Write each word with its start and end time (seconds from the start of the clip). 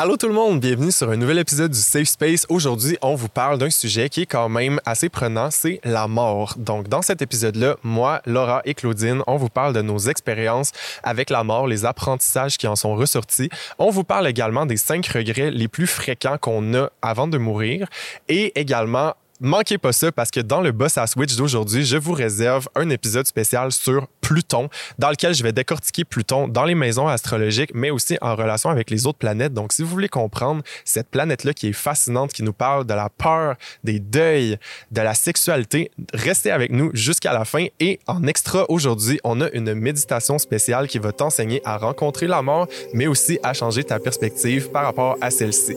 Allô 0.00 0.16
tout 0.16 0.28
le 0.28 0.32
monde, 0.32 0.60
bienvenue 0.60 0.92
sur 0.92 1.10
un 1.10 1.16
nouvel 1.16 1.40
épisode 1.40 1.72
du 1.72 1.78
Safe 1.80 2.06
Space. 2.06 2.46
Aujourd'hui, 2.48 2.96
on 3.02 3.16
vous 3.16 3.28
parle 3.28 3.58
d'un 3.58 3.68
sujet 3.68 4.08
qui 4.08 4.20
est 4.20 4.26
quand 4.26 4.48
même 4.48 4.80
assez 4.86 5.08
prenant, 5.08 5.50
c'est 5.50 5.80
la 5.82 6.06
mort. 6.06 6.54
Donc 6.56 6.86
dans 6.86 7.02
cet 7.02 7.20
épisode-là, 7.20 7.74
moi, 7.82 8.22
Laura 8.24 8.62
et 8.64 8.74
Claudine, 8.74 9.24
on 9.26 9.36
vous 9.36 9.48
parle 9.48 9.72
de 9.72 9.82
nos 9.82 9.98
expériences 9.98 10.70
avec 11.02 11.30
la 11.30 11.42
mort, 11.42 11.66
les 11.66 11.84
apprentissages 11.84 12.58
qui 12.58 12.68
en 12.68 12.76
sont 12.76 12.94
ressortis. 12.94 13.50
On 13.80 13.90
vous 13.90 14.04
parle 14.04 14.28
également 14.28 14.66
des 14.66 14.76
cinq 14.76 15.04
regrets 15.08 15.50
les 15.50 15.66
plus 15.66 15.88
fréquents 15.88 16.38
qu'on 16.38 16.74
a 16.74 16.90
avant 17.02 17.26
de 17.26 17.36
mourir 17.36 17.88
et 18.28 18.52
également 18.54 19.14
Manquez 19.40 19.78
pas 19.78 19.92
ça 19.92 20.10
parce 20.10 20.32
que 20.32 20.40
dans 20.40 20.60
le 20.60 20.72
Boss 20.72 20.98
à 20.98 21.06
Switch 21.06 21.36
d'aujourd'hui, 21.36 21.84
je 21.84 21.96
vous 21.96 22.12
réserve 22.12 22.68
un 22.74 22.90
épisode 22.90 23.24
spécial 23.24 23.70
sur 23.70 24.08
Pluton, 24.20 24.68
dans 24.98 25.10
lequel 25.10 25.32
je 25.32 25.44
vais 25.44 25.52
décortiquer 25.52 26.04
Pluton 26.04 26.48
dans 26.48 26.64
les 26.64 26.74
maisons 26.74 27.06
astrologiques, 27.06 27.70
mais 27.72 27.90
aussi 27.90 28.18
en 28.20 28.34
relation 28.34 28.68
avec 28.68 28.90
les 28.90 29.06
autres 29.06 29.18
planètes. 29.18 29.54
Donc, 29.54 29.72
si 29.72 29.82
vous 29.82 29.88
voulez 29.88 30.08
comprendre 30.08 30.62
cette 30.84 31.08
planète-là 31.08 31.52
qui 31.52 31.68
est 31.68 31.72
fascinante, 31.72 32.32
qui 32.32 32.42
nous 32.42 32.52
parle 32.52 32.84
de 32.84 32.94
la 32.94 33.10
peur, 33.10 33.54
des 33.84 34.00
deuils, 34.00 34.58
de 34.90 35.00
la 35.02 35.14
sexualité, 35.14 35.92
restez 36.12 36.50
avec 36.50 36.72
nous 36.72 36.90
jusqu'à 36.92 37.32
la 37.32 37.44
fin. 37.44 37.66
Et 37.78 38.00
en 38.08 38.26
extra, 38.26 38.68
aujourd'hui, 38.68 39.20
on 39.22 39.40
a 39.40 39.48
une 39.50 39.72
méditation 39.74 40.38
spéciale 40.38 40.88
qui 40.88 40.98
va 40.98 41.12
t'enseigner 41.12 41.62
à 41.64 41.78
rencontrer 41.78 42.26
la 42.26 42.42
mort, 42.42 42.66
mais 42.92 43.06
aussi 43.06 43.38
à 43.44 43.54
changer 43.54 43.84
ta 43.84 44.00
perspective 44.00 44.70
par 44.70 44.82
rapport 44.82 45.16
à 45.20 45.30
celle-ci. 45.30 45.76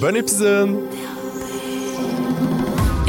Bon 0.00 0.14
épisode! 0.14 0.78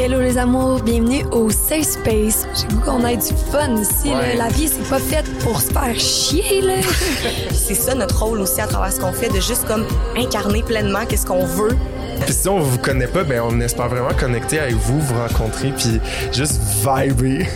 Hello 0.04 0.20
les 0.20 0.36
amours, 0.36 0.82
bienvenue 0.82 1.24
au 1.30 1.48
Safe 1.50 1.84
Space. 1.84 2.44
J'ai 2.56 2.66
goût 2.74 2.80
qu'on 2.80 3.06
ait 3.06 3.16
du 3.16 3.32
fun 3.52 3.76
ici. 3.76 4.08
là. 4.10 4.34
La 4.34 4.48
vie, 4.48 4.66
c'est 4.66 4.90
pas 4.90 4.98
faite 4.98 5.26
pour 5.38 5.60
se 5.60 5.70
faire 5.70 5.94
chier. 5.96 6.60
Là. 6.60 6.74
c'est 7.52 7.76
ça 7.76 7.94
notre 7.94 8.20
rôle 8.20 8.40
aussi 8.40 8.60
à 8.60 8.66
travers 8.66 8.92
ce 8.92 8.98
qu'on 8.98 9.12
fait, 9.12 9.28
de 9.28 9.38
juste 9.38 9.64
comme 9.68 9.86
incarner 10.16 10.64
pleinement 10.64 11.06
qu'est-ce 11.08 11.24
qu'on 11.24 11.46
veut. 11.46 11.76
Puis 12.24 12.34
si 12.34 12.48
on 12.48 12.58
vous 12.58 12.78
connaît 12.78 13.06
pas, 13.06 13.22
ben 13.22 13.42
on 13.48 13.60
espère 13.60 13.88
vraiment 13.88 14.12
connecter 14.18 14.58
avec 14.58 14.74
vous, 14.74 14.98
vous 15.00 15.14
rencontrer, 15.14 15.70
puis 15.70 16.00
juste 16.32 16.60
vibrer. 16.84 17.46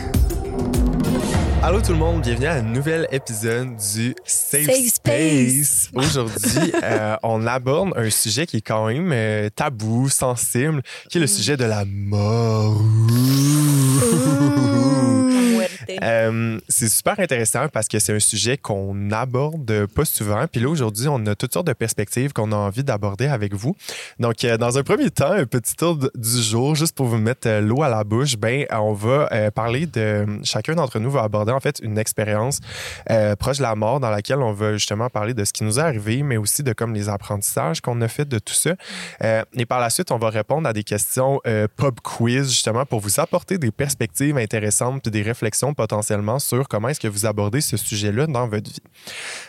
Allô 1.62 1.80
tout 1.80 1.92
le 1.92 1.98
monde, 1.98 2.22
bienvenue 2.22 2.46
à 2.46 2.54
un 2.54 2.62
nouvel 2.62 3.08
épisode 3.10 3.76
du 3.76 4.14
Safe, 4.24 4.66
Safe 4.66 4.86
Space. 4.86 5.90
Aujourd'hui, 5.94 6.72
euh, 6.82 7.16
on 7.22 7.46
aborde 7.46 7.92
un 7.96 8.10
sujet 8.10 8.46
qui 8.46 8.58
est 8.58 8.60
quand 8.60 8.86
même 8.86 9.10
euh, 9.12 9.48
tabou, 9.48 10.08
sensible, 10.08 10.82
qui 11.08 11.18
est 11.18 11.20
le 11.20 11.26
sujet 11.26 11.56
de 11.56 11.64
la 11.64 11.84
mort. 11.84 12.80
Euh, 16.02 16.58
c'est 16.68 16.88
super 16.88 17.18
intéressant 17.18 17.68
parce 17.68 17.88
que 17.88 17.98
c'est 17.98 18.14
un 18.14 18.20
sujet 18.20 18.56
qu'on 18.56 19.10
aborde 19.10 19.86
pas 19.86 20.04
souvent. 20.04 20.46
Puis 20.46 20.60
là, 20.60 20.68
aujourd'hui, 20.68 21.08
on 21.08 21.24
a 21.26 21.34
toutes 21.34 21.52
sortes 21.52 21.66
de 21.66 21.72
perspectives 21.72 22.32
qu'on 22.32 22.52
a 22.52 22.56
envie 22.56 22.84
d'aborder 22.84 23.26
avec 23.26 23.54
vous. 23.54 23.76
Donc, 24.18 24.44
euh, 24.44 24.56
dans 24.56 24.78
un 24.78 24.82
premier 24.82 25.10
temps, 25.10 25.32
un 25.32 25.46
petit 25.46 25.74
tour 25.74 25.96
du 25.96 26.42
jour, 26.42 26.74
juste 26.74 26.96
pour 26.96 27.06
vous 27.06 27.18
mettre 27.18 27.48
euh, 27.48 27.60
l'eau 27.60 27.82
à 27.82 27.88
la 27.88 28.04
bouche, 28.04 28.36
ben, 28.36 28.66
on 28.70 28.92
va 28.92 29.50
parler 29.50 29.86
de. 29.86 30.26
Chacun 30.42 30.74
d'entre 30.74 30.98
nous 30.98 31.10
va 31.10 31.22
aborder 31.22 31.52
en 31.52 31.60
fait 31.60 31.80
une 31.82 31.98
expérience 31.98 32.60
proche 33.38 33.58
de 33.58 33.62
la 33.62 33.74
mort 33.74 34.00
dans 34.00 34.10
laquelle 34.10 34.38
on 34.38 34.52
va 34.52 34.74
justement 34.74 35.08
parler 35.08 35.34
de 35.34 35.44
ce 35.44 35.52
qui 35.52 35.64
nous 35.64 35.78
est 35.78 35.82
arrivé, 35.82 36.22
mais 36.22 36.36
aussi 36.36 36.62
de 36.62 36.72
comme 36.72 36.94
les 36.94 37.08
apprentissages 37.08 37.80
qu'on 37.80 38.00
a 38.00 38.08
fait 38.08 38.26
de 38.26 38.38
tout 38.38 38.54
ça. 38.54 38.74
Et 39.54 39.66
par 39.66 39.80
la 39.80 39.90
suite, 39.90 40.10
on 40.10 40.18
va 40.18 40.30
répondre 40.30 40.68
à 40.68 40.72
des 40.72 40.84
questions 40.84 41.40
pub 41.76 42.00
quiz 42.02 42.50
justement 42.50 42.84
pour 42.84 43.00
vous 43.00 43.20
apporter 43.20 43.58
des 43.58 43.70
perspectives 43.70 44.36
intéressantes 44.36 45.02
puis 45.02 45.10
des 45.10 45.22
réflexions 45.22 45.65
potentiellement 45.74 46.38
sur 46.38 46.68
comment 46.68 46.88
est-ce 46.88 47.00
que 47.00 47.08
vous 47.08 47.26
abordez 47.26 47.60
ce 47.60 47.76
sujet-là 47.76 48.26
dans 48.26 48.48
votre 48.48 48.70
vie. 48.70 48.82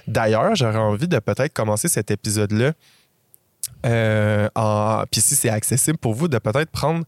D'ailleurs, 0.07 0.55
j'aurais 0.55 0.77
envie 0.77 1.07
de 1.07 1.19
peut-être 1.19 1.53
commencer 1.53 1.87
cet 1.87 2.11
épisode-là 2.11 2.73
euh, 3.85 4.49
en... 4.55 5.03
Puis 5.11 5.21
si 5.21 5.35
c'est 5.35 5.49
accessible 5.49 5.97
pour 5.97 6.13
vous, 6.13 6.27
de 6.27 6.37
peut-être 6.37 6.71
prendre 6.71 7.05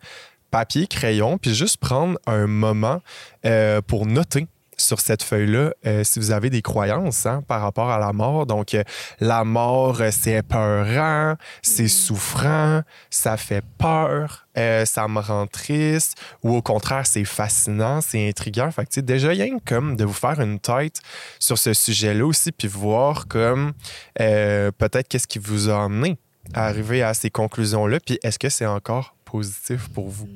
papier, 0.52 0.88
crayon, 0.88 1.38
puis 1.38 1.54
juste 1.54 1.78
prendre 1.78 2.18
un 2.26 2.48
moment 2.48 3.02
euh, 3.46 3.82
pour 3.82 4.06
noter 4.06 4.48
sur 4.82 5.00
cette 5.00 5.24
feuille-là 5.24 5.72
euh, 5.86 6.04
si 6.04 6.20
vous 6.20 6.32
avez 6.32 6.50
des 6.50 6.62
croyances 6.62 7.26
hein, 7.26 7.44
par 7.48 7.62
rapport 7.62 7.90
à 7.90 8.00
la 8.00 8.14
mort. 8.14 8.46
Donc, 8.46 8.74
euh, 8.74 8.84
la 9.20 9.44
mort, 9.44 10.02
euh, 10.02 10.10
c'est 10.12 10.34
épeurant, 10.34 11.36
c'est 11.62 11.88
souffrant, 11.88 12.82
ça 13.10 13.38
fait 13.38 13.64
peur, 13.78 14.48
euh, 14.58 14.86
ça 14.86 15.08
me 15.08 15.20
rend 15.20 15.48
triste, 15.48 16.18
ou 16.44 16.56
au 16.56 16.62
contraire, 16.62 17.06
c'est 17.06 17.26
fascinant, 17.26 18.02
c'est 18.02 18.28
intriguant. 18.28 18.72
Fait 18.72 18.84
que, 18.84 18.90
tu 18.90 18.96
sais, 18.96 19.02
déjà, 19.02 19.30
rien 19.30 19.58
que 19.58 19.64
comme 19.66 19.96
de 19.96 20.06
vous 20.06 20.14
faire 20.14 20.40
une 20.40 20.60
tête 20.60 21.02
sur 21.40 21.58
ce 21.58 21.74
sujet-là 21.74 22.26
aussi, 22.26 22.52
puis 22.52 22.68
voir 22.68 23.28
comme 23.28 23.74
peut-être 24.16 25.08
qu'est-ce 25.08 25.28
qui 25.28 25.40
vous 25.40 25.70
a 25.70 25.84
amené 25.84 26.18
à 26.54 26.66
arriver 26.66 27.04
à 27.04 27.14
ces 27.14 27.30
conclusions-là, 27.30 28.00
puis 28.00 28.20
est-ce 28.24 28.40
que 28.40 28.50
c'est 28.50 28.66
encore 28.66 29.16
positif 29.32 29.88
pour 29.90 30.10
vous 30.10 30.28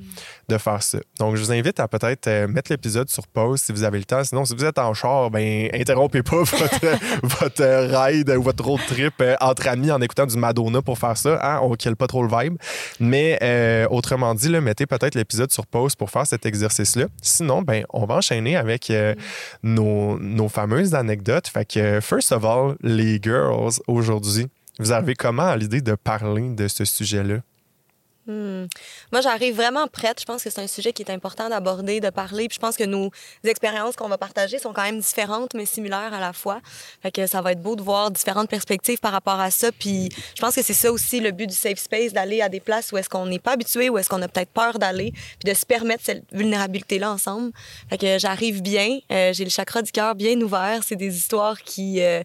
de 0.48 0.58
faire 0.58 0.82
ça. 0.82 0.98
Donc, 1.18 1.36
je 1.36 1.42
vous 1.42 1.52
invite 1.52 1.80
à 1.80 1.88
peut-être 1.88 2.26
euh, 2.26 2.46
mettre 2.46 2.70
l'épisode 2.70 3.08
sur 3.08 3.26
pause 3.26 3.60
si 3.60 3.72
vous 3.72 3.82
avez 3.82 3.98
le 3.98 4.04
temps. 4.04 4.22
Sinon, 4.24 4.44
si 4.44 4.54
vous 4.54 4.64
êtes 4.64 4.78
en 4.78 4.92
char, 4.94 5.30
ben, 5.30 5.68
interrompez 5.72 6.22
pas 6.22 6.36
votre, 6.42 6.98
votre 7.22 8.06
ride 8.06 8.30
ou 8.30 8.42
votre 8.42 8.64
road 8.64 8.80
trip 8.86 9.14
euh, 9.20 9.36
entre 9.40 9.68
amis 9.68 9.90
en 9.90 10.00
écoutant 10.00 10.26
du 10.26 10.36
Madonna 10.36 10.82
pour 10.82 10.98
faire 10.98 11.16
ça. 11.16 11.38
Hein? 11.42 11.60
On 11.62 11.74
kill 11.74 11.96
pas 11.96 12.06
trop 12.06 12.22
le 12.22 12.28
vibe. 12.28 12.56
Mais 13.00 13.38
euh, 13.42 13.86
autrement 13.90 14.34
dit, 14.34 14.48
là, 14.48 14.60
mettez 14.60 14.86
peut-être 14.86 15.14
l'épisode 15.14 15.50
sur 15.50 15.66
pause 15.66 15.94
pour 15.94 16.10
faire 16.10 16.26
cet 16.26 16.46
exercice-là. 16.46 17.06
Sinon, 17.22 17.62
ben, 17.62 17.84
on 17.90 18.06
va 18.06 18.16
enchaîner 18.16 18.56
avec 18.56 18.90
euh, 18.90 19.14
nos, 19.62 20.18
nos 20.18 20.48
fameuses 20.48 20.94
anecdotes. 20.94 21.48
Fait 21.48 21.64
que, 21.64 22.00
first 22.00 22.32
of 22.32 22.44
all, 22.44 22.76
les 22.82 23.18
girls, 23.22 23.80
aujourd'hui, 23.86 24.46
vous 24.78 24.92
arrivez 24.92 25.14
comment 25.14 25.46
à 25.46 25.56
l'idée 25.56 25.80
de 25.80 25.94
parler 25.94 26.50
de 26.50 26.68
ce 26.68 26.84
sujet-là? 26.84 27.36
Hmm. 28.26 28.66
Moi, 29.12 29.20
j'arrive 29.20 29.54
vraiment 29.54 29.86
prête. 29.86 30.18
Je 30.20 30.24
pense 30.24 30.42
que 30.42 30.50
c'est 30.50 30.60
un 30.60 30.66
sujet 30.66 30.92
qui 30.92 31.02
est 31.02 31.10
important 31.10 31.48
d'aborder, 31.48 32.00
de 32.00 32.10
parler. 32.10 32.48
Puis 32.48 32.56
je 32.56 32.60
pense 32.60 32.76
que 32.76 32.84
nos 32.84 33.10
expériences 33.44 33.96
qu'on 33.96 34.08
va 34.08 34.16
partager 34.16 34.58
sont 34.58 34.72
quand 34.72 34.82
même 34.82 35.00
différentes, 35.00 35.52
mais 35.54 35.66
similaires 35.66 36.14
à 36.14 36.20
la 36.20 36.32
fois. 36.32 36.60
Fait 37.02 37.10
que 37.10 37.26
ça 37.26 37.42
va 37.42 37.52
être 37.52 37.60
beau 37.60 37.76
de 37.76 37.82
voir 37.82 38.10
différentes 38.10 38.48
perspectives 38.48 38.98
par 38.98 39.12
rapport 39.12 39.40
à 39.40 39.50
ça. 39.50 39.70
Puis 39.72 40.08
je 40.34 40.40
pense 40.40 40.54
que 40.54 40.62
c'est 40.62 40.72
ça 40.72 40.90
aussi 40.90 41.20
le 41.20 41.32
but 41.32 41.46
du 41.46 41.54
safe 41.54 41.78
space, 41.78 42.12
d'aller 42.12 42.40
à 42.40 42.48
des 42.48 42.60
places 42.60 42.92
où 42.92 42.96
est-ce 42.96 43.10
qu'on 43.10 43.26
n'est 43.26 43.38
pas 43.38 43.52
habitué, 43.52 43.90
où 43.90 43.98
est-ce 43.98 44.08
qu'on 44.08 44.22
a 44.22 44.28
peut-être 44.28 44.50
peur 44.50 44.78
d'aller, 44.78 45.12
puis 45.12 45.52
de 45.52 45.54
se 45.54 45.66
permettre 45.66 46.04
cette 46.04 46.24
vulnérabilité-là 46.32 47.12
ensemble. 47.12 47.52
Fait 47.90 47.98
que 47.98 48.18
j'arrive 48.18 48.62
bien. 48.62 49.00
Euh, 49.12 49.32
J'ai 49.34 49.44
le 49.44 49.50
chakra 49.50 49.82
du 49.82 49.92
cœur 49.92 50.14
bien 50.14 50.40
ouvert. 50.40 50.82
C'est 50.82 50.96
des 50.96 51.14
histoires 51.14 51.60
qui 51.60 52.00
euh, 52.00 52.22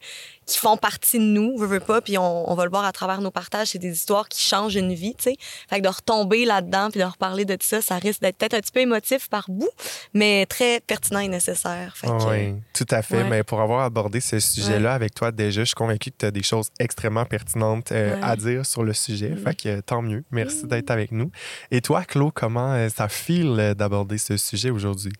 qui 0.49 0.57
font 0.57 0.77
partie 0.77 1.19
de 1.19 1.23
nous, 1.23 1.57
veux, 1.57 1.67
veux 1.67 1.79
pas, 1.79 2.01
puis 2.01 2.17
on, 2.17 2.51
on 2.51 2.55
va 2.55 2.63
le 2.65 2.69
voir 2.71 2.83
à 2.83 2.91
travers 2.91 3.21
nos 3.21 3.31
partages, 3.31 3.67
c'est 3.69 3.77
des 3.79 3.93
histoires 3.93 4.27
qui 4.27 4.41
changent 4.41 4.75
une 4.75 4.93
vie, 4.93 5.13
tu 5.15 5.25
sais. 5.25 5.35
Fait 5.69 5.77
que 5.77 5.83
de 5.83 5.89
retomber 5.89 6.43
là-dedans 6.45 6.89
puis 6.91 6.99
de 6.99 7.05
reparler 7.05 7.45
de 7.45 7.57
ça, 7.61 7.81
ça 7.81 7.97
risque 7.97 8.21
d'être 8.21 8.37
peut-être 8.37 8.55
un 8.55 8.59
petit 8.59 8.71
peu 8.71 8.79
émotif 8.81 9.29
par 9.29 9.45
bout, 9.49 9.69
mais 10.13 10.45
très 10.47 10.79
pertinent 10.81 11.19
et 11.19 11.27
nécessaire. 11.27 11.95
Fait 11.95 12.07
que, 12.07 12.29
Oui, 12.29 12.55
tout 12.73 12.85
à 12.89 13.01
fait. 13.01 13.17
ouais. 13.23 13.29
Mais 13.29 13.43
pour 13.43 13.61
avoir 13.61 13.83
abordé 13.85 14.19
ce 14.19 14.39
sujet-là 14.39 14.93
avec 14.93 15.13
toi 15.13 15.31
déjà, 15.31 15.61
je 15.61 15.65
suis 15.65 15.75
convaincue 15.75 16.09
que 16.11 16.17
tu 16.17 16.25
as 16.25 16.31
des 16.31 16.43
choses 16.43 16.69
extrêmement 16.79 17.25
pertinentes 17.25 17.91
euh, 17.91 18.15
Ouais. 18.15 18.19
à 18.23 18.35
dire 18.35 18.65
sur 18.65 18.83
le 18.83 18.93
sujet. 18.93 19.35
Fait 19.35 19.53
que 19.55 19.81
tant 19.81 20.01
mieux. 20.01 20.23
Merci 20.31 20.65
d'être 20.65 20.89
avec 20.89 21.11
nous. 21.11 21.31
Et 21.69 21.81
toi, 21.81 22.03
Claude, 22.05 22.31
comment 22.33 22.73
euh, 22.73 22.89
ça 22.89 23.07
file 23.07 23.55
euh, 23.59 23.73
d'aborder 23.75 24.17
ce 24.17 24.35
sujet 24.37 24.69
aujourd'hui? 24.71 25.13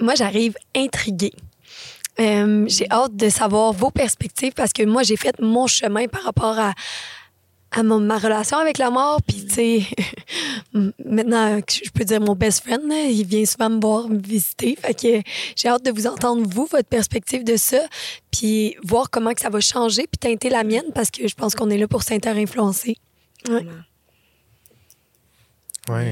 Moi, 0.00 0.14
j'arrive 0.14 0.54
intriguée. 0.76 1.32
Euh, 2.20 2.64
j'ai 2.68 2.86
hâte 2.90 3.16
de 3.16 3.28
savoir 3.28 3.72
vos 3.72 3.90
perspectives 3.90 4.52
parce 4.52 4.72
que 4.72 4.82
moi, 4.84 5.02
j'ai 5.02 5.16
fait 5.16 5.38
mon 5.40 5.66
chemin 5.66 6.06
par 6.08 6.22
rapport 6.24 6.58
à, 6.58 6.74
à 7.70 7.82
mon- 7.82 8.00
ma 8.00 8.18
relation 8.18 8.58
avec 8.58 8.76
la 8.78 8.90
mort. 8.90 9.20
Puis, 9.26 9.46
tu 9.46 9.54
sais, 9.54 9.82
maintenant, 11.04 11.58
je 11.70 11.90
peux 11.90 12.04
dire 12.04 12.20
mon 12.20 12.34
best 12.34 12.62
friend, 12.64 12.82
là, 12.86 13.04
il 13.06 13.24
vient 13.26 13.44
souvent 13.46 13.70
me 13.70 13.80
voir, 13.80 14.08
me 14.08 14.18
visiter. 14.20 14.76
Fait 14.78 14.92
que 14.94 15.22
j'ai 15.56 15.68
hâte 15.68 15.84
de 15.84 15.90
vous 15.90 16.06
entendre, 16.06 16.46
vous, 16.48 16.66
votre 16.66 16.88
perspective 16.88 17.44
de 17.44 17.56
ça, 17.56 17.80
puis 18.30 18.76
voir 18.84 19.08
comment 19.10 19.32
que 19.32 19.40
ça 19.40 19.48
va 19.50 19.60
changer, 19.60 20.02
puis 20.06 20.18
teinter 20.18 20.50
la 20.50 20.64
mienne 20.64 20.92
parce 20.94 21.10
que 21.10 21.26
je 21.26 21.34
pense 21.34 21.54
qu'on 21.54 21.70
est 21.70 21.78
là 21.78 21.88
pour 21.88 22.02
s'inter-influencer. 22.02 22.96
Ouais. 23.48 23.66
Oui. 25.88 26.04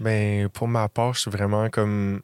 Ben, 0.00 0.48
pour 0.50 0.68
ma 0.68 0.88
part, 0.88 1.14
je 1.14 1.20
suis 1.22 1.30
vraiment 1.30 1.68
comme 1.70 2.20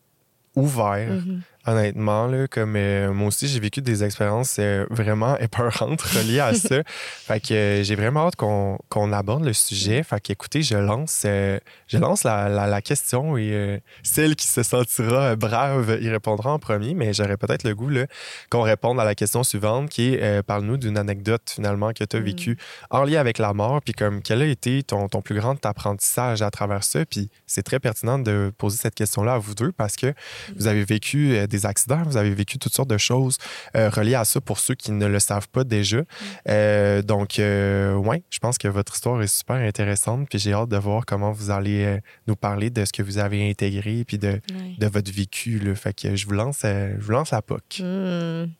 ouvert. 0.55 1.09
Mhm. 1.11 1.43
Honnêtement, 1.67 2.26
là, 2.26 2.49
comme 2.49 2.75
euh, 2.76 3.12
moi 3.12 3.29
aussi, 3.29 3.47
j'ai 3.47 3.61
vécu 3.61 3.81
des 3.82 4.03
expériences 4.03 4.56
euh, 4.59 4.85
vraiment 4.91 5.37
épeurantes 5.38 6.03
reliées 6.03 6.41
à 6.41 6.55
ça. 6.55 6.82
fait 6.87 7.41
que 7.41 7.55
euh, 7.55 7.82
j'ai 7.85 7.94
vraiment 7.94 8.26
hâte 8.26 8.37
qu'on 8.37 8.79
qu'on 8.88 9.12
aborde 9.12 9.44
le 9.44 9.53
sujet. 9.53 10.03
Fait 10.03 10.20
que 10.20 10.32
écoutez, 10.32 10.62
je 10.62 10.76
lance, 10.76 11.20
je 11.25 11.99
lance 11.99 12.25
la, 12.25 12.49
la- 12.49 12.67
la 12.67 12.82
question 12.82 13.37
et 13.38 13.81
celle 14.03 14.35
qui 14.35 14.47
se 14.47 14.62
sentira 14.62 15.37
brave 15.37 15.99
y 16.00 16.09
répondra 16.09 16.53
en 16.53 16.59
premier, 16.59 16.94
mais 16.94 17.12
j'aurais 17.12 17.37
peut-être 17.37 17.62
le 17.65 17.75
goût 17.75 17.88
là, 17.91 18.06
qu'on 18.50 18.62
réponde 18.62 18.99
à 18.99 19.05
la 19.05 19.15
question 19.15 19.44
suivante 19.44 19.88
qui 19.88 20.15
est 20.15 20.43
parle-nous 20.43 20.76
d'une 20.76 20.99
anecdote 20.99 21.43
finalement 21.55 21.93
que 21.93 22.03
tu 22.05 22.17
as 22.17 22.20
Mm. 22.20 22.25
vécue 22.25 22.58
en 22.91 23.05
lien 23.05 23.20
avec 23.20 23.38
la 23.38 23.53
mort, 23.53 23.81
puis 23.82 23.93
comme 23.94 24.20
quel 24.23 24.43
a 24.43 24.47
été 24.47 24.82
ton, 24.82 25.08
ton 25.08 25.23
plus 25.23 25.35
grand 25.37 25.65
apprentissage 25.67 26.43
à 26.43 26.50
travers 26.50 26.82
ça? 26.85 27.05
Puis 27.06 27.31
c'est 27.47 27.62
très 27.62 27.79
pertinent 27.81 28.19
de 28.19 28.53
poser 28.58 28.79
cette 28.79 28.94
question-là 28.94 29.35
à 29.35 29.38
vous 29.38 29.55
deux 29.55 29.73
parce 29.73 29.97
que 29.97 30.12
vous 30.56 30.67
avez 30.67 30.85
vécu 30.85 31.37
des 31.53 31.67
accidents, 31.67 32.03
vous 32.05 32.17
avez 32.17 32.35
vécu 32.35 32.59
toutes 32.59 32.75
sortes 32.75 32.91
de 32.91 32.99
choses 32.99 33.39
reliées 33.75 34.15
à 34.15 34.25
ça 34.25 34.41
pour 34.41 34.59
ceux 34.59 34.75
qui 34.75 34.93
ne 34.93 35.07
le 35.07 35.19
savent 35.19 35.49
pas 35.49 35.65
déjà. 35.65 36.01
Mm. 36.01 37.03
donc, 37.03 37.35
ouais, 37.39 38.23
je 38.31 38.39
pense 38.39 38.59
que 38.59 38.69
votre 38.69 38.95
histoire 38.95 39.23
est 39.23 39.27
super 39.27 39.57
intéressante, 39.57 40.29
puis 40.29 40.39
j'ai 40.39 40.53
hâte 40.53 40.69
de 40.69 40.77
voir 40.77 41.07
comment 41.07 41.33
vous 41.33 41.51
allez 41.51 41.99
nous 42.27 42.37
parler 42.37 42.71
de 42.71 42.85
ce 42.85 42.93
que 42.93 43.03
vous 43.03 43.19
avez 43.19 43.49
intégré, 43.49 44.05
puis 44.05 44.19
de, 44.19 44.41
de 44.79 44.87
votre 44.87 45.13
vécu. 45.13 45.59
Là. 45.59 45.75
Fait 45.75 45.95
que 45.95 46.17
je 46.17 46.27
vous 46.27 46.33
lance, 46.33 46.61
je 46.63 47.01
vous 47.01 47.13
lance 47.13 47.31
la 47.31 47.43
POC. 47.43 47.81
Mm. 47.81 48.51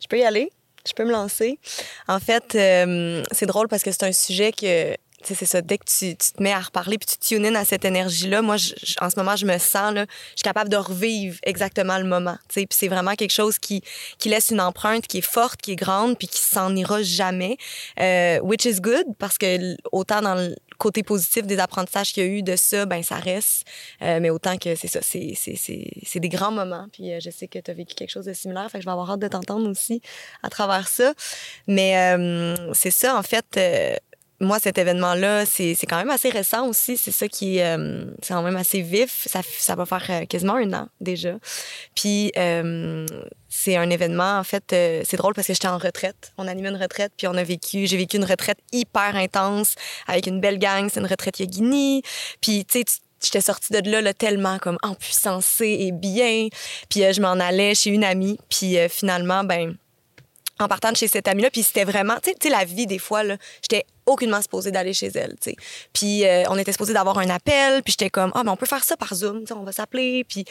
Je 0.00 0.06
peux 0.08 0.18
y 0.18 0.24
aller? 0.24 0.50
Je 0.86 0.92
peux 0.94 1.04
me 1.04 1.12
lancer? 1.12 1.58
En 2.08 2.20
fait, 2.20 2.54
euh, 2.54 3.22
c'est 3.32 3.46
drôle 3.46 3.68
parce 3.68 3.82
que 3.82 3.92
c'est 3.92 4.04
un 4.04 4.12
sujet 4.12 4.52
que 4.52 4.96
c'est 5.22 5.46
ça, 5.46 5.60
dès 5.60 5.78
que 5.78 5.84
tu, 5.84 6.16
te 6.16 6.42
mets 6.42 6.52
à 6.52 6.60
reparler 6.60 6.98
puis 6.98 7.08
tu 7.08 7.36
tunes 7.36 7.56
à 7.56 7.64
cette 7.64 7.84
énergie-là, 7.84 8.42
moi, 8.42 8.56
en 9.00 9.10
ce 9.10 9.18
moment, 9.18 9.36
je 9.36 9.46
me 9.46 9.58
sens, 9.58 9.92
là, 9.94 10.06
je 10.30 10.36
suis 10.36 10.42
capable 10.42 10.70
de 10.70 10.76
revivre 10.76 11.38
exactement 11.42 11.98
le 11.98 12.04
moment. 12.04 12.36
Puis 12.48 12.66
c'est 12.70 12.88
vraiment 12.88 13.14
quelque 13.14 13.32
chose 13.32 13.58
qui, 13.58 13.82
qui 14.18 14.28
laisse 14.28 14.50
une 14.50 14.60
empreinte 14.60 15.06
qui 15.06 15.18
est 15.18 15.26
forte, 15.26 15.60
qui 15.60 15.72
est 15.72 15.76
grande, 15.76 16.18
puis 16.18 16.28
qui 16.28 16.42
s'en 16.42 16.74
ira 16.74 17.02
jamais. 17.02 17.56
Euh, 17.98 18.40
which 18.40 18.64
is 18.64 18.80
good, 18.80 19.06
parce 19.18 19.38
que 19.38 19.76
autant 19.92 20.22
dans 20.22 20.34
le 20.34 20.54
côté 20.80 21.02
positif 21.02 21.46
des 21.46 21.58
apprentissages 21.58 22.12
qu'il 22.12 22.24
y 22.24 22.26
a 22.26 22.30
eu 22.30 22.42
de 22.42 22.56
ça, 22.56 22.86
ben 22.86 23.02
ça 23.02 23.16
reste. 23.16 23.66
Euh, 24.02 24.18
mais 24.20 24.30
autant 24.30 24.56
que 24.56 24.74
c'est 24.74 24.88
ça, 24.88 25.00
c'est 25.02 26.20
des 26.20 26.28
grands 26.28 26.50
moments. 26.50 26.86
Puis 26.92 27.12
euh, 27.12 27.18
je 27.20 27.30
sais 27.30 27.46
que 27.46 27.58
tu 27.58 27.70
as 27.70 27.74
vécu 27.74 27.94
quelque 27.94 28.10
chose 28.10 28.24
de 28.24 28.32
similaire, 28.32 28.68
fait 28.70 28.78
que 28.78 28.82
je 28.82 28.86
vais 28.86 28.92
avoir 28.92 29.10
hâte 29.10 29.20
de 29.20 29.28
t'entendre 29.28 29.68
aussi 29.70 30.00
à 30.42 30.48
travers 30.48 30.88
ça. 30.88 31.12
Mais 31.68 32.16
euh, 32.16 32.72
c'est 32.72 32.90
ça, 32.90 33.16
en 33.16 33.22
fait 33.22 33.58
moi, 34.40 34.58
cet 34.58 34.78
événement-là, 34.78 35.44
c'est 35.46 35.76
quand 35.88 35.98
même 35.98 36.10
assez 36.10 36.30
récent 36.30 36.66
aussi. 36.66 36.96
C'est 36.96 37.10
ça 37.10 37.28
qui 37.28 37.58
est, 37.58 37.76
c'est 38.22 38.34
quand 38.34 38.42
même 38.42 38.56
assez 38.56 38.80
vif. 38.80 39.26
Ça, 39.26 39.40
ça 39.44 39.74
va 39.74 39.86
faire 39.86 40.26
quasiment 40.28 40.54
un 40.54 40.72
an 40.72 40.88
déjà. 41.00 41.34
Puis, 41.94 42.32
c'est 43.50 43.76
un 43.76 43.90
événement, 43.90 44.38
en 44.38 44.44
fait, 44.44 44.72
euh, 44.72 45.02
c'est 45.04 45.16
drôle 45.16 45.34
parce 45.34 45.48
que 45.48 45.52
j'étais 45.52 45.68
en 45.68 45.76
retraite. 45.76 46.32
On 46.38 46.46
animait 46.46 46.68
une 46.68 46.80
retraite, 46.80 47.12
puis 47.16 47.26
on 47.26 47.34
a 47.34 47.42
vécu, 47.42 47.86
j'ai 47.86 47.96
vécu 47.96 48.16
une 48.16 48.24
retraite 48.24 48.58
hyper 48.72 49.16
intense 49.16 49.74
avec 50.06 50.28
une 50.28 50.40
belle 50.40 50.58
gang. 50.58 50.88
C'est 50.88 51.00
une 51.00 51.06
retraite 51.06 51.40
yogini. 51.40 52.02
Puis, 52.40 52.64
tu 52.64 52.78
sais, 52.78 52.84
j'étais 53.22 53.40
sortie 53.40 53.72
de 53.72 53.90
là, 53.90 54.00
là 54.02 54.14
tellement 54.14 54.58
comme 54.58 54.78
empuissancée 54.82 55.76
et 55.80 55.92
bien. 55.92 56.46
Puis 56.88 57.04
euh, 57.04 57.12
je 57.12 57.20
m'en 57.20 57.32
allais 57.32 57.74
chez 57.74 57.90
une 57.90 58.04
amie. 58.04 58.38
Puis 58.48 58.78
euh, 58.78 58.88
finalement, 58.88 59.42
ben 59.42 59.74
en 60.62 60.68
partant 60.68 60.92
de 60.92 60.96
chez 60.96 61.08
cette 61.08 61.28
amie-là, 61.28 61.50
puis 61.50 61.62
c'était 61.62 61.84
vraiment, 61.84 62.16
tu 62.22 62.32
sais, 62.40 62.48
la 62.48 62.64
vie 62.64 62.86
des 62.86 62.98
fois, 62.98 63.22
là, 63.22 63.36
j'étais 63.62 63.84
aucunement 64.06 64.40
supposée 64.42 64.70
d'aller 64.70 64.92
chez 64.92 65.10
elle, 65.14 65.36
tu 65.40 65.50
sais. 65.50 65.56
Puis 65.92 66.24
euh, 66.24 66.44
on 66.48 66.58
était 66.58 66.72
supposé 66.72 66.92
d'avoir 66.92 67.18
un 67.18 67.28
appel, 67.30 67.82
puis 67.82 67.92
j'étais 67.92 68.10
comme, 68.10 68.32
ah, 68.34 68.42
mais 68.44 68.50
on 68.50 68.56
peut 68.56 68.66
faire 68.66 68.84
ça 68.84 68.96
par 68.96 69.14
Zoom, 69.14 69.44
on 69.54 69.62
va 69.62 69.72
s'appeler. 69.72 70.24
Puis, 70.24 70.44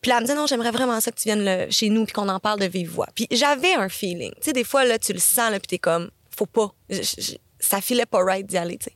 puis 0.00 0.10
là, 0.10 0.16
elle 0.18 0.24
me 0.24 0.28
dit, 0.28 0.34
non, 0.34 0.46
j'aimerais 0.46 0.70
vraiment 0.70 1.00
ça 1.00 1.10
que 1.10 1.16
tu 1.18 1.24
viennes 1.24 1.70
chez 1.70 1.88
nous, 1.88 2.04
puis 2.04 2.12
qu'on 2.12 2.28
en 2.28 2.40
parle 2.40 2.60
de 2.60 2.66
vive 2.66 2.90
voix. 2.90 3.08
Puis 3.14 3.26
j'avais 3.30 3.74
un 3.74 3.88
feeling, 3.88 4.32
tu 4.32 4.42
sais, 4.42 4.52
des 4.52 4.64
fois, 4.64 4.84
là, 4.84 4.98
tu 4.98 5.12
le 5.12 5.20
sens, 5.20 5.50
là, 5.50 5.58
puis 5.58 5.68
t'es 5.68 5.78
comme, 5.78 6.10
faut 6.36 6.46
pas 6.46 6.72
ça 7.60 7.80
filait 7.80 8.06
pas 8.06 8.22
right 8.22 8.46
d'y 8.46 8.56
aller, 8.56 8.78
tu 8.78 8.84
sais. 8.84 8.92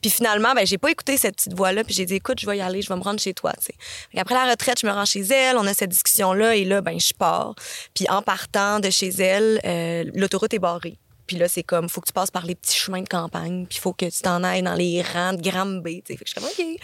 Puis 0.00 0.10
finalement, 0.10 0.54
ben 0.54 0.66
j'ai 0.66 0.78
pas 0.78 0.90
écouté 0.90 1.16
cette 1.16 1.36
petite 1.36 1.54
voix-là, 1.54 1.84
puis 1.84 1.94
j'ai 1.94 2.04
dit 2.04 2.14
écoute, 2.14 2.40
je 2.40 2.46
vais 2.46 2.58
y 2.58 2.60
aller, 2.60 2.82
je 2.82 2.88
vais 2.88 2.96
me 2.96 3.02
rendre 3.02 3.20
chez 3.20 3.34
toi, 3.34 3.52
tu 3.58 3.66
sais. 3.66 4.20
Après 4.20 4.34
la 4.34 4.50
retraite, 4.50 4.80
je 4.80 4.86
me 4.86 4.92
rends 4.92 5.04
chez 5.04 5.20
elle, 5.20 5.56
on 5.56 5.66
a 5.66 5.74
cette 5.74 5.90
discussion-là, 5.90 6.56
et 6.56 6.64
là, 6.64 6.80
ben 6.80 6.98
je 6.98 7.12
pars. 7.14 7.54
Puis 7.94 8.06
en 8.08 8.22
partant 8.22 8.80
de 8.80 8.90
chez 8.90 9.08
elle, 9.08 9.60
euh, 9.64 10.04
l'autoroute 10.14 10.54
est 10.54 10.58
barrée. 10.58 10.98
Puis 11.26 11.36
là, 11.36 11.48
c'est 11.48 11.62
comme, 11.62 11.88
faut 11.88 12.00
que 12.00 12.08
tu 12.08 12.12
passes 12.12 12.30
par 12.30 12.44
les 12.44 12.54
petits 12.54 12.76
chemins 12.76 13.00
de 13.00 13.08
campagne, 13.08 13.66
puis 13.66 13.78
faut 13.78 13.92
que 13.92 14.06
tu 14.06 14.22
t'en 14.22 14.42
ailles 14.44 14.62
dans 14.62 14.74
les 14.74 15.02
rangs 15.02 15.32
de 15.32 15.40
Granby, 15.40 16.02
tu 16.02 16.12
sais. 16.12 16.18
Fait 16.18 16.24
que 16.24 16.30
je 16.30 16.40
suis 16.40 16.64
comme, 16.64 16.74
OK. 16.74 16.80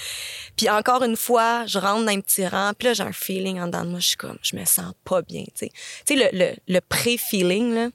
Puis 0.57 0.71
encore 0.71 1.03
une 1.03 1.17
fois, 1.17 1.67
je 1.67 1.79
rentre 1.79 2.05
dans 2.05 2.13
un 2.13 2.21
petit 2.21 2.47
rang, 2.47 2.73
puis 2.79 2.89
là, 2.89 2.95
j'ai 2.95 3.03
un 3.03 3.13
feeling 3.13 3.61
en 3.61 3.67
dedans 3.67 3.85
de 3.85 3.91
moi, 3.91 4.01
je 4.01 4.09
suis 4.09 4.17
comme, 4.17 4.39
je 4.43 4.57
me 4.57 4.65
sens 4.65 4.93
pas 5.05 5.23
bien, 5.23 5.43
tu 5.43 5.67
sais. 5.67 5.73
Tu 6.07 6.19
sais, 6.19 6.31
le, 6.33 6.39
le, 6.39 6.55
le 6.67 6.81
pré-feeling, 6.81 7.75
là 7.75 7.89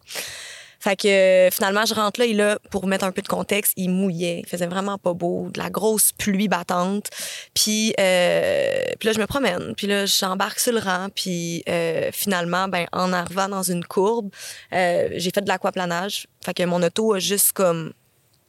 fait 0.83 0.97
que 0.97 1.07
euh, 1.07 1.50
finalement, 1.50 1.85
je 1.85 1.94
rentre 1.94 2.19
là 2.19 2.25
et 2.25 2.33
là, 2.33 2.59
pour 2.69 2.88
mettre 2.88 3.06
un 3.06 3.13
peu 3.13 3.21
de 3.21 3.27
contexte, 3.30 3.71
il 3.77 3.89
mouillait. 3.89 4.41
Il 4.44 4.50
faisait 4.50 4.68
vraiment 4.68 4.97
pas 4.97 5.13
beau, 5.13 5.47
de 5.50 5.57
la 5.57 5.69
grosse 5.69 6.12
pluie 6.12 6.50
battante. 6.50 7.09
Puis, 7.53 7.94
euh, 8.01 8.83
puis 9.00 9.07
là, 9.07 9.13
je 9.13 9.19
me 9.21 9.25
promène. 9.25 9.75
Puis 9.77 9.88
là, 9.88 10.06
j'embarque 10.06 10.59
sur 10.59 10.74
le 10.74 10.80
rang. 10.80 11.07
Puis 11.15 11.63
euh, 11.69 12.09
finalement, 12.12 12.68
ben, 12.68 12.85
en 12.91 13.13
arrivant 13.13 13.47
dans 13.47 13.63
une 13.63 13.85
courbe, 13.85 14.30
j'ai 14.74 15.31
fait 15.33 15.41
de 15.41 15.47
l'aquaplanage. 15.47 16.27
Fait 16.44 16.53
que 16.53 16.63
mon 16.63 16.83
auto 16.83 17.13
a 17.13 17.19
juste 17.19 17.53
comme 17.53 17.94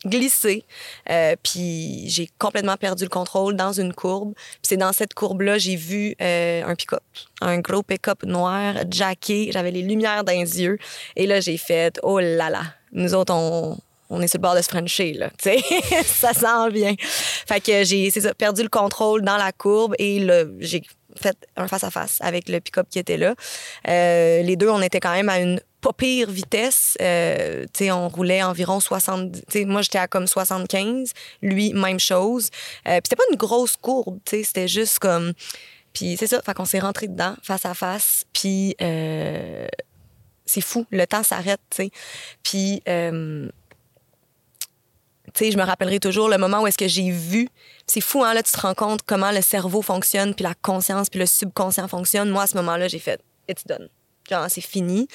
glissé. 0.06 0.64
Euh, 1.10 1.34
puis 1.42 2.04
j'ai 2.08 2.28
complètement 2.38 2.76
perdu 2.76 3.04
le 3.04 3.10
contrôle 3.10 3.56
dans 3.56 3.72
une 3.72 3.92
courbe. 3.92 4.34
Puis 4.34 4.60
c'est 4.62 4.76
dans 4.76 4.92
cette 4.92 5.14
courbe-là, 5.14 5.58
j'ai 5.58 5.76
vu 5.76 6.14
euh, 6.20 6.64
un 6.64 6.74
pick-up, 6.74 7.02
un 7.40 7.58
gros 7.58 7.82
pick-up 7.82 8.22
noir, 8.24 8.74
jacké. 8.90 9.50
J'avais 9.52 9.70
les 9.70 9.82
lumières 9.82 10.24
dans 10.24 10.32
les 10.32 10.62
yeux. 10.62 10.78
Et 11.16 11.26
là, 11.26 11.40
j'ai 11.40 11.56
fait, 11.56 11.98
oh 12.02 12.20
là 12.20 12.50
là, 12.50 12.62
nous 12.92 13.14
autres, 13.14 13.34
on, 13.34 13.76
on 14.10 14.20
est 14.20 14.28
sur 14.28 14.38
le 14.38 14.42
bord 14.42 14.54
de 14.54 14.62
se 14.62 14.68
frencher, 14.68 15.14
là. 15.14 15.30
Tu 15.42 15.50
sais, 15.50 16.02
ça 16.04 16.32
sent 16.32 16.70
bien. 16.72 16.94
Fait 16.98 17.60
que 17.60 17.84
j'ai, 17.84 18.10
perdu 18.36 18.62
le 18.62 18.68
contrôle 18.68 19.22
dans 19.22 19.36
la 19.36 19.52
courbe 19.52 19.94
et 19.98 20.20
là, 20.20 20.44
j'ai 20.60 20.82
un 21.56 21.68
face-à-face 21.68 22.18
avec 22.20 22.48
le 22.48 22.60
pick-up 22.60 22.86
qui 22.90 22.98
était 22.98 23.16
là. 23.16 23.34
Euh, 23.88 24.42
les 24.42 24.56
deux, 24.56 24.68
on 24.68 24.80
était 24.82 25.00
quand 25.00 25.12
même 25.12 25.28
à 25.28 25.38
une 25.38 25.60
pas 25.80 25.92
pire 25.92 26.30
vitesse. 26.30 26.96
Euh, 27.02 27.66
on 27.80 28.08
roulait 28.08 28.42
environ 28.42 28.80
70. 28.80 29.66
Moi, 29.66 29.82
j'étais 29.82 29.98
à 29.98 30.08
comme 30.08 30.26
75. 30.26 31.12
Lui, 31.42 31.74
même 31.74 32.00
chose. 32.00 32.50
Euh, 32.88 33.00
puis 33.00 33.02
c'était 33.04 33.16
pas 33.16 33.24
une 33.30 33.36
grosse 33.36 33.76
courbe. 33.76 34.18
C'était 34.26 34.68
juste 34.68 34.98
comme. 34.98 35.32
Puis 35.92 36.16
c'est 36.18 36.26
ça. 36.26 36.40
Fait 36.42 36.54
qu'on 36.54 36.64
s'est 36.64 36.80
rentré 36.80 37.08
dedans, 37.08 37.34
face 37.42 37.66
à 37.66 37.74
face. 37.74 38.24
Puis 38.32 38.74
c'est 38.78 40.60
fou. 40.60 40.86
Le 40.90 41.06
temps 41.06 41.22
s'arrête. 41.22 41.60
Puis. 42.42 42.82
Euh, 42.88 43.48
je 45.40 45.56
me 45.56 45.62
rappellerai 45.62 45.98
toujours 45.98 46.28
le 46.28 46.38
moment 46.38 46.62
où 46.62 46.66
est-ce 46.66 46.78
que 46.78 46.88
j'ai 46.88 47.10
vu. 47.10 47.48
C'est 47.86 48.00
fou, 48.00 48.24
hein, 48.24 48.34
là, 48.34 48.42
tu 48.42 48.52
te 48.52 48.60
rends 48.60 48.74
compte 48.74 49.02
comment 49.02 49.30
le 49.30 49.42
cerveau 49.42 49.82
fonctionne, 49.82 50.34
puis 50.34 50.42
la 50.42 50.54
conscience, 50.54 51.10
puis 51.10 51.20
le 51.20 51.26
subconscient 51.26 51.88
fonctionne. 51.88 52.30
Moi, 52.30 52.44
à 52.44 52.46
ce 52.46 52.56
moment-là, 52.56 52.88
j'ai 52.88 52.98
fait, 52.98 53.20
it's 53.48 53.66
done. 53.66 53.88
Genre, 54.28 54.46
c'est 54.48 54.62
fini 54.62 55.06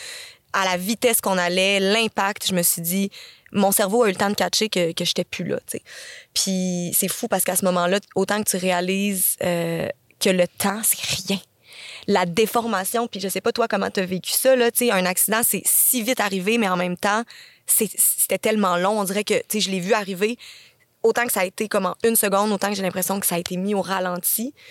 à 0.53 0.65
la 0.65 0.77
vitesse 0.77 1.21
qu'on 1.21 1.37
allait, 1.37 1.79
l'impact, 1.79 2.47
je 2.47 2.53
me 2.53 2.63
suis 2.63 2.81
dit, 2.81 3.11
mon 3.51 3.71
cerveau 3.71 4.03
a 4.03 4.07
eu 4.07 4.11
le 4.11 4.17
temps 4.17 4.29
de 4.29 4.35
catcher 4.35 4.69
que, 4.69 4.91
que 4.93 5.05
j'étais 5.05 5.23
plus 5.23 5.45
là. 5.45 5.59
sais. 5.67 5.81
Puis 6.33 6.91
c'est 6.93 7.07
fou 7.07 7.27
parce 7.27 7.43
qu'à 7.43 7.55
ce 7.55 7.65
moment-là, 7.65 7.99
autant 8.15 8.41
que 8.41 8.49
tu 8.49 8.57
réalises 8.57 9.35
euh, 9.43 9.87
que 10.19 10.29
le 10.29 10.47
temps, 10.47 10.81
c'est 10.83 11.27
rien. 11.27 11.39
La 12.07 12.25
déformation, 12.25 13.07
puis 13.07 13.19
je 13.19 13.27
sais 13.27 13.41
pas 13.41 13.51
toi 13.51 13.67
comment 13.67 13.89
tu 13.89 13.99
as 13.99 14.05
vécu 14.05 14.31
ça, 14.31 14.55
là, 14.55 14.69
un 14.91 15.05
accident, 15.05 15.41
c'est 15.45 15.61
si 15.65 16.01
vite 16.01 16.19
arrivé, 16.19 16.57
mais 16.57 16.67
en 16.67 16.77
même 16.77 16.97
temps, 16.97 17.23
c'était 17.67 18.39
tellement 18.39 18.77
long. 18.77 18.99
On 18.99 19.03
dirait 19.03 19.23
que 19.23 19.35
je 19.53 19.69
l'ai 19.69 19.79
vu 19.79 19.93
arriver 19.93 20.37
autant 21.03 21.25
que 21.25 21.31
ça 21.31 21.41
a 21.41 21.45
été 21.45 21.67
comme 21.67 21.85
en 21.85 21.95
une 22.03 22.15
seconde, 22.15 22.51
autant 22.51 22.69
que 22.69 22.75
j'ai 22.75 22.83
l'impression 22.83 23.19
que 23.19 23.25
ça 23.25 23.35
a 23.35 23.39
été 23.39 23.57
mis 23.57 23.75
au 23.75 23.81
ralenti. 23.81 24.53
Tu 24.53 24.61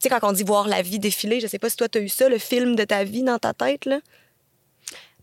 sais, 0.00 0.08
quand 0.08 0.28
on 0.28 0.32
dit 0.32 0.42
voir 0.42 0.68
la 0.68 0.82
vie 0.82 0.98
défiler, 0.98 1.40
je 1.40 1.46
sais 1.46 1.58
pas 1.58 1.70
si 1.70 1.76
toi, 1.76 1.88
tu 1.88 1.98
as 1.98 2.00
eu 2.00 2.08
ça, 2.08 2.28
le 2.28 2.38
film 2.38 2.76
de 2.76 2.84
ta 2.84 3.04
vie 3.04 3.22
dans 3.22 3.38
ta 3.38 3.54
tête, 3.54 3.84
là. 3.84 4.00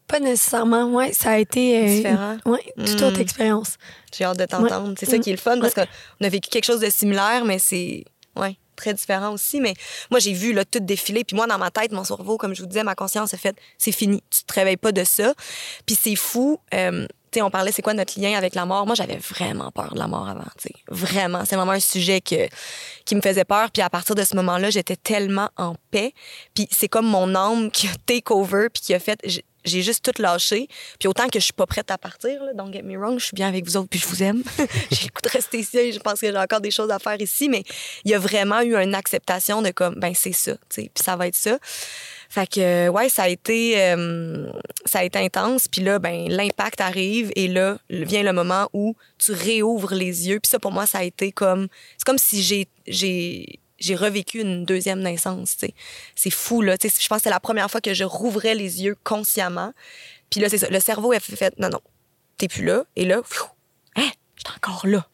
Pas 0.08 0.20
nécessairement, 0.20 0.86
oui. 0.86 1.14
Ça 1.14 1.32
a 1.32 1.38
été. 1.38 1.78
Euh, 1.78 1.86
Différent. 1.86 2.38
Oui, 2.46 2.60
toute 2.78 3.02
autre 3.04 3.20
hmm. 3.20 3.22
expérience. 3.22 3.76
J'ai 4.12 4.24
hâte 4.24 4.40
de 4.40 4.46
t'entendre. 4.46 4.96
C'est 4.98 5.06
ça 5.06 5.20
qui 5.20 5.30
est 5.30 5.34
le 5.34 5.40
fun 5.40 5.60
parce 5.60 5.76
qu'on 5.76 5.84
a 5.84 6.30
vécu 6.30 6.50
quelque 6.50 6.66
chose 6.66 6.80
de 6.80 6.90
similaire, 6.90 7.46
mais 7.46 7.60
c'est. 7.60 8.06
Ouais 8.36 8.58
très 8.80 8.94
différent 8.94 9.34
aussi. 9.34 9.62
Mais 9.62 9.74
moi, 10.10 10.20
j'ai 10.20 10.34
vu 10.34 10.54
là, 10.54 10.66
tout 10.66 10.80
défiler. 10.80 11.24
Puis 11.24 11.36
moi, 11.36 11.46
dans 11.46 11.58
ma 11.58 11.70
tête, 11.70 11.92
mon 11.92 12.04
cerveau, 12.04 12.38
comme 12.38 12.56
je 12.56 12.62
vous 12.62 12.68
disais, 12.68 12.84
ma 12.84 12.96
conscience 12.96 13.34
a 13.34 13.38
fait 13.38 13.56
c'est 13.78 13.92
fini. 13.92 14.24
Tu 14.30 14.44
te 14.44 14.54
réveilles 14.54 14.78
pas 14.78 14.92
de 14.92 15.04
ça. 15.04 15.34
Puis 15.86 15.96
c'est 16.02 16.16
fou. 16.16 16.60
Euh, 16.74 17.06
tu 17.32 17.40
sais, 17.40 17.42
on 17.42 17.50
parlait, 17.50 17.72
c'est 17.72 17.82
quoi 17.82 17.94
notre 17.94 18.20
lien 18.20 18.38
avec 18.38 18.56
la 18.56 18.66
mort? 18.66 18.86
Moi, 18.86 18.96
j'avais 18.96 19.18
vraiment 19.18 19.72
peur 19.72 19.94
de 19.94 20.00
la 20.00 20.08
mort 20.08 20.28
avant, 20.28 20.44
tu 20.58 20.70
sais. 20.70 20.74
Vraiment. 20.90 21.44
C'est 21.46 21.56
vraiment 21.56 21.74
un 21.74 21.80
sujet 21.80 22.22
que, 22.22 22.48
qui 23.06 23.16
me 23.16 23.22
faisait 23.22 23.46
peur. 23.46 23.72
Puis 23.72 23.82
à 23.82 23.90
partir 23.90 24.16
de 24.16 24.24
ce 24.24 24.36
moment-là, 24.36 24.70
j'étais 24.70 24.96
tellement 24.96 25.50
en 25.58 25.76
paix. 25.92 26.14
Puis 26.54 26.68
c'est 26.72 26.88
comme 26.88 27.08
mon 27.08 27.36
âme 27.36 27.72
qui 27.72 27.88
a 27.88 27.92
take 28.06 28.32
over, 28.32 28.68
puis 28.74 28.82
qui 28.82 28.94
a 28.94 29.00
fait 29.00 29.20
j'ai 29.66 29.82
juste 29.82 30.04
tout 30.04 30.22
lâché. 30.22 30.68
Puis 31.00 31.08
autant 31.08 31.28
que 31.28 31.40
je 31.40 31.46
suis 31.46 31.54
pas 31.54 31.66
prête 31.66 31.92
à 31.92 31.98
partir, 31.98 32.44
là, 32.44 32.54
don't 32.54 32.72
get 32.72 32.84
me 32.84 32.98
wrong, 32.98 33.20
je 33.20 33.26
suis 33.26 33.36
bien 33.36 33.48
avec 33.48 33.66
vous 33.66 33.78
autres, 33.78 33.90
puis 33.90 34.00
je 34.00 34.08
vous 34.08 34.24
aime. 34.24 34.44
j'ai 34.92 35.08
le 35.08 35.22
de 35.22 35.30
rester 35.30 35.60
ici, 35.60 35.92
je 35.92 36.00
pense 36.00 36.22
que 36.22 36.28
j'ai 36.28 36.38
encore 36.38 36.62
des 36.62 36.72
choses 36.72 36.92
à 36.92 37.00
faire 37.00 37.20
ici, 37.22 37.50
mais 37.50 37.64
il 38.06 38.12
y 38.12 38.14
a 38.14 38.20
vraiment 38.20 38.62
eu 38.62 38.76
une 38.76 38.96
acceptation 38.96 39.62
de 39.62 39.72
comme, 39.72 39.96
ben 39.96 40.14
c'est 40.16 40.32
ça, 40.32 40.54
tu 40.54 40.60
sais, 40.70 40.92
puis 40.94 41.04
ça 41.04 41.16
va 41.16 41.28
être 41.28 41.36
ça. 41.36 41.58
Fait 42.30 42.48
que, 42.48 42.90
ouais, 42.90 43.10
ça 43.10 43.24
a 43.24 43.28
été, 43.28 43.82
euh, 43.82 44.52
ça 44.86 45.00
a 45.00 45.04
été 45.04 45.18
intense. 45.18 45.68
Puis 45.68 45.82
là, 45.82 45.98
ben, 45.98 46.30
l'impact 46.30 46.80
arrive 46.80 47.32
et 47.36 47.48
là, 47.48 47.80
vient 47.90 48.22
le 48.22 48.34
moment 48.34 48.70
où 48.72 48.96
tu 49.18 49.32
réouvres 49.32 49.96
les 49.96 50.30
yeux. 50.30 50.40
Puis 50.40 50.50
ça, 50.50 50.60
pour 50.60 50.72
moi, 50.72 50.86
ça 50.86 51.00
a 51.00 51.04
été 51.04 51.32
comme, 51.32 51.68
c'est 51.98 52.06
comme 52.06 52.20
si 52.20 52.44
j'ai, 52.44 52.68
j'ai, 52.86 53.60
j'ai 53.80 53.96
revécu 53.96 54.42
une 54.42 54.64
deuxième 54.64 55.00
naissance. 55.00 55.58
C'est 56.16 56.30
fou, 56.30 56.62
là. 56.62 56.76
je 56.80 57.08
pense 57.08 57.18
que 57.18 57.24
c'est 57.24 57.30
la 57.32 57.40
première 57.40 57.72
fois 57.72 57.82
que 57.82 57.96
je 57.96 58.04
rouvrais 58.04 58.54
les 58.54 58.84
yeux 58.84 58.96
consciemment. 59.04 59.74
Puis 60.30 60.40
là, 60.40 60.50
c'est 60.50 60.60
ça. 60.60 60.70
Le 60.70 60.80
cerveau 60.80 61.12
a 61.14 61.20
fait 61.20 61.58
non, 61.58 61.70
non, 61.70 61.82
t'es 62.38 62.48
plus 62.48 62.64
là. 62.64 62.84
Et 62.96 63.06
là, 63.06 63.22
hein, 63.96 64.10
j'étais 64.36 64.52
encore 64.56 64.86
là. 64.86 65.09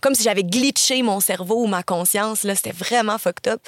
Comme 0.00 0.14
si 0.14 0.22
j'avais 0.22 0.44
glitché 0.44 1.02
mon 1.02 1.20
cerveau 1.20 1.62
ou 1.62 1.66
ma 1.66 1.82
conscience, 1.82 2.44
là. 2.44 2.54
C'était 2.54 2.72
vraiment 2.72 3.18
fucked 3.18 3.48
up. 3.48 3.60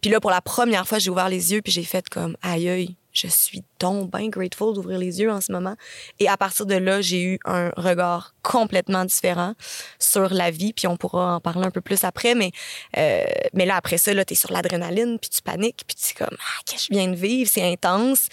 Puis 0.00 0.10
là, 0.10 0.20
pour 0.20 0.30
la 0.30 0.40
première 0.40 0.86
fois, 0.86 0.98
j'ai 0.98 1.10
ouvert 1.10 1.28
les 1.28 1.52
yeux 1.52 1.62
puis 1.62 1.72
j'ai 1.72 1.84
fait 1.84 2.08
comme, 2.08 2.36
aïe, 2.42 2.68
aïe, 2.68 2.96
je 3.16 3.28
suis 3.28 3.62
donc 3.80 4.10
bien 4.10 4.28
grateful 4.28 4.74
d'ouvrir 4.74 4.98
les 4.98 5.20
yeux 5.20 5.30
en 5.30 5.40
ce 5.40 5.50
moment. 5.52 5.74
Et 6.20 6.28
à 6.28 6.36
partir 6.36 6.66
de 6.66 6.74
là, 6.74 7.00
j'ai 7.00 7.22
eu 7.22 7.38
un 7.44 7.70
regard 7.76 8.34
complètement 8.42 9.04
différent 9.04 9.54
sur 9.98 10.32
la 10.32 10.50
vie. 10.50 10.72
Puis 10.72 10.86
on 10.86 10.96
pourra 10.96 11.36
en 11.36 11.40
parler 11.40 11.66
un 11.66 11.70
peu 11.70 11.80
plus 11.80 12.04
après. 12.04 12.34
Mais, 12.34 12.52
euh, 12.96 13.24
mais 13.54 13.66
là, 13.66 13.76
après 13.76 13.98
ça, 13.98 14.12
tu 14.24 14.32
es 14.32 14.36
sur 14.36 14.52
l'adrénaline, 14.52 15.18
puis 15.18 15.30
tu 15.30 15.42
paniques, 15.42 15.84
puis 15.86 15.96
tu 15.96 16.12
es 16.12 16.24
comme, 16.24 16.36
ah, 16.38 16.60
qu'est-ce 16.64 16.88
que 16.88 16.94
je 16.94 16.98
viens 16.98 17.08
de 17.08 17.16
vivre? 17.16 17.50
C'est 17.52 17.70
intense. 17.70 18.28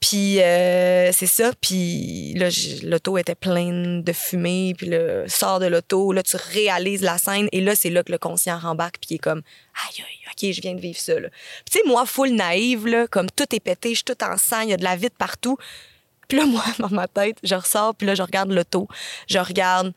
Puis 0.00 0.40
euh, 0.40 1.10
c'est 1.12 1.26
ça. 1.26 1.52
Puis 1.60 2.34
là, 2.34 2.48
l'auto 2.84 3.18
était 3.18 3.34
pleine 3.34 4.02
de 4.02 4.12
fumée. 4.12 4.74
Puis 4.76 4.86
là, 4.88 5.28
sors 5.28 5.60
de 5.60 5.66
l'auto. 5.66 6.12
Là, 6.12 6.22
tu 6.22 6.36
réalises 6.36 7.02
la 7.02 7.18
scène. 7.18 7.48
Et 7.52 7.60
là, 7.60 7.74
c'est 7.74 7.90
là 7.90 8.02
que 8.02 8.12
le 8.12 8.18
conscient 8.18 8.58
rembarque, 8.58 8.98
puis 9.00 9.08
il 9.10 9.14
est 9.16 9.18
comme, 9.18 9.42
aïe, 9.88 10.04
aïe, 10.04 10.50
OK, 10.50 10.52
je 10.54 10.60
viens 10.60 10.74
de 10.74 10.80
vivre 10.80 10.98
ça. 10.98 11.18
Là. 11.18 11.28
Puis 11.28 11.72
tu 11.72 11.78
sais, 11.78 11.84
moi, 11.86 12.06
full 12.06 12.30
naïve, 12.30 12.86
là, 12.86 13.06
comme 13.06 13.30
tout 13.30 13.54
est 13.54 13.60
pété, 13.60 13.90
je 13.90 13.96
suis 13.96 14.04
tout 14.04 14.24
en 14.24 14.36
sang, 14.36 14.60
il 14.60 14.70
y 14.70 14.72
a 14.72 14.76
de 14.76 14.84
la 14.84 14.96
vide 14.96 15.14
partout. 15.18 15.56
Puis 16.28 16.38
là, 16.38 16.46
moi, 16.46 16.64
dans 16.78 16.90
ma 16.90 17.08
tête, 17.08 17.38
je 17.42 17.54
ressors, 17.54 17.94
puis 17.94 18.06
là, 18.06 18.14
je 18.14 18.22
regarde 18.22 18.50
l'auto. 18.50 18.88
Je 19.28 19.38
regarde. 19.38 19.92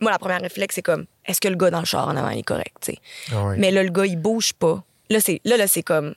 Moi, 0.00 0.12
la 0.12 0.18
première 0.18 0.40
réflexe, 0.40 0.76
c'est 0.76 0.82
comme, 0.82 1.06
est-ce 1.24 1.40
que 1.40 1.48
le 1.48 1.56
gars 1.56 1.70
dans 1.70 1.80
le 1.80 1.84
char 1.84 2.06
en 2.06 2.16
avant 2.16 2.30
est 2.30 2.44
correct, 2.44 2.76
tu 2.80 2.92
sais? 2.92 2.98
Ah 3.32 3.54
Mais 3.56 3.72
là, 3.72 3.82
le 3.82 3.90
gars, 3.90 4.06
il 4.06 4.16
bouge 4.16 4.52
pas. 4.52 4.84
Là, 5.10 5.20
c'est, 5.20 5.40
là, 5.44 5.56
là, 5.56 5.66
c'est 5.66 5.82
comme 5.82 6.14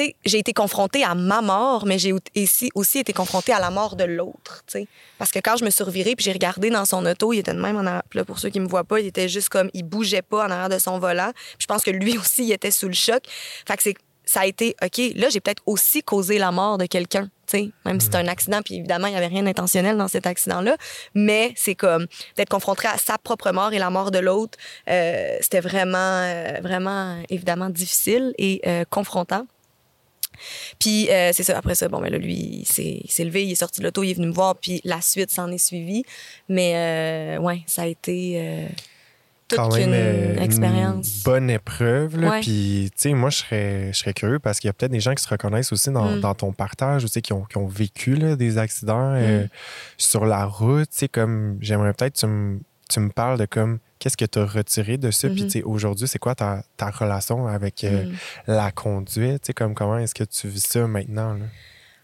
tu 0.00 0.06
sais, 0.06 0.16
j'ai 0.24 0.38
été 0.38 0.52
confrontée 0.52 1.04
à 1.04 1.14
ma 1.14 1.42
mort, 1.42 1.84
mais 1.86 1.98
j'ai 1.98 2.12
aussi, 2.12 2.70
aussi 2.74 2.98
été 2.98 3.12
confrontée 3.12 3.52
à 3.52 3.60
la 3.60 3.70
mort 3.70 3.96
de 3.96 4.04
l'autre, 4.04 4.62
tu 4.66 4.72
sais. 4.72 4.88
Parce 5.18 5.30
que 5.30 5.38
quand 5.38 5.56
je 5.56 5.64
me 5.64 5.70
suis 5.70 5.84
revirée 5.84 6.16
puis 6.16 6.24
j'ai 6.24 6.32
regardé 6.32 6.70
dans 6.70 6.84
son 6.84 7.04
auto, 7.04 7.32
il 7.32 7.40
était 7.40 7.52
de 7.52 7.60
même 7.60 7.76
en 7.76 7.86
arrière. 7.86 8.02
Là, 8.14 8.24
pour 8.24 8.38
ceux 8.38 8.48
qui 8.48 8.60
me 8.60 8.68
voient 8.68 8.84
pas, 8.84 9.00
il 9.00 9.06
était 9.06 9.28
juste 9.28 9.48
comme, 9.48 9.70
il 9.74 9.82
bougeait 9.82 10.22
pas 10.22 10.46
en 10.46 10.50
arrière 10.50 10.68
de 10.68 10.78
son 10.78 10.98
volant. 10.98 11.32
Puis 11.34 11.60
je 11.60 11.66
pense 11.66 11.82
que 11.82 11.90
lui 11.90 12.16
aussi, 12.18 12.44
il 12.44 12.52
était 12.52 12.70
sous 12.70 12.88
le 12.88 12.94
choc. 12.94 13.22
Fait 13.66 13.76
que 13.76 13.82
c'est, 13.82 13.94
ça 14.24 14.40
a 14.40 14.46
été, 14.46 14.76
OK, 14.82 14.98
là, 15.16 15.28
j'ai 15.28 15.40
peut-être 15.40 15.62
aussi 15.66 16.02
causé 16.02 16.38
la 16.38 16.52
mort 16.52 16.78
de 16.78 16.86
quelqu'un, 16.86 17.24
tu 17.46 17.58
sais. 17.58 17.70
Même 17.84 18.00
si 18.00 18.06
c'est 18.06 18.16
un 18.16 18.28
accident, 18.28 18.60
puis 18.64 18.76
évidemment, 18.76 19.08
il 19.08 19.14
y 19.14 19.16
avait 19.16 19.26
rien 19.26 19.42
d'intentionnel 19.42 19.96
dans 19.96 20.08
cet 20.08 20.26
accident-là. 20.26 20.76
Mais 21.14 21.52
c'est 21.56 21.74
comme, 21.74 22.06
d'être 22.36 22.48
confronté 22.48 22.86
à 22.86 22.96
sa 22.96 23.18
propre 23.18 23.50
mort 23.50 23.72
et 23.72 23.78
la 23.78 23.90
mort 23.90 24.10
de 24.10 24.18
l'autre, 24.18 24.56
euh, 24.88 25.36
c'était 25.40 25.60
vraiment, 25.60 25.98
euh, 25.98 26.60
vraiment, 26.62 27.20
évidemment, 27.28 27.70
difficile 27.70 28.32
et 28.38 28.60
euh, 28.66 28.84
confrontant. 28.88 29.46
Puis 30.78 31.08
euh, 31.10 31.30
c'est 31.32 31.42
ça, 31.42 31.56
après 31.58 31.74
ça, 31.74 31.88
bon, 31.88 32.00
ben 32.00 32.10
là, 32.10 32.18
lui, 32.18 32.64
il 32.66 32.66
s'est 32.66 33.24
levé, 33.24 33.44
il 33.44 33.52
est 33.52 33.54
sorti 33.56 33.80
de 33.80 33.86
l'auto, 33.86 34.02
il 34.02 34.10
est 34.10 34.14
venu 34.14 34.26
me 34.28 34.32
voir, 34.32 34.56
puis 34.56 34.80
la 34.84 35.00
suite 35.00 35.30
s'en 35.30 35.50
est 35.50 35.58
suivie. 35.58 36.04
Mais 36.48 37.36
euh, 37.38 37.40
ouais, 37.42 37.60
ça 37.66 37.82
a 37.82 37.86
été 37.86 38.34
euh, 38.36 38.66
toute 39.48 39.58
Quand 39.58 39.74
même, 39.74 39.88
une 39.88 39.94
euh, 39.94 40.42
expérience. 40.44 41.16
Une 41.16 41.22
bonne 41.24 41.50
épreuve. 41.50 42.16
Là, 42.20 42.30
Ouais. 42.30 42.40
Puis, 42.40 42.90
tu 42.94 43.08
sais, 43.08 43.14
moi, 43.14 43.30
je 43.30 43.38
serais, 43.38 43.92
je 43.92 43.98
serais 43.98 44.12
curieux 44.14 44.38
parce 44.38 44.60
qu'il 44.60 44.68
y 44.68 44.70
a 44.70 44.72
peut-être 44.72 44.92
des 44.92 45.00
gens 45.00 45.12
qui 45.14 45.24
se 45.24 45.28
reconnaissent 45.28 45.72
aussi 45.72 45.90
dans, 45.90 46.16
Mm. 46.16 46.20
dans 46.20 46.34
ton 46.34 46.52
partage, 46.52 47.02
tu 47.02 47.08
sais, 47.08 47.20
qui 47.20 47.32
ont, 47.32 47.42
qui 47.42 47.56
ont 47.56 47.66
vécu 47.66 48.14
là, 48.14 48.36
des 48.36 48.58
accidents 48.58 49.12
euh, 49.16 49.44
Mm. 49.44 49.48
sur 49.98 50.24
la 50.24 50.44
route. 50.46 50.88
Tu 50.90 50.98
sais, 50.98 51.08
comme, 51.08 51.58
j'aimerais 51.60 51.92
peut-être 51.94 52.14
que 52.14 52.20
tu 52.20 52.26
me, 52.26 52.60
tu 52.88 53.00
me 53.00 53.10
parles 53.10 53.38
de 53.38 53.46
comme, 53.46 53.78
qu'est-ce 54.00 54.16
que 54.16 54.24
tu 54.24 54.40
as 54.40 54.46
retiré 54.46 54.96
de 54.98 55.12
ça? 55.12 55.28
Puis, 55.28 55.44
tu 55.44 55.50
sais, 55.50 55.62
aujourd'hui, 55.62 56.08
c'est 56.08 56.18
quoi 56.18 56.34
ta, 56.34 56.64
ta 56.76 56.90
relation 56.90 57.46
avec 57.46 57.84
euh, 57.84 58.06
Mm. 58.06 58.14
la 58.48 58.72
conduite? 58.72 59.42
Tu 59.42 59.46
sais, 59.48 59.52
comme, 59.52 59.74
comment 59.74 59.98
est-ce 59.98 60.14
que 60.14 60.24
tu 60.24 60.48
vis 60.48 60.66
ça 60.66 60.84
maintenant? 60.88 61.34
Là? 61.34 61.44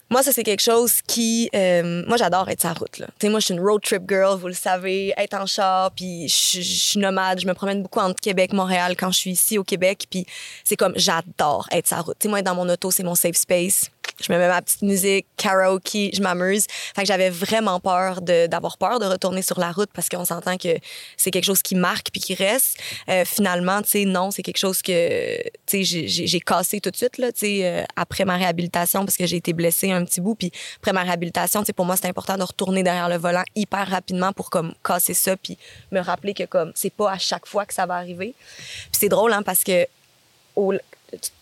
Moi, 0.09 0.23
ça, 0.23 0.31
c'est 0.31 0.43
quelque 0.43 0.61
chose 0.63 1.01
qui. 1.05 1.49
euh, 1.53 2.01
moi, 2.07 2.15
j'adore 2.15 2.47
être 2.47 2.61
sur 2.61 2.69
la 2.69 2.75
route. 2.75 2.97
Là. 2.99 3.07
Tu 3.19 3.25
sais, 3.25 3.29
moi, 3.29 3.41
je 3.41 3.45
suis 3.47 3.53
une 3.55 3.59
road 3.59 3.81
trip 3.83 4.03
girl, 4.07 4.37
vous 4.39 4.47
le 4.47 4.53
savez, 4.53 5.13
être 5.17 5.33
en 5.33 5.45
char, 5.45 5.91
puis 5.91 6.29
je 6.29 6.61
suis 6.61 6.97
nomade. 6.99 7.41
Je 7.41 7.45
me 7.45 7.53
promène 7.53 7.81
beaucoup 7.81 7.99
entre 7.99 8.21
Québec, 8.21 8.53
Montréal 8.53 8.95
quand 8.97 9.11
je 9.11 9.17
suis 9.17 9.31
ici 9.31 9.57
au 9.57 9.65
Québec, 9.65 10.05
puis 10.09 10.25
c'est 10.63 10.77
comme 10.77 10.93
j'adore 10.95 11.67
être 11.73 11.87
sur 11.87 11.97
la 11.97 12.03
route. 12.03 12.15
Tu 12.19 12.23
sais, 12.23 12.29
moi, 12.29 12.39
être 12.39 12.45
dans 12.45 12.55
mon 12.55 12.69
auto, 12.69 12.89
c'est 12.89 13.03
mon 13.03 13.15
safe 13.15 13.35
space. 13.35 13.89
Je 14.21 14.31
me 14.31 14.37
mets 14.37 14.47
ma 14.47 14.61
petite 14.61 14.81
musique, 14.81 15.25
karaoke, 15.37 16.11
je 16.13 16.21
m'amuse. 16.21 16.65
Fait 16.95 17.01
que 17.01 17.07
j'avais 17.07 17.29
vraiment 17.29 17.79
peur 17.79 18.21
d'avoir 18.21 18.77
peur 18.77 18.99
de 18.99 19.05
retourner 19.05 19.41
sur 19.41 19.59
la 19.59 19.71
route 19.71 19.89
parce 19.93 20.09
qu'on 20.09 20.25
s'entend 20.25 20.57
que 20.57 20.77
c'est 21.17 21.31
quelque 21.31 21.45
chose 21.45 21.61
qui 21.61 21.75
marque 21.75 22.09
puis 22.11 22.21
qui 22.21 22.33
reste. 22.33 22.77
Euh, 23.09 23.25
finalement, 23.25 23.81
tu 23.81 23.89
sais, 23.89 24.05
non, 24.05 24.31
c'est 24.31 24.43
quelque 24.43 24.57
chose 24.57 24.81
que, 24.81 25.37
tu 25.65 25.83
sais, 25.85 26.07
j'ai- 26.07 26.39
cassé 26.39 26.79
tout 26.79 26.91
de 26.91 26.95
suite, 26.95 27.17
là, 27.17 27.31
tu 27.31 27.39
sais, 27.39 27.65
euh, 27.65 27.83
après 27.95 28.23
ma 28.23 28.37
réhabilitation 28.37 29.05
parce 29.05 29.17
que 29.17 29.25
j'ai 29.25 29.37
été 29.37 29.53
blessée 29.53 29.91
un 29.91 30.05
petit 30.05 30.21
bout. 30.21 30.35
Puis 30.35 30.51
après 30.77 30.93
ma 30.93 31.03
réhabilitation, 31.03 31.61
tu 31.61 31.67
sais, 31.67 31.73
pour 31.73 31.85
moi, 31.85 31.97
c'est 31.97 32.07
important 32.07 32.37
de 32.37 32.43
retourner 32.43 32.83
derrière 32.83 33.09
le 33.09 33.17
volant 33.17 33.43
hyper 33.55 33.87
rapidement 33.89 34.31
pour, 34.33 34.49
comme, 34.49 34.73
casser 34.83 35.13
ça 35.13 35.35
puis 35.35 35.57
me 35.91 35.99
rappeler 35.99 36.33
que, 36.33 36.43
comme, 36.43 36.71
c'est 36.75 36.89
pas 36.93 37.11
à 37.11 37.17
chaque 37.17 37.45
fois 37.45 37.65
que 37.65 37.73
ça 37.73 37.85
va 37.85 37.95
arriver. 37.95 38.33
Puis 38.57 38.99
c'est 38.99 39.09
drôle, 39.09 39.33
hein, 39.33 39.43
parce 39.43 39.63
que 39.63 39.85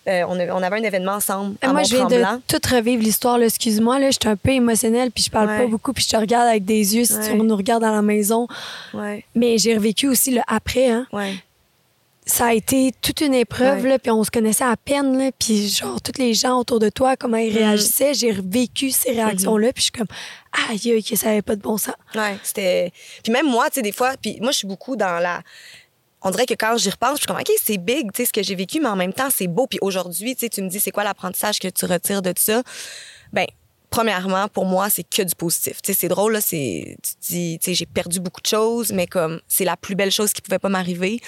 euh, 0.07 0.23
on, 0.27 0.33
avait, 0.39 0.51
on 0.51 0.61
avait 0.61 0.77
un 0.79 0.83
événement 0.83 1.13
ensemble 1.13 1.55
à 1.61 1.71
moi, 1.71 1.83
je 1.83 1.95
viens 1.95 2.05
de 2.07 2.23
tout 2.47 2.59
revivre 2.71 3.01
l'histoire. 3.01 3.41
Excuse-moi, 3.41 3.97
là, 3.99 4.11
je 4.11 4.17
suis 4.21 4.29
un 4.29 4.35
peu 4.35 4.51
émotionnelle, 4.51 5.11
puis 5.11 5.23
je 5.23 5.29
parle 5.31 5.47
Ouais. 5.47 5.57
pas 5.59 5.67
beaucoup, 5.67 5.91
puis 5.93 6.03
je 6.03 6.09
te 6.09 6.17
regarde 6.17 6.47
avec 6.47 6.65
des 6.65 6.95
yeux 6.95 7.05
si 7.05 7.13
Ouais. 7.13 7.31
tu 7.31 7.35
nous 7.37 7.55
regardes 7.55 7.83
à 7.83 7.91
la 7.91 8.01
maison. 8.01 8.47
Ouais, 8.93 9.25
Mais 9.33 9.57
j'ai 9.57 9.75
revécu 9.75 10.07
aussi 10.07 10.31
le 10.31 10.41
après. 10.47 10.89
Hein. 10.89 11.07
Ça 12.27 12.47
a 12.47 12.53
été 12.53 12.91
toute 13.03 13.21
une 13.21 13.35
épreuve, 13.35 13.85
là, 13.85 13.99
puis 13.99 14.09
on 14.09 14.23
se 14.23 14.31
connaissait 14.31 14.63
à 14.63 14.75
peine, 14.75 15.15
là, 15.15 15.29
puis 15.37 15.67
genre, 15.69 16.01
tous 16.01 16.19
les 16.19 16.33
gens 16.33 16.57
autour 16.59 16.79
de 16.79 16.89
toi, 16.89 17.15
comment 17.15 17.37
ils 17.37 17.51
Mhm. 17.51 17.57
réagissaient, 17.59 18.15
j'ai 18.15 18.31
revécu 18.31 18.89
ces 18.89 19.11
réactions-là, 19.11 19.71
puis 19.73 19.81
je 19.81 19.83
suis 19.83 19.91
comme, 19.91 20.07
aïe, 20.69 20.91
aïe, 20.91 21.03
que 21.03 21.15
ça 21.15 21.29
avait 21.29 21.43
pas 21.43 21.55
de 21.55 21.61
bon 21.61 21.77
sens. 21.77 21.93
Ouais, 22.15 22.35
c'était. 22.41 22.91
Puis 23.23 23.31
même 23.31 23.45
moi, 23.47 23.67
tu 23.69 23.75
sais, 23.75 23.81
des 23.83 23.91
fois, 23.91 24.13
puis 24.19 24.39
moi, 24.41 24.51
je 24.51 24.57
suis 24.57 24.67
beaucoup 24.67 24.95
dans 24.95 25.19
la. 25.21 25.41
On 26.25 26.31
dirait 26.31 26.47
que 26.47 26.55
quand 26.55 26.75
j'y 26.77 26.89
repense, 26.89 27.17
je 27.17 27.19
suis 27.19 27.27
comme, 27.27 27.37
OK, 27.37 27.51
c'est 27.63 27.77
big, 27.77 28.11
tu 28.11 28.17
sais, 28.17 28.25
ce 28.25 28.33
que 28.33 28.41
j'ai 28.41 28.55
vécu, 28.55 28.79
mais 28.79 28.89
en 28.89 28.95
même 28.95 29.13
temps, 29.13 29.29
c'est 29.29 29.45
beau. 29.45 29.67
Puis 29.67 29.77
aujourd'hui, 29.81 30.33
tu 30.33 30.39
sais, 30.41 30.49
tu 30.49 30.63
me 30.63 30.67
dis, 30.67 30.79
c'est 30.79 30.89
quoi 30.89 31.03
l'apprentissage 31.03 31.59
que 31.59 31.67
tu 31.67 31.85
retires 31.85 32.23
de 32.23 32.33
ça? 32.35 32.63
Ben, 33.31 33.45
premièrement, 33.91 34.47
pour 34.47 34.65
moi, 34.65 34.89
c'est 34.89 35.07
que 35.07 35.21
du 35.21 35.35
positif. 35.35 35.83
Tu 35.83 35.93
sais, 35.93 35.99
c'est 35.99 36.07
drôle, 36.07 36.33
là, 36.33 36.41
c'est. 36.41 36.97
Tu 37.03 37.59
dis, 37.59 37.59
j'ai 37.75 37.85
perdu 37.85 38.19
beaucoup 38.19 38.41
de 38.41 38.47
choses, 38.47 38.91
mais 38.91 39.05
comme, 39.05 39.39
c'est 39.47 39.65
la 39.65 39.77
plus 39.77 39.93
belle 39.93 40.11
chose 40.11 40.33
qui 40.33 40.41
pouvait 40.41 40.57
pas 40.57 40.69
m'arriver. 40.69 41.19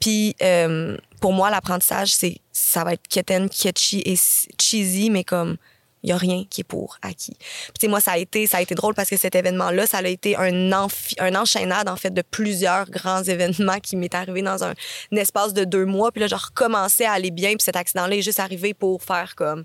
Puis, 0.00 0.34
euh, 0.42 0.96
pour 1.20 1.34
moi, 1.34 1.50
l'apprentissage, 1.50 2.14
c'est. 2.14 2.38
Ça 2.50 2.82
va 2.82 2.94
être 2.94 3.06
quétaine, 3.08 3.50
catchy 3.50 4.02
et 4.06 4.16
cheesy, 4.58 5.10
mais 5.10 5.22
comme 5.22 5.58
il 6.02 6.10
y 6.10 6.12
a 6.12 6.16
rien 6.16 6.44
qui 6.48 6.60
est 6.60 6.64
pour 6.64 6.98
acquis. 7.02 7.36
Puis, 7.78 7.88
moi, 7.88 8.00
ça 8.00 8.12
a 8.12 8.18
été, 8.18 8.46
ça 8.46 8.58
a 8.58 8.62
été 8.62 8.74
drôle 8.74 8.94
parce 8.94 9.10
que 9.10 9.16
cet 9.16 9.34
événement-là, 9.34 9.86
ça 9.86 9.98
a 9.98 10.06
été 10.06 10.36
un, 10.36 10.72
enchaînade, 10.72 11.88
en 11.88 11.96
fait, 11.96 12.10
de 12.10 12.22
plusieurs 12.22 12.88
grands 12.90 13.22
événements 13.24 13.80
qui 13.80 13.96
m'est 13.96 14.14
arrivé 14.14 14.42
dans 14.42 14.64
un, 14.64 14.74
un 15.12 15.16
espace 15.16 15.52
de 15.52 15.64
deux 15.64 15.84
mois. 15.84 16.12
Puis 16.12 16.20
là, 16.20 16.26
je 16.26 16.36
recommençais 16.36 17.04
à 17.04 17.12
aller 17.12 17.30
bien. 17.30 17.50
Puis 17.50 17.62
cet 17.62 17.76
accident-là 17.76 18.16
est 18.16 18.22
juste 18.22 18.40
arrivé 18.40 18.74
pour 18.74 19.02
faire 19.02 19.34
comme, 19.34 19.64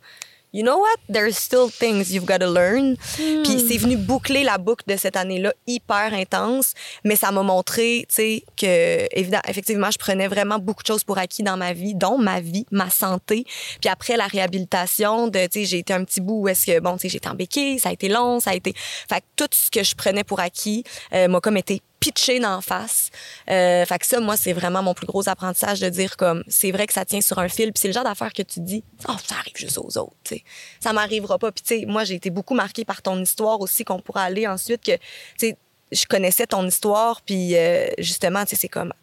you 0.54 0.64
know 0.64 0.78
what? 0.78 0.98
There's 1.10 1.38
still 1.38 1.70
things 1.70 2.12
you've 2.12 2.26
got 2.26 2.40
to 2.40 2.50
learn. 2.50 2.98
Puis 3.16 3.60
c'est 3.68 3.78
venu 3.78 3.98
boucler 3.98 4.44
la 4.44 4.58
boucle 4.58 4.86
de 4.88 4.98
cette 4.98 5.16
année-là 5.16 5.54
hyper 5.68 6.14
intense, 6.14 6.74
mais 7.04 7.16
ça 7.16 7.32
m'a 7.32 7.44
montré, 7.44 8.06
tu 8.08 8.16
sais, 8.16 8.44
que 8.58 9.08
évidemment, 9.18 9.44
effectivement, 9.48 9.92
je 9.92 9.98
prenais 9.98 10.28
vraiment 10.28 10.60
beaucoup 10.60 10.84
de 10.84 10.88
choses 10.88 11.04
pour 11.04 11.18
acquis 11.18 11.44
dans 11.44 11.58
ma 11.58 11.74
vie, 11.74 11.96
dont 11.96 12.18
ma 12.18 12.40
vie, 12.40 12.66
ma 12.72 12.90
santé. 12.90 13.46
Puis 13.80 13.90
après 13.90 14.18
la 14.18 14.28
réhabilitation, 14.28 15.28
de, 15.28 15.46
tu 15.46 15.62
sais, 15.62 15.66
j'ai 15.66 15.80
été 15.80 15.94
un 15.94 16.04
petit 16.04 16.22
bout 16.22 16.42
où 16.42 16.48
est-ce 16.48 16.66
que, 16.66 16.80
bon, 16.80 16.94
tu 16.94 17.02
sais, 17.02 17.10
j'étais 17.10 17.30
en 17.30 17.36
béquille, 17.36 17.80
ça 17.80 17.90
a 17.90 17.94
été 17.94 18.10
long, 18.10 18.40
ça 18.40 18.52
a 18.52 18.56
été... 18.56 18.74
Fait 19.10 19.22
que 19.22 19.26
tout 19.36 19.50
ce 19.52 19.72
que 19.72 19.84
je 19.84 19.96
prenais 19.96 20.24
pour 20.24 20.40
acquis 20.40 20.84
euh, 21.14 21.28
m'a 21.28 21.40
comme 21.40 21.58
été 21.58 21.82
pitché 22.02 22.40
d'en 22.40 22.60
face. 22.60 23.12
Euh, 23.50 23.86
fait 23.86 24.00
que 24.00 24.06
ça, 24.06 24.20
moi, 24.20 24.36
c'est 24.36 24.52
vraiment 24.52 24.84
mon 24.84 24.94
plus 24.94 25.06
gros 25.06 25.30
apprentissage 25.30 25.80
de 25.80 25.88
dire 25.88 26.18
comme, 26.18 26.44
c'est 26.48 26.72
vrai 26.72 26.88
que 26.88 26.94
ça 26.94 27.06
tient 27.06 27.22
sur 27.22 27.40
un 27.40 27.48
fil, 27.48 27.72
puis 27.72 27.80
c'est 27.80 27.88
le 27.88 27.94
genre 27.94 28.04
d'affaire 28.04 28.34
que 28.34 28.42
tu 28.42 28.60
dis, 28.60 28.84
oh, 29.08 29.14
ça 29.26 29.36
arrive 29.36 29.56
juste 29.56 29.78
aux 29.78 29.98
autres, 29.98 30.16
tu 30.24 30.36
sais. 30.36 30.44
Ça 30.82 30.92
m'arrivera 30.92 31.38
pas. 31.38 31.52
Puis, 31.52 31.64
tu 31.64 31.80
sais, 31.80 31.86
moi, 31.86 32.04
j'ai 32.04 32.16
été 32.16 32.32
beaucoup 32.32 32.56
marquée 32.56 32.84
par 32.84 33.02
ton 33.02 33.22
histoire 33.22 33.62
aussi, 33.62 33.86
qu'on 33.86 34.00
pourra 34.00 34.24
aller 34.24 34.48
ensuite, 34.48 34.84
que, 34.84 34.96
tu 34.96 35.02
sais, 35.38 35.58
je 35.92 36.06
connaissais 36.06 36.48
ton 36.48 36.68
histoire, 36.68 37.22
puis 37.22 37.56
euh, 37.56 37.88
justement, 38.00 38.44
tu 38.44 38.52
sais, 38.52 38.56
c'est 38.56 38.70
comme, 38.70 38.94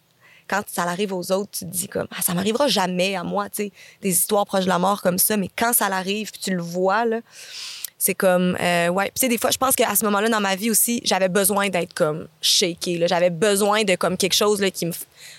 quand 0.48 0.62
ça 0.66 0.82
arrive 0.82 1.12
aux 1.12 1.30
autres, 1.30 1.50
tu 1.52 1.66
te 1.66 1.70
dis 1.70 1.86
comme, 1.86 2.08
ah, 2.10 2.20
ça 2.20 2.34
m'arrivera 2.34 2.66
jamais 2.66 3.14
à 3.14 3.22
moi, 3.22 3.48
tu 3.48 3.64
sais, 3.64 3.72
des 4.02 4.10
histoires 4.10 4.44
proches 4.44 4.64
de 4.64 4.70
la 4.70 4.80
mort 4.80 5.02
comme 5.02 5.18
ça, 5.18 5.36
mais 5.36 5.48
quand 5.56 5.72
ça 5.72 5.88
l'arrive, 5.88 6.32
puis 6.32 6.40
tu 6.40 6.50
le 6.50 6.62
vois, 6.62 7.04
là, 7.04 7.20
c'est 8.00 8.14
comme 8.14 8.56
euh, 8.60 8.88
ouais. 8.88 9.06
Tu 9.06 9.12
sais 9.16 9.28
des 9.28 9.38
fois 9.38 9.50
je 9.50 9.58
pense 9.58 9.74
qu'à 9.74 9.94
ce 9.96 10.04
moment-là 10.04 10.28
dans 10.28 10.40
ma 10.40 10.54
vie 10.54 10.70
aussi 10.70 11.00
j'avais 11.04 11.28
besoin 11.28 11.68
d'être 11.68 11.92
comme 11.94 12.28
shaké 12.40 12.96
là. 12.96 13.08
J'avais 13.08 13.30
besoin 13.30 13.82
de 13.82 13.96
comme 13.96 14.16
quelque 14.16 14.36
chose 14.36 14.60
là 14.60 14.70
qui 14.70 14.86
me 14.86 14.92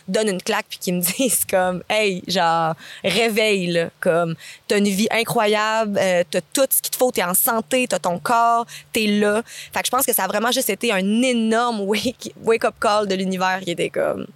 donne 0.09 0.27
une 0.27 0.41
claque 0.41 0.65
puis 0.69 0.77
qui 0.77 0.91
me 0.91 0.99
dise 1.17 1.45
comme 1.49 1.81
hey 1.89 2.21
genre 2.27 2.75
réveille 3.01 3.67
là. 3.67 3.89
Comme 4.01 4.35
t'as 4.67 4.77
une 4.77 4.89
vie 4.89 5.07
incroyable 5.09 5.97
euh, 5.97 6.23
t'as 6.29 6.41
tout 6.53 6.67
ce 6.69 6.81
qu'il 6.81 6.91
te 6.91 6.97
faut 6.97 7.11
t'es 7.11 7.23
en 7.23 7.33
santé 7.33 7.87
t'as 7.87 7.99
ton 7.99 8.19
corps 8.19 8.65
t'es 8.91 9.07
là. 9.07 9.41
Fait 9.73 9.79
que 9.79 9.85
je 9.85 9.91
pense 9.91 10.05
que 10.05 10.13
ça 10.13 10.25
a 10.25 10.27
vraiment 10.27 10.51
juste 10.51 10.69
été 10.69 10.91
un 10.91 11.21
énorme 11.21 11.79
wake 11.81 12.33
wake 12.43 12.65
up 12.65 12.75
call 12.81 13.07
de 13.07 13.15
l'univers 13.15 13.61
qui 13.63 13.71
était 13.71 13.89
comme 13.89 14.27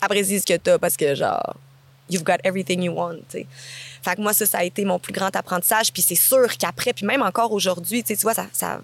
apprécie 0.00 0.40
ce 0.40 0.46
que 0.46 0.56
t'as 0.56 0.78
parce 0.78 0.96
que 0.96 1.14
genre 1.14 1.54
you've 2.08 2.24
got 2.24 2.36
everything 2.44 2.82
you 2.82 2.92
want 2.92 3.16
tu 3.28 3.38
sais 3.38 3.46
fait 4.06 4.14
que 4.14 4.20
moi, 4.20 4.32
ça, 4.32 4.46
ça 4.46 4.58
a 4.58 4.62
été 4.62 4.84
mon 4.84 5.00
plus 5.00 5.12
grand 5.12 5.34
apprentissage. 5.34 5.92
Puis 5.92 6.00
c'est 6.00 6.14
sûr 6.14 6.56
qu'après, 6.58 6.92
puis 6.92 7.04
même 7.04 7.22
encore 7.22 7.50
aujourd'hui, 7.50 8.04
tu 8.04 8.14
vois, 8.14 8.34
ça, 8.34 8.46
ça 8.52 8.80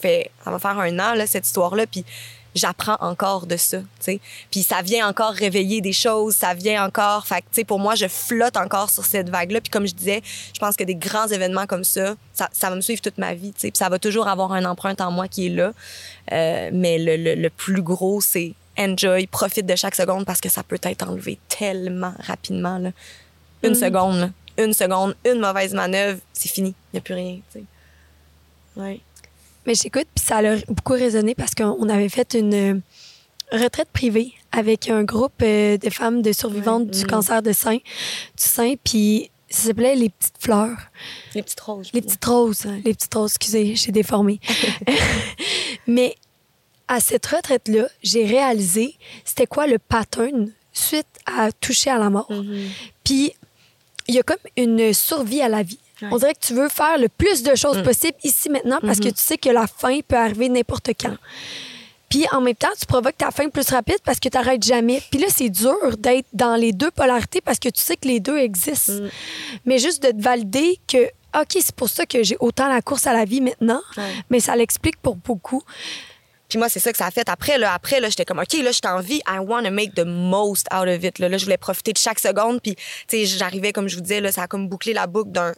fait, 0.00 0.30
ça 0.42 0.50
va 0.50 0.58
faire 0.58 0.78
un 0.78 0.98
an, 0.98 1.12
là, 1.14 1.26
cette 1.26 1.46
histoire-là. 1.46 1.86
Puis 1.86 2.06
j'apprends 2.54 2.96
encore 3.00 3.46
de 3.46 3.58
ça, 3.58 3.80
tu 3.80 3.86
sais. 4.00 4.20
Puis 4.50 4.62
ça 4.62 4.80
vient 4.80 5.06
encore 5.06 5.34
réveiller 5.34 5.82
des 5.82 5.92
choses, 5.92 6.36
ça 6.36 6.54
vient 6.54 6.86
encore, 6.86 7.26
fait 7.26 7.40
tu 7.40 7.46
sais, 7.52 7.64
pour 7.64 7.80
moi, 7.80 7.96
je 7.96 8.08
flotte 8.08 8.56
encore 8.56 8.88
sur 8.88 9.04
cette 9.04 9.28
vague-là. 9.28 9.60
Puis 9.60 9.70
comme 9.70 9.86
je 9.86 9.94
disais, 9.94 10.22
je 10.54 10.58
pense 10.58 10.74
que 10.74 10.84
des 10.84 10.94
grands 10.94 11.28
événements 11.28 11.66
comme 11.66 11.84
ça, 11.84 12.14
ça, 12.32 12.48
ça 12.52 12.70
va 12.70 12.76
me 12.76 12.80
suivre 12.80 13.02
toute 13.02 13.18
ma 13.18 13.34
vie, 13.34 13.52
tu 13.52 13.60
sais. 13.60 13.70
Puis 13.70 13.78
ça 13.78 13.90
va 13.90 13.98
toujours 13.98 14.26
avoir 14.26 14.52
un 14.52 14.64
empreinte 14.64 15.02
en 15.02 15.10
moi 15.10 15.28
qui 15.28 15.48
est 15.48 15.50
là. 15.50 15.74
Euh, 16.32 16.70
mais 16.72 16.96
le, 16.96 17.16
le, 17.18 17.34
le 17.34 17.50
plus 17.50 17.82
gros, 17.82 18.22
c'est 18.22 18.54
enjoy, 18.78 19.26
profite 19.26 19.66
de 19.66 19.76
chaque 19.76 19.94
seconde 19.94 20.24
parce 20.24 20.40
que 20.40 20.48
ça 20.48 20.62
peut 20.62 20.78
être 20.82 21.08
enlevé 21.08 21.38
tellement 21.48 22.14
rapidement, 22.20 22.78
là. 22.78 22.90
Une 23.62 23.70
Mhm. 23.70 23.74
seconde, 23.76 24.16
là. 24.18 24.30
Une 24.58 24.72
seconde, 24.74 25.14
une 25.24 25.38
mauvaise 25.40 25.72
manœuvre, 25.74 26.20
c'est 26.32 26.48
fini. 26.50 26.74
Il 26.92 26.96
n'y 26.96 26.98
a 26.98 27.02
plus 27.02 27.14
rien, 27.14 27.36
tu 27.52 27.60
sais. 27.60 27.64
Ouais. 28.76 29.00
Mais 29.66 29.74
j'écoute, 29.74 30.06
puis 30.14 30.24
ça 30.24 30.38
a 30.38 30.56
beaucoup 30.68 30.92
résonné 30.94 31.34
parce 31.34 31.54
qu'on 31.54 31.88
avait 31.88 32.08
fait 32.08 32.34
une 32.34 32.54
euh, 32.54 32.80
retraite 33.52 33.88
privée 33.92 34.32
avec 34.50 34.88
un 34.90 35.04
groupe 35.04 35.40
euh, 35.42 35.76
de 35.78 35.88
femmes 35.90 36.20
de 36.22 36.32
survivantes 36.32 36.84
Ouais. 36.86 36.90
du 36.90 36.98
Mhm. 37.00 37.06
cancer 37.06 37.42
de 37.42 37.52
sein, 37.52 37.76
du 37.76 37.82
sein, 38.36 38.74
puis 38.82 39.30
ça 39.48 39.68
s'appelait 39.68 39.94
Les 39.94 40.08
Petites 40.08 40.34
Fleurs. 40.40 40.76
Les 41.34 41.42
petites 41.42 41.60
roses. 41.60 41.90
Les 41.92 42.00
petites 42.02 42.24
roses. 42.24 42.64
Les 42.84 42.94
petites 42.94 43.14
roses, 43.14 43.32
excusez, 43.36 43.74
j'ai 43.76 43.92
déformé. 43.92 44.40
Mais 45.86 46.16
à 46.88 47.00
cette 47.00 47.26
retraite-là, 47.26 47.86
j'ai 48.02 48.24
réalisé 48.26 48.96
c'était 49.24 49.46
quoi 49.46 49.66
le 49.66 49.78
pattern 49.78 50.50
suite 50.72 51.06
à 51.26 51.52
toucher 51.52 51.90
à 51.90 51.98
la 51.98 52.10
mort. 52.10 52.30
Mhm. 52.30 52.68
Puis, 53.04 53.32
il 54.08 54.14
y 54.14 54.18
a 54.18 54.22
comme 54.22 54.36
une 54.56 54.92
survie 54.92 55.40
à 55.42 55.48
la 55.48 55.62
vie. 55.62 55.78
Ouais. 56.00 56.08
On 56.10 56.16
dirait 56.16 56.34
que 56.34 56.40
tu 56.44 56.54
veux 56.54 56.68
faire 56.68 56.98
le 56.98 57.08
plus 57.08 57.42
de 57.42 57.54
choses 57.54 57.78
Mm. 57.78 57.82
possibles 57.84 58.18
ici 58.24 58.48
maintenant 58.48 58.78
parce 58.82 58.98
que 58.98 59.06
Mhm. 59.06 59.12
tu 59.12 59.22
sais 59.22 59.38
que 59.38 59.48
la 59.50 59.66
fin 59.66 60.00
peut 60.00 60.16
arriver 60.16 60.48
n'importe 60.48 60.90
quand. 61.00 61.16
Puis 62.08 62.26
en 62.32 62.40
même 62.42 62.54
temps, 62.56 62.68
tu 62.78 62.84
provoques 62.84 63.16
ta 63.16 63.30
fin 63.30 63.48
plus 63.48 63.68
rapide 63.70 63.98
parce 64.04 64.18
que 64.18 64.28
tu 64.28 64.36
n'arrêtes 64.36 64.62
jamais. 64.64 65.00
Puis 65.10 65.20
là, 65.20 65.28
c'est 65.30 65.48
dur 65.48 65.96
d'être 65.98 66.26
dans 66.32 66.56
les 66.56 66.72
deux 66.72 66.90
polarités 66.90 67.40
parce 67.40 67.58
que 67.58 67.68
tu 67.70 67.80
sais 67.80 67.96
que 67.96 68.06
les 68.08 68.20
deux 68.20 68.36
existent. 68.38 68.92
Mm. 68.94 69.08
Mais 69.64 69.78
juste 69.78 70.02
de 70.02 70.10
te 70.10 70.20
valider 70.20 70.78
que, 70.86 71.04
OK, 71.40 71.52
c'est 71.60 71.74
pour 71.74 71.88
ça 71.88 72.04
que 72.04 72.22
j'ai 72.22 72.36
autant 72.40 72.68
la 72.68 72.82
course 72.82 73.06
à 73.06 73.12
la 73.14 73.24
vie 73.24 73.40
maintenant, 73.40 73.80
Ouais. 73.96 74.02
mais 74.28 74.40
ça 74.40 74.56
l'explique 74.56 74.96
pour 75.00 75.16
beaucoup. 75.16 75.62
Puis 76.52 76.58
moi, 76.58 76.68
c'est 76.68 76.80
ça 76.80 76.92
que 76.92 76.98
ça 76.98 77.06
a 77.06 77.10
fait. 77.10 77.30
Après, 77.30 77.56
là, 77.56 77.72
après, 77.72 77.98
là, 77.98 78.10
j'étais 78.10 78.26
comme, 78.26 78.38
OK, 78.38 78.52
là, 78.62 78.72
j'étais 78.72 78.88
en 78.88 79.00
vie. 79.00 79.22
I 79.26 79.38
want 79.38 79.62
to 79.62 79.70
make 79.70 79.94
the 79.94 80.04
most 80.04 80.66
out 80.70 80.86
of 80.86 81.02
it. 81.02 81.18
Là, 81.18 81.30
Là, 81.30 81.38
je 81.38 81.44
voulais 81.44 81.56
profiter 81.56 81.94
de 81.94 81.98
chaque 81.98 82.18
seconde. 82.18 82.60
Puis, 82.60 82.74
tu 82.74 82.84
sais, 83.08 83.24
j'arrivais, 83.24 83.72
comme 83.72 83.88
je 83.88 83.94
vous 83.94 84.02
disais, 84.02 84.20
là, 84.20 84.30
ça 84.32 84.42
a 84.42 84.46
comme 84.48 84.68
bouclé 84.68 84.92
la 84.92 85.06
boucle 85.06 85.30
d'un 85.30 85.54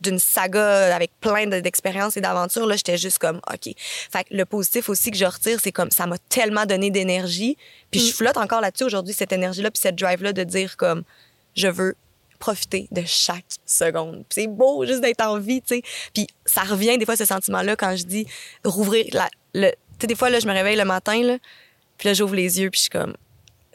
d'une 0.00 0.18
saga 0.18 0.96
avec 0.96 1.10
plein 1.20 1.46
de- 1.46 1.60
d'expériences 1.60 2.16
et 2.16 2.22
d'aventures, 2.22 2.66
là, 2.66 2.76
j'étais 2.76 2.96
juste 2.96 3.18
comme, 3.18 3.36
OK. 3.52 3.74
Fait 3.76 4.24
que 4.24 4.34
le 4.34 4.46
positif 4.46 4.88
aussi 4.88 5.10
que 5.10 5.18
je 5.18 5.26
retire, 5.26 5.58
c'est 5.62 5.72
comme, 5.72 5.90
ça 5.90 6.06
m'a 6.06 6.16
tellement 6.30 6.64
donné 6.64 6.90
d'énergie. 6.90 7.58
Puis 7.90 8.00
je 8.00 8.14
flotte 8.14 8.38
encore 8.38 8.62
là-dessus 8.62 8.84
aujourd'hui, 8.84 9.12
cette 9.12 9.32
énergie-là, 9.32 9.70
puis 9.70 9.80
cette 9.82 9.96
drive-là 9.96 10.32
de 10.32 10.42
dire 10.44 10.78
comme, 10.78 11.02
je 11.54 11.68
veux 11.68 11.96
profiter 12.38 12.88
de 12.92 13.02
chaque 13.04 13.44
seconde. 13.66 14.24
C'est 14.30 14.46
beau 14.46 14.86
juste 14.86 15.00
d'être 15.02 15.20
en 15.22 15.38
vie, 15.38 15.60
tu 15.60 15.76
sais. 15.76 15.82
Puis 16.14 16.26
ça 16.46 16.62
revient 16.62 16.96
des 16.96 17.04
fois 17.04 17.16
ce 17.16 17.26
sentiment-là 17.26 17.76
quand 17.76 17.94
je 17.96 18.04
dis 18.04 18.26
rouvrir 18.64 19.06
la, 19.12 19.28
le. 19.60 19.72
Des 20.00 20.14
fois 20.14 20.30
là, 20.30 20.40
je 20.40 20.46
me 20.46 20.52
réveille 20.52 20.76
le 20.76 20.84
matin 20.84 21.22
là, 21.22 21.38
puis 21.96 22.08
là 22.08 22.14
j'ouvre 22.14 22.34
les 22.34 22.60
yeux 22.60 22.70
puis 22.70 22.78
je 22.78 22.82
suis 22.82 22.90
comme 22.90 23.14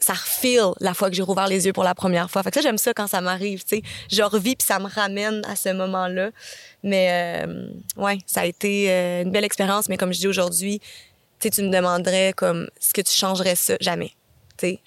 ça 0.02 0.14
refile 0.14 0.72
la 0.80 0.94
fois 0.94 1.10
que 1.10 1.16
j'ai 1.16 1.22
rouvert 1.22 1.48
les 1.48 1.66
yeux 1.66 1.74
pour 1.74 1.84
la 1.84 1.96
première 1.96 2.30
fois. 2.30 2.44
Fait 2.44 2.50
que 2.50 2.56
ça 2.56 2.62
j'aime 2.62 2.78
ça 2.78 2.94
quand 2.94 3.08
ça 3.08 3.22
m'arrive, 3.22 3.64
tu 3.64 3.78
sais. 3.78 3.82
Je 4.12 4.24
revis 4.24 4.56
puis 4.56 4.66
ça 4.66 4.80
me 4.80 4.88
ramène 4.88 5.42
à 5.48 5.56
ce 5.56 5.70
moment-là. 5.70 6.32
Mais 6.84 7.46
euh, 7.46 7.68
ouais, 7.98 8.18
ça 8.26 8.42
a 8.42 8.46
été 8.46 8.92
euh, 8.92 9.22
une 9.22 9.32
belle 9.32 9.46
expérience. 9.46 9.90
Mais 9.90 9.98
comme 9.98 10.12
je 10.14 10.20
dis 10.20 10.28
aujourd'hui, 10.28 10.80
tu 10.80 10.86
sais, 11.40 11.50
tu 11.52 11.62
me 11.62 11.70
demanderais 11.70 12.34
comme 12.36 12.64
est-ce 12.80 12.94
que 12.94 13.02
tu 13.02 13.14
changerais 13.14 13.56
ça? 13.56 13.76
Jamais. 13.80 14.12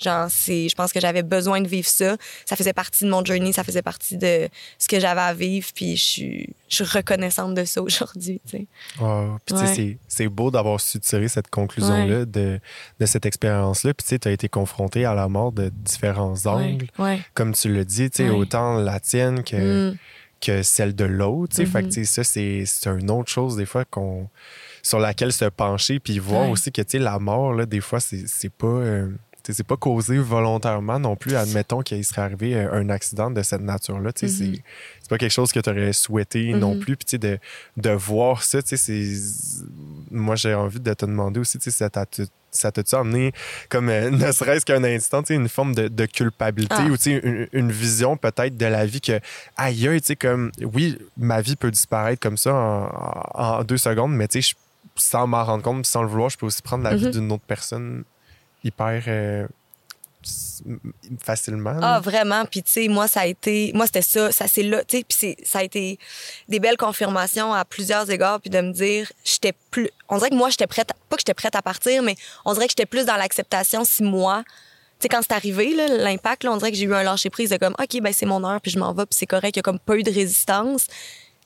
Genre, 0.03 0.27
c'est, 0.31 0.69
je 0.69 0.75
pense 0.75 0.93
que 0.93 1.01
j'avais 1.01 1.23
besoin 1.23 1.61
de 1.61 1.69
vivre 1.69 1.89
ça. 1.89 2.17
Ça 2.47 2.57
faisait 2.57 2.73
partie 2.73 3.05
de 3.05 3.11
mon 3.11 3.25
journey, 3.25 3.53
ça 3.53 3.65
faisait 3.65 3.83
partie 3.83 4.17
de 4.17 4.49
ce 4.79 4.89
que 4.89 5.01
j'avais 5.01 5.21
à 5.21 5.35
vivre, 5.35 5.69
puis 5.75 5.97
je 5.97 6.03
suis, 6.05 6.49
je 6.69 6.77
suis 6.77 6.85
reconnaissante 6.85 7.55
de 7.55 7.65
ça 7.65 7.83
aujourd'hui, 7.83 8.41
tu 8.49 8.59
sais. 8.59 8.67
Wow. 9.01 9.39
Puis, 9.47 9.57
Ouais. 9.57 9.75
c'est- 9.75 9.99
c'est 10.09 10.29
beau 10.29 10.51
d'avoir 10.51 10.81
su 10.81 10.99
tirer 11.01 11.29
cette 11.29 11.49
conclusion-là 11.51 12.25
de, 12.25 12.61
de 13.01 13.07
cette 13.07 13.27
expérience-là. 13.27 13.95
Puis, 13.95 14.19
tu 14.19 14.29
as 14.29 14.33
été 14.33 14.49
confronté 14.49 15.05
à 15.05 15.15
la 15.15 15.29
mort 15.29 15.53
de 15.53 15.69
différents 15.71 16.47
angles. 16.47 16.87
Ouais. 16.99 17.21
Comme 17.35 17.53
tu 17.55 17.69
le 17.69 17.85
dis, 17.85 18.11
autant 18.33 18.75
la 18.79 19.01
tienne 19.01 19.43
que, 19.45 19.91
Mm. 19.93 19.97
que 20.41 20.63
celle 20.63 20.95
de 20.95 21.05
l'autre. 21.05 21.55
tu 21.57 21.65
sais. 21.65 21.67
Fait 21.67 21.81
que, 21.81 21.87
Mhm. 21.87 21.93
sais, 21.93 22.05
ça, 22.05 22.25
c'est 22.25 22.65
c'est 22.67 22.89
une 22.91 23.11
autre 23.11 23.31
chose, 23.31 23.57
des 23.57 23.67
fois, 23.67 23.85
qu'on 23.85 24.29
sur 24.83 24.99
laquelle 24.99 25.33
se 25.33 25.47
pencher. 25.47 25.99
Puis, 26.01 26.19
voir 26.19 26.51
aussi 26.51 26.71
que, 26.71 26.83
tu 26.83 26.91
sais, 26.93 26.99
la 26.99 27.19
mort, 27.19 27.55
là, 27.55 27.65
des 27.65 27.81
fois, 27.81 28.01
c'est 28.01 28.27
c'est 28.29 28.51
pas. 28.53 28.67
euh, 28.67 29.09
c'est 29.53 29.67
pas 29.67 29.77
causé 29.77 30.19
volontairement 30.19 30.99
non 30.99 31.17
plus. 31.17 31.35
Admettons 31.37 31.83
qu'il 31.83 32.05
serait 32.05 32.23
arrivé 32.23 32.55
euh, 32.57 32.73
un 32.73 32.89
accident 32.89 33.31
de 33.31 33.43
cette 33.43 33.61
nature-là. 33.61 34.11
Mhm. 34.23 34.29
C'est 34.29 34.63
pas 35.11 35.19
quelque 35.19 35.31
chose 35.33 35.53
que 35.53 35.61
tu 35.61 35.69
aurais 35.71 35.93
souhaité 35.93 36.53
non 36.55 36.75
Mhm. 36.75 36.81
plus. 36.81 36.97
Puis, 36.97 37.19
de, 37.19 37.39
de 37.77 37.91
voir 37.91 38.43
ça. 38.43 38.61
Moi, 40.11 40.37
j'ai 40.37 40.55
envie 40.55 40.81
de 40.81 40.95
te 40.95 41.05
demander 41.07 41.41
aussi, 41.41 41.59
ça 41.61 41.91
t'a 41.91 42.07
ça 42.51 42.71
t'a-tu 42.71 42.95
amené, 42.95 43.33
comme 43.69 43.89
euh, 43.89 44.11
ne 44.29 44.31
serait-ce 44.31 44.65
qu'un 44.65 44.85
instant, 44.85 45.23
une 45.29 45.49
forme 45.49 45.75
de, 45.75 45.89
de 45.89 46.07
culpabilité 46.07 46.75
Ah. 46.79 46.87
ou 46.87 46.95
une, 47.05 47.49
une 47.53 47.73
vision 47.73 48.17
peut-être 48.17 48.57
de 48.57 48.67
la 48.67 48.87
vie 48.87 49.01
que, 49.01 49.19
aïe, 49.57 49.89
aïe, 49.89 50.01
tu 50.01 50.07
sais, 50.07 50.17
comme, 50.17 50.53
oui, 50.73 50.97
ma 51.17 51.41
vie 51.41 51.57
peut 51.57 51.73
disparaître 51.73 52.21
comme 52.21 52.37
ça 52.37 52.55
en, 53.35 53.65
deux 53.65 53.77
secondes, 53.77 54.15
mais 54.15 54.29
sans 54.95 55.27
m'en 55.27 55.43
rendre 55.45 55.65
compte, 55.65 55.85
sans 55.85 56.03
le 56.03 56.09
vouloir, 56.09 56.31
je 56.31 56.39
peux 56.39 56.47
aussi 56.47 56.63
prendre 56.63 56.85
la 56.85 56.95
vie 56.95 57.07
Mhm. 57.07 57.11
d'une 57.11 57.33
autre 57.33 57.43
personne 57.45 58.05
hyper 58.65 59.03
euh, 59.07 59.47
facilement. 61.21 61.79
Ah, 61.83 62.01
vraiment. 62.01 62.45
Puis, 62.47 62.63
tu 62.63 62.73
sais, 62.73 62.89
moi, 62.89 63.09
ça 63.09 63.21
a 63.21 63.27
été. 63.27 63.73
Moi, 63.75 63.87
c'était 63.87 64.03
ça. 64.03 64.33
Ça, 64.33 64.49
c'est 64.49 64.63
là. 64.63 64.83
Tu 64.85 64.99
sais, 64.99 65.05
puis 65.05 65.37
ça 65.45 65.59
a 65.59 65.63
été 65.63 65.99
des 66.49 66.61
belles 66.61 66.77
confirmations 66.77 67.53
à 67.53 67.65
plusieurs 67.65 68.11
égards. 68.11 68.41
Puis 68.41 68.51
de 68.51 68.61
me 68.61 68.73
dire, 68.73 69.11
j'étais 69.25 69.53
plus. 69.71 69.91
On 70.09 70.17
dirait 70.19 70.31
que 70.31 70.35
moi, 70.35 70.51
j'étais 70.51 70.67
prête. 70.67 70.89
Pas 71.09 71.17
que 71.17 71.21
j'étais 71.21 71.35
prête 71.35 71.55
à 71.55 71.63
partir, 71.63 72.03
mais 72.03 72.17
on 72.45 72.55
dirait 72.55 72.67
que 72.67 72.73
j'étais 72.73 72.87
plus 72.87 73.05
dans 73.07 73.17
l'acceptation 73.17 73.85
si 73.85 74.03
moi. 74.03 74.43
Tu 74.47 75.03
sais, 75.03 75.09
quand 75.09 75.21
c'est 75.23 75.35
arrivé, 75.35 75.75
l'impact, 75.75 76.45
on 76.47 76.57
dirait 76.57 76.71
que 76.71 76.77
j'ai 76.77 76.85
eu 76.85 76.95
un 76.95 77.03
lâcher 77.03 77.29
prise 77.29 77.51
de 77.51 77.57
comme, 77.57 77.75
OK, 77.79 78.01
ben 78.01 78.13
c'est 78.13 78.27
mon 78.27 78.45
heure, 78.45 78.61
puis 78.61 78.71
je 78.71 78.79
m'en 78.79 78.93
vais, 78.93 79.05
puis 79.05 79.17
c'est 79.19 79.27
correct. 79.27 79.57
Il 79.57 79.59
y 79.59 79.61
a 79.61 79.63
comme 79.63 79.81
pas 79.81 79.97
eu 79.97 80.03
de 80.03 80.11
résistance. 80.11 80.87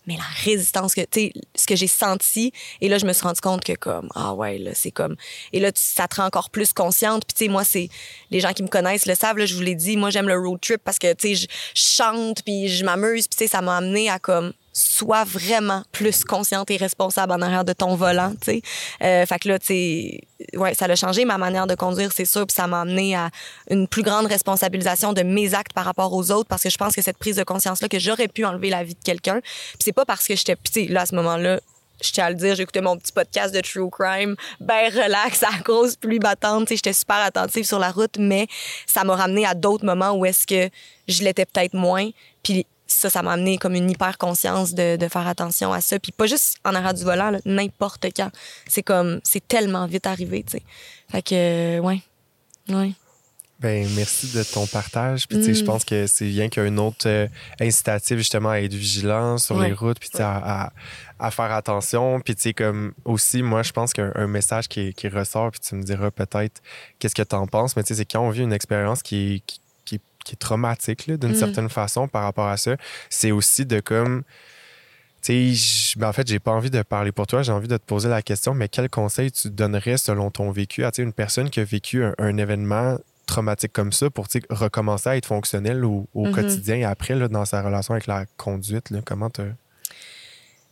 Mais 0.08 0.16
la 0.16 0.24
résistance 0.44 0.94
que, 0.94 1.02
tu 1.02 1.30
ce 1.54 1.66
que 1.66 1.76
j'ai 1.76 1.86
senti, 1.86 2.50
et 2.80 2.88
là, 2.88 2.96
je 2.96 3.04
me 3.04 3.12
suis 3.12 3.22
rendu 3.22 3.40
compte 3.42 3.62
que, 3.62 3.74
comme, 3.74 4.08
ah 4.14 4.32
ouais, 4.32 4.56
là, 4.56 4.70
c'est 4.72 4.90
comme. 4.90 5.16
Et 5.52 5.60
là, 5.60 5.70
ça 5.74 6.08
te 6.08 6.16
rend 6.16 6.24
encore 6.24 6.48
plus 6.48 6.72
consciente. 6.72 7.26
Puis, 7.26 7.34
tu 7.34 7.44
sais, 7.44 7.50
moi, 7.50 7.62
c'est. 7.62 7.90
Les 8.30 8.40
gens 8.40 8.54
qui 8.54 8.62
me 8.62 8.68
connaissent 8.68 9.04
le 9.04 9.14
savent, 9.14 9.36
là, 9.36 9.44
je 9.44 9.54
vous 9.54 9.60
l'ai 9.60 9.74
dit, 9.74 9.98
moi, 9.98 10.08
j'aime 10.08 10.26
le 10.26 10.38
road 10.38 10.60
trip 10.62 10.80
parce 10.82 10.98
que, 10.98 11.12
tu 11.12 11.28
sais, 11.28 11.34
je 11.34 11.46
je 11.74 11.82
chante, 11.82 12.42
puis 12.42 12.68
je 12.68 12.84
m'amuse, 12.86 13.28
puis, 13.28 13.36
tu 13.36 13.44
sais, 13.44 13.48
ça 13.48 13.60
m'a 13.60 13.76
amené 13.76 14.08
à, 14.08 14.18
comme, 14.18 14.54
sois 14.78 15.24
vraiment 15.24 15.82
plus 15.92 16.24
consciente 16.24 16.70
et 16.70 16.76
responsable 16.76 17.32
en 17.32 17.42
arrière 17.42 17.64
de 17.64 17.72
ton 17.72 17.96
volant, 17.96 18.32
tu 18.40 18.52
sais. 18.52 18.62
Euh, 19.02 19.26
fait 19.26 19.38
que 19.38 19.48
là, 19.48 19.58
tu 19.58 19.66
sais, 19.66 20.20
ouais, 20.54 20.74
ça 20.74 20.86
a 20.86 20.94
changé 20.94 21.24
ma 21.24 21.38
manière 21.38 21.66
de 21.66 21.74
conduire, 21.74 22.12
c'est 22.12 22.24
sûr, 22.24 22.46
puis 22.46 22.54
ça 22.54 22.66
m'a 22.66 22.82
amené 22.82 23.16
à 23.16 23.30
une 23.70 23.88
plus 23.88 24.02
grande 24.02 24.26
responsabilisation 24.26 25.12
de 25.12 25.22
mes 25.22 25.54
actes 25.54 25.72
par 25.72 25.84
rapport 25.84 26.12
aux 26.12 26.30
autres 26.30 26.48
parce 26.48 26.62
que 26.62 26.70
je 26.70 26.78
pense 26.78 26.94
que 26.94 27.02
cette 27.02 27.18
prise 27.18 27.36
de 27.36 27.44
conscience-là, 27.44 27.88
que 27.88 27.98
j'aurais 27.98 28.28
pu 28.28 28.44
enlever 28.44 28.70
la 28.70 28.84
vie 28.84 28.94
de 28.94 29.02
quelqu'un, 29.02 29.40
puis 29.40 29.78
c'est 29.80 29.92
pas 29.92 30.04
parce 30.04 30.26
que 30.26 30.36
j'étais, 30.36 30.56
tu 30.72 30.86
là, 30.86 31.02
à 31.02 31.06
ce 31.06 31.14
moment-là, 31.16 31.60
je 32.02 32.12
tiens 32.12 32.26
à 32.26 32.30
le 32.30 32.36
dire, 32.36 32.58
écouté 32.60 32.80
mon 32.80 32.96
petit 32.96 33.12
podcast 33.12 33.54
de 33.54 33.60
True 33.60 33.90
Crime, 33.90 34.36
ben 34.60 34.92
relax, 34.92 35.42
à 35.42 35.58
grosse 35.64 35.96
pluie 35.96 36.20
battante, 36.20 36.68
j'étais 36.68 36.92
super 36.92 37.16
attentive 37.16 37.64
sur 37.64 37.78
la 37.78 37.90
route, 37.90 38.16
mais 38.18 38.46
ça 38.86 39.04
m'a 39.04 39.16
ramené 39.16 39.44
à 39.44 39.54
d'autres 39.54 39.84
moments 39.84 40.12
où 40.12 40.24
est-ce 40.24 40.46
que 40.46 40.72
je 41.08 41.24
l'étais 41.24 41.46
peut-être 41.46 41.74
moins, 41.74 42.10
puis 42.42 42.66
ça, 42.88 43.10
ça 43.10 43.22
m'a 43.22 43.32
amené 43.34 43.58
comme 43.58 43.74
une 43.74 43.88
hyper 43.90 44.18
conscience 44.18 44.74
de, 44.74 44.96
de 44.96 45.08
faire 45.08 45.26
attention 45.28 45.72
à 45.72 45.80
ça, 45.80 45.98
puis 46.00 46.10
pas 46.10 46.26
juste 46.26 46.56
en 46.64 46.74
arrière 46.74 46.94
du 46.94 47.04
volant, 47.04 47.30
n'importe 47.44 48.06
quand. 48.16 48.30
C'est 48.66 48.82
comme, 48.82 49.20
c'est 49.22 49.46
tellement 49.46 49.86
vite 49.86 50.06
arrivé, 50.06 50.42
tu 50.42 50.52
sais. 50.58 50.62
Fait 51.10 51.22
que, 51.22 51.78
ouais, 51.80 52.00
ouais. 52.70 52.92
Ben, 53.60 53.88
merci 53.96 54.28
de 54.28 54.44
ton 54.44 54.68
partage. 54.68 55.26
Puis, 55.26 55.38
tu 55.38 55.46
sais, 55.46 55.54
je 55.54 55.62
Mm. 55.62 55.66
pense 55.66 55.84
que 55.84 56.06
c'est 56.06 56.26
rien 56.26 56.48
qu'un 56.48 56.76
autre 56.78 57.06
euh, 57.08 57.26
incitatif, 57.60 58.16
justement, 58.18 58.50
à 58.50 58.60
être 58.60 58.72
vigilant 58.72 59.36
sur 59.36 59.56
Ouais. 59.56 59.66
les 59.68 59.72
routes, 59.74 59.98
puis, 59.98 60.10
tu 60.10 60.18
sais, 60.18 60.22
à, 60.22 60.36
à- 60.66 60.72
à 61.18 61.30
faire 61.32 61.50
attention. 61.50 62.20
Puis, 62.20 62.36
tu 62.36 62.42
sais, 62.42 62.54
comme 62.54 62.92
aussi, 63.04 63.42
moi, 63.42 63.64
je 63.64 63.72
pense 63.72 63.92
qu'un 63.92 64.12
un 64.14 64.28
message 64.28 64.68
qui, 64.68 64.94
qui 64.94 65.08
ressort, 65.08 65.50
puis 65.50 65.58
tu 65.58 65.74
me 65.74 65.82
diras 65.82 66.12
peut-être 66.12 66.62
qu'est-ce 67.00 67.16
que 67.16 67.22
tu 67.22 67.34
en 67.34 67.48
penses, 67.48 67.74
mais 67.74 67.82
tu 67.82 67.88
sais, 67.88 67.94
c'est 67.96 68.04
quand 68.04 68.20
on 68.20 68.30
vit 68.30 68.42
une 68.42 68.52
expérience 68.52 69.02
qui 69.02 69.42
qui, 69.44 69.60
qui 70.24 70.32
est- 70.34 70.36
traumatique, 70.36 71.10
d'une 71.10 71.32
Mm. 71.32 71.34
certaine 71.34 71.68
façon, 71.68 72.08
par 72.08 72.22
rapport 72.24 72.48
à 72.48 72.56
ça, 72.56 72.76
c'est 73.10 73.30
aussi 73.32 73.64
de 73.66 73.80
comme. 73.80 74.22
Tu 75.20 75.32
sais, 75.32 75.54
je- 75.54 75.98
ben, 75.98 76.08
en 76.08 76.12
fait, 76.12 76.26
j'ai 76.28 76.38
pas 76.38 76.52
envie 76.52 76.70
de 76.70 76.80
parler 76.82 77.10
pour 77.10 77.26
toi, 77.26 77.42
j'ai 77.42 77.50
envie 77.52 77.66
de 77.68 77.76
te 77.76 77.84
poser 77.84 78.08
la 78.08 78.22
question, 78.22 78.54
mais 78.54 78.68
quel 78.68 78.88
conseil 78.88 79.32
tu 79.32 79.50
donnerais 79.50 79.96
selon 79.96 80.30
ton 80.30 80.50
vécu 80.52 80.84
à 80.84 80.90
une 80.98 81.12
personne 81.12 81.50
qui 81.50 81.58
a 81.60 81.64
vécu 81.64 82.04
un, 82.04 82.14
un 82.18 82.36
événement 82.36 82.98
traumatique 83.26 83.72
comme 83.72 83.92
ça 83.92 84.08
pour 84.10 84.26
recommencer 84.48 85.08
à 85.10 85.16
être 85.16 85.26
fonctionnel 85.26 85.84
au, 85.84 86.08
au 86.14 86.26
Mhm. 86.26 86.32
quotidien 86.34 86.76
et 86.76 86.84
après 86.84 87.14
là, 87.14 87.28
dans 87.28 87.44
sa 87.44 87.60
relation 87.62 87.92
avec 87.94 88.06
la 88.06 88.24
conduite? 88.36 88.90
Là, 88.90 89.00
comment 89.04 89.28
tu. 89.28 89.42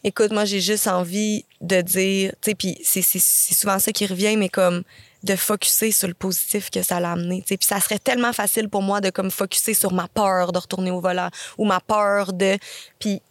Écoute, 0.04 0.30
moi, 0.30 0.44
j'ai 0.44 0.60
juste 0.60 0.86
envie 0.86 1.44
de 1.60 1.80
dire, 1.80 2.32
tu 2.40 2.50
sais, 2.50 2.54
puis 2.54 2.78
c'est 2.84 3.02
souvent 3.02 3.78
ça 3.80 3.90
qui 3.92 4.06
revient, 4.06 4.36
mais 4.36 4.48
comme 4.48 4.84
de 5.22 5.36
focuser 5.36 5.92
sur 5.92 6.08
le 6.08 6.14
positif 6.14 6.70
que 6.70 6.82
ça 6.82 7.00
l'a 7.00 7.12
amené. 7.12 7.42
Puis 7.46 7.58
ça 7.62 7.80
serait 7.80 7.98
tellement 7.98 8.32
facile 8.32 8.68
pour 8.68 8.82
moi 8.82 9.00
de 9.00 9.10
comme 9.10 9.30
focuser 9.30 9.74
sur 9.74 9.92
ma 9.92 10.08
peur 10.08 10.52
de 10.52 10.58
retourner 10.58 10.90
au 10.90 11.00
volant 11.00 11.30
ou 11.58 11.64
ma 11.64 11.80
peur 11.80 12.32
de... 12.32 12.58
Puis 12.98 13.22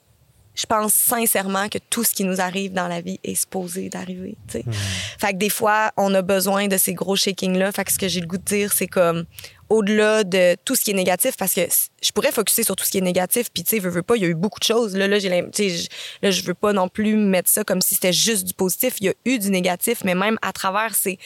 je 0.55 0.65
pense 0.65 0.93
sincèrement 0.93 1.67
que 1.67 1.77
tout 1.89 2.03
ce 2.03 2.13
qui 2.13 2.23
nous 2.23 2.39
arrive 2.39 2.71
dans 2.73 2.87
la 2.87 3.01
vie 3.01 3.19
est 3.23 3.35
supposé 3.35 3.89
d'arriver. 3.89 4.37
Mmh. 4.53 4.71
Fait 5.19 5.33
que 5.33 5.37
des 5.37 5.49
fois, 5.49 5.91
on 5.97 6.13
a 6.13 6.21
besoin 6.21 6.67
de 6.67 6.77
ces 6.77 6.93
gros 6.93 7.17
shakings-là. 7.17 7.71
Fait 7.73 7.83
que 7.83 7.91
ce 7.91 7.97
que 7.97 8.07
j'ai 8.07 8.21
le 8.21 8.27
goût 8.27 8.37
de 8.37 8.43
dire, 8.43 8.71
c'est 8.71 8.87
comme 8.87 9.25
au-delà 9.69 10.23
de 10.23 10.55
tout 10.63 10.75
ce 10.75 10.83
qui 10.83 10.91
est 10.91 10.95
négatif, 10.95 11.35
parce 11.37 11.53
que 11.53 11.61
je 12.01 12.11
pourrais 12.11 12.31
focuser 12.31 12.63
sur 12.63 12.75
tout 12.75 12.85
ce 12.85 12.91
qui 12.91 12.99
est 12.99 13.01
négatif, 13.01 13.49
puis 13.51 13.63
tu 13.63 13.71
sais, 13.71 13.79
veux, 13.79 13.89
veux 13.89 14.03
pas, 14.03 14.15
il 14.15 14.21
y 14.21 14.25
a 14.25 14.27
eu 14.27 14.35
beaucoup 14.35 14.59
de 14.59 14.65
choses. 14.65 14.95
Là, 14.95 15.07
là, 15.07 15.19
j'ai 15.19 15.29
là, 15.29 16.31
je 16.31 16.43
veux 16.43 16.53
pas 16.53 16.73
non 16.73 16.87
plus 16.87 17.15
mettre 17.15 17.49
ça 17.49 17.63
comme 17.63 17.81
si 17.81 17.95
c'était 17.95 18.13
juste 18.13 18.45
du 18.45 18.53
positif. 18.53 18.95
Il 18.99 19.07
y 19.07 19.09
a 19.09 19.13
eu 19.25 19.39
du 19.39 19.49
négatif, 19.49 20.03
mais 20.03 20.15
même 20.15 20.37
à 20.41 20.51
travers 20.53 20.95
ces 20.95 21.17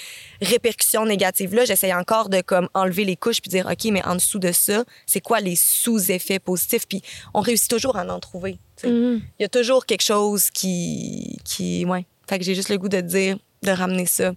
répercussions 0.42 1.06
négatives-là, 1.06 1.66
j'essaye 1.66 1.94
encore 1.94 2.30
de 2.30 2.42
comme 2.42 2.70
enlever 2.74 3.06
les 3.06 3.16
couches 3.16 3.42
puis 3.42 3.50
dire, 3.50 3.68
OK, 3.70 3.92
mais 3.92 4.06
en 4.06 4.16
dessous 4.16 4.40
de 4.40 4.52
ça, 4.52 4.84
c'est 5.06 5.22
quoi 5.22 5.40
les 5.40 5.56
sous-effets 5.56 6.40
positifs? 6.40 6.88
Puis 6.88 7.02
on 7.34 7.42
réussit 7.42 7.70
toujours 7.70 7.98
à 7.98 8.06
en 8.06 8.20
trouver. 8.20 8.60
Mm-hmm. 8.84 9.22
Il 9.40 9.42
y 9.42 9.46
a 9.46 9.50
toujours 9.50 9.86
quelque 9.86 10.04
chose 10.04 10.50
qui, 10.50 11.38
qui, 11.44 11.86
ouais. 11.86 12.06
Fait 12.30 12.40
que 12.40 12.46
j'ai 12.46 12.56
juste 12.56 12.70
le 12.70 12.78
goût 12.78 12.90
de 12.90 13.02
dire, 13.02 13.38
de 13.64 13.72
ramener 13.72 14.06
ça 14.06 14.34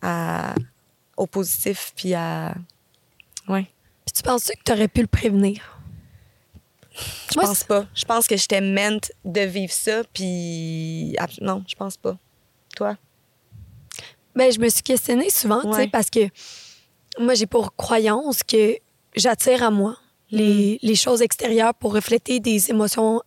à, 0.00 0.54
au 1.16 1.26
positif, 1.26 1.92
puis 1.96 2.14
à 2.14 2.54
oui. 3.48 3.66
Puis 4.04 4.12
tu 4.14 4.22
penses 4.22 4.44
que 4.44 4.52
tu 4.64 4.72
aurais 4.72 4.88
pu 4.88 5.00
le 5.00 5.06
prévenir? 5.06 5.80
Je 7.32 7.40
pense 7.40 7.64
pas. 7.64 7.86
Je 7.94 8.04
pense 8.04 8.26
que 8.26 8.36
j'étais 8.36 8.60
mente 8.60 9.10
de 9.24 9.40
vivre 9.40 9.72
ça, 9.72 10.02
puis 10.12 11.16
non, 11.40 11.64
je 11.66 11.74
pense 11.74 11.96
pas. 11.96 12.16
Toi? 12.76 12.96
Ben, 14.34 14.52
je 14.52 14.58
me 14.58 14.68
suis 14.68 14.82
questionnée 14.82 15.30
souvent, 15.30 15.62
tu 15.62 15.72
sais, 15.72 15.88
parce 15.88 16.10
que 16.10 16.28
moi, 17.18 17.34
j'ai 17.34 17.46
pour 17.46 17.74
croyance 17.76 18.42
que 18.42 18.76
j'attire 19.14 19.62
à 19.62 19.70
moi 19.70 19.96
les, 20.30 20.78
mm. 20.82 20.86
les, 20.86 20.94
choses 20.94 21.22
extérieures 21.22 21.74
pour 21.74 21.94
refléter 21.94 22.40
des 22.40 22.70
émotions 22.70 23.22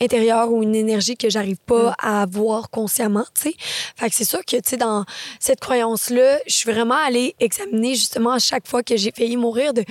intérieures 0.00 0.50
ou 0.52 0.62
une 0.62 0.74
énergie 0.74 1.16
que 1.16 1.30
j'arrive 1.30 1.58
pas 1.66 1.90
mm. 1.90 1.94
à 1.98 2.22
avoir 2.22 2.70
consciemment, 2.70 3.26
tu 3.34 3.50
sais. 3.50 3.54
Fait 3.96 4.08
que 4.08 4.14
c'est 4.14 4.24
sûr 4.24 4.44
que, 4.44 4.56
tu 4.56 4.70
sais, 4.70 4.76
dans 4.76 5.04
cette 5.38 5.60
croyance-là, 5.60 6.38
je 6.46 6.54
suis 6.54 6.70
vraiment 6.70 6.96
allée 6.96 7.34
examiner 7.40 7.94
justement 7.94 8.32
à 8.32 8.38
chaque 8.38 8.66
fois 8.66 8.82
que 8.82 8.96
j'ai 8.96 9.12
failli 9.12 9.36
mourir 9.36 9.72
de 9.74 9.84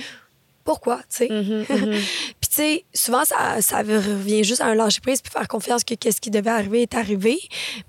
pourquoi, 0.64 0.98
tu 0.98 1.04
sais. 1.08 1.26
Mm-hmm, 1.26 1.66
mm-hmm. 1.66 2.00
puis, 2.40 2.48
tu 2.48 2.54
sais, 2.54 2.84
souvent, 2.94 3.24
ça, 3.24 3.60
ça 3.60 3.78
revient 3.78 4.44
juste 4.44 4.60
à 4.60 4.66
un 4.66 4.74
lâcher 4.74 5.00
prise 5.00 5.20
puis 5.20 5.32
faire 5.32 5.48
confiance 5.48 5.84
que 5.84 5.94
qu'est-ce 5.94 6.20
qui 6.20 6.30
devait 6.30 6.50
arriver 6.50 6.82
est 6.82 6.94
arrivé. 6.94 7.38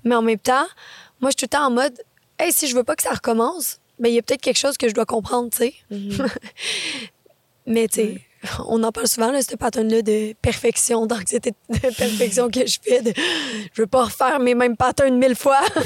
Mais 0.04 0.14
en 0.14 0.22
même 0.22 0.38
temps, 0.38 0.66
moi, 1.20 1.30
je 1.30 1.38
suis 1.38 1.46
tout 1.46 1.56
le 1.56 1.58
temps 1.58 1.66
en 1.66 1.70
mode, 1.70 1.94
hey, 2.38 2.52
si 2.52 2.66
je 2.66 2.74
veux 2.74 2.84
pas 2.84 2.96
que 2.96 3.02
ça 3.02 3.12
recommence, 3.12 3.78
ben, 3.98 4.08
il 4.08 4.14
y 4.14 4.18
a 4.18 4.22
peut-être 4.22 4.40
quelque 4.40 4.58
chose 4.58 4.76
que 4.76 4.88
je 4.88 4.94
dois 4.94 5.06
comprendre, 5.06 5.50
tu 5.50 5.58
sais. 5.58 5.74
Mm-hmm. 5.92 6.36
Mais, 7.66 7.86
tu 7.86 8.00
sais, 8.00 8.20
on 8.66 8.82
en 8.82 8.92
parle 8.92 9.06
souvent, 9.06 9.30
là, 9.30 9.40
ce 9.42 9.54
pattern-là 9.56 10.02
de 10.02 10.34
perfection, 10.40 11.06
d'anxiété 11.06 11.52
de 11.68 11.78
perfection 11.78 12.50
que 12.50 12.66
je 12.66 12.78
fais. 12.82 13.02
De, 13.02 13.12
je 13.72 13.82
veux 13.82 13.86
pas 13.86 14.04
refaire 14.04 14.40
mes 14.40 14.54
mêmes 14.54 14.76
patterns 14.76 15.16
mille 15.16 15.36
fois. 15.36 15.60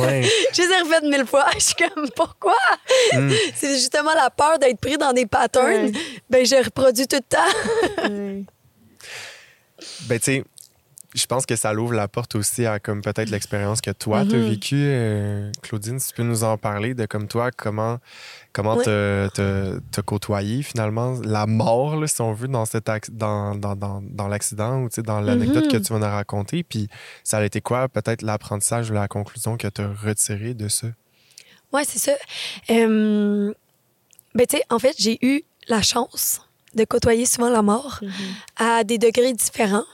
ouais. 0.00 0.28
Je 0.52 0.62
les 0.62 0.68
ai 0.68 0.82
refaites 0.82 1.04
mille 1.04 1.26
fois. 1.26 1.46
Je 1.54 1.60
suis 1.60 1.74
comme, 1.74 2.08
pourquoi? 2.16 2.56
Hmm. 3.12 3.30
C'est 3.54 3.74
justement 3.74 4.14
la 4.14 4.30
peur 4.30 4.58
d'être 4.58 4.80
pris 4.80 4.98
dans 4.98 5.12
des 5.12 5.26
patterns. 5.26 5.92
Ben, 6.28 6.44
je 6.44 6.56
reproduis 6.56 7.06
tout 7.06 7.16
le 7.16 7.22
temps. 7.22 8.48
ben, 10.08 10.18
tu 10.18 10.24
sais, 10.24 10.44
je 11.14 11.26
pense 11.26 11.46
que 11.46 11.56
ça 11.56 11.72
l'ouvre 11.72 11.94
la 11.94 12.08
porte 12.08 12.34
aussi 12.34 12.66
à 12.66 12.78
comme 12.78 13.02
peut-être 13.02 13.30
l'expérience 13.30 13.80
que 13.80 13.90
toi, 13.90 14.24
tu 14.24 14.34
as 14.34 14.38
mm-hmm. 14.38 14.48
vécue. 14.48 14.84
Euh, 14.86 15.50
Claudine, 15.62 15.98
si 15.98 16.08
tu 16.08 16.14
peux 16.14 16.22
nous 16.22 16.44
en 16.44 16.56
parler 16.56 16.94
de 16.94 17.06
comme 17.06 17.26
toi, 17.26 17.50
comment 17.50 17.98
comment 18.52 18.76
te, 18.76 19.28
te, 19.28 20.00
côtoyer 20.00 20.62
finalement? 20.62 21.18
La 21.24 21.46
mort, 21.46 21.96
si 22.08 22.20
on 22.20 22.32
veut, 22.32 22.48
dans, 22.48 22.64
cet 22.64 22.90
dans, 23.12 23.54
dans, 23.54 23.76
dans, 23.76 24.02
dans 24.02 24.28
l'accident 24.28 24.82
ou 24.82 24.88
dans 25.02 25.20
l'anecdote 25.20 25.68
que 25.68 25.76
mm-hmm. 25.76 25.86
tu 25.86 25.92
vas 25.92 25.98
nous 25.98 26.04
raconter. 26.04 26.62
Puis 26.62 26.88
ça 27.24 27.38
a 27.38 27.44
été 27.44 27.60
quoi 27.60 27.88
peut-être 27.88 28.22
l'apprentissage 28.22 28.90
ou 28.90 28.94
la 28.94 29.08
conclusion 29.08 29.56
que 29.56 29.68
tu 29.68 29.82
as 29.82 29.88
retiré 29.88 30.54
de 30.54 30.68
ça? 30.68 30.88
Oui, 31.72 31.82
c'est 31.86 31.98
ça. 31.98 32.12
ben, 32.68 33.54
tu 34.34 34.56
sais, 34.56 34.64
en 34.70 34.78
fait, 34.78 34.94
j'ai 34.98 35.18
eu 35.22 35.42
la 35.68 35.82
chance 35.82 36.42
de 36.74 36.84
côtoyer 36.84 37.26
souvent 37.26 37.50
la 37.50 37.62
mort 37.62 38.00
mm-hmm. 38.02 38.08
à 38.56 38.84
des 38.84 38.98
degrés 38.98 39.32
différents 39.32 39.84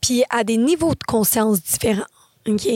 puis 0.00 0.24
à 0.30 0.44
des 0.44 0.56
niveaux 0.56 0.94
de 0.94 1.04
conscience 1.06 1.62
différents. 1.62 2.04
OK? 2.46 2.68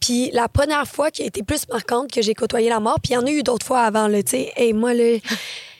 Puis 0.00 0.30
la 0.32 0.48
première 0.48 0.86
fois 0.86 1.10
qui 1.10 1.22
a 1.22 1.26
été 1.26 1.42
plus 1.42 1.68
marquante 1.68 2.10
que 2.10 2.22
j'ai 2.22 2.34
côtoyé 2.34 2.68
la 2.68 2.80
mort, 2.80 2.98
puis 3.02 3.12
il 3.12 3.14
y 3.14 3.16
en 3.16 3.26
a 3.26 3.30
eu 3.30 3.42
d'autres 3.42 3.66
fois 3.66 3.80
avant, 3.80 4.08
tu 4.08 4.22
sais. 4.26 4.52
Et 4.56 4.72
moi, 4.72 4.94
le 4.94 5.20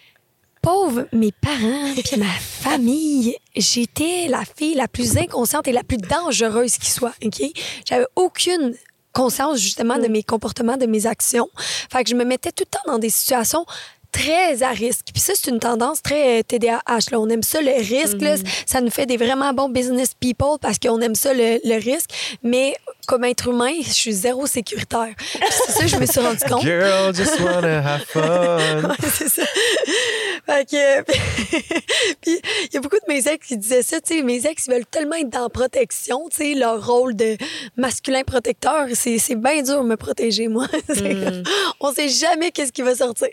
pauvre, 0.63 1.07
mes 1.13 1.33
parents, 1.33 1.95
puis 1.95 2.19
ma 2.19 2.27
famille, 2.27 3.37
j'étais 3.57 4.29
la 4.29 4.45
fille 4.45 4.75
la 4.75 4.89
plus 4.89 5.17
inconsciente 5.17 5.69
et 5.69 5.73
la 5.73 5.83
plus 5.83 5.99
dangereuse 5.99 6.77
qui 6.77 6.91
soit, 6.91 7.15
OK? 7.25 7.43
J'avais 7.89 8.07
aucune 8.17 8.75
conscience, 9.13 9.59
justement, 9.59 9.99
de 9.99 10.09
mm. 10.09 10.13
mes 10.13 10.23
comportements, 10.23 10.77
de 10.77 10.87
mes 10.87 11.07
actions. 11.07 11.49
Fait 11.91 12.05
que 12.05 12.11
je 12.11 12.15
me 12.15 12.25
mettais 12.25 12.53
tout 12.53 12.65
le 12.65 12.71
temps 12.71 12.93
dans 12.93 12.99
des 12.99 13.11
situations 13.11 13.65
très 14.13 14.63
à 14.63 14.71
risque. 14.71 15.07
Puis 15.13 15.23
ça, 15.23 15.33
c'est 15.37 15.51
une 15.51 15.59
tendance 15.59 16.03
très 16.03 16.43
TDAH. 16.43 17.11
Là. 17.11 17.21
On 17.21 17.29
aime 17.29 17.43
ça, 17.43 17.61
le 17.61 17.73
risque. 17.73 18.21
là, 18.21 18.37
mm-hmm. 18.37 18.63
ça 18.67 18.81
nous 18.81 18.91
fait 18.91 19.07
des 19.07 19.17
vraiment 19.17 19.53
bons 19.53 19.69
business 19.69 20.15
people 20.15 20.59
parce 20.61 20.79
qu'on 20.79 21.01
aime 21.01 21.15
ça, 21.15 21.33
le, 21.33 21.59
le, 21.65 21.81
risque. 21.81 22.11
Mais 22.43 22.77
comme 23.07 23.25
être 23.25 23.49
humain, 23.49 23.73
je 23.83 23.93
suis 23.93 24.13
zéro 24.13 24.47
sécuritaire. 24.47 25.15
C'est 25.51 25.73
ça, 25.73 25.87
je 25.87 25.97
me 25.97 26.07
suis 26.07 26.21
rendu 26.21 26.45
compte. 26.49 26.63
Girl, 26.63 27.15
just 27.15 27.41
wanna 27.41 27.83
have 27.83 28.05
fun. 28.07 28.89
ouais, 28.89 29.11
c'est 29.13 29.29
ça. 29.29 29.43
Fait 30.47 30.69
que, 30.69 31.03
puis 32.21 32.41
il 32.65 32.75
y 32.75 32.77
a 32.77 32.81
beaucoup 32.81 32.97
de 32.97 33.13
mes 33.13 33.29
ex 33.29 33.47
qui 33.47 33.57
disaient 33.57 33.83
ça, 33.83 34.01
tu 34.01 34.17
sais, 34.17 34.23
mes 34.23 34.47
ex 34.47 34.67
ils 34.67 34.73
veulent 34.73 34.87
tellement 34.87 35.17
être 35.17 35.29
dans 35.29 35.43
la 35.43 35.49
protection, 35.49 36.29
tu 36.31 36.37
sais, 36.37 36.55
leur 36.55 36.85
rôle 36.85 37.15
de 37.15 37.37
masculin 37.77 38.23
protecteur, 38.23 38.87
c'est, 38.95 39.19
c'est 39.19 39.35
bien 39.35 39.63
dur 39.63 39.83
de 39.83 39.89
me 39.89 39.97
protéger, 39.97 40.49
moi. 40.49 40.67
Mm. 41.01 41.43
On 41.81 41.93
sait 41.93 42.09
jamais 42.09 42.51
qu'est-ce 42.51 42.73
qui 42.73 42.83
va 42.83 42.95
sortir. 42.95 43.29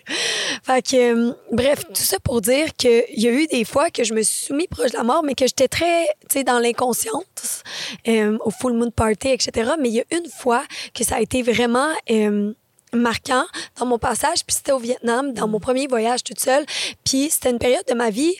Fait 0.67 0.93
euh, 0.95 1.31
bref, 1.49 1.85
tout 1.85 2.01
ça 2.01 2.19
pour 2.19 2.41
dire 2.41 2.75
qu'il 2.75 3.05
y 3.15 3.29
a 3.29 3.31
eu 3.31 3.47
des 3.47 3.63
fois 3.63 3.89
que 3.89 4.03
je 4.03 4.13
me 4.13 4.21
suis 4.21 4.47
soumis 4.47 4.67
proche 4.67 4.91
de 4.91 4.97
la 4.97 5.03
mort, 5.03 5.23
mais 5.23 5.33
que 5.33 5.47
j'étais 5.47 5.69
très, 5.69 6.03
tu 6.29 6.39
sais, 6.39 6.43
dans 6.43 6.59
l'inconscience, 6.59 7.63
euh, 8.05 8.37
au 8.43 8.51
full 8.51 8.73
moon 8.73 8.91
party, 8.91 9.29
etc. 9.29 9.71
Mais 9.79 9.87
il 9.87 9.95
y 9.95 10.01
a 10.01 10.03
une 10.11 10.29
fois 10.29 10.65
que 10.93 11.05
ça 11.05 11.15
a 11.15 11.21
été 11.21 11.41
vraiment... 11.41 11.89
Euh, 12.11 12.53
marquant 12.93 13.43
dans 13.77 13.85
mon 13.85 13.99
passage, 13.99 14.45
puis 14.47 14.55
c'était 14.55 14.71
au 14.71 14.79
Vietnam, 14.79 15.33
dans 15.33 15.49
mon 15.49 15.59
premier 15.59 15.87
voyage 15.87 16.23
toute 16.23 16.39
seule. 16.39 16.65
Puis 17.03 17.29
c'était 17.29 17.51
une 17.51 17.59
période 17.59 17.83
de 17.85 17.93
ma 17.93 18.09
vie, 18.09 18.33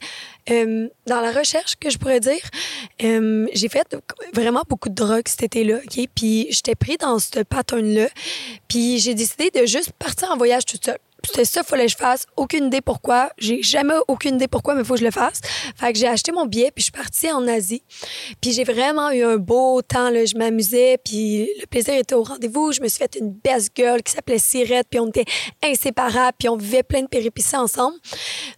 dans 0.47 0.89
la 1.21 1.33
recherche, 1.33 1.75
que 1.75 1.89
je 1.89 1.97
pourrais 1.97 2.21
dire. 2.21 2.39
J'ai 2.97 3.67
fait 3.67 3.97
vraiment 4.33 4.63
beaucoup 4.67 4.87
de 4.87 4.95
drogue 4.95 5.27
cet 5.27 5.43
été-là, 5.43 5.79
OK? 5.85 6.07
Puis 6.15 6.47
j'étais 6.49 6.75
pris 6.75 6.95
dans 6.95 7.19
ce 7.19 7.41
pattern-là. 7.41 8.07
Puis 8.69 8.99
j'ai 8.99 9.15
décidé 9.15 9.51
de 9.51 9.65
juste 9.65 9.91
partir 9.99 10.31
en 10.31 10.37
voyage 10.37 10.63
toute 10.63 10.85
seule 10.85 10.97
c'était 11.25 11.45
ça 11.45 11.63
fallait 11.63 11.85
que 11.85 11.91
je 11.91 11.97
fasse. 11.97 12.25
Aucune 12.35 12.65
idée 12.65 12.81
pourquoi. 12.81 13.31
J'ai 13.37 13.61
jamais 13.61 13.95
aucune 14.07 14.35
idée 14.35 14.47
pourquoi, 14.47 14.75
mais 14.75 14.81
il 14.81 14.85
faut 14.85 14.93
que 14.93 14.99
je 14.99 15.05
le 15.05 15.11
fasse. 15.11 15.41
Fait 15.75 15.93
que 15.93 15.99
j'ai 15.99 16.07
acheté 16.07 16.31
mon 16.31 16.45
billet, 16.45 16.71
puis 16.73 16.81
je 16.81 16.83
suis 16.83 16.91
partie 16.91 17.31
en 17.31 17.47
Asie. 17.47 17.83
Puis 18.41 18.51
j'ai 18.51 18.63
vraiment 18.63 19.11
eu 19.11 19.23
un 19.23 19.37
beau 19.37 19.81
temps, 19.81 20.09
là. 20.09 20.25
Je 20.25 20.35
m'amusais, 20.35 20.97
puis 21.03 21.49
le 21.59 21.65
plaisir 21.65 21.95
était 21.95 22.15
au 22.15 22.23
rendez-vous. 22.23 22.71
Je 22.71 22.81
me 22.81 22.87
suis 22.87 22.99
fait 22.99 23.17
une 23.19 23.31
best 23.31 23.71
girl 23.75 24.01
qui 24.03 24.13
s'appelait 24.13 24.37
Sirette, 24.37 24.87
puis 24.89 24.99
on 24.99 25.07
était 25.07 25.25
inséparables, 25.63 26.37
puis 26.37 26.49
on 26.49 26.57
vivait 26.57 26.83
plein 26.83 27.01
de 27.01 27.07
péripéties 27.07 27.55
ensemble. 27.55 27.97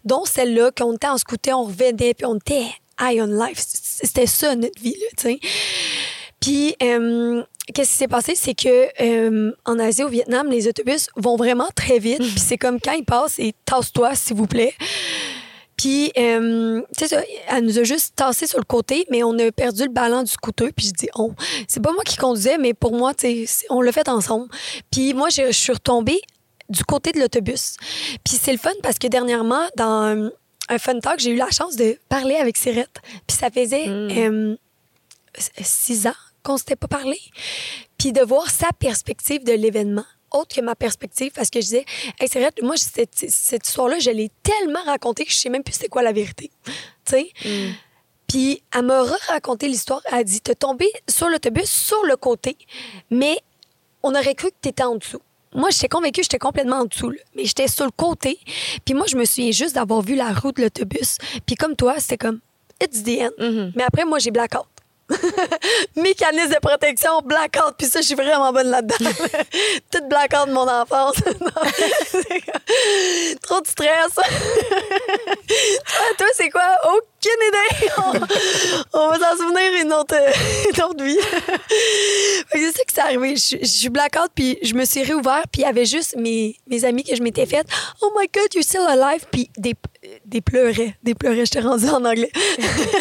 Dont 0.05 0.25
celle-là, 0.25 0.71
quand 0.75 0.85
on 0.85 0.93
était 0.93 1.07
en 1.07 1.17
scooter, 1.17 1.57
on 1.57 1.63
revenait, 1.63 2.13
puis 2.13 2.25
on 2.25 2.35
était 2.35 2.67
high 2.99 3.21
on 3.21 3.27
life. 3.27 3.57
C'était 3.57 4.27
ça, 4.27 4.55
notre 4.55 4.81
vie, 4.81 4.95
là, 4.99 5.07
tu. 5.17 5.39
Puis, 6.39 6.75
euh, 6.81 7.43
qu'est-ce 7.73 7.91
qui 7.91 7.97
s'est 7.97 8.07
passé, 8.07 8.35
c'est 8.35 8.53
que 8.53 8.89
euh, 9.01 9.51
en 9.65 9.79
Asie, 9.79 10.03
au 10.03 10.09
Vietnam, 10.09 10.49
les 10.49 10.67
autobus 10.67 11.09
vont 11.15 11.35
vraiment 11.35 11.69
très 11.75 11.99
vite. 11.99 12.19
Puis 12.19 12.39
c'est 12.39 12.57
comme 12.57 12.79
quand 12.79 12.93
ils 12.93 13.05
passent, 13.05 13.39
et 13.39 13.53
tasse-toi, 13.65 14.15
s'il 14.15 14.37
vous 14.37 14.47
plaît. 14.47 14.73
Puis, 15.77 16.11
euh, 16.17 16.81
tu 16.97 17.07
sais, 17.07 17.25
elle 17.47 17.63
nous 17.63 17.79
a 17.79 17.83
juste 17.83 18.15
tassé 18.17 18.47
sur 18.47 18.59
le 18.59 18.65
côté, 18.65 19.05
mais 19.09 19.23
on 19.23 19.37
a 19.39 19.49
perdu 19.51 19.83
le 19.83 19.89
ballon 19.89 20.23
du 20.23 20.31
scooter. 20.31 20.69
Puis 20.75 20.87
je 20.87 20.91
dis, 20.91 21.07
on. 21.15 21.33
C'est 21.67 21.81
pas 21.81 21.93
moi 21.93 22.03
qui 22.03 22.17
conduisais, 22.17 22.57
mais 22.57 22.73
pour 22.73 22.93
moi, 22.93 23.13
tu 23.13 23.47
sais, 23.47 23.65
on 23.69 23.81
l'a 23.81 23.93
fait 23.93 24.09
ensemble. 24.09 24.49
Puis 24.91 25.13
moi, 25.13 25.29
je 25.29 25.51
suis 25.51 25.71
retombée 25.71 26.21
du 26.67 26.83
côté 26.83 27.13
de 27.13 27.19
l'autobus. 27.19 27.77
Puis 28.25 28.37
c'est 28.41 28.51
le 28.51 28.57
fun 28.57 28.71
parce 28.83 28.99
que 28.99 29.07
dernièrement, 29.07 29.63
dans 29.77 30.29
un 30.67 30.77
fun 30.77 30.99
talk, 30.99 31.19
j'ai 31.19 31.31
eu 31.31 31.37
la 31.37 31.49
chance 31.49 31.77
de 31.77 31.97
parler 32.09 32.35
avec 32.35 32.57
Sirette. 32.57 32.99
Puis 33.25 33.37
ça 33.37 33.49
faisait 33.49 33.87
hmm. 33.87 34.57
six 35.63 36.07
ans 36.07 36.13
qu'on 36.49 36.57
s'était 36.57 36.75
pas 36.75 36.87
parlé. 36.87 37.19
Puis 37.97 38.11
de 38.11 38.21
voir 38.21 38.49
sa 38.49 38.71
perspective 38.71 39.43
de 39.43 39.53
l'événement 39.53 40.05
autre 40.31 40.55
que 40.55 40.61
ma 40.61 40.75
perspective 40.75 41.31
parce 41.31 41.49
que 41.49 41.59
je 41.59 41.65
disais 41.65 41.85
hey, 42.19 42.27
c'est 42.31 42.39
vrai 42.39 42.51
moi 42.61 42.77
cette, 42.77 43.15
cette 43.15 43.67
histoire 43.67 43.87
là 43.87 43.97
je 43.97 44.11
l'ai 44.11 44.29
tellement 44.43 44.83
racontée 44.85 45.25
que 45.25 45.31
je 45.31 45.37
sais 45.37 45.49
même 45.49 45.63
plus 45.63 45.73
c'est 45.73 45.87
quoi 45.87 46.03
la 46.03 46.11
vérité 46.11 46.51
tu 46.65 46.71
sais? 47.05 47.31
Mm. 47.43 47.71
Puis 48.27 48.61
elle 48.75 48.85
m'a 48.85 49.01
raconté 49.27 49.67
l'histoire. 49.67 50.01
Elle 50.05 50.19
a 50.19 50.23
dit 50.23 50.39
T'es 50.39 50.53
tombé 50.53 50.85
sur 51.09 51.27
l'autobus, 51.29 51.67
sur 51.67 52.03
le 52.05 52.15
côté, 52.15 52.57
mais 53.09 53.39
on 54.03 54.13
aurait 54.13 54.35
cru 54.35 54.49
que 54.49 54.55
t'étais 54.61 54.83
en 54.83 54.95
dessous. 54.95 55.21
Moi, 55.55 55.71
j'étais 55.71 55.87
convaincue 55.87 56.21
que 56.21 56.25
j'étais 56.25 56.37
complètement 56.37 56.81
en 56.81 56.85
dessous, 56.85 57.09
là. 57.09 57.21
mais 57.35 57.45
j'étais 57.45 57.67
sur 57.67 57.85
le 57.85 57.91
côté. 57.91 58.39
Puis 58.85 58.93
moi, 58.93 59.07
je 59.07 59.17
me 59.17 59.25
souviens 59.25 59.49
juste 59.49 59.73
d'avoir 59.73 60.01
vu 60.01 60.13
la 60.15 60.31
roue 60.31 60.51
de 60.51 60.61
l'autobus. 60.61 61.17
Puis 61.47 61.55
comme 61.55 61.75
toi, 61.75 61.95
c'était 61.97 62.19
comme 62.19 62.39
It's 62.81 63.03
the 63.03 63.21
end. 63.21 63.31
Mhm. 63.39 63.73
Mais 63.75 63.83
après, 63.83 64.05
moi, 64.05 64.19
j'ai 64.19 64.29
blackout. 64.29 64.67
Mécanisme 65.95 66.53
de 66.53 66.59
protection, 66.59 67.21
blackout. 67.23 67.73
Puis 67.77 67.87
ça, 67.87 68.01
je 68.01 68.07
suis 68.07 68.15
vraiment 68.15 68.51
bonne 68.53 68.69
là-dedans. 68.69 68.95
Toute 69.91 70.07
blackout 70.07 70.47
de 70.47 70.53
mon 70.53 70.67
enfance. 70.67 71.15
Trop 73.41 73.61
de 73.61 73.67
stress. 73.67 74.13
toi, 74.15 74.23
toi, 76.17 76.27
c'est 76.35 76.49
quoi? 76.49 76.67
Aucune 76.85 77.47
idée. 77.47 77.91
On, 77.97 78.13
on 78.99 79.09
va 79.09 79.19
s'en 79.19 79.37
souvenir 79.37 79.73
une 79.81 79.93
autre, 79.93 80.15
une 80.73 80.81
autre 80.83 81.03
vie. 81.03 81.19
C'est 82.51 82.71
ça 82.71 82.83
qui 82.87 82.95
s'est 82.95 83.01
arrivé. 83.01 83.35
Je, 83.35 83.57
je 83.61 83.65
suis 83.65 83.89
blackout, 83.89 84.31
puis 84.33 84.57
je 84.61 84.73
me 84.73 84.85
suis 84.85 85.03
réouvert, 85.03 85.43
puis 85.51 85.61
il 85.61 85.65
y 85.65 85.67
avait 85.67 85.85
juste 85.85 86.15
mes, 86.17 86.55
mes 86.67 86.85
amis 86.85 87.03
que 87.03 87.15
je 87.15 87.21
m'étais 87.23 87.45
fait. 87.45 87.65
Oh 88.01 88.11
my 88.17 88.27
God, 88.33 88.53
you're 88.53 88.63
still 88.63 88.87
alive. 88.87 89.25
Puis 89.31 89.49
des, 89.57 89.75
des 90.25 90.41
pleurais. 90.41 90.95
Des 91.03 91.15
pleurais. 91.15 91.45
Je 91.45 91.51
t'ai 91.51 91.59
rendu 91.59 91.87
en 91.89 92.03
anglais. 92.05 92.31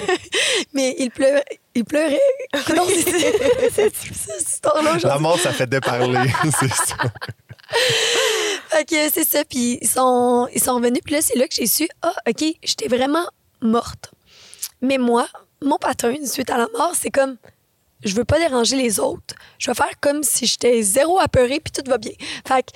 Mais 0.72 0.94
ils 0.98 1.10
pleuraient. 1.10 1.44
Ils 1.74 1.84
pleuraient. 1.84 2.20
Non, 2.74 2.86
c'est 2.88 3.70
cette 3.92 4.48
histoire-là 4.48 4.98
La 5.02 5.18
mort, 5.18 5.38
ça 5.38 5.52
fait 5.52 5.68
de 5.68 5.78
parler. 5.78 6.30
c'est 6.60 6.72
ça. 6.72 6.96
Que 8.88 9.10
c'est 9.12 9.24
ça. 9.24 9.44
Puis 9.44 9.78
ils 9.80 9.88
sont, 9.88 10.48
ils 10.54 10.62
sont 10.62 10.76
revenus. 10.76 11.00
Puis 11.04 11.14
là, 11.14 11.22
c'est 11.22 11.36
là 11.36 11.46
que 11.46 11.54
j'ai 11.54 11.66
su, 11.66 11.88
ah, 12.02 12.14
OK, 12.28 12.44
j'étais 12.62 12.88
vraiment 12.88 13.26
morte. 13.60 14.12
Mais 14.80 14.98
moi, 14.98 15.26
mon 15.62 15.76
pattern, 15.76 16.24
suite 16.26 16.50
à 16.50 16.58
la 16.58 16.68
mort, 16.76 16.92
c'est 16.94 17.10
comme, 17.10 17.36
je 18.04 18.14
veux 18.14 18.24
pas 18.24 18.38
déranger 18.38 18.76
les 18.76 19.00
autres. 19.00 19.34
Je 19.58 19.70
vais 19.70 19.74
faire 19.74 20.00
comme 20.00 20.22
si 20.22 20.46
j'étais 20.46 20.82
zéro 20.82 21.18
apeurée, 21.18 21.60
puis 21.60 21.72
tout 21.72 21.88
va 21.88 21.98
bien. 21.98 22.12
Fait 22.46 22.62
que 22.62 22.70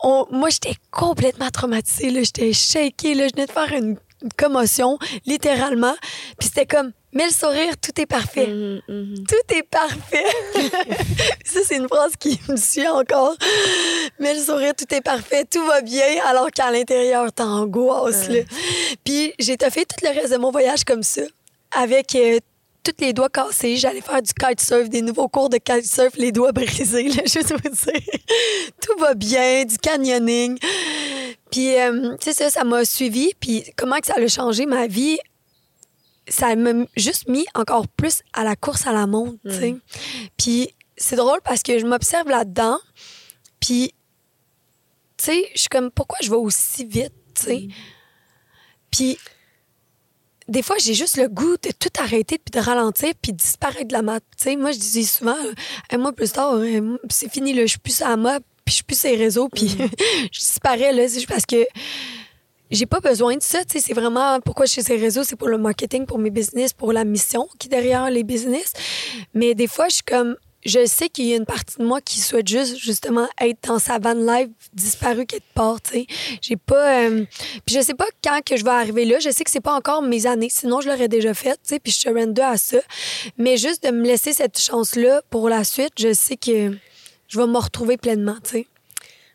on- 0.00 0.26
moi, 0.30 0.48
j'étais 0.50 0.74
complètement 0.90 1.50
traumatisée. 1.50 2.10
là. 2.10 2.22
J'étais 2.22 2.52
shakée. 2.52 3.14
Là. 3.14 3.26
Je 3.28 3.32
venais 3.34 3.46
de 3.46 3.52
faire 3.52 3.72
une, 3.72 3.96
une 4.22 4.32
commotion, 4.36 4.98
littéralement. 5.26 5.94
Puis 6.38 6.48
c'était 6.48 6.66
comme, 6.66 6.92
mais 7.12 7.24
le 7.24 7.30
sourire, 7.32 7.74
tout 7.80 7.98
est 8.00 8.06
parfait. 8.06 8.46
Mhm, 8.46 8.80
mhm. 8.88 9.24
Tout 9.26 9.54
est 9.54 9.62
parfait. 9.62 10.26
ça, 11.44 11.60
c'est 11.64 11.76
une 11.76 11.88
phrase 11.88 12.12
qui 12.18 12.38
me 12.48 12.56
suit 12.56 12.86
encore. 12.86 13.34
Mais 14.18 14.34
le 14.34 14.40
sourire, 14.40 14.74
tout 14.76 14.92
est 14.94 15.00
parfait, 15.00 15.44
tout 15.50 15.64
va 15.66 15.80
bien, 15.80 16.04
alors 16.26 16.50
qu'à 16.50 16.70
l'intérieur, 16.70 17.32
t'angoisses. 17.32 18.28
là. 18.28 18.40
Puis 19.04 19.32
j'ai 19.38 19.56
fait 19.70 19.84
tout 19.86 20.04
le 20.04 20.10
reste 20.20 20.32
de 20.32 20.36
mon 20.38 20.50
voyage 20.50 20.84
comme 20.84 21.02
ça, 21.02 21.22
avec 21.72 22.14
euh, 22.14 22.38
tous 22.82 22.94
les 23.00 23.12
doigts 23.12 23.28
cassés. 23.28 23.76
J'allais 23.76 24.00
faire 24.00 24.22
du 24.22 24.32
kitesurf, 24.32 24.88
des 24.88 25.02
nouveaux 25.02 25.28
cours 25.28 25.48
de 25.48 25.58
kitesurf, 25.58 26.16
les 26.16 26.32
doigts 26.32 26.52
brisés, 26.52 27.08
là, 27.08 27.22
juste 27.26 27.52
vous 27.52 27.68
dire. 27.68 28.02
tout 28.80 28.98
va 28.98 29.14
bien, 29.14 29.64
du 29.64 29.76
canyoning. 29.78 30.58
Puis, 31.50 31.76
euh, 31.78 32.16
c'est 32.20 32.32
ça, 32.32 32.50
ça 32.50 32.64
m'a 32.64 32.84
suivi. 32.84 33.32
Puis 33.40 33.64
comment 33.76 33.98
que 33.98 34.06
ça 34.06 34.14
a 34.16 34.26
changé 34.26 34.66
ma 34.66 34.86
vie? 34.86 35.18
ça 36.30 36.54
m'a 36.56 36.84
juste 36.96 37.28
mis 37.28 37.46
encore 37.54 37.88
plus 37.88 38.22
à 38.32 38.44
la 38.44 38.56
course 38.56 38.86
à 38.86 38.92
la 38.92 39.06
montre, 39.06 39.38
tu 39.44 39.52
sais. 39.52 39.76
Puis 40.36 40.74
c'est 40.96 41.16
drôle 41.16 41.40
parce 41.42 41.62
que 41.62 41.78
je 41.78 41.86
m'observe 41.86 42.28
là-dedans, 42.28 42.78
puis, 43.60 43.94
tu 45.16 45.24
sais, 45.24 45.50
je 45.54 45.60
suis 45.60 45.68
comme, 45.68 45.90
pourquoi 45.90 46.18
je 46.22 46.30
vais 46.30 46.36
aussi 46.36 46.84
vite, 46.84 47.14
tu 47.34 47.42
sais? 47.42 47.68
Puis, 48.90 49.18
des 50.48 50.62
fois, 50.62 50.76
j'ai 50.78 50.94
juste 50.94 51.16
le 51.16 51.28
goût 51.28 51.56
de 51.62 51.70
tout 51.78 51.90
arrêter, 52.00 52.38
puis 52.38 52.58
de 52.58 52.64
ralentir, 52.64 53.12
puis 53.20 53.32
de 53.32 53.36
disparaître 53.36 53.88
de 53.88 53.92
la 53.92 54.02
map. 54.02 54.20
Moi, 54.56 54.72
je 54.72 54.78
dis 54.78 55.04
souvent, 55.04 55.36
euh, 55.44 55.52
un 55.90 55.98
mois 55.98 56.12
plus 56.12 56.32
tard, 56.32 56.54
euh, 56.54 56.98
c'est 57.10 57.30
fini, 57.30 57.52
là, 57.52 57.62
je 57.62 57.70
suis 57.70 57.78
plus 57.78 58.00
à 58.00 58.08
la 58.08 58.16
map, 58.16 58.40
puis 58.64 58.72
je 58.72 58.74
suis 58.74 58.84
plus 58.84 59.02
les 59.04 59.16
réseaux, 59.16 59.48
puis 59.48 59.68
je 60.32 60.38
disparais, 60.38 60.92
là, 60.92 61.06
c'est 61.06 61.14
juste 61.14 61.28
parce 61.28 61.46
que 61.46 61.66
j'ai 62.70 62.86
pas 62.86 63.00
besoin 63.00 63.36
de 63.36 63.42
ça. 63.42 63.60
C'est 63.66 63.94
vraiment 63.94 64.40
pourquoi 64.40 64.66
je 64.66 64.72
suis 64.72 64.82
les 64.88 64.96
réseaux, 64.96 65.24
c'est 65.24 65.36
pour 65.36 65.48
le 65.48 65.58
marketing, 65.58 66.06
pour 66.06 66.18
mes 66.18 66.30
business, 66.30 66.72
pour 66.72 66.92
la 66.92 67.04
mission 67.04 67.48
qui 67.58 67.68
est 67.68 67.70
derrière 67.70 68.10
les 68.10 68.24
business. 68.24 68.72
Mais 69.34 69.54
des 69.54 69.66
fois, 69.66 69.88
je 69.88 69.96
suis 69.96 70.04
comme, 70.04 70.36
je 70.66 70.86
sais 70.86 71.08
qu'il 71.08 71.26
y 71.26 71.32
a 71.32 71.36
une 71.36 71.46
partie 71.46 71.78
de 71.78 71.84
moi 71.84 72.00
qui 72.00 72.20
souhaite 72.20 72.48
juste, 72.48 72.76
justement, 72.76 73.28
être 73.40 73.68
dans 73.68 73.78
sa 73.78 73.98
van 73.98 74.14
live 74.14 74.50
disparue 74.72 75.24
quelque 75.26 75.52
part, 75.54 75.80
tu 75.80 75.92
sais. 75.92 76.06
J'ai 76.42 76.56
pas... 76.56 77.02
euh, 77.04 77.24
Puis 77.64 77.76
je 77.76 77.80
sais 77.80 77.94
pas 77.94 78.06
quand 78.22 78.40
que 78.44 78.56
je 78.56 78.64
vais 78.64 78.70
arriver 78.70 79.04
là. 79.04 79.18
Je 79.18 79.30
sais 79.30 79.44
que 79.44 79.50
c'est 79.50 79.60
pas 79.60 79.74
encore 79.74 80.02
mes 80.02 80.26
années. 80.26 80.48
Sinon, 80.50 80.80
je 80.80 80.88
l'aurais 80.88 81.08
déjà 81.08 81.32
fait, 81.34 81.54
tu 81.54 81.60
sais, 81.64 81.78
puis 81.78 81.92
je 81.92 81.98
surrender 81.98 82.42
à 82.42 82.56
ça. 82.56 82.78
Mais 83.36 83.56
juste 83.56 83.84
de 83.84 83.90
me 83.90 84.04
laisser 84.04 84.32
cette 84.32 84.58
chance-là 84.58 85.22
pour 85.30 85.48
la 85.48 85.64
suite, 85.64 85.92
je 85.98 86.12
sais 86.12 86.36
que 86.36 86.76
je 87.28 87.38
vais 87.38 87.46
me 87.46 87.58
retrouver 87.58 87.96
pleinement, 87.96 88.36
tu 88.42 88.50
sais. 88.50 88.66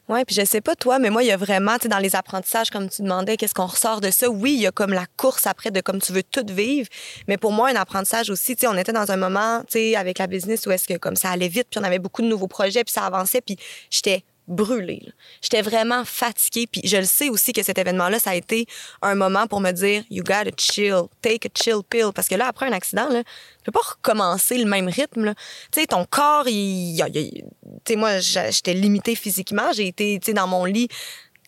Oui, 0.10 0.26
puis 0.26 0.36
je 0.36 0.44
sais 0.44 0.60
pas 0.60 0.76
toi, 0.76 1.00
mais 1.00 1.10
moi, 1.10 1.24
il 1.24 1.28
y 1.28 1.32
a 1.32 1.38
vraiment, 1.38 1.76
tu 1.78 1.84
sais, 1.84 1.88
dans 1.88 1.98
les 1.98 2.13
apprentissages, 2.13 2.70
comme 2.70 2.89
tu 2.89 3.04
demandais, 3.04 3.38
qu'est-ce 3.38 3.54
qu'on 3.54 3.68
ressort 3.68 4.02
de 4.02 4.12
ça? 4.12 4.30
Oui, 4.30 4.54
il 4.54 4.60
y 4.60 4.68
a 4.68 4.72
comme 4.72 4.92
la 4.92 5.06
course 5.16 5.48
après 5.48 5.72
de 5.72 5.80
comme 5.80 6.02
tu 6.02 6.12
veux 6.12 6.24
tout 6.24 6.46
vivre, 6.50 6.89
mais 7.30 7.38
pour 7.38 7.54
moi, 7.54 7.70
un 7.70 7.76
apprentissage 7.76 8.30
aussi, 8.30 8.56
tu 8.58 8.62
sais, 8.62 8.68
on 8.68 8.78
était 8.78 8.92
dans 8.92 9.12
un 9.12 9.16
moment, 9.16 9.62
tu 9.62 9.80
sais, 9.80 9.96
avec 9.96 10.20
la 10.20 10.28
business 10.28 10.66
où 10.66 10.72
est-ce 10.72 10.89
que 10.89 10.98
comme 10.98 11.16
ça 11.16 11.30
allait 11.30 11.48
vite, 11.48 11.68
puis 11.72 11.80
on 11.80 11.84
avait 11.86 12.00
beaucoup 12.00 12.22
de 12.22 12.28
nouveaux 12.28 12.50
projets, 12.50 12.84
puis 12.84 12.92
ça 12.92 13.06
avançait, 13.06 13.39
puis 13.39 13.56
j'étais 13.89 14.26
brûlée. 14.48 15.02
J'étais 15.42 15.62
vraiment 15.62 16.04
fatiguée, 16.06 16.68
puis 16.68 16.82
je 16.84 16.98
le 16.98 17.06
sais 17.06 17.30
aussi 17.30 17.54
que 17.54 17.64
cet 17.64 17.78
événement-là, 17.78 18.20
ça 18.20 18.32
a 18.32 18.36
été 18.36 18.66
un 19.02 19.16
moment 19.16 19.48
pour 19.48 19.62
me 19.62 19.72
dire, 19.72 20.04
you 20.10 20.24
gotta 20.24 20.52
chill, 20.58 21.04
take 21.22 21.48
a 21.48 21.52
chill 21.54 21.82
pill, 21.90 22.12
parce 22.14 22.28
que 22.28 22.36
là, 22.36 22.48
après 22.48 22.68
un 22.68 22.74
accident, 22.74 23.08
là, 23.10 23.24
tu 23.24 23.64
peux 23.66 23.72
pas 23.72 23.80
recommencer 23.86 24.58
le 24.58 24.66
même 24.66 24.88
rythme. 24.90 25.34
Tu 25.72 25.82
sais, 25.82 25.88
ton 25.88 26.06
corps, 26.06 26.48
il, 26.48 26.96
il- 27.00 27.44
tu 27.86 27.94
sais, 27.94 27.96
moi, 27.96 28.20
j'étais 28.20 28.74
limitée 28.74 29.16
physiquement. 29.16 29.72
J'ai 29.74 29.88
été, 29.88 30.20
tu 30.20 30.28
sais, 30.28 30.34
dans 30.34 30.48
mon 30.48 30.66
lit. 30.66 30.88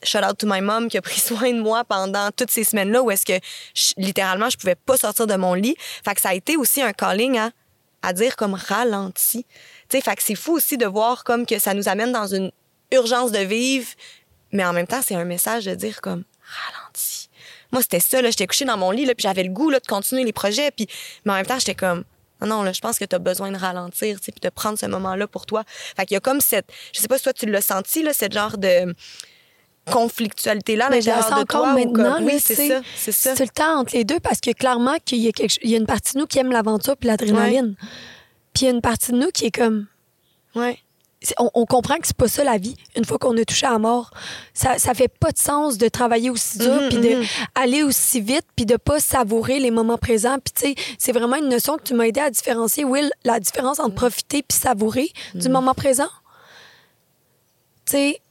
Shout 0.04 0.20
out 0.20 0.38
to 0.38 0.46
my 0.48 0.62
mom 0.62 0.88
qui 0.88 0.98
a 0.98 1.02
pris 1.02 1.20
soin 1.20 1.52
de 1.52 1.60
moi 1.62 1.84
pendant 1.84 2.30
toutes 2.32 2.52
ces 2.52 2.64
semaines-là 2.64 3.02
où 3.02 3.12
est-ce 3.12 3.26
que 3.26 3.40
littéralement 3.98 4.50
je 4.50 4.58
pouvais 4.58 4.76
pas 4.76 4.98
sortir 4.98 5.26
de 5.26 5.36
mon 5.36 5.54
lit. 5.54 5.76
Fait 6.06 6.14
que 6.14 6.22
ça 6.22 6.30
a 6.30 6.34
été 6.34 6.58
aussi 6.58 6.82
un 6.82 6.94
calling 6.94 7.38
à, 7.40 7.50
à 8.02 8.14
dire 8.14 8.36
comme 8.36 8.54
ralenti. 8.54 9.46
Tu 9.90 9.98
sais, 9.98 10.02
fait 10.02 10.16
que 10.16 10.22
c'est 10.22 10.36
fou 10.36 10.54
aussi 10.54 10.78
de 10.78 10.86
voir 10.86 11.24
comme 11.24 11.46
que 11.46 11.58
ça 11.60 11.74
nous 11.74 11.88
amène 11.90 12.12
dans 12.12 12.28
une 12.28 12.52
urgence 12.96 13.32
de 13.32 13.40
vivre, 13.40 13.88
mais 14.52 14.66
en 14.66 14.74
même 14.74 14.88
temps 14.88 15.02
c'est 15.02 15.16
un 15.16 15.26
message 15.26 15.66
de 15.66 15.76
dire 15.76 16.02
comme 16.02 16.24
ralenti. 16.44 17.30
Moi 17.72 17.82
c'était 17.82 18.00
ça 18.00 18.22
là, 18.22 18.30
j'étais 18.30 18.48
couchée 18.48 18.66
dans 18.66 18.78
mon 18.78 18.92
lit 18.92 19.06
là, 19.06 19.14
puis 19.16 19.24
j'avais 19.24 19.44
le 19.44 19.52
goût 19.52 19.70
là 19.70 19.80
de 19.80 19.88
continuer 19.88 20.24
les 20.24 20.34
projets, 20.34 20.72
puis 20.72 20.88
mais 21.26 21.34
en 21.34 21.36
même 21.36 21.46
temps 21.46 21.60
j'étais 21.60 21.76
comme 21.76 22.04
non, 22.42 22.48
non, 22.48 22.64
là, 22.64 22.74
je 22.74 22.82
pense 22.82 23.00
que 23.00 23.06
tu 23.06 23.16
as 23.16 23.20
besoin 23.20 23.50
de 23.52 23.58
ralentir, 23.58 24.20
tu 24.20 24.32
puis 24.32 24.42
de 24.42 24.50
prendre 24.50 24.78
ce 24.78 24.86
moment-là 24.88 25.26
pour 25.26 25.46
toi. 25.46 25.64
Fait 25.96 26.06
qu'il 26.06 26.16
y 26.16 26.18
a 26.18 26.20
comme 26.20 26.42
cette, 26.42 26.68
je 26.94 27.00
sais 27.00 27.08
pas 27.08 27.18
si 27.18 27.24
toi 27.24 27.32
tu 27.34 27.46
l'as 27.46 27.62
senti, 27.62 28.04
là, 28.04 28.12
cette 28.12 28.34
genre 28.34 28.58
de 28.58 28.94
conflictualité-là 29.86 30.90
Mais 30.90 30.98
l'intérieur 30.98 31.30
de 31.30 31.42
encore 31.42 31.68
maintenant, 31.68 32.16
comme- 32.16 32.26
oui, 32.26 32.40
c'est 32.40 32.56
ça, 32.56 32.82
c'est 32.96 33.12
ça. 33.12 33.36
C'est 33.36 33.44
le 33.44 33.50
temps 33.50 33.80
entre 33.80 33.96
les 33.96 34.04
deux 34.04 34.20
parce 34.20 34.40
que 34.42 34.52
clairement 34.52 34.98
qu'il 35.04 35.20
y 35.20 35.28
a, 35.28 35.32
quelque... 35.32 35.56
il 35.62 35.70
y 35.70 35.76
a 35.76 35.78
une 35.78 35.86
partie 35.86 36.14
de 36.14 36.20
nous 36.20 36.26
qui 36.26 36.40
aime 36.40 36.52
l'aventure 36.52 36.98
puis 36.98 37.08
l'adrénaline. 37.08 37.76
Puis 38.54 38.64
il 38.64 38.66
y 38.66 38.68
a 38.68 38.72
une 38.72 38.82
partie 38.82 39.12
de 39.12 39.18
nous 39.18 39.30
qui 39.32 39.46
est 39.46 39.56
comme. 39.56 39.88
Ouais. 40.56 40.80
On, 41.40 41.50
on 41.54 41.66
comprend 41.66 41.96
que 41.98 42.08
c'est 42.08 42.16
pas 42.16 42.28
ça 42.28 42.44
la 42.44 42.58
vie, 42.58 42.76
une 42.96 43.06
fois 43.06 43.18
qu'on 43.18 43.36
a 43.38 43.46
touché 43.46 43.66
à 43.66 43.72
la 43.72 43.80
mort. 43.80 44.12
Ça, 44.54 44.78
ça 44.78 44.94
fait 44.94 45.08
pas 45.08 45.32
de 45.32 45.38
sens 45.38 45.78
de 45.78 45.88
travailler 45.88 46.30
aussi 46.30 46.58
dur, 46.58 46.74
Mhm, 46.82 46.90
puis 46.90 47.00
d'aller 47.56 47.84
aussi 47.84 48.22
vite, 48.22 48.46
puis 48.56 48.66
de 48.66 48.76
pas 48.78 49.00
savourer 49.00 49.60
les 49.60 49.72
moments 49.72 49.98
présents. 49.98 50.38
Puis 50.44 50.54
tu 50.54 50.82
sais, 50.82 50.96
c'est 50.98 51.12
vraiment 51.12 51.38
une 51.38 51.50
notion 51.50 51.78
que 51.78 51.84
tu 51.84 51.94
m'as 51.94 52.06
aidé 52.06 52.20
à 52.22 52.30
différencier, 52.30 52.84
Will, 52.86 53.12
la 53.24 53.40
différence 53.40 53.80
entre 53.80 53.96
profiter 53.96 54.44
puis 54.44 54.58
savourer 54.58 55.10
du 55.34 55.50
moment 55.50 55.74
présent. 55.74 56.10
Tu 57.86 57.92
sais, 57.92 58.22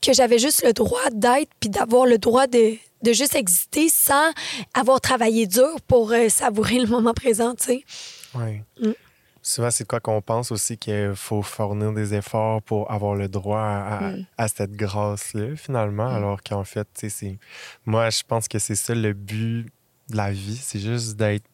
que 0.00 0.12
j'avais 0.12 0.38
juste 0.38 0.64
le 0.64 0.72
droit 0.72 1.10
d'être 1.12 1.50
puis 1.60 1.70
d'avoir 1.70 2.06
le 2.06 2.18
droit 2.18 2.46
de, 2.46 2.74
de 3.02 3.12
juste 3.12 3.34
exister 3.36 3.88
sans 3.88 4.30
avoir 4.74 5.00
travaillé 5.00 5.46
dur 5.46 5.76
pour 5.86 6.12
euh, 6.12 6.28
savourer 6.28 6.78
le 6.78 6.86
moment 6.88 7.14
présent, 7.14 7.54
tu 7.54 7.64
sais. 7.64 7.84
Oui. 8.34 8.60
Mm. 8.80 8.92
Souvent, 9.44 9.70
c'est 9.72 9.86
quoi 9.86 9.98
qu'on 9.98 10.22
pense 10.22 10.52
aussi 10.52 10.78
qu'il 10.78 11.14
faut 11.16 11.42
fournir 11.42 11.92
des 11.92 12.14
efforts 12.14 12.62
pour 12.62 12.90
avoir 12.92 13.16
le 13.16 13.28
droit 13.28 13.58
à, 13.60 14.06
à- 14.08 14.12
à 14.38 14.48
cette 14.48 14.72
grâce-là, 14.72 15.56
finalement, 15.56 16.06
alors 16.08 16.42
qu'en 16.42 16.62
fait, 16.64 16.86
tu 16.94 17.00
sais, 17.00 17.08
c'est. 17.08 17.38
Moi, 17.84 18.08
je 18.10 18.22
pense 18.26 18.46
que 18.46 18.58
c'est 18.60 18.76
ça 18.76 18.94
le 18.94 19.12
but 19.12 19.66
de 20.10 20.16
la 20.16 20.30
vie, 20.30 20.56
c'est 20.56 20.78
juste 20.78 21.16
d'être 21.16 21.44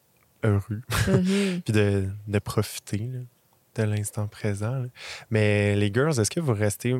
heureux, 0.43 0.81
Mhm. 1.07 1.61
puis 1.65 1.73
de, 1.73 2.07
de 2.27 2.39
profiter 2.39 2.97
là, 2.99 3.19
de 3.75 3.83
l'instant 3.83 4.27
présent. 4.27 4.71
là. 4.79 4.85
Mais 5.31 5.75
les 5.75 5.91
girls, 5.91 6.19
est-ce 6.19 6.29
que 6.29 6.39
vous 6.39 6.53
restez, 6.53 6.95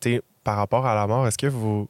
tu 0.00 0.14
sais, 0.16 0.22
par 0.44 0.56
rapport 0.56 0.86
à 0.86 0.94
la 0.94 1.06
mort, 1.06 1.26
est-ce 1.26 1.38
que 1.38 1.46
vous 1.48 1.88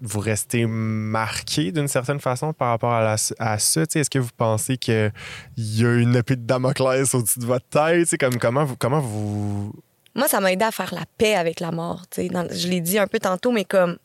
vous 0.00 0.20
restez 0.20 0.66
marqué 0.66 1.72
d'une 1.72 1.88
certaine 1.88 2.20
façon 2.20 2.52
par 2.52 2.68
rapport 2.70 2.92
à, 2.92 3.02
la- 3.02 3.16
à 3.38 3.58
ça? 3.58 3.82
Est-ce 3.82 4.08
que 4.10 4.18
vous 4.18 4.30
pensez 4.36 4.76
qu'il 4.76 5.12
y 5.56 5.84
a 5.84 5.94
une 5.94 6.16
épée 6.16 6.36
de 6.36 6.42
Damoclès 6.46 7.14
au-dessus 7.14 7.38
de 7.38 7.46
votre 7.46 7.66
tête? 7.68 8.00
Tu 8.04 8.06
sais, 8.10 8.18
Comme, 8.18 8.38
comment, 8.38 8.64
vous, 8.64 8.76
comment 8.76 9.00
vous. 9.00 9.72
Moi, 10.14 10.26
ça 10.28 10.40
m'a 10.40 10.52
aidé 10.52 10.64
à 10.64 10.70
faire 10.72 10.92
la 10.94 11.04
paix 11.18 11.34
avec 11.34 11.60
la 11.60 11.70
mort. 11.70 12.02
tu 12.10 12.22
sais. 12.22 12.28
Dans- 12.28 12.48
je 12.50 12.68
l'ai 12.68 12.80
dit 12.80 12.98
un 12.98 13.06
peu 13.06 13.18
tantôt, 13.18 13.52
mais 13.52 13.64
comme 13.64 13.98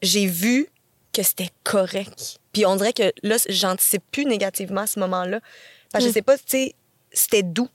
j'ai 0.00 0.26
vu 0.26 0.66
que 1.12 1.22
c'était 1.22 1.50
correct. 1.64 2.38
Puis 2.52 2.64
on 2.66 2.76
dirait 2.76 2.92
que 2.94 3.12
là, 3.22 3.36
j'anticipe 3.48 4.02
plus 4.10 4.24
négativement 4.24 4.80
à 4.82 4.86
ce 4.86 4.98
moment-là. 5.00 5.40
Parce 5.92 6.04
que 6.04 6.08
je 6.08 6.12
Mm. 6.12 6.14
sais 6.14 6.22
pas, 6.22 6.36
tu 6.38 6.44
sais, 6.46 6.74
c'était 7.12 7.42
doux. 7.42 7.68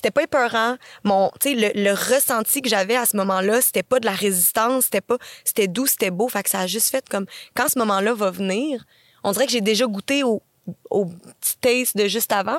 C'était 0.00 0.10
pas 0.10 0.22
épeurant. 0.22 0.76
Mon, 1.04 1.30
le, 1.44 1.72
le 1.74 1.92
ressenti 1.92 2.62
que 2.62 2.70
j'avais 2.70 2.96
à 2.96 3.04
ce 3.04 3.18
moment-là, 3.18 3.60
c'était 3.60 3.82
pas 3.82 4.00
de 4.00 4.06
la 4.06 4.14
résistance, 4.14 4.84
c'était 4.84 5.02
pas, 5.02 5.18
c'était 5.44 5.68
doux, 5.68 5.86
c'était 5.86 6.10
beau. 6.10 6.26
Fait 6.26 6.42
que 6.42 6.48
ça 6.48 6.60
a 6.60 6.66
juste 6.66 6.88
fait 6.88 7.06
comme, 7.06 7.26
quand 7.54 7.68
ce 7.68 7.78
moment-là 7.80 8.14
va 8.14 8.30
venir, 8.30 8.86
on 9.24 9.32
dirait 9.32 9.44
que 9.44 9.52
j'ai 9.52 9.60
déjà 9.60 9.84
goûté 9.84 10.24
au, 10.24 10.42
au 10.88 11.04
petit 11.04 11.58
taste 11.60 11.98
de 11.98 12.08
juste 12.08 12.32
avant. 12.32 12.56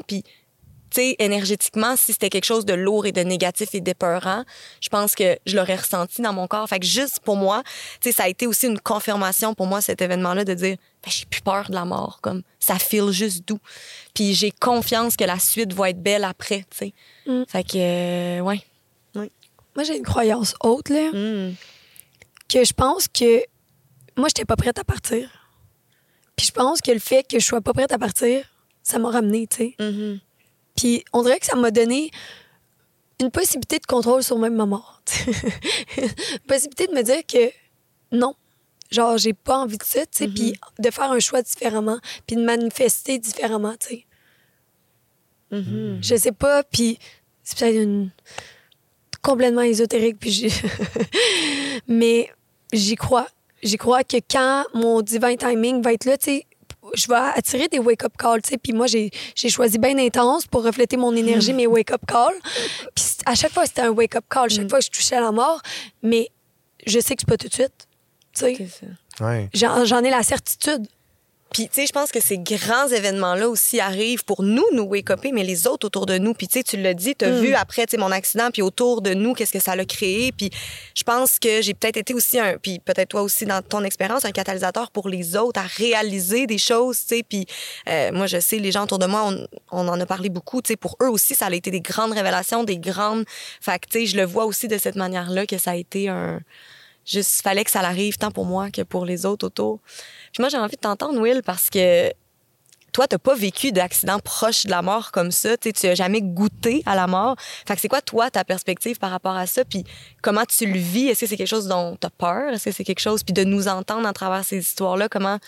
Sais, 0.96 1.16
énergétiquement, 1.20 1.96
si 1.96 2.14
c'était 2.14 2.30
quelque 2.30 2.46
chose 2.46 2.66
de 2.66 2.74
lourd 2.74 3.06
et 3.06 3.12
de 3.12 3.22
négatif 3.22 3.70
et 3.74 3.82
d'épeurant, 3.82 4.44
je 4.82 4.90
pense 4.90 5.16
que 5.16 5.38
je 5.46 5.56
l'aurais 5.56 5.76
ressenti 5.76 6.22
dans 6.22 6.34
mon 6.34 6.48
corps. 6.48 6.68
Fait 6.68 6.80
que 6.80 6.86
juste 6.86 7.20
pour 7.22 7.36
moi, 7.36 7.64
tu 8.02 8.10
sais, 8.10 8.12
ça 8.12 8.24
a 8.24 8.28
été 8.28 8.48
aussi 8.48 8.68
une 8.68 8.80
confirmation 8.80 9.54
pour 9.54 9.68
moi, 9.68 9.82
cet 9.82 10.02
événement-là, 10.02 10.44
de 10.46 10.54
dire, 10.54 10.78
ben, 11.04 11.10
j'ai 11.12 11.26
plus 11.26 11.42
peur 11.42 11.70
de 11.70 11.74
la 11.76 11.86
mort. 11.86 12.20
Comme, 12.22 12.44
ça 12.60 12.78
file 12.80 13.12
juste 13.12 13.48
doux. 13.48 13.60
Puis 14.14 14.34
j'ai 14.34 14.52
confiance 14.52 15.16
que 15.16 15.24
la 15.24 15.40
suite 15.40 15.74
va 15.74 15.90
être 15.90 16.02
belle 16.02 16.24
après, 16.24 16.66
tu 16.70 16.78
sais. 16.78 16.94
Mm. 17.26 17.44
Fait 17.48 17.64
que, 17.64 17.78
euh, 17.78 18.42
ouais. 18.42 18.62
Moi, 19.16 19.86
j'ai 19.86 19.96
une 19.96 20.04
croyance 20.04 20.54
haute, 20.62 20.90
là, 20.90 21.12
Mm. 21.14 21.56
que 22.50 22.66
je 22.66 22.74
pense 22.74 23.08
que 23.08 23.42
moi, 24.18 24.28
j'étais 24.28 24.44
pas 24.44 24.58
prête 24.58 24.78
à 24.78 24.84
partir. 24.84 25.30
Puis 26.36 26.48
je 26.48 26.52
pense 26.52 26.82
que 26.82 26.92
le 26.92 27.00
fait 27.00 27.24
que 27.26 27.40
je 27.40 27.46
sois 27.46 27.62
pas 27.62 27.72
prête 27.72 27.92
à 27.94 27.98
partir, 27.98 28.44
ça 28.84 29.00
m'a 29.00 29.10
ramené, 29.12 29.48
tu 29.48 29.58
sais. 29.58 29.76
Mhm. 29.80 30.20
Puis 30.76 31.04
on 31.14 31.24
dirait 31.24 31.40
que 31.40 31.46
ça 31.46 31.56
m'a 31.56 31.72
donné 31.72 32.12
une 33.20 33.32
possibilité 33.32 33.80
de 33.80 33.86
contrôle 33.86 34.24
sur 34.24 34.38
même 34.38 34.56
ma 34.56 34.66
mort. 34.66 35.02
une 35.98 36.40
possibilité 36.48 36.88
de 36.88 36.94
me 36.94 37.04
dire 37.04 37.26
que 37.28 37.52
non, 38.12 38.36
genre 38.90 39.18
j'ai 39.18 39.34
pas 39.34 39.58
envie 39.58 39.78
de 39.78 39.84
ça, 39.84 40.02
tu 40.02 40.10
sais, 40.12 40.28
puis 40.28 40.54
de 40.80 40.90
faire 40.90 41.12
un 41.12 41.20
choix 41.20 41.42
différemment, 41.42 42.00
puis 42.28 42.36
de 42.36 42.44
manifester 42.44 43.20
différemment, 43.20 43.76
tu 43.80 43.88
sais. 43.88 44.06
Mhm. 45.52 46.00
Je 46.02 46.16
sais 46.16 46.32
pas, 46.32 46.64
puis 46.64 46.98
c'est 47.44 47.58
peut-être 47.58 47.76
une 47.76 48.10
complètement 49.22 49.62
ésotérique, 49.62 50.18
puis 50.20 50.32
j'ai... 50.32 50.50
mais 51.88 52.30
j'y 52.74 52.96
crois. 52.96 53.28
J'y 53.62 53.78
crois 53.78 54.04
que 54.04 54.18
quand 54.18 54.66
mon 54.74 55.02
divin 55.02 55.36
timing 55.36 55.82
va 55.84 55.94
être 55.94 56.06
là, 56.06 56.18
tu 56.18 56.26
sais, 56.26 56.48
je 56.94 57.08
vais 57.08 57.16
attirer 57.16 57.68
des 57.68 57.80
wake-up 57.80 58.14
calls, 58.18 58.42
tu 58.42 58.50
sais. 58.50 58.58
Puis 58.58 58.74
moi, 58.74 58.88
j'ai 58.88 59.12
j'ai 59.36 59.50
choisi 59.50 59.78
bien 59.78 59.98
intense 59.98 60.46
pour 60.48 60.64
refléter 60.64 60.98
mon 60.98 61.16
énergie, 61.16 61.54
mes 61.62 61.68
wake-up 61.68 62.02
calls. 62.08 62.36
Puis 62.96 63.06
à 63.26 63.36
chaque 63.36 63.52
fois, 63.52 63.66
c'était 63.66 63.82
un 63.82 63.90
wake-up 63.92 64.26
call. 64.30 64.50
Chaque 64.50 64.70
fois 64.70 64.80
que 64.80 64.86
je 64.86 64.92
touchais 64.92 65.16
à 65.16 65.22
la 65.22 65.32
mort, 65.32 65.62
mais 66.02 66.30
je 66.86 67.00
sais 67.00 67.16
que 67.16 67.22
c'est 67.22 67.30
pas 67.30 67.38
tout 67.38 67.48
de 67.48 67.54
suite. 67.54 67.88
Tu 68.34 68.46
sais, 68.46 68.56
j'en 69.54 70.04
ai 70.04 70.10
la 70.10 70.24
certitude. 70.24 70.88
Puis, 71.54 71.68
tu 71.68 71.82
sais, 71.82 71.86
je 71.86 71.92
pense 71.92 72.12
que 72.12 72.22
ces 72.22 72.38
grands 72.38 72.88
événements-là 72.88 73.50
aussi 73.50 73.80
arrivent 73.82 74.24
pour 74.24 74.42
nous, 74.42 74.64
nous 74.74 74.84
wake-upper, 74.84 75.32
mais 75.34 75.44
les 75.44 75.68
autres 75.68 75.88
autour 75.88 76.06
de 76.06 76.18
nous. 76.18 76.34
Puis, 76.34 76.48
tu 76.48 76.60
sais, 76.60 76.64
tu 76.64 76.78
l'as 76.78 76.94
dit, 76.94 77.14
tu 77.16 77.26
as 77.26 77.30
Mm. 77.32 77.42
vu 77.42 77.54
après, 77.56 77.86
tu 77.86 77.92
sais, 77.92 77.98
mon 77.98 78.12
accident, 78.12 78.50
puis 78.52 78.62
autour 78.62 79.02
de 79.02 79.14
nous, 79.14 79.34
qu'est-ce 79.34 79.52
que 79.52 79.60
ça 79.60 79.76
l'a 79.76 79.84
créé. 79.86 80.32
Puis, 80.32 80.50
je 80.96 81.04
pense 81.04 81.40
que 81.40 81.62
j'ai 81.62 81.74
peut-être 81.74 81.98
été 81.98 82.14
aussi 82.14 82.40
un, 82.40 82.58
puis 82.58 82.80
peut-être 82.80 83.10
toi 83.10 83.22
aussi 83.22 83.46
dans 83.46 83.62
ton 83.62 83.84
expérience, 83.84 84.24
un 84.24 84.32
catalyseur 84.32 84.92
pour 84.94 85.10
les 85.10 85.36
autres 85.36 85.60
à 85.60 85.64
réaliser 85.66 86.48
des 86.48 86.58
choses, 86.58 87.00
tu 87.02 87.18
sais. 87.18 87.24
Puis, 87.28 87.46
euh, 87.90 88.12
moi, 88.14 88.28
je 88.28 88.40
sais, 88.40 88.58
les 88.58 88.72
gens 88.72 88.84
autour 88.84 89.00
de 89.00 89.06
moi, 89.06 89.24
on, 89.28 89.48
on 89.72 89.88
en 89.90 90.00
a 90.00 90.06
parlé 90.06 90.30
beaucoup, 90.30 90.62
tu 90.62 90.70
sais, 90.70 90.78
pour 90.78 90.96
eux 91.02 91.10
aussi, 91.10 91.36
ça 91.36 91.48
a 91.48 91.54
été 91.54 91.70
des 91.70 91.82
grandes 91.82 92.14
révélations, 92.14 92.64
des 92.64 92.78
grandes. 92.78 93.26
Fait 93.60 93.80
tu 93.90 94.00
sais, 94.00 94.06
je 94.06 94.16
le 94.16 94.24
vois 94.26 94.46
aussi 94.46 94.68
de 94.70 94.78
cette 94.78 94.96
manière-là 94.96 95.46
que 95.46 95.58
ça 95.58 95.72
a 95.72 95.76
été 95.76 96.08
un. 96.08 96.40
Juste, 97.06 97.42
fallait 97.42 97.64
que 97.64 97.72
ça 97.72 97.80
arrive 97.80 98.18
tant 98.18 98.32
pour 98.32 98.46
moi 98.46 98.70
que 98.70 98.82
pour 98.82 99.06
les 99.06 99.26
autres 99.26 99.48
autour. 99.48 99.80
Puis 100.34 100.42
moi, 100.42 100.50
j'ai 100.50 100.58
envie 100.58 100.76
de 100.76 100.82
t'entendre, 100.82 101.20
Will, 101.20 101.42
parce 101.44 101.70
que 101.70 102.12
toi, 102.92 103.08
t'as 103.08 103.18
pas 103.18 103.36
vécu 103.36 103.72
d'accident 103.72 104.20
proche 104.20 104.66
de 104.66 104.72
la 104.72 104.82
mort 104.82 105.12
comme 105.12 105.32
ça. 105.32 105.58
Tu 105.58 105.70
sais, 105.70 105.74
tu 105.74 105.88
as 105.88 105.96
jamais 105.96 106.22
goûté 106.22 106.84
à 106.86 106.96
la 106.96 107.08
mort. 107.08 107.36
Fait 107.66 107.76
que 107.76 107.82
c'est 107.82 107.88
quoi, 107.88 108.02
toi, 108.02 108.30
ta 108.30 108.44
perspective 108.44 109.00
par 109.00 109.12
rapport 109.12 109.36
à 109.36 109.48
ça? 109.48 109.64
Puis 109.66 109.86
comment 110.22 110.46
tu 110.46 110.66
le 110.66 110.78
vis? 110.78 111.08
Est-ce 111.08 111.22
que 111.22 111.28
c'est 111.28 111.38
quelque 111.38 111.48
chose 111.48 111.68
dont 111.68 111.96
t'as 112.00 112.10
peur? 112.10 112.54
Est-ce 112.54 112.66
que 112.66 112.72
c'est 112.72 112.84
quelque 112.84 113.00
chose? 113.00 113.24
Puis 113.24 113.34
de 113.34 113.44
nous 113.44 113.68
entendre 113.68 114.08
à 114.08 114.14
travers 114.14 114.44
ces 114.44 114.58
histoires-là, 114.58 115.10
comment 115.10 115.40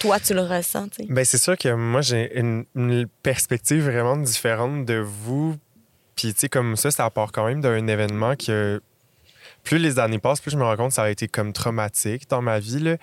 toi, 0.00 0.18
tu 0.18 0.34
le 0.34 0.42
ressens? 0.42 0.88
tu? 0.88 1.04
Ben, 1.08 1.24
c'est 1.24 1.38
sûr 1.38 1.56
que 1.56 1.72
moi, 1.72 2.00
j'ai 2.00 2.38
une, 2.38 2.64
perspective 3.22 3.84
vraiment 3.84 4.16
différente 4.16 4.84
de 4.86 4.94
vous. 4.94 5.56
Puis, 6.16 6.32
tu 6.32 6.40
sais, 6.40 6.48
comme 6.48 6.76
ça, 6.76 6.90
ça 6.90 7.10
part 7.10 7.32
quand 7.32 7.46
même 7.46 7.60
d'un 7.60 7.86
événement 7.86 8.34
que 8.36 8.80
plus 9.64 9.78
les 9.78 9.98
années 9.98 10.18
passent, 10.18 10.40
plus 10.40 10.50
je 10.50 10.56
me 10.56 10.62
rends 10.62 10.76
compte 10.76 10.88
que 10.88 10.94
ça 10.94 11.04
a 11.04 11.10
été 11.10 11.26
comme 11.26 11.52
traumatique 11.52 12.28
dans 12.28 12.42
ma 12.42 12.58
vie. 12.58 12.80
Là. 12.80 12.96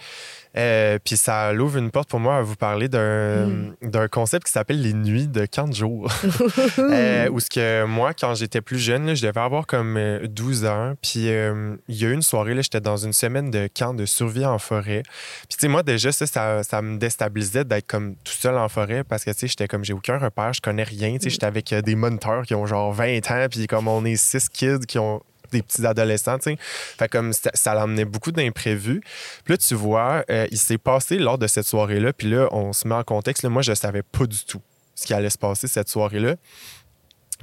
Euh, 0.58 1.00
puis 1.04 1.18
ça 1.18 1.54
l'ouvre 1.54 1.78
une 1.78 1.92
porte 1.92 2.10
pour 2.10 2.20
moi 2.20 2.38
à 2.38 2.42
vous 2.42 2.56
parler 2.56 2.90
d'un 2.90 3.72
d'un 3.82 4.08
concept 4.08 4.46
qui 4.46 4.52
s'appelle 4.52 4.82
les 4.82 4.94
nuits 4.94 5.28
de 5.28 5.46
40 5.46 5.76
jours. 5.76 6.12
euh, 6.80 7.30
où 7.30 7.40
ce 7.40 7.50
que 7.50 7.86
moi, 7.86 8.14
quand 8.14 8.36
j'étais 8.36 8.62
plus 8.62 8.80
jeune, 8.80 9.06
là, 9.08 9.16
je 9.16 9.26
devais 9.26 9.40
avoir 9.40 9.66
comme 9.66 9.98
euh, 9.98 10.28
12 10.28 10.66
ans. 10.66 10.94
Puis 11.02 11.30
euh, 11.30 11.76
il 11.88 11.96
y 11.96 12.06
a 12.06 12.10
eu 12.10 12.14
une 12.14 12.22
soirée, 12.22 12.54
là, 12.54 12.62
j'étais 12.62 12.82
dans 12.82 12.98
une 12.98 13.14
semaine 13.14 13.50
de 13.50 13.68
camp 13.74 13.94
de 13.94 14.06
survie 14.06 14.46
en 14.46 14.60
forêt. 14.60 15.04
Puis 15.04 15.58
tu 15.58 15.58
sais, 15.60 15.68
moi, 15.68 15.84
déjà, 15.84 16.12
ça, 16.12 16.28
ça, 16.28 16.64
ça 16.64 16.82
me 16.82 16.98
déstabilisait 16.98 17.66
d'être 17.66 17.88
comme 17.88 18.16
tout 18.24 18.34
seul 18.34 18.58
en 18.58 18.70
forêt 18.70 19.04
parce 19.04 19.24
que 19.24 19.32
tu 19.32 19.40
sais, 19.40 19.48
j'étais 19.48 19.68
comme, 19.68 19.84
j'ai 19.84 19.94
aucun 19.94 20.18
repère, 20.18 20.54
je 20.54 20.62
connais 20.62 20.84
rien. 20.84 21.14
Tu 21.14 21.24
sais, 21.24 21.30
j'étais 21.30 21.46
avec 21.46 21.74
euh, 21.74 21.82
des 21.82 21.96
moniteurs 21.96 22.44
qui 22.44 22.56
ont 22.56 22.66
genre 22.66 22.92
20 22.94 23.32
ans, 23.32 23.48
puis 23.50 23.68
comme 23.68 23.88
on 23.88 24.06
est 24.06 24.16
six 24.16 24.50
kids 24.50 24.86
qui 24.88 25.00
ont 25.00 25.22
des 25.52 25.62
petits 25.62 25.86
adolescents. 25.86 26.38
Fait 26.42 27.08
comme 27.10 27.34
ça, 27.34 27.52
ça 27.54 27.74
l'emmenait 27.74 28.06
beaucoup 28.06 28.32
d'imprévus. 28.32 29.02
Puis 29.44 29.54
là, 29.54 29.58
tu 29.58 29.76
vois, 29.76 30.24
euh, 30.30 30.48
il 30.52 30.58
s'est 30.58 30.78
passé 30.78 31.18
lors 31.18 31.38
de 31.38 31.48
cette 31.48 31.66
soirée-là, 31.66 32.14
puis 32.14 32.30
là, 32.30 32.48
on 32.52 32.74
se 32.74 32.88
met 32.88 32.96
en 32.96 33.04
contexte. 33.04 33.46
Moi, 33.46 33.62
je 33.62 33.74
savais 33.74 34.04
pas 34.04 34.26
du 34.26 34.44
tout 34.46 34.62
ce 34.96 35.06
qui 35.06 35.14
allait 35.14 35.30
se 35.30 35.38
passer 35.38 35.68
cette 35.68 35.90
soirée-là. 35.90 36.36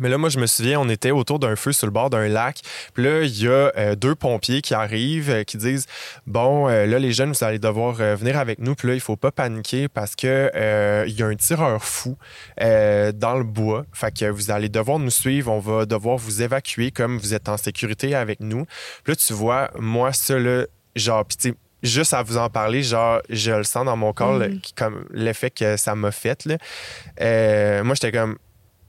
Mais 0.01 0.09
là, 0.09 0.19
moi, 0.19 0.29
je 0.29 0.39
me 0.39 0.47
souviens, 0.47 0.81
on 0.81 0.89
était 0.89 1.11
autour 1.11 1.39
d'un 1.39 1.57
feu 1.57 1.73
sur 1.73 1.87
le 1.87 1.93
bord 1.93 2.11
d'un 2.11 2.29
lac. 2.29 2.61
Puis 2.95 3.05
là, 3.05 3.23
il 3.23 3.43
y 3.43 3.47
a 3.49 3.73
euh, 3.77 3.95
deux 3.95 4.15
pompiers 4.15 4.61
qui 4.63 4.75
arrivent, 4.75 5.31
euh, 5.31 5.45
qui 5.45 5.57
disent 5.57 5.87
Bon, 6.27 6.69
euh, 6.69 6.87
là, 6.87 6.99
les 6.99 7.13
jeunes, 7.13 7.33
vous 7.33 7.45
allez 7.45 7.59
devoir 7.59 7.95
venir 7.95 8.39
avec 8.39 8.59
nous. 8.59 8.75
Puis 8.75 8.89
là, 8.89 8.95
il 8.95 9.01
faut 9.01 9.17
pas 9.17 9.31
paniquer 9.31 9.89
parce 9.89 10.15
que 10.17 10.51
il 11.07 11.15
y 11.19 11.23
a 11.23 11.27
un 11.27 11.37
tireur 11.37 11.83
fou 11.85 12.17
dans 12.59 13.35
le 13.37 13.45
bois. 13.45 13.85
Fait 13.93 14.17
que 14.17 14.27
vous 14.27 14.51
allez 14.51 14.69
devoir 14.69 14.99
nous 14.99 15.11
suivre. 15.11 15.51
On 15.53 15.59
va 15.61 15.87
devoir 15.87 16.17
vous 16.17 16.43
évacuer 16.43 16.91
comme 16.91 17.19
vous 17.19 17.35
êtes 17.35 17.49
en 17.49 17.57
sécurité 17.57 18.15
avec 18.15 18.41
nous. 18.41 18.65
Puis 19.05 19.13
là, 19.13 19.17
tu 19.17 19.33
vois, 19.33 19.71
moi, 19.79 20.13
ça, 20.13 20.39
là, 20.39 20.65
genre, 20.97 21.25
puis 21.25 21.55
juste 21.83 22.13
à 22.15 22.23
vous 22.23 22.37
en 22.37 22.51
parler, 22.51 22.83
genre, 22.83 23.21
je 23.31 23.53
le 23.53 23.65
sens 23.65 23.85
dans 23.85 23.97
mon 23.97 24.13
corps, 24.13 24.37
là, 24.39 24.49
qui- 24.63 24.73
comme 24.73 25.05
l'effet 25.13 25.51
que 25.51 25.77
ça 25.77 25.95
m'a 25.95 26.11
fait. 26.11 26.45
Là. 26.47 27.83
Moi, 27.85 27.95
j'étais 27.95 28.13
comme, 28.13 28.37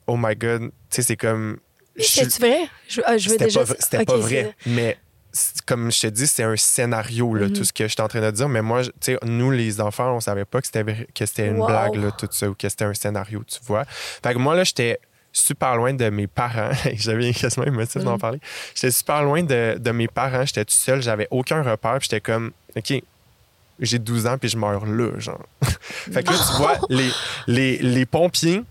oh 0.09 0.17
my 0.17 0.35
god, 0.35 0.61
tu 0.63 0.69
sais, 0.89 1.01
c'est 1.03 1.17
comme. 1.17 1.57
je 1.95 2.03
suis- 2.03 2.19
C'est-tu 2.21 2.39
vrai? 2.41 2.67
Je, 2.87 3.01
ah, 3.05 3.17
je 3.17 3.25
veux 3.29 3.33
C'était 3.33 3.45
déjà... 3.45 3.65
pas, 3.65 3.73
c'était 3.79 4.05
pas 4.05 4.13
c'est 4.15 4.19
vrai, 4.21 4.55
mais 4.65 4.97
c'est- 5.31 5.61
comme 5.65 5.91
je 5.91 5.99
te 6.01 6.07
dis, 6.07 6.27
c'est 6.27 6.43
un 6.43 6.55
scénario, 6.55 7.33
là, 7.35 7.47
Mhm. 7.47 7.53
tout 7.53 7.63
ce 7.63 7.71
que 7.73 7.83
je 7.87 7.91
suis 7.93 8.01
en 8.01 8.07
train 8.07 8.21
de 8.21 8.31
dire. 8.31 8.49
Mais 8.49 8.61
moi, 8.61 8.83
tu 8.83 8.91
sais, 9.01 9.17
nous, 9.23 9.51
les 9.51 9.79
enfants, 9.81 10.15
on 10.15 10.19
savait 10.19 10.45
pas 10.45 10.61
que 10.61 10.67
c'était, 10.67 11.47
une 11.47 11.59
Wow. 11.59 11.67
blague, 11.67 11.95
là, 11.95 12.11
tout 12.11 12.27
ça, 12.31 12.49
ou 12.49 12.55
que 12.55 12.67
c'était 12.67 12.85
un 12.85 12.93
scénario, 12.93 13.43
tu 13.47 13.59
vois. 13.65 13.85
Fait 13.85 14.33
que 14.33 14.39
moi, 14.39 14.55
là, 14.55 14.63
j'étais 14.63 14.99
super 15.31 15.75
loin 15.75 15.93
de 15.93 16.09
mes 16.09 16.25
parents. 16.27 16.71
J'avais 16.95 17.31
quasiment 17.33 17.65
émotif 17.67 18.03
d'en 18.03 18.13
Mhm. 18.13 18.19
parler. 18.19 18.39
J'étais 18.73 18.91
super 18.91 19.23
loin 19.23 19.43
de, 19.43 19.77
de 19.77 19.91
mes 19.91 20.07
parents. 20.07 20.43
J'étais 20.45 20.65
tout 20.65 20.73
seul. 20.73 21.01
J'avais 21.03 21.27
aucun 21.29 21.61
repère. 21.61 21.99
Puis 21.99 22.07
j'étais 22.09 22.21
comme, 22.21 22.51
OK, 22.75 22.93
j'ai 23.79 23.99
12 23.99 24.25
ans, 24.25 24.37
puis 24.39 24.49
je 24.49 24.57
meurs 24.57 24.85
là, 24.87 25.11
genre. 25.19 25.45
fait 26.11 26.23
que 26.23 26.31
là, 26.31 26.37
tu 26.49 26.57
vois, 26.57 26.77
les, 26.89 27.09
les, 27.45 27.77
les 27.77 28.05
pompiers, 28.07 28.63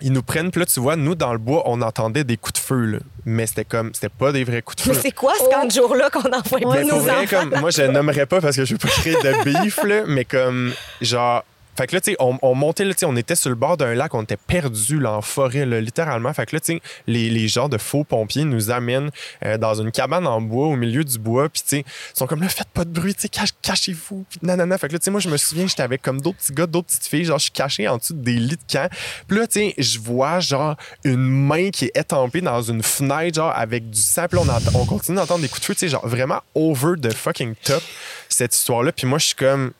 ils 0.00 0.12
nous 0.12 0.22
prennent. 0.22 0.50
Puis 0.50 0.60
là, 0.60 0.66
tu 0.66 0.80
vois, 0.80 0.96
nous, 0.96 1.14
dans 1.14 1.32
le 1.32 1.38
bois, 1.38 1.62
on 1.66 1.80
entendait 1.82 2.24
des 2.24 2.36
coups 2.36 2.54
de 2.60 2.64
feu, 2.64 2.84
là. 2.84 2.98
Mais 3.24 3.46
c'était 3.46 3.64
comme, 3.64 3.90
c'était 3.94 4.08
pas 4.08 4.32
des 4.32 4.44
vrais 4.44 4.62
coups 4.62 4.82
de 4.84 4.88
Mais 4.88 4.94
feu. 4.94 5.00
c'est 5.04 5.12
quoi 5.12 5.32
ce 5.38 5.44
Oh. 5.44 5.50
camp 5.50 5.66
de 5.66 5.70
jour-là 5.72 6.08
qu'on 6.10 6.20
envoie 6.30 6.60
Ouais, 6.60 6.84
Mais 6.84 6.84
nos 6.84 7.00
vrai, 7.00 7.24
enfants? 7.24 7.36
comme, 7.50 7.60
moi, 7.60 7.70
je 7.70 7.82
nommerais 7.82 8.26
pas 8.26 8.40
parce 8.40 8.56
que 8.56 8.64
je 8.64 8.74
veux 8.74 8.78
pas 8.78 8.88
créer 8.88 9.14
de 9.14 9.44
bif, 9.62 9.82
là, 9.84 10.02
mais 10.06 10.24
comme, 10.24 10.72
genre. 11.00 11.44
Fait 11.78 11.86
que 11.86 11.94
là, 11.94 12.00
tu 12.00 12.10
sais, 12.10 12.16
on, 12.18 12.36
on 12.42 12.56
montait, 12.56 12.84
là, 12.84 12.92
on 13.04 13.16
était 13.16 13.36
sur 13.36 13.50
le 13.50 13.54
bord 13.54 13.76
d'un 13.76 13.94
lac, 13.94 14.12
on 14.12 14.24
était 14.24 14.36
perdus, 14.36 14.98
là, 14.98 15.12
en 15.12 15.22
forêt, 15.22 15.64
là, 15.64 15.80
littéralement. 15.80 16.32
Fait 16.32 16.44
que 16.44 16.56
là, 16.56 16.60
tu 16.60 16.72
sais, 16.72 16.82
les, 17.06 17.30
les 17.30 17.46
genres 17.46 17.68
de 17.68 17.78
faux 17.78 18.02
pompiers 18.02 18.42
nous 18.42 18.72
amènent 18.72 19.10
euh, 19.44 19.58
dans 19.58 19.80
une 19.80 19.92
cabane 19.92 20.26
en 20.26 20.40
bois, 20.40 20.66
au 20.66 20.74
milieu 20.74 21.04
du 21.04 21.20
bois, 21.20 21.48
puis 21.48 21.62
tu 21.62 21.68
sais, 21.68 21.84
ils 21.86 22.18
sont 22.18 22.26
comme 22.26 22.42
là, 22.42 22.48
faites 22.48 22.66
pas 22.70 22.84
de 22.84 22.90
bruit, 22.90 23.14
tu 23.14 23.20
sais, 23.20 23.28
cache- 23.28 23.54
cachez-vous, 23.62 24.26
puis 24.28 24.40
nanana. 24.42 24.76
Fait 24.76 24.88
que 24.88 24.94
là, 24.94 24.98
tu 24.98 25.04
sais, 25.04 25.12
moi, 25.12 25.20
je 25.20 25.28
me 25.28 25.36
souviens, 25.36 25.68
j'étais 25.68 25.84
avec 25.84 26.02
comme 26.02 26.20
d'autres 26.20 26.38
petits 26.38 26.52
gars, 26.52 26.66
d'autres 26.66 26.88
petites 26.88 27.06
filles, 27.06 27.24
genre, 27.24 27.38
je 27.38 27.44
suis 27.44 27.52
caché 27.52 27.86
en 27.86 27.98
dessous 27.98 28.14
des 28.14 28.32
lits 28.32 28.56
de 28.56 28.72
camp. 28.72 28.90
Puis 29.28 29.38
là, 29.38 29.46
tu 29.46 29.60
sais, 29.60 29.74
je 29.78 30.00
vois, 30.00 30.40
genre, 30.40 30.74
une 31.04 31.28
main 31.28 31.70
qui 31.70 31.84
est 31.84 31.96
étampée 31.96 32.40
dans 32.40 32.60
une 32.60 32.82
fenêtre, 32.82 33.36
genre, 33.36 33.52
avec 33.56 33.88
du 33.88 34.00
sang. 34.00 34.26
Puis 34.28 34.36
on, 34.36 34.48
on 34.80 34.84
continue 34.84 35.16
d'entendre 35.18 35.42
des 35.42 35.48
coups 35.48 35.60
de 35.60 35.66
feu, 35.66 35.74
tu 35.74 35.80
sais, 35.80 35.88
genre, 35.90 36.04
vraiment 36.08 36.40
over 36.56 36.94
the 37.00 37.12
fucking 37.12 37.54
top, 37.62 37.84
cette 38.28 38.52
histoire-là. 38.52 38.90
Puis 38.90 39.06
moi, 39.06 39.20
je 39.20 39.26
suis 39.26 39.36
comme, 39.36 39.70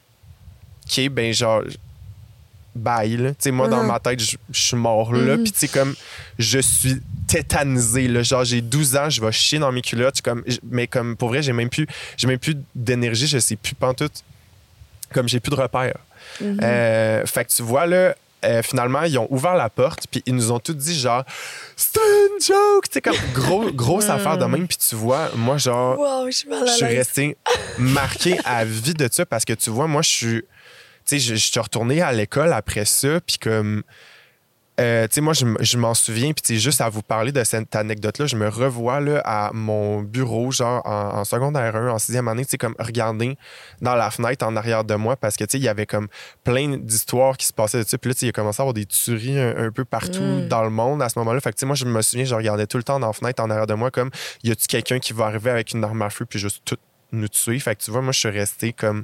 OK, 0.89 1.09
ben, 1.11 1.35
genre, 1.35 1.63
bye, 2.75 3.17
là. 3.17 3.31
Tu 3.31 3.37
sais, 3.41 3.51
moi, 3.51 3.69
dans 3.69 3.83
Mhm. 3.83 3.87
ma 3.89 3.99
tête, 4.01 4.21
je 4.21 4.37
suis 4.53 4.77
mort 4.77 5.13
là. 5.13 5.37
Mhm. 5.37 5.43
Puis, 5.43 5.53
tu 5.53 5.59
sais, 5.61 5.69
comme, 5.69 5.95
je 6.39 6.59
suis 6.59 7.01
tétanisé, 7.27 8.09
là. 8.09 8.23
Genre, 8.23 8.45
j'ai 8.45 8.61
12 8.61 8.97
ans, 8.97 9.11
je 9.11 9.21
vais 9.21 9.33
chier 9.33 9.59
dans 9.59 9.73
mes 9.73 9.83
culottes. 9.83 10.21
Comme, 10.23 10.45
mais 10.71 10.87
comme, 10.87 11.17
pour 11.17 11.29
vrai, 11.29 11.43
j'ai 11.43 11.53
même 11.53 11.69
plus, 11.71 11.87
j'ai 12.17 12.27
même 12.27 12.39
plus 12.39 12.57
d'énergie, 12.75 13.27
je 13.27 13.39
sais 13.39 13.57
plus 13.57 13.75
pantoute 13.75 14.23
comme 15.13 15.29
j'ai 15.29 15.41
plus 15.41 15.51
de 15.51 15.57
repères. 15.57 15.97
Mm-hmm. 16.43 16.61
Euh, 16.63 17.27
fait 17.27 17.45
que 17.47 17.51
tu 17.51 17.63
vois, 17.63 17.87
là, 17.87 18.15
euh, 18.45 18.63
finalement, 18.63 19.03
ils 19.03 19.19
ont 19.19 19.27
ouvert 19.31 19.55
la 19.57 19.71
porte, 19.71 20.07
puis 20.11 20.23
ils 20.27 20.35
nous 20.35 20.53
ont 20.53 20.61
tous 20.61 20.75
dit, 20.75 20.99
genre, 20.99 21.25
c'est 21.77 21.99
une 21.99 22.41
joke! 22.45 22.89
Tu 22.91 23.01
comme 23.01 23.17
gros, 23.35 23.71
grosse 23.73 24.09
affaire 24.09 24.37
de 24.39 24.45
même. 24.45 24.69
Puis 24.69 24.77
tu 24.77 24.95
vois, 24.95 25.31
moi, 25.35 25.57
genre, 25.57 25.99
Wow, 25.99 26.31
je 26.31 26.73
suis 26.77 26.85
resté 26.85 27.37
marqué 27.79 28.39
à 28.45 28.65
vie 28.65 28.95
de 28.95 29.09
ça 29.11 29.25
parce 29.27 29.45
que 29.45 29.55
tu 29.55 29.71
vois, 29.71 29.87
moi, 29.87 30.03
je 30.03 30.09
suis. 30.09 30.43
Tu 31.09 31.19
sais, 31.19 31.19
je, 31.21 31.35
je 31.37 31.51
suis 31.51 31.61
retourné 31.61 32.03
à 32.03 32.13
l'école 32.13 32.53
après 32.53 32.85
ça, 32.85 33.21
puis 33.21 33.39
comme. 33.39 33.83
euh, 34.81 35.07
tu 35.09 35.15
sais, 35.15 35.21
moi, 35.21 35.33
je, 35.33 35.45
je 35.61 35.77
m'en 35.77 35.93
souviens, 35.95 36.33
puis 36.33 36.43
tu 36.43 36.55
sais, 36.55 36.61
juste 36.61 36.81
à 36.81 36.89
vous 36.89 37.03
parler 37.03 37.33
de 37.33 37.43
cette 37.43 37.75
anecdote-là, 37.75 38.27
je 38.27 38.37
me 38.37 38.49
revois 38.49 39.01
là, 39.01 39.21
à 39.25 39.51
mon 39.53 40.03
bureau, 40.03 40.53
genre 40.53 40.83
en, 40.87 41.19
en 41.19 41.25
secondaire 41.25 41.75
1, 41.75 41.89
en 41.91 41.99
sixième 41.99 42.29
année, 42.29 42.45
tu 42.45 42.51
sais, 42.53 42.59
comme 42.59 42.77
regarder 42.79 43.37
dans 43.81 43.97
la 43.97 44.11
fenêtre 44.13 44.47
en 44.47 44.55
arrière 44.55 44.85
de 44.85 44.95
moi, 44.95 45.17
parce 45.17 45.37
que, 45.37 45.43
tu 45.45 45.53
sais, 45.53 45.59
il 45.59 45.65
y 45.65 45.69
avait 45.69 45.87
comme 45.87 46.07
plein 46.45 46.77
d'histoires 46.77 47.37
qui 47.37 47.47
se 47.47 47.53
passaient 47.53 47.83
de 47.83 47.89
ça. 47.89 47.99
Puis 47.99 48.11
là, 48.11 48.15
tu 48.15 48.21
sais, 48.21 48.27
il 48.27 48.29
a 48.29 48.33
commencé 48.33 48.61
à 48.61 48.63
avoir 48.63 48.75
des 48.75 48.87
tueries 48.87 49.39
un, 49.41 49.57
un 49.67 49.71
peu 49.73 49.85
partout 49.85 50.21
Mm. 50.23 50.49
dans 50.49 50.63
le 50.63 50.71
monde 50.71 51.03
à 51.03 51.09
ce 51.09 51.19
moment-là. 51.19 51.41
Fait 51.41 51.51
que, 51.51 51.57
tu 51.57 51.61
sais, 51.61 51.67
moi, 51.67 51.75
je 51.75 51.85
me 51.87 52.01
souviens, 52.03 52.25
je 52.27 52.35
regardais 52.37 52.67
tout 52.69 52.77
le 52.77 52.85
temps 52.85 53.01
dans 53.01 53.09
la 53.09 53.13
fenêtre 53.13 53.43
en 53.43 53.51
arrière 53.51 53.67
de 53.67 53.75
moi, 53.75 53.91
comme, 53.91 54.11
y 54.45 54.53
a-tu 54.53 54.67
quelqu'un 54.69 55.01
qui 55.01 55.13
va 55.13 55.25
arriver 55.25 55.51
avec 55.51 55.73
une 55.73 55.83
arme 55.83 56.03
à 56.03 56.11
feu, 56.11 56.25
puis 56.25 56.39
juste 56.39 56.63
tout 56.65 56.77
nous 57.11 57.27
tuer? 57.29 57.59
Fait 57.59 57.75
que, 57.75 57.83
tu 57.83 57.91
vois, 57.91 58.03
moi, 58.03 58.13
je 58.13 58.19
suis 58.21 58.29
resté 58.29 58.73
comme 58.75 59.03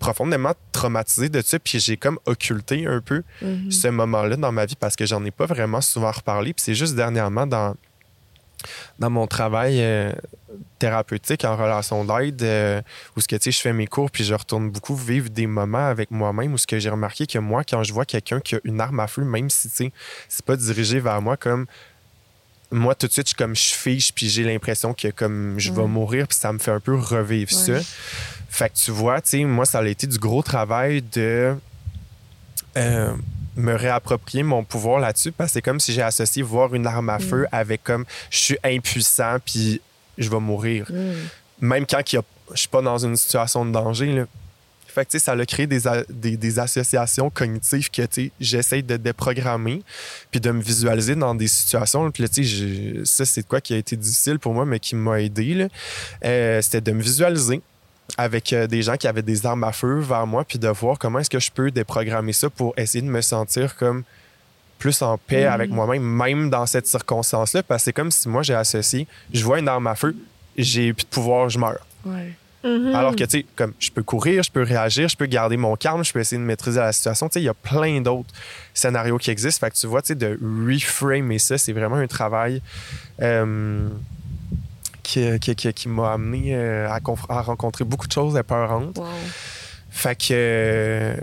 profondément 0.00 0.54
traumatisé 0.72 1.28
de 1.28 1.40
ça, 1.42 1.58
puis 1.60 1.78
j'ai 1.78 1.96
comme 1.96 2.18
occulté 2.26 2.86
un 2.88 3.00
peu 3.00 3.22
Mhm. 3.42 3.70
ce 3.70 3.86
moment-là 3.88 4.34
dans 4.36 4.50
ma 4.50 4.64
vie 4.66 4.74
parce 4.74 4.96
que 4.96 5.06
j'en 5.06 5.24
ai 5.24 5.30
pas 5.30 5.46
vraiment 5.46 5.80
souvent 5.80 6.10
reparlé. 6.10 6.52
Puis 6.54 6.64
c'est 6.64 6.74
juste 6.74 6.96
dernièrement 6.96 7.46
dans, 7.46 7.76
dans 8.98 9.10
mon 9.10 9.26
travail 9.26 9.76
euh, 9.80 10.12
thérapeutique 10.78 11.44
en 11.44 11.56
relation 11.56 12.04
d'aide, 12.04 12.42
euh, 12.42 12.82
où 13.16 13.20
ce 13.20 13.28
que 13.28 13.36
tu 13.36 13.44
sais, 13.44 13.50
je 13.52 13.60
fais 13.60 13.72
mes 13.72 13.86
cours 13.86 14.10
puis 14.10 14.24
je 14.24 14.34
retourne 14.34 14.70
beaucoup 14.70 14.96
vivre 14.96 15.28
des 15.30 15.46
moments 15.46 15.86
avec 15.86 16.10
moi-même 16.10 16.52
où 16.54 16.58
ce 16.58 16.66
que 16.66 16.78
j'ai 16.78 16.90
remarqué 16.90 17.26
que 17.26 17.38
moi, 17.38 17.62
quand 17.62 17.82
je 17.84 17.92
vois 17.92 18.04
quelqu'un 18.04 18.40
qui 18.40 18.56
a 18.56 18.60
une 18.64 18.80
arme 18.80 19.00
à 19.00 19.06
feu, 19.06 19.22
même 19.22 19.48
si 19.50 19.70
c'est 19.70 20.44
pas 20.44 20.56
dirigé 20.56 20.98
vers 21.00 21.20
moi 21.22 21.36
comme 21.36 21.66
moi 22.72 22.94
tout 22.94 23.08
de 23.08 23.12
suite 23.12 23.28
je 23.28 23.34
comme 23.34 23.56
je 23.56 23.74
fiche 23.74 24.12
puis 24.12 24.28
j'ai 24.28 24.44
l'impression 24.44 24.94
que 24.94 25.08
comme 25.08 25.58
je 25.58 25.72
vais 25.72 25.86
mourir 25.86 26.28
puis 26.28 26.36
ça 26.38 26.52
me 26.52 26.58
fait 26.58 26.70
un 26.70 26.78
peu 26.80 26.94
revivre 26.96 27.50
ça. 27.50 27.72
Fait 28.52 28.68
que 28.68 28.74
tu 28.74 28.90
vois, 28.90 29.20
tu 29.22 29.30
sais, 29.30 29.44
moi 29.44 29.64
ça 29.64 29.78
a 29.78 29.86
été 29.86 30.06
du 30.06 30.18
gros 30.18 30.42
travail 30.42 31.02
de 31.02 31.54
euh, 32.76 33.12
me 33.56 33.74
réapproprier 33.74 34.42
mon 34.42 34.64
pouvoir 34.64 35.00
là-dessus 35.00 35.32
parce 35.32 35.50
que 35.50 35.54
c'est 35.54 35.62
comme 35.62 35.80
si 35.80 35.92
j'ai 35.92 36.02
associé 36.02 36.42
voir 36.42 36.74
une 36.74 36.86
arme 36.86 37.08
à 37.10 37.18
Mm. 37.18 37.22
feu 37.22 37.46
avec 37.52 37.82
comme 37.84 38.04
je 38.30 38.38
suis 38.38 38.58
impuissant 38.64 39.36
puis 39.44 39.80
je 40.18 40.28
vais 40.28 40.40
mourir. 40.40 40.86
Mm. 40.90 41.66
Même 41.66 41.86
quand 41.86 42.12
il 42.12 42.16
y 42.16 42.18
a- 42.18 42.24
je 42.52 42.58
suis 42.60 42.68
pas 42.68 42.82
dans 42.82 42.98
une 42.98 43.16
situation 43.16 43.64
de 43.64 43.70
danger. 43.72 44.12
Là. 44.12 44.24
Fait 44.86 45.06
que, 45.08 45.18
ça 45.20 45.32
a 45.32 45.46
créé 45.46 45.68
des, 45.68 45.86
a- 45.86 46.02
des, 46.08 46.36
des 46.36 46.58
associations 46.58 47.30
cognitives 47.30 47.88
que 47.92 48.02
j'essaie 48.40 48.82
de 48.82 48.96
déprogrammer 48.96 49.82
puis 50.32 50.40
de 50.40 50.50
me 50.50 50.60
visualiser 50.60 51.14
dans 51.14 51.34
des 51.36 51.46
situations. 51.46 52.10
Puis 52.10 52.24
là, 52.24 52.28
ça, 53.04 53.24
c'est 53.24 53.42
de 53.42 53.46
quoi 53.46 53.60
qui 53.60 53.74
a 53.74 53.76
été 53.76 53.94
difficile 53.96 54.40
pour 54.40 54.52
moi, 54.52 54.64
mais 54.66 54.80
qui 54.80 54.96
m'a 54.96 55.20
aidé. 55.20 55.68
Euh, 56.24 56.60
C'était 56.60 56.80
de 56.80 56.90
me 56.92 57.02
visualiser 57.02 57.62
avec 58.16 58.52
euh, 58.52 58.66
des 58.66 58.82
gens 58.82 58.96
qui 58.96 59.06
avaient 59.08 59.22
des 59.22 59.46
armes 59.46 59.64
à 59.64 59.72
feu 59.72 59.98
vers 60.00 60.26
moi, 60.26 60.44
puis 60.44 60.58
de 60.58 60.68
voir 60.68 60.98
comment 60.98 61.18
est-ce 61.18 61.30
que 61.30 61.38
je 61.40 61.50
peux 61.50 61.70
déprogrammer 61.70 62.32
ça 62.32 62.50
pour 62.50 62.74
essayer 62.76 63.02
de 63.02 63.10
me 63.10 63.20
sentir 63.20 63.76
comme 63.76 64.02
plus 64.78 65.02
en 65.02 65.18
paix 65.18 65.44
Mhm. 65.46 65.52
avec 65.52 65.70
moi-même, 65.70 66.02
même 66.02 66.50
dans 66.50 66.66
cette 66.66 66.86
circonstance-là, 66.86 67.62
parce 67.62 67.82
que 67.82 67.84
c'est 67.86 67.92
comme 67.92 68.10
si 68.10 68.28
moi 68.28 68.42
j'ai 68.42 68.54
associé, 68.54 69.06
je 69.32 69.44
vois 69.44 69.58
une 69.58 69.68
arme 69.68 69.86
à 69.86 69.94
feu, 69.94 70.16
j'ai 70.56 70.92
plus 70.92 71.04
de 71.04 71.08
pouvoir, 71.10 71.48
je 71.50 71.58
meurs. 71.58 71.86
Ouais. 72.04 72.32
Mhm. 72.62 72.94
Alors 72.94 73.16
que, 73.16 73.24
tu 73.24 73.38
sais, 73.40 73.46
comme 73.56 73.72
je 73.78 73.90
peux 73.90 74.02
courir, 74.02 74.42
je 74.42 74.50
peux 74.50 74.62
réagir, 74.62 75.08
je 75.08 75.16
peux 75.16 75.24
garder 75.26 75.56
mon 75.56 75.76
calme, 75.76 76.04
je 76.04 76.12
peux 76.12 76.20
essayer 76.20 76.38
de 76.40 76.46
maîtriser 76.46 76.78
la 76.80 76.92
situation. 76.92 77.28
Tu 77.28 77.34
sais, 77.34 77.40
il 77.40 77.44
y 77.44 77.48
a 77.48 77.54
plein 77.54 78.00
d'autres 78.02 78.28
scénarios 78.74 79.16
qui 79.16 79.30
existent. 79.30 79.64
Fait 79.66 79.70
que 79.70 79.76
tu 79.76 79.86
vois, 79.86 80.02
tu 80.02 80.08
sais, 80.08 80.14
de 80.14 80.38
reframer 80.66 81.38
ça, 81.38 81.56
c'est 81.56 81.72
vraiment 81.72 81.96
un 81.96 82.06
travail 82.06 82.60
euh, 83.22 83.88
qui, 85.10 85.38
qui, 85.40 85.54
qui- 85.54 85.72
qui 85.72 85.88
m'a 85.88 86.12
amené 86.12 86.54
euh, 86.54 86.88
à, 86.88 87.42
rencontrer 87.42 87.84
beaucoup 87.84 88.06
de 88.06 88.12
choses 88.12 88.36
épeurantes. 88.36 88.98
Wow. 88.98 89.06
Fait 89.90 90.14
que 90.16 90.28
euh, 90.32 91.16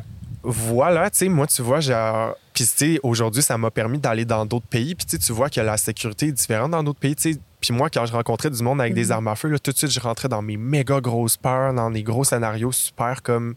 voilà, 0.43 1.09
tu 1.09 1.17
sais, 1.19 1.29
moi, 1.29 1.47
tu 1.47 1.61
vois, 1.61 1.79
genre. 1.79 2.35
Puis, 2.53 2.65
tu 2.65 2.71
sais, 2.75 2.99
aujourd'hui, 3.03 3.41
ça 3.43 3.57
m'a 3.57 3.69
permis 3.69 3.99
d'aller 3.99 4.25
dans 4.25 4.45
d'autres 4.45 4.65
pays. 4.67 4.95
Puis, 4.95 5.05
tu 5.05 5.11
sais, 5.11 5.17
tu 5.17 5.31
vois 5.31 5.49
que 5.49 5.59
la 5.61 5.77
sécurité 5.77 6.27
est 6.27 6.31
différente 6.31 6.71
dans 6.71 6.83
d'autres 6.83 6.99
pays. 6.99 7.15
Sais, 7.17 7.37
puis 7.61 7.73
moi, 7.73 7.89
quand 7.89 8.05
je 8.05 8.13
rencontrais 8.13 8.49
du 8.49 8.61
monde 8.63 8.79
avec 8.81 8.93
des 8.93 9.05
Mhm. 9.05 9.11
armes 9.11 9.27
à 9.29 9.35
feu, 9.35 9.49
là, 9.49 9.59
tout 9.59 9.71
de 9.71 9.77
suite, 9.77 9.91
je 9.91 9.99
rentrais 9.99 10.27
dans 10.29 10.41
mes 10.41 10.57
méga 10.57 10.99
grosses 11.01 11.37
peurs, 11.37 11.73
dans 11.73 11.89
des 11.91 12.03
gros 12.03 12.23
scénarios 12.23 12.71
super 12.71 13.21
comme 13.23 13.55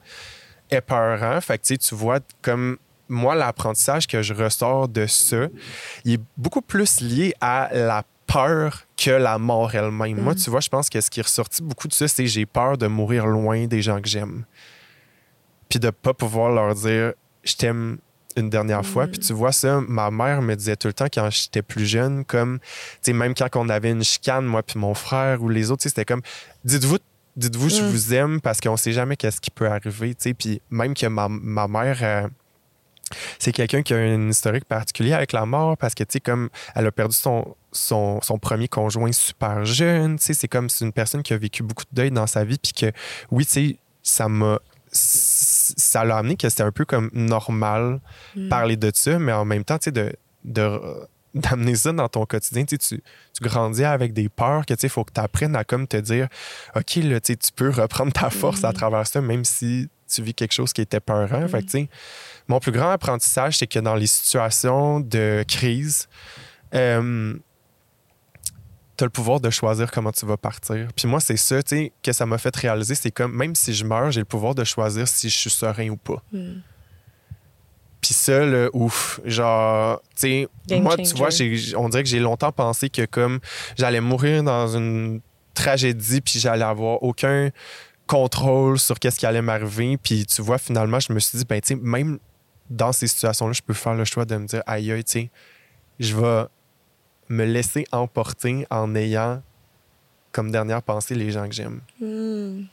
épeurants. 0.71 1.41
Fait 1.41 1.59
que, 1.59 1.63
tu 1.65 1.75
sais, 1.75 1.79
tu 1.79 1.95
vois, 1.95 2.19
comme 2.43 2.77
moi, 3.09 3.35
l'apprentissage 3.35 4.07
que 4.07 4.23
je 4.23 4.35
ressors 4.35 4.89
de 4.89 5.07
ça, 5.07 5.47
il 6.05 6.15
est 6.15 6.21
beaucoup 6.37 6.63
plus 6.63 7.01
lié 7.01 7.35
à 7.41 7.69
la 7.73 8.05
peur 8.33 8.85
que 8.97 9.11
la 9.11 9.39
mort 9.39 9.75
elle-même. 9.75 10.21
Moi, 10.21 10.35
Mhm. 10.35 10.39
tu 10.39 10.51
vois, 10.51 10.61
je 10.61 10.69
pense 10.69 10.89
que 10.91 11.01
ce 11.01 11.11
qui 11.11 11.21
est 11.21 11.23
ressorti 11.25 11.63
beaucoup 11.63 11.89
de 11.89 11.93
ça, 11.95 12.07
c'est 12.09 12.27
j'ai 12.27 12.47
peur 12.47 12.79
de 12.79 12.87
mourir 12.87 13.27
loin 13.27 13.67
des 13.67 13.83
gens 13.83 14.01
que 14.01 14.09
j'aime. 14.09 14.45
Puis 15.69 15.79
de 15.79 15.91
pas 15.91 16.15
pouvoir 16.15 16.51
leur 16.53 16.75
dire 16.75 17.13
je 17.45 17.55
t'aime 17.55 17.99
une 18.37 18.51
dernière 18.51 18.85
fois. 18.85 19.07
Puis 19.07 19.19
tu 19.19 19.33
vois 19.33 19.53
ça, 19.53 19.81
ma 19.89 20.11
mère 20.11 20.43
me 20.43 20.55
disait 20.55 20.77
tout 20.77 20.87
le 20.89 20.93
temps 20.95 21.07
quand 21.13 21.29
j'étais 21.31 21.63
plus 21.63 21.87
jeune, 21.87 22.25
comme, 22.25 22.59
tu 22.61 22.67
sais, 23.03 23.13
même 23.13 23.35
quand 23.35 23.49
on 23.57 23.69
avait 23.69 23.91
une 23.91 24.05
chicane, 24.05 24.45
moi 24.45 24.63
puis 24.63 24.79
mon 24.79 24.95
frère 24.95 25.43
ou 25.43 25.49
les 25.49 25.71
autres, 25.71 25.83
c'était 25.83 26.05
comme, 26.05 26.23
dites-vous, 26.65 26.99
dites-vous, 27.37 27.69
je 27.71 27.83
Mm. 27.83 27.87
vous 27.89 28.15
aime 28.15 28.41
parce 28.41 28.61
qu'on 28.61 28.77
sait 28.77 28.93
jamais 28.93 29.17
qu'est-ce 29.17 29.41
qui 29.41 29.51
peut 29.51 29.67
arriver, 29.69 30.15
tu 30.15 30.23
sais. 30.29 30.35
Puis 30.35 30.61
même 30.71 30.95
que 30.95 31.07
ma, 31.07 31.29
ma 31.29 31.67
mère, 31.67 31.99
euh, 32.03 32.29
c'est 33.39 33.53
quelqu'un 33.53 33.83
qui 33.83 33.95
a 33.95 33.97
un 33.97 34.29
historique 34.29 34.65
particulier 34.67 35.13
avec 35.15 35.33
la 35.33 35.45
mort 35.47 35.77
parce 35.77 35.95
que, 35.95 36.05
tu 36.05 36.13
sais, 36.13 36.21
comme 36.21 36.49
elle 36.77 36.87
a 36.87 36.93
perdu 36.93 37.17
son, 37.17 37.57
son, 37.73 38.21
son 38.23 38.39
premier 38.39 38.69
conjoint 38.69 39.13
super 39.13 39.65
jeune, 39.65 40.19
tu 40.19 40.25
sais, 40.27 40.35
c'est 40.35 40.49
comme 40.49 40.69
c'est 40.69 40.85
une 40.85 40.93
personne 40.93 41.23
qui 41.23 41.33
a 41.33 41.37
vécu 41.39 41.63
beaucoup 41.63 41.85
de 41.85 41.95
deuil 41.95 42.11
dans 42.11 42.27
sa 42.27 42.45
vie, 42.45 42.59
puis 42.59 42.73
que, 42.73 42.93
oui, 43.31 43.45
tu 43.47 43.53
sais, 43.53 43.77
ça 44.03 44.29
m'a. 44.29 44.59
Ça 44.93 46.05
l'a 46.05 46.17
amené 46.17 46.37
que 46.37 46.49
c'était 46.49 46.65
un 46.65 46.73
peu 46.73 46.85
comme 46.85 47.11
normal 47.13 48.01
Mm. 48.35 48.49
parler 48.49 48.77
de 48.77 48.91
ça, 48.95 49.19
mais 49.19 49.33
en 49.33 49.45
même 49.45 49.65
temps, 49.65 49.79
tu 49.79 49.85
sais, 49.85 49.93
de. 49.93 50.13
de 50.45 50.81
d'amener 51.33 51.77
ça 51.77 51.93
dans 51.93 52.09
ton 52.09 52.27
quotidien, 52.27 52.65
tu, 52.65 52.77
sais, 52.81 52.97
tu, 52.99 53.43
grandis 53.45 53.85
avec 53.85 54.13
des 54.13 54.29
peurs 54.29 54.67
que 54.67 54.75
tu 54.75 54.81
sais, 54.81 54.89
faut 54.89 55.05
que 55.05 55.13
tu 55.13 55.21
apprennes 55.21 55.55
à 55.55 55.63
comme 55.63 55.87
te 55.87 55.97
dire 55.97 56.27
OK, 56.75 56.97
là, 56.97 57.21
tu 57.21 57.33
sais, 57.33 57.37
tu 57.37 57.53
peux 57.55 57.71
reprendre 57.71 58.13
ta 58.13 58.31
force 58.31 58.65
à 58.65 58.71
Mhm. 58.71 58.75
travers 58.75 59.07
ça, 59.07 59.21
même 59.21 59.45
si 59.45 59.89
tu 60.13 60.23
vis 60.23 60.35
quelque 60.35 60.51
chose 60.53 60.73
qui 60.73 60.81
était 60.81 60.99
peurant. 60.99 61.47
Fait 61.47 61.63
que, 61.63 61.71
sais, 61.71 61.89
mon 62.49 62.59
plus 62.59 62.73
grand 62.73 62.91
apprentissage, 62.91 63.59
c'est 63.59 63.69
que 63.69 63.79
dans 63.79 63.95
les 63.95 64.09
situations 64.09 64.99
de 64.99 65.45
crise, 65.47 66.09
euh, 66.75 67.35
tu 69.01 69.05
as 69.05 69.07
le 69.07 69.11
pouvoir 69.11 69.41
de 69.41 69.49
choisir 69.49 69.91
comment 69.91 70.13
tu 70.13 70.27
vas 70.27 70.37
partir. 70.37 70.89
Puis 70.95 71.09
moi, 71.09 71.21
c'est 71.21 71.39
ça, 71.39 71.63
tu 71.63 71.77
sais, 71.77 71.93
que 72.03 72.13
ça 72.13 72.27
m'a 72.27 72.37
fait 72.37 72.55
réaliser. 72.55 72.95
C'est 72.95 73.11
comme, 73.11 73.35
même 73.35 73.55
si 73.55 73.73
je 73.73 73.83
meurs, 73.83 74.11
j'ai 74.11 74.21
le 74.21 74.27
pouvoir 74.27 74.55
de 74.55 74.63
choisir 74.63 75.09
si 75.09 75.31
je 75.31 75.39
suis 75.39 75.49
serein 75.49 75.89
ou 75.89 75.97
pas. 75.97 76.23
Mm. 76.33 76.61
Puis 78.03 78.13
ça, 78.13 78.45
là, 78.45 78.69
ouf, 78.75 79.19
genre, 79.25 80.03
tu 80.15 80.47
sais, 80.69 80.79
moi, 80.81 80.99
tu 80.99 81.15
vois, 81.15 81.31
on 81.77 81.89
dirait 81.89 82.03
que 82.03 82.09
j'ai 82.11 82.19
longtemps 82.19 82.53
pensé 82.53 82.91
que 82.91 83.07
comme 83.07 83.41
j'allais 83.79 84.03
mourir 84.03 84.43
dans 84.43 84.77
une 84.77 85.23
tragédie, 85.55 86.21
puis 86.21 86.39
j'allais 86.39 86.65
avoir 86.65 87.03
aucun 87.03 87.51
contrôle 88.07 88.79
sur 88.79 88.99
qu'est-ce 88.99 89.19
qui 89.19 89.25
allait 89.25 89.41
m'arriver. 89.41 89.97
Puis 89.97 90.27
tu 90.27 90.43
vois, 90.43 90.59
finalement, 90.59 91.01
je 91.01 91.11
me 91.13 91.21
suis 91.21 91.39
dit, 91.39 91.45
ben, 91.47 91.59
tu 91.61 91.69
sais, 91.69 91.75
même 91.77 92.19
dans 92.69 92.93
ces 92.93 93.07
situations-là, 93.07 93.53
je 93.55 93.63
peux 93.63 93.75
faire 93.75 93.95
le 93.95 94.05
choix 94.05 94.27
de 94.27 94.37
me 94.37 94.47
dire, 94.47 94.63
aïe, 94.67 94.93
aïe, 94.93 95.05
tu 95.05 95.13
sais, 95.13 95.31
je 95.99 96.15
vais 96.17 96.45
me 97.31 97.45
laisser 97.45 97.87
emporter 97.93 98.67
en 98.71 98.95
ayant 98.95 99.41
comme 100.33 100.51
dernière 100.53 100.83
pensée 100.83 101.15
les 101.15 101.31
gens 101.31 101.49
que 101.49 101.55
j'aime 101.55 101.81
Mm. 102.01 102.65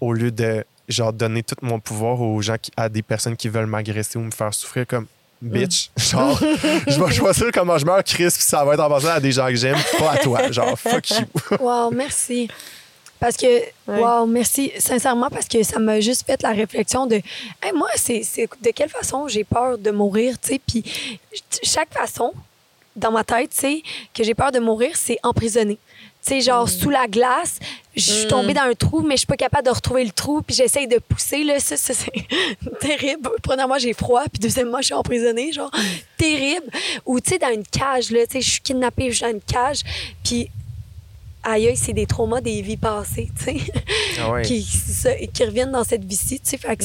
au 0.00 0.12
lieu 0.12 0.30
de 0.32 0.64
genre 0.88 1.12
donner 1.12 1.42
tout 1.42 1.54
mon 1.62 1.78
pouvoir 1.78 2.20
aux 2.20 2.40
gens 2.42 2.56
qui, 2.60 2.70
à 2.76 2.88
des 2.88 3.02
personnes 3.02 3.36
qui 3.36 3.48
veulent 3.48 3.66
m'agresser 3.66 4.18
ou 4.18 4.22
me 4.22 4.30
faire 4.32 4.52
souffrir 4.52 4.84
comme 4.86 5.06
bitch 5.40 5.90
genre 5.96 6.38
je 6.88 7.00
vais 7.02 7.12
choisir 7.12 7.50
comment 7.52 7.78
je 7.78 7.84
meurs 7.86 8.02
Chris 8.02 8.30
puis 8.32 8.42
ça 8.42 8.64
va 8.64 8.74
être 8.74 8.80
en 8.80 8.88
passant 8.88 9.08
à 9.10 9.20
des 9.20 9.30
gens 9.32 9.46
que 9.46 9.54
j'aime 9.54 9.78
pas 9.98 10.12
à 10.12 10.16
toi 10.18 10.50
genre 10.50 10.76
fuck 10.78 11.08
you 11.10 11.26
Wow, 11.60 11.90
merci. 11.92 12.48
Parce 13.20 13.36
que, 13.38 13.46
Ouais. 13.86 14.00
wow, 14.00 14.26
merci 14.26 14.72
sincèrement 14.78 15.30
parce 15.30 15.46
que 15.48 15.62
ça 15.62 15.78
m'a 15.78 16.00
juste 16.00 16.26
fait 16.26 16.42
la 16.42 16.50
réflexion 16.50 17.06
de, 17.06 17.14
Hey, 17.62 17.72
moi, 17.74 17.88
c'est 17.94 18.22
c'est 18.22 18.48
de 18.60 18.70
quelle 18.70 18.90
façon 18.90 19.28
j'ai 19.28 19.44
peur 19.44 19.78
de 19.78 19.90
mourir, 19.92 20.38
tu 20.38 20.48
sais. 20.54 20.60
Puis 20.66 20.82
chaque 21.62 21.94
façon, 21.94 22.32
dans 22.96 23.10
ma 23.10 23.24
tête, 23.24 23.50
tu 23.50 23.60
sais, 23.60 23.82
que 24.14 24.22
j'ai 24.24 24.34
peur 24.34 24.52
de 24.52 24.58
mourir, 24.58 24.90
c'est 24.94 25.18
emprisonné. 25.22 25.78
Tu 26.24 26.30
sais, 26.30 26.40
genre 26.40 26.68
sous 26.68 26.88
la 26.90 27.06
glace, 27.06 27.58
je 27.94 28.00
suis 28.00 28.24
Mm. 28.24 28.28
tombée 28.28 28.54
dans 28.54 28.62
un 28.62 28.72
trou, 28.74 29.02
mais 29.02 29.14
je 29.14 29.18
suis 29.18 29.26
pas 29.26 29.36
capable 29.36 29.66
de 29.66 29.70
retrouver 29.72 30.04
le 30.04 30.10
trou, 30.10 30.40
puis 30.40 30.56
j'essaye 30.56 30.88
de 30.88 30.98
pousser, 30.98 31.44
là. 31.44 31.60
Ça, 31.60 31.76
ça, 31.76 31.92
c'est 31.92 32.12
terrible. 32.80 33.28
Premièrement, 33.42 33.78
j'ai 33.78 33.92
froid, 33.92 34.22
puis 34.32 34.40
deuxièmement, 34.40 34.78
je 34.78 34.86
suis 34.86 34.94
emprisonnée, 34.94 35.52
genre, 35.52 35.70
terrible. 36.16 36.66
Ou, 37.04 37.20
tu 37.20 37.30
sais, 37.30 37.38
dans 37.38 37.52
une 37.52 37.64
cage, 37.66 38.10
là, 38.10 38.26
tu 38.26 38.32
sais, 38.34 38.40
je 38.40 38.50
suis 38.52 38.60
kidnappée, 38.60 39.10
je 39.10 39.16
suis 39.16 39.24
dans 39.26 39.32
une 39.32 39.40
cage, 39.42 39.80
puis 40.24 40.48
aïe, 41.42 41.68
aïe, 41.68 41.76
c'est 41.76 41.92
des 41.92 42.06
traumas 42.06 42.40
des 42.40 42.62
vies 42.62 42.78
passées, 42.78 43.30
tu 43.38 43.44
sais, 43.44 43.56
Ah 44.18 44.30
ouais. 44.30 44.42
qui, 44.44 44.64
reviennent 45.44 45.72
dans 45.72 45.84
cette 45.84 46.04
vie-ci, 46.04 46.40
tu 46.40 46.48
sais. 46.50 46.56
Fait 46.56 46.74
que 46.76 46.84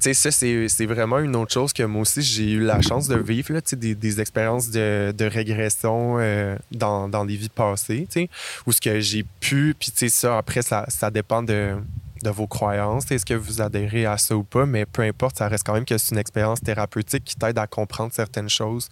sais, 0.00 0.14
ça, 0.14 0.30
c'est 0.30 0.86
vraiment 0.86 1.18
une 1.18 1.36
autre 1.36 1.52
chose 1.52 1.72
que 1.72 1.82
moi 1.82 2.02
aussi, 2.02 2.22
j'ai 2.22 2.52
eu 2.52 2.60
la 2.60 2.80
chance 2.80 3.08
de 3.08 3.16
vivre, 3.16 3.52
là, 3.52 3.60
des, 3.72 3.94
des 3.94 4.20
expériences 4.20 4.70
de, 4.70 5.12
de 5.16 5.24
régression 5.24 6.16
euh, 6.18 6.56
dans, 6.72 7.08
dans 7.08 7.24
les 7.24 7.36
vies 7.36 7.48
passées, 7.48 8.06
tu 8.10 8.28
où 8.66 8.72
ce 8.72 8.80
que 8.80 9.00
j'ai 9.00 9.24
pu, 9.40 9.74
puis 9.78 9.92
ça, 10.10 10.38
après, 10.38 10.62
ça, 10.62 10.84
ça 10.88 11.10
dépend 11.10 11.42
de, 11.42 11.76
de 12.22 12.30
vos 12.30 12.46
croyances, 12.46 13.10
est-ce 13.10 13.26
que 13.26 13.34
vous 13.34 13.60
adhérez 13.60 14.06
à 14.06 14.18
ça 14.18 14.36
ou 14.36 14.44
pas, 14.44 14.66
mais 14.66 14.86
peu 14.86 15.02
importe, 15.02 15.38
ça 15.38 15.48
reste 15.48 15.64
quand 15.64 15.74
même 15.74 15.84
que 15.84 15.98
c'est 15.98 16.14
une 16.14 16.20
expérience 16.20 16.60
thérapeutique 16.60 17.24
qui 17.24 17.36
t'aide 17.36 17.58
à 17.58 17.66
comprendre 17.66 18.12
certaines 18.12 18.48
choses 18.48 18.88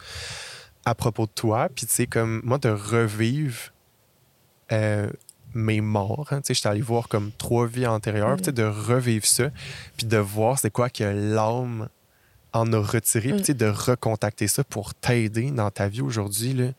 à 0.84 0.94
propos 0.94 1.26
de 1.26 1.32
toi, 1.34 1.68
puis 1.74 1.86
tu 1.86 1.92
sais, 1.92 2.06
comme 2.06 2.40
moi, 2.44 2.58
de 2.58 2.68
revivre 2.68 3.72
euh, 4.72 5.08
mes 5.56 5.80
morts. 5.80 6.28
hein. 6.30 6.40
Tu 6.40 6.48
sais, 6.48 6.54
j'étais 6.54 6.68
allé 6.68 6.80
voir 6.80 7.08
comme 7.08 7.32
trois 7.32 7.66
vies 7.66 7.86
antérieures, 7.86 8.36
tu 8.36 8.44
sais, 8.44 8.52
de 8.52 8.64
revivre 8.64 9.26
ça, 9.26 9.50
puis 9.96 10.06
de 10.06 10.18
voir 10.18 10.58
c'est 10.58 10.70
quoi 10.70 10.90
que 10.90 11.04
l'âme 11.04 11.88
en 12.52 12.72
a 12.72 12.78
retiré, 12.78 13.30
puis 13.30 13.40
tu 13.40 13.46
sais, 13.46 13.54
de 13.54 13.66
recontacter 13.66 14.48
ça 14.48 14.64
pour 14.64 14.94
t'aider 14.94 15.50
dans 15.50 15.70
ta 15.70 15.88
vie 15.88 16.02
aujourd'hui. 16.02 16.72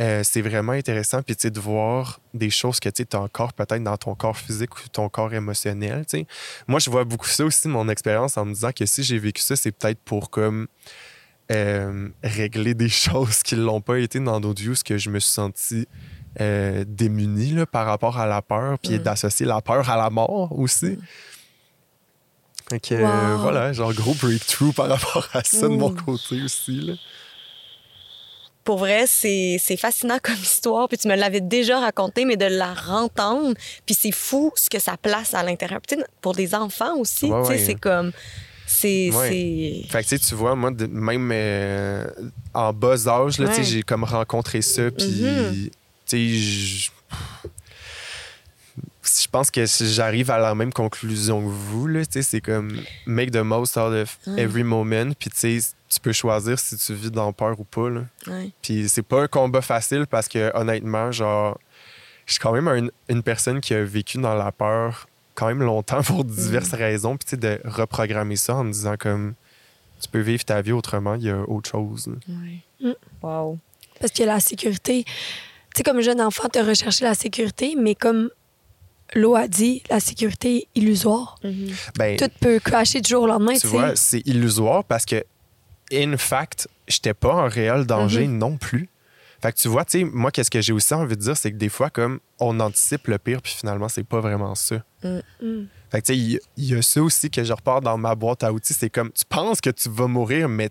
Euh, 0.00 0.22
c'est 0.24 0.40
vraiment 0.40 0.72
intéressant, 0.72 1.22
puis 1.22 1.36
tu 1.36 1.42
sais, 1.42 1.50
de 1.50 1.60
voir 1.60 2.20
des 2.32 2.50
choses 2.50 2.80
que 2.80 2.88
tu 2.88 3.04
as 3.12 3.20
encore 3.20 3.52
peut-être 3.52 3.82
dans 3.82 3.96
ton 3.96 4.14
corps 4.14 4.36
physique 4.36 4.74
ou 4.76 4.88
ton 4.90 5.08
corps 5.08 5.34
émotionnel. 5.34 6.04
tu 6.06 6.18
sais. 6.18 6.26
Moi, 6.66 6.80
je 6.80 6.90
vois 6.90 7.04
beaucoup 7.04 7.28
ça 7.28 7.44
aussi, 7.44 7.68
mon 7.68 7.88
expérience, 7.88 8.36
en 8.38 8.46
me 8.46 8.54
disant 8.54 8.70
que 8.74 8.86
si 8.86 9.02
j'ai 9.02 9.18
vécu 9.18 9.42
ça, 9.42 9.54
c'est 9.54 9.72
peut-être 9.72 10.00
pour 10.00 10.30
comme 10.30 10.66
euh, 11.50 12.08
régler 12.22 12.72
des 12.74 12.88
choses 13.06 13.42
qui 13.42 13.54
ne 13.56 13.62
l'ont 13.62 13.82
pas 13.82 13.98
été 13.98 14.18
dans 14.18 14.40
d'autres 14.40 14.74
ce 14.74 14.84
que 14.84 14.96
je 14.96 15.10
me 15.10 15.18
suis 15.18 15.32
senti 15.32 15.86
euh, 16.40 16.84
là, 17.54 17.66
par 17.66 17.86
rapport 17.86 18.18
à 18.18 18.26
la 18.26 18.42
peur, 18.42 18.78
puis 18.78 18.98
d'associer 18.98 19.46
la 19.46 19.60
peur 19.60 19.88
à 19.90 19.96
la 19.96 20.10
mort 20.10 20.58
aussi. 20.58 20.98
Que, 22.70 22.94
euh, 22.94 23.34
Wow. 23.36 23.42
voilà, 23.42 23.72
genre 23.72 23.92
gros 23.92 24.14
breakthrough 24.14 24.72
par 24.74 24.88
rapport 24.88 25.28
à 25.34 25.42
ça 25.44 25.62
de 25.68 25.74
mon 25.76 25.92
côté 25.94 26.40
aussi. 26.42 26.80
Là. 26.80 26.94
Pour 28.64 28.78
vrai, 28.78 29.04
c'est 29.06 29.58
fascinant 29.76 30.18
comme 30.22 30.36
histoire. 30.36 30.88
Puis 30.88 30.96
tu 30.98 31.08
me 31.08 31.16
l'avais 31.16 31.40
déjà 31.42 31.80
raconté, 31.80 32.24
mais 32.24 32.36
de 32.36 32.46
la 32.46 32.72
rentendre, 32.72 33.54
puis 33.84 33.94
c'est 33.94 34.12
fou 34.12 34.52
ce 34.54 34.70
que 34.70 34.78
ça 34.78 34.96
place 34.96 35.34
à 35.34 35.42
l'intérieur. 35.42 35.80
Pour 36.20 36.34
des 36.34 36.54
enfants 36.54 36.96
aussi, 36.96 37.26
Ouais, 37.26 37.46
ouais. 37.48 37.58
c'est 37.58 37.74
comme... 37.74 38.12
C'est... 38.64 39.10
Ouais. 39.12 39.84
Fait 39.90 40.02
que 40.02 40.14
tu 40.16 40.34
vois, 40.34 40.54
moi, 40.54 40.70
de- 40.70 40.86
même 40.86 41.30
euh, 41.30 42.06
en 42.54 42.72
bas 42.72 43.06
âge, 43.06 43.34
j'ai 43.62 43.82
comme 43.82 44.04
rencontré 44.04 44.62
ça, 44.62 44.90
puis 44.90 45.04
Mhm. 45.22 45.54
sais, 45.64 45.70
je- 46.18 46.90
je 49.04 49.28
pense 49.30 49.50
que 49.50 49.66
si 49.66 49.92
j'arrive 49.92 50.30
à 50.30 50.38
la 50.38 50.54
même 50.54 50.72
conclusion 50.72 51.40
que 51.42 51.48
vous, 51.48 51.86
là, 51.86 52.04
tu 52.06 52.12
sais, 52.12 52.22
c'est 52.22 52.40
comme 52.40 52.80
make 53.06 53.30
the 53.30 53.36
most 53.38 53.76
out 53.76 53.92
of 53.92 54.18
every 54.38 54.62
moment, 54.64 55.12
puis 55.18 55.30
tu 55.30 55.60
sais, 55.60 55.74
tu 55.88 56.00
peux 56.00 56.12
choisir 56.12 56.58
si 56.58 56.76
tu 56.76 56.94
vis 56.94 57.10
dans 57.10 57.32
peur 57.32 57.58
ou 57.60 57.64
pas, 57.64 57.90
là. 57.90 58.02
Ouais. 58.26 58.50
Puis 58.62 58.88
c'est 58.88 59.02
pas 59.02 59.22
un 59.22 59.26
combat 59.28 59.60
facile 59.60 60.06
parce 60.08 60.28
que 60.28 60.50
honnêtement, 60.56 61.12
genre, 61.12 61.58
je 62.26 62.34
suis 62.34 62.40
quand 62.40 62.52
même 62.52 62.68
un- 62.68 62.88
une 63.08 63.22
personne 63.22 63.60
qui 63.60 63.74
a 63.74 63.84
vécu 63.84 64.18
dans 64.18 64.34
la 64.34 64.52
peur 64.52 65.08
quand 65.34 65.48
même 65.48 65.62
longtemps 65.62 66.02
pour 66.02 66.24
diverses 66.24 66.72
raisons. 66.72 67.16
Puis 67.16 67.24
tu 67.26 67.30
sais, 67.30 67.36
de 67.36 67.60
reprogrammer 67.64 68.36
ça 68.36 68.54
en 68.54 68.64
me 68.64 68.72
disant 68.72 68.94
comme 68.98 69.34
tu 70.00 70.08
peux 70.08 70.20
vivre 70.20 70.44
ta 70.44 70.62
vie 70.62 70.72
autrement, 70.72 71.14
il 71.16 71.24
y 71.24 71.30
a 71.30 71.38
autre 71.48 71.70
chose. 71.70 72.06
là. 72.06 72.14
Ouais. 72.28 72.88
Mm. 72.90 72.94
Wow. 73.22 73.58
Parce 74.00 74.12
que 74.12 74.22
la 74.22 74.40
sécurité, 74.40 75.04
sais, 75.76 75.82
comme 75.82 76.00
jeune 76.00 76.20
enfant, 76.20 76.48
tu 76.52 76.58
as 76.58 76.64
recherché 76.64 77.04
la 77.04 77.14
sécurité, 77.14 77.74
mais 77.78 77.94
comme 77.94 78.30
l'eau 79.14 79.34
a 79.34 79.48
dit, 79.48 79.82
la 79.90 80.00
sécurité 80.00 80.56
est 80.56 80.68
illusoire. 80.74 81.36
Ben, 81.98 82.16
Tout 82.16 82.30
peut 82.40 82.58
cracher 82.60 83.00
du 83.00 83.08
jour 83.10 83.24
au 83.24 83.26
lendemain, 83.26 83.52
tu 83.56 83.66
vois, 83.66 83.96
c'est 83.96 84.26
illusoire 84.26 84.84
parce 84.84 85.04
que, 85.04 85.24
in 85.92 86.16
fact, 86.16 86.68
j'étais 86.88 87.14
pas 87.14 87.34
en 87.34 87.48
réel 87.48 87.86
danger 87.86 88.26
non 88.28 88.56
plus. 88.56 88.88
Fait 89.42 89.52
que 89.52 89.58
tu 89.58 89.66
vois, 89.68 89.84
tu 89.84 89.98
sais, 89.98 90.04
moi, 90.04 90.30
qu'est-ce 90.30 90.50
que 90.52 90.60
j'ai 90.60 90.72
aussi 90.72 90.94
envie 90.94 91.16
de 91.16 91.20
dire, 91.22 91.36
c'est 91.36 91.50
que 91.50 91.56
des 91.56 91.68
fois, 91.68 91.90
comme 91.90 92.20
on 92.38 92.60
anticipe 92.60 93.08
le 93.08 93.18
pire, 93.18 93.42
puis 93.42 93.52
finalement, 93.52 93.88
c'est 93.88 94.04
pas 94.04 94.20
vraiment 94.20 94.54
ça. 94.54 94.76
Mm. 95.02 95.18
Fait 95.90 96.00
que, 96.00 96.06
tu 96.06 96.12
sais, 96.12 96.16
il 96.16 96.32
y- 96.34 96.40
il 96.56 96.64
y, 96.66 96.74
a 96.76 96.80
ça 96.82 97.02
aussi 97.02 97.28
que 97.28 97.42
je 97.42 97.52
repars 97.52 97.80
dans 97.80 97.98
ma 97.98 98.14
boîte 98.14 98.44
à 98.44 98.52
outils. 98.52 98.72
C'est 98.72 98.88
comme, 98.88 99.10
tu 99.12 99.24
penses 99.28 99.60
que 99.60 99.70
tu 99.70 99.88
vas 99.90 100.06
mourir, 100.06 100.48
mais 100.48 100.70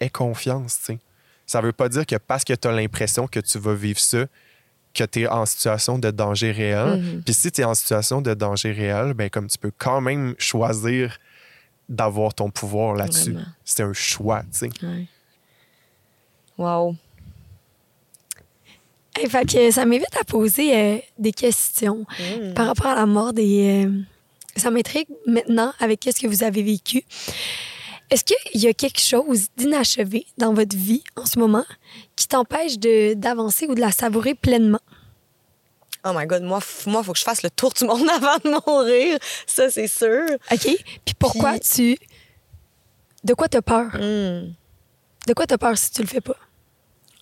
aie 0.00 0.10
confiance, 0.10 0.78
tu 0.78 0.84
sais. 0.84 0.98
Ça 1.46 1.60
veut 1.60 1.72
pas 1.72 1.88
dire 1.88 2.06
que 2.06 2.16
parce 2.16 2.44
que 2.44 2.52
tu 2.54 2.68
as 2.68 2.72
l'impression 2.72 3.26
que 3.26 3.40
tu 3.40 3.58
vas 3.58 3.74
vivre 3.74 3.98
ça, 4.00 4.24
que 4.94 5.04
tu 5.04 5.22
es 5.22 5.26
en 5.28 5.44
situation 5.44 5.98
de 5.98 6.10
danger 6.10 6.52
réel. 6.52 7.22
Puis 7.24 7.34
si 7.34 7.50
tu 7.52 7.60
es 7.60 7.64
en 7.64 7.74
situation 7.74 8.20
de 8.22 8.32
danger 8.34 8.72
réel, 8.72 9.12
ben 9.14 9.28
comme 9.28 9.48
tu 9.48 9.58
peux 9.58 9.72
quand 9.76 10.00
même 10.00 10.34
choisir 10.38 11.18
d'avoir 11.88 12.32
ton 12.32 12.48
pouvoir 12.50 12.94
là-dessus. 12.94 13.36
C'est 13.64 13.82
un 13.82 13.92
choix, 13.92 14.42
tu 14.42 14.48
sais. 14.52 14.70
Ouais. 14.82 15.06
Wow. 16.56 16.96
Hey, 19.16 19.28
fait 19.28 19.44
que 19.46 19.70
ça 19.70 19.84
m'invite 19.84 20.16
à 20.18 20.24
poser 20.24 20.76
euh, 20.76 20.98
des 21.18 21.32
questions 21.32 22.04
par 22.54 22.66
rapport 22.66 22.86
à 22.86 22.94
la 22.94 23.06
mort 23.06 23.32
des. 23.32 23.84
euh, 23.86 24.00
ça 24.56 24.70
m'intrigue 24.70 25.08
maintenant 25.26 25.72
avec 25.80 26.00
qu'est-ce 26.00 26.20
que 26.20 26.26
vous 26.26 26.42
avez 26.42 26.62
vécu. 26.62 27.02
Est-ce 28.14 28.22
qu'il 28.22 28.62
y 28.62 28.68
a 28.68 28.72
quelque 28.72 29.00
chose 29.00 29.48
d'inachevé 29.56 30.24
dans 30.38 30.54
votre 30.54 30.76
vie 30.76 31.02
en 31.16 31.26
ce 31.26 31.36
moment 31.36 31.64
qui 32.14 32.28
t'empêche 32.28 32.78
d'avancer 32.78 33.66
ou 33.66 33.74
de 33.74 33.80
la 33.80 33.90
savourer 33.90 34.36
pleinement? 34.36 34.78
Oh 36.04 36.12
my 36.14 36.24
God, 36.24 36.44
moi, 36.44 36.60
moi, 36.86 37.02
faut 37.02 37.12
que 37.12 37.18
je 37.18 37.24
fasse 37.24 37.42
le 37.42 37.50
tour 37.50 37.72
du 37.72 37.84
monde 37.84 38.08
avant 38.14 38.36
de 38.36 38.70
mourir. 38.70 39.18
Ça, 39.48 39.68
c'est 39.68 39.88
sûr. 39.88 40.26
OK? 40.52 40.76
Puis 41.04 41.14
pourquoi 41.18 41.58
tu. 41.58 41.98
De 43.24 43.34
quoi 43.34 43.48
t'as 43.48 43.62
peur? 43.62 43.86
Mm. 43.96 44.54
De 45.26 45.34
quoi 45.34 45.48
t'as 45.48 45.58
peur 45.58 45.76
si 45.76 45.90
tu 45.90 46.02
le 46.02 46.06
fais 46.06 46.20
pas? 46.20 46.36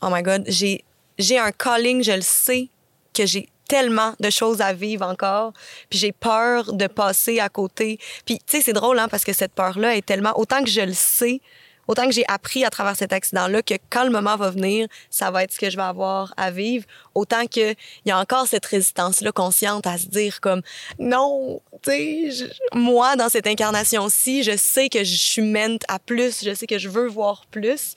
Oh 0.02 0.08
my 0.10 0.22
God, 0.22 0.44
j'ai, 0.46 0.84
j'ai 1.16 1.38
un 1.38 1.52
calling, 1.52 2.04
je 2.04 2.12
le 2.12 2.20
sais, 2.20 2.68
que 3.14 3.24
j'ai 3.24 3.48
tellement 3.72 4.12
de 4.20 4.28
choses 4.28 4.60
à 4.60 4.74
vivre 4.74 5.06
encore. 5.06 5.54
Puis 5.88 5.98
j'ai 5.98 6.12
peur 6.12 6.74
de 6.74 6.86
passer 6.86 7.40
à 7.40 7.48
côté. 7.48 7.98
Puis, 8.26 8.36
tu 8.36 8.58
sais, 8.58 8.60
c'est 8.60 8.74
drôle, 8.74 8.98
hein, 8.98 9.08
parce 9.08 9.24
que 9.24 9.32
cette 9.32 9.54
peur-là 9.54 9.96
est 9.96 10.04
tellement... 10.04 10.38
Autant 10.38 10.62
que 10.62 10.68
je 10.68 10.82
le 10.82 10.92
sais, 10.92 11.40
autant 11.88 12.04
que 12.04 12.12
j'ai 12.12 12.26
appris 12.28 12.66
à 12.66 12.70
travers 12.70 12.94
cet 12.94 13.14
accident-là 13.14 13.62
que 13.62 13.72
quand 13.88 14.04
le 14.04 14.10
moment 14.10 14.36
va 14.36 14.50
venir, 14.50 14.88
ça 15.08 15.30
va 15.30 15.42
être 15.42 15.52
ce 15.52 15.58
que 15.58 15.70
je 15.70 15.78
vais 15.78 15.82
avoir 15.84 16.34
à 16.36 16.50
vivre. 16.50 16.84
Autant 17.14 17.46
qu'il 17.46 17.74
y 18.04 18.10
a 18.10 18.18
encore 18.18 18.46
cette 18.46 18.66
résistance-là 18.66 19.32
consciente 19.32 19.86
à 19.86 19.96
se 19.96 20.06
dire 20.06 20.42
comme 20.42 20.60
non, 20.98 21.62
tu 21.80 22.30
sais, 22.30 22.50
moi, 22.74 23.16
dans 23.16 23.30
cette 23.30 23.46
incarnation-ci, 23.46 24.42
je 24.42 24.54
sais 24.58 24.90
que 24.90 25.02
je 25.02 25.16
suis 25.16 25.40
mente 25.40 25.84
à 25.88 25.98
plus, 25.98 26.44
je 26.44 26.52
sais 26.52 26.66
que 26.66 26.76
je 26.76 26.90
veux 26.90 27.08
voir 27.08 27.46
plus. 27.50 27.94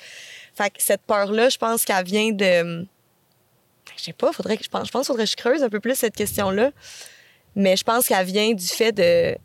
Fait 0.55 0.69
que 0.69 0.81
cette 0.81 1.01
peur-là, 1.01 1.49
je 1.49 1.57
pense 1.57 1.83
qu'elle 1.83 2.05
vient 2.05 2.31
de. 2.31 2.87
Je 3.97 4.03
sais 4.03 4.13
pas, 4.13 4.31
faudrait 4.31 4.57
que 4.57 4.63
je 4.63 4.69
pense, 4.69 4.87
je 4.87 4.91
pense 4.91 5.01
qu'il 5.01 5.13
faudrait 5.13 5.25
que 5.25 5.31
je 5.31 5.35
creuse 5.35 5.63
un 5.63 5.69
peu 5.69 5.79
plus 5.79 5.95
cette 5.95 6.15
question-là. 6.15 6.71
Mais 7.55 7.77
je 7.77 7.83
pense 7.83 8.07
qu'elle 8.07 8.25
vient 8.25 8.53
du 8.53 8.67
fait 8.67 8.91
de. 8.91 9.35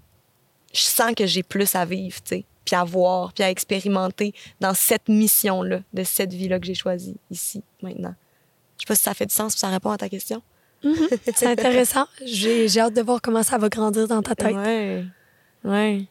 Je 0.73 0.81
sens 0.81 1.15
que 1.17 1.27
j'ai 1.27 1.43
plus 1.43 1.75
à 1.75 1.85
vivre, 1.85 2.17
tu 2.23 2.37
sais, 2.37 2.45
puis 2.65 2.77
à 2.77 2.85
voir, 2.85 3.33
puis 3.33 3.43
à 3.43 3.51
expérimenter 3.51 4.33
dans 4.61 4.75
cette 4.75 5.09
mission-là, 5.09 5.81
de 5.93 6.05
cette 6.05 6.33
vie-là 6.33 6.61
que 6.61 6.67
j'ai 6.67 6.75
choisie 6.75 7.17
ici, 7.31 7.63
maintenant. 7.83 8.15
Je 8.79 8.85
sais 8.85 8.87
pas 8.87 8.95
si 8.95 9.03
ça 9.03 9.15
fait 9.15 9.27
du 9.27 9.35
sens, 9.35 9.55
puis 9.55 9.61
ça 9.61 9.69
répond 9.69 9.91
à 9.91 9.99
ta 9.99 10.09
question. 10.09 10.43
C'est 11.35 11.47
intéressant. 11.47 12.07
J'ai 12.25 12.69
j'ai 12.69 12.81
hâte 12.81 12.95
de 12.95 13.03
voir 13.03 13.21
comment 13.21 13.43
ça 13.43 13.59
va 13.59 13.69
grandir 13.69 14.09
dans 14.09 14.23
ta 14.23 14.35
tête. 14.35 14.55
Ouais. 14.55 15.05
Ouais. 15.63 16.07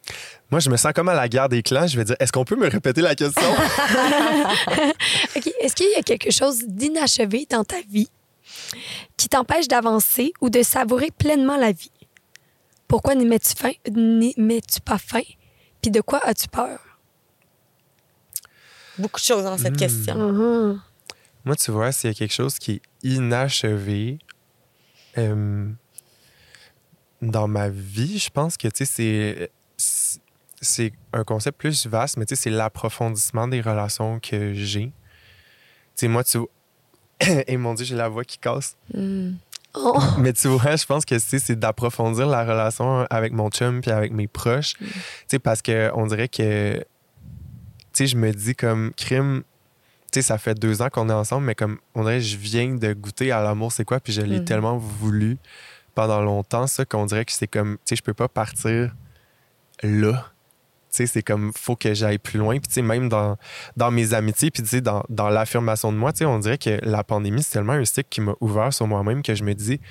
Moi, 0.52 0.60
je 0.60 0.70
me 0.70 0.78
sens 0.78 0.94
comme 0.94 1.10
à 1.10 1.16
la 1.16 1.28
guerre 1.28 1.50
des 1.50 1.64
clans. 1.64 1.88
Je 1.88 1.98
vais 1.98 2.04
dire, 2.04 2.16
est-ce 2.20 2.32
qu'on 2.32 2.46
peut 2.46 2.56
me 2.56 2.70
répéter 2.70 3.02
la 3.02 3.16
question? 3.16 3.42
OK. 5.36 5.54
Est-ce 5.62 5.76
qu'il 5.76 5.90
y 5.90 5.96
a 5.96 6.04
quelque 6.04 6.32
chose 6.32 6.60
d'inachevé 6.68 7.48
dans 7.50 7.64
ta 7.64 7.82
vie 7.90 8.10
qui 9.18 9.30
t'empêche 9.30 9.68
d'avancer 9.68 10.34
ou 10.42 10.50
de 10.50 10.62
savourer 10.64 11.12
pleinement 11.12 11.58
la 11.58 11.72
vie? 11.72 11.92
Pourquoi 12.88 13.16
n'y 13.16 13.26
mets-tu 13.26 13.56
fin, 13.56 13.72
n'y 13.92 14.34
mets-tu 14.38 14.82
pas 14.82 14.98
fin? 14.98 15.22
Puis 15.82 15.92
de 15.92 16.02
quoi 16.02 16.20
as-tu 16.26 16.48
peur? 16.48 16.80
Beaucoup 18.98 19.20
de 19.20 19.26
choses 19.26 19.44
dans 19.44 19.58
cette 19.58 19.78
question. 19.78 20.16
Mhm. 20.16 20.82
Moi, 21.46 21.56
tu 21.56 21.72
vois, 21.72 21.92
s'il 21.92 22.10
y 22.10 22.12
a 22.12 22.14
quelque 22.14 22.34
chose 22.34 22.60
qui 22.60 22.74
est 22.74 22.82
inachevé 23.04 24.20
euh, 25.18 25.70
dans 27.22 27.48
ma 27.48 27.70
vie, 27.70 28.20
je 28.20 28.30
pense 28.30 28.58
que, 28.58 28.68
tu 28.68 28.78
sais, 28.78 28.86
c'est- 28.86 29.52
c'est- 29.78 30.22
c'est 30.62 30.94
un 31.14 31.24
concept 31.24 31.58
plus 31.58 31.88
vaste, 31.88 32.18
mais 32.18 32.26
tu 32.26 32.36
sais, 32.36 32.44
c'est 32.44 32.50
l'approfondissement 32.50 33.48
des 33.48 33.62
relations 33.62 34.20
que 34.20 34.54
j'ai. 34.54 34.88
Tu 34.88 34.92
sais, 35.96 36.08
moi, 36.08 36.24
tu 36.24 36.40
Et 37.48 37.58
mon 37.58 37.74
Dieu, 37.74 37.86
j'ai 37.86 37.96
la 37.96 38.10
voix 38.10 38.24
qui 38.24 38.38
casse. 38.38 38.76
Oh. 39.76 40.00
Mais 40.20 40.34
tu 40.34 40.48
vois, 40.48 40.76
je 40.76 40.86
pense 40.86 41.06
que 41.06 41.16
tu 41.16 41.40
c'est 41.40 41.56
d'approfondir 41.60 42.28
la 42.28 42.44
relation 42.44 43.06
avec 43.10 43.34
mon 43.34 43.50
chum 43.50 43.82
puis 43.82 43.92
avec 43.92 44.12
mes 44.12 44.28
proches. 44.28 44.74
Tu 44.80 44.86
sais, 45.28 45.40
parce 45.40 45.62
que 45.62 45.92
on 45.94 46.08
dirait 46.08 46.28
que, 46.28 46.78
tu 46.80 46.84
sais, 47.94 48.08
je 48.08 48.16
me 48.18 48.32
dis 48.32 48.56
comme 48.56 48.92
crime, 48.98 49.44
sais, 50.12 50.22
ça 50.24 50.40
fait 50.40 50.56
deux 50.58 50.82
ans 50.82 50.90
qu'on 50.90 51.08
est 51.10 51.14
ensemble, 51.14 51.46
mais 51.46 51.54
comme 51.56 51.78
on 51.94 52.02
dirait, 52.02 52.20
je 52.22 52.36
viens 52.38 52.74
de 52.74 52.94
goûter 52.94 53.32
à 53.32 53.44
l'amour, 53.44 53.72
c'est 53.72 53.86
quoi, 53.86 54.00
puis 54.00 54.12
je 54.12 54.22
l'ai 54.22 54.40
Mhm. 54.40 54.46
tellement 54.46 54.78
voulu 54.78 55.38
pendant 55.94 56.22
longtemps, 56.22 56.66
ça, 56.66 56.84
qu'on 56.86 57.06
dirait 57.06 57.26
que 57.26 57.32
c'est 57.32 57.48
comme, 57.48 57.76
tu 57.78 57.82
sais, 57.90 57.96
je 57.98 58.02
peux 58.02 58.14
pas 58.16 58.28
partir 58.28 58.96
là. 59.84 60.32
Tu 60.92 60.98
sais, 60.98 61.06
c'est 61.08 61.22
comme, 61.24 61.52
faut 61.56 61.76
que 61.76 61.94
j'aille 61.94 62.18
plus 62.18 62.40
loin. 62.40 62.54
Puis, 62.60 62.68
tu 62.68 62.74
sais, 62.76 62.82
même 62.82 63.10
dans, 63.10 63.38
dans 63.78 63.92
mes 63.92 64.14
amitiés, 64.14 64.52
puis, 64.52 64.64
tu 64.64 64.70
sais, 64.70 64.82
dans, 64.82 65.04
dans 65.10 65.30
l'affirmation 65.30 65.92
de 65.92 65.98
moi, 65.98 66.12
tu 66.14 66.20
sais, 66.20 66.26
on 66.26 66.40
dirait 66.40 66.58
que 66.58 66.80
la 66.84 67.04
pandémie, 67.04 67.44
c'est 67.44 67.52
tellement 67.54 67.74
un 67.74 67.86
cycle 67.86 68.08
qui 68.10 68.22
m'a 68.22 68.34
ouvert 68.42 68.74
sur 68.74 68.88
moi-même 68.88 69.22
que 69.22 69.36
je 69.36 69.44
me 69.44 69.54
dis, 69.54 69.78
tu 69.80 69.86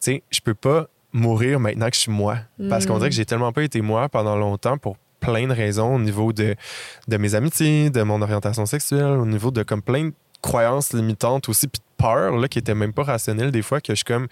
sais, 0.00 0.22
je 0.30 0.40
peux 0.40 0.54
pas 0.54 0.86
mourir 1.12 1.60
maintenant 1.60 1.88
que 1.88 1.94
je 1.96 2.00
suis 2.00 2.12
moi. 2.12 2.38
Parce 2.68 2.86
qu'on 2.86 2.94
Mm. 2.94 2.98
dirait 2.98 3.10
que 3.10 3.16
j'ai 3.16 3.24
tellement 3.26 3.52
pas 3.52 3.62
été 3.62 3.80
moi 3.80 4.08
pendant 4.08 4.36
longtemps 4.36 4.78
pour 4.78 4.96
plein 5.20 5.46
de 5.46 5.52
raisons 5.54 5.94
au 5.94 5.98
niveau 5.98 6.32
de, 6.32 6.54
de 7.08 7.16
mes 7.16 7.34
amitiés, 7.34 7.88
de 7.90 8.02
mon 8.02 8.20
orientation 8.20 8.66
sexuelle, 8.66 9.04
au 9.18 9.24
niveau 9.26 9.50
de 9.50 9.62
comme 9.62 9.80
plein 9.82 10.06
de 10.06 10.12
croyances 10.42 10.92
limitantes 10.92 11.48
aussi, 11.48 11.66
puis 11.68 11.80
de 11.80 11.84
peur, 12.04 12.36
là, 12.36 12.48
qui 12.48 12.58
étaient 12.58 12.74
même 12.74 12.92
pas 12.92 13.04
rationnelles 13.04 13.50
des 13.50 13.62
fois, 13.62 13.80
que 13.80 13.92
je 13.92 13.96
suis 13.96 14.04
comme, 14.04 14.26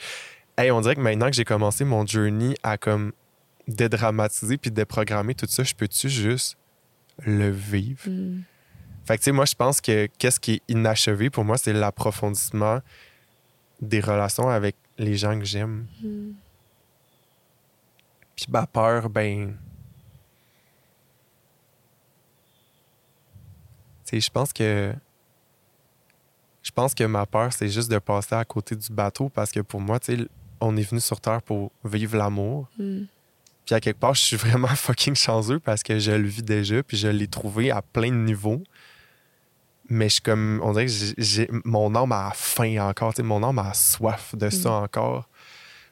hey, 0.59 0.71
on 0.71 0.81
dirait 0.83 0.95
que 0.97 1.01
maintenant 1.01 1.27
que 1.31 1.33
j'ai 1.37 1.45
commencé 1.45 1.85
mon 1.85 2.05
journey 2.07 2.55
à 2.63 2.77
comme 2.77 3.13
dédramatiser 3.69 4.59
puis 4.59 4.71
déprogrammer 4.71 5.35
tout 5.35 5.47
ça, 5.49 5.63
je 5.63 5.75
peux-tu 5.75 6.09
juste 6.09 6.57
le 7.25 7.51
vivre? 7.51 8.09
Mm. 8.09 8.43
Fait 9.05 9.17
que, 9.17 9.23
tu 9.23 9.25
sais, 9.25 9.33
moi, 9.33 9.45
je 9.45 9.55
pense 9.55 9.81
que 9.81 10.07
qu'est-ce 10.19 10.39
qui 10.39 10.55
est 10.55 10.63
inachevé 10.69 11.31
pour 11.31 11.45
moi, 11.45 11.59
c'est 11.59 11.73
l'approfondissement 11.73 12.81
des 13.81 14.01
relations 14.01 14.49
avec 14.49 14.77
les 14.99 15.17
gens 15.17 15.39
que 15.39 15.45
j'aime. 15.45 15.87
Mm. 16.03 16.33
Puis 18.37 18.47
ma 18.49 18.67
peur, 18.67 19.09
ben. 19.11 19.57
Tu 24.05 24.11
sais, 24.11 24.21
je 24.21 24.31
pense 24.31 24.53
que. 24.53 24.95
Je 26.63 26.71
pense 26.71 26.95
que 26.95 27.03
ma 27.05 27.27
peur, 27.27 27.53
c'est 27.53 27.69
juste 27.69 27.91
de 27.91 27.99
passer 27.99 28.37
à 28.37 28.45
côté 28.45 28.77
du 28.77 28.93
bateau 28.93 29.29
parce 29.29 29.51
que 29.51 29.61
pour 29.61 29.81
moi, 29.81 29.99
tu 29.99 30.17
sais, 30.17 30.29
on 30.61 30.77
est 30.77 30.89
venu 30.89 31.01
sur 31.01 31.21
Terre 31.21 31.43
pour 31.43 31.73
vivre 31.85 32.17
l'amour. 32.17 32.69
Mm. 32.79 33.03
Puis 33.67 33.75
à 33.75 33.81
quelque 33.81 33.99
part, 33.99 34.15
je 34.15 34.21
suis 34.23 34.37
vraiment 34.37 34.69
fucking 34.75 35.15
chanceux 35.15 35.61
parce 35.61 35.83
que 35.83 35.99
je 35.99 36.11
le 36.13 36.27
vis 36.29 36.43
déjà, 36.43 36.83
puis 36.83 36.97
je 36.97 37.09
l'ai 37.09 37.29
trouvé 37.29 37.71
à 37.71 37.83
plein 37.83 38.11
de 38.11 38.17
niveaux. 38.17 38.63
Mais 39.89 40.09
je 40.09 40.15
suis 40.15 40.23
comme, 40.23 40.61
on 40.63 40.73
dirait 40.73 40.87
que 40.87 40.93
j'ai- 40.93 41.15
j'ai, 41.19 41.49
mon 41.65 41.95
âme 41.95 42.13
a 42.13 42.33
faim 42.35 42.79
encore, 42.81 43.13
tu 43.13 43.19
sais, 43.19 43.23
mon 43.23 43.43
âme 43.43 43.59
a 43.59 43.75
soif 43.75 44.35
de 44.35 44.49
ça 44.51 44.71
encore. 44.73 45.29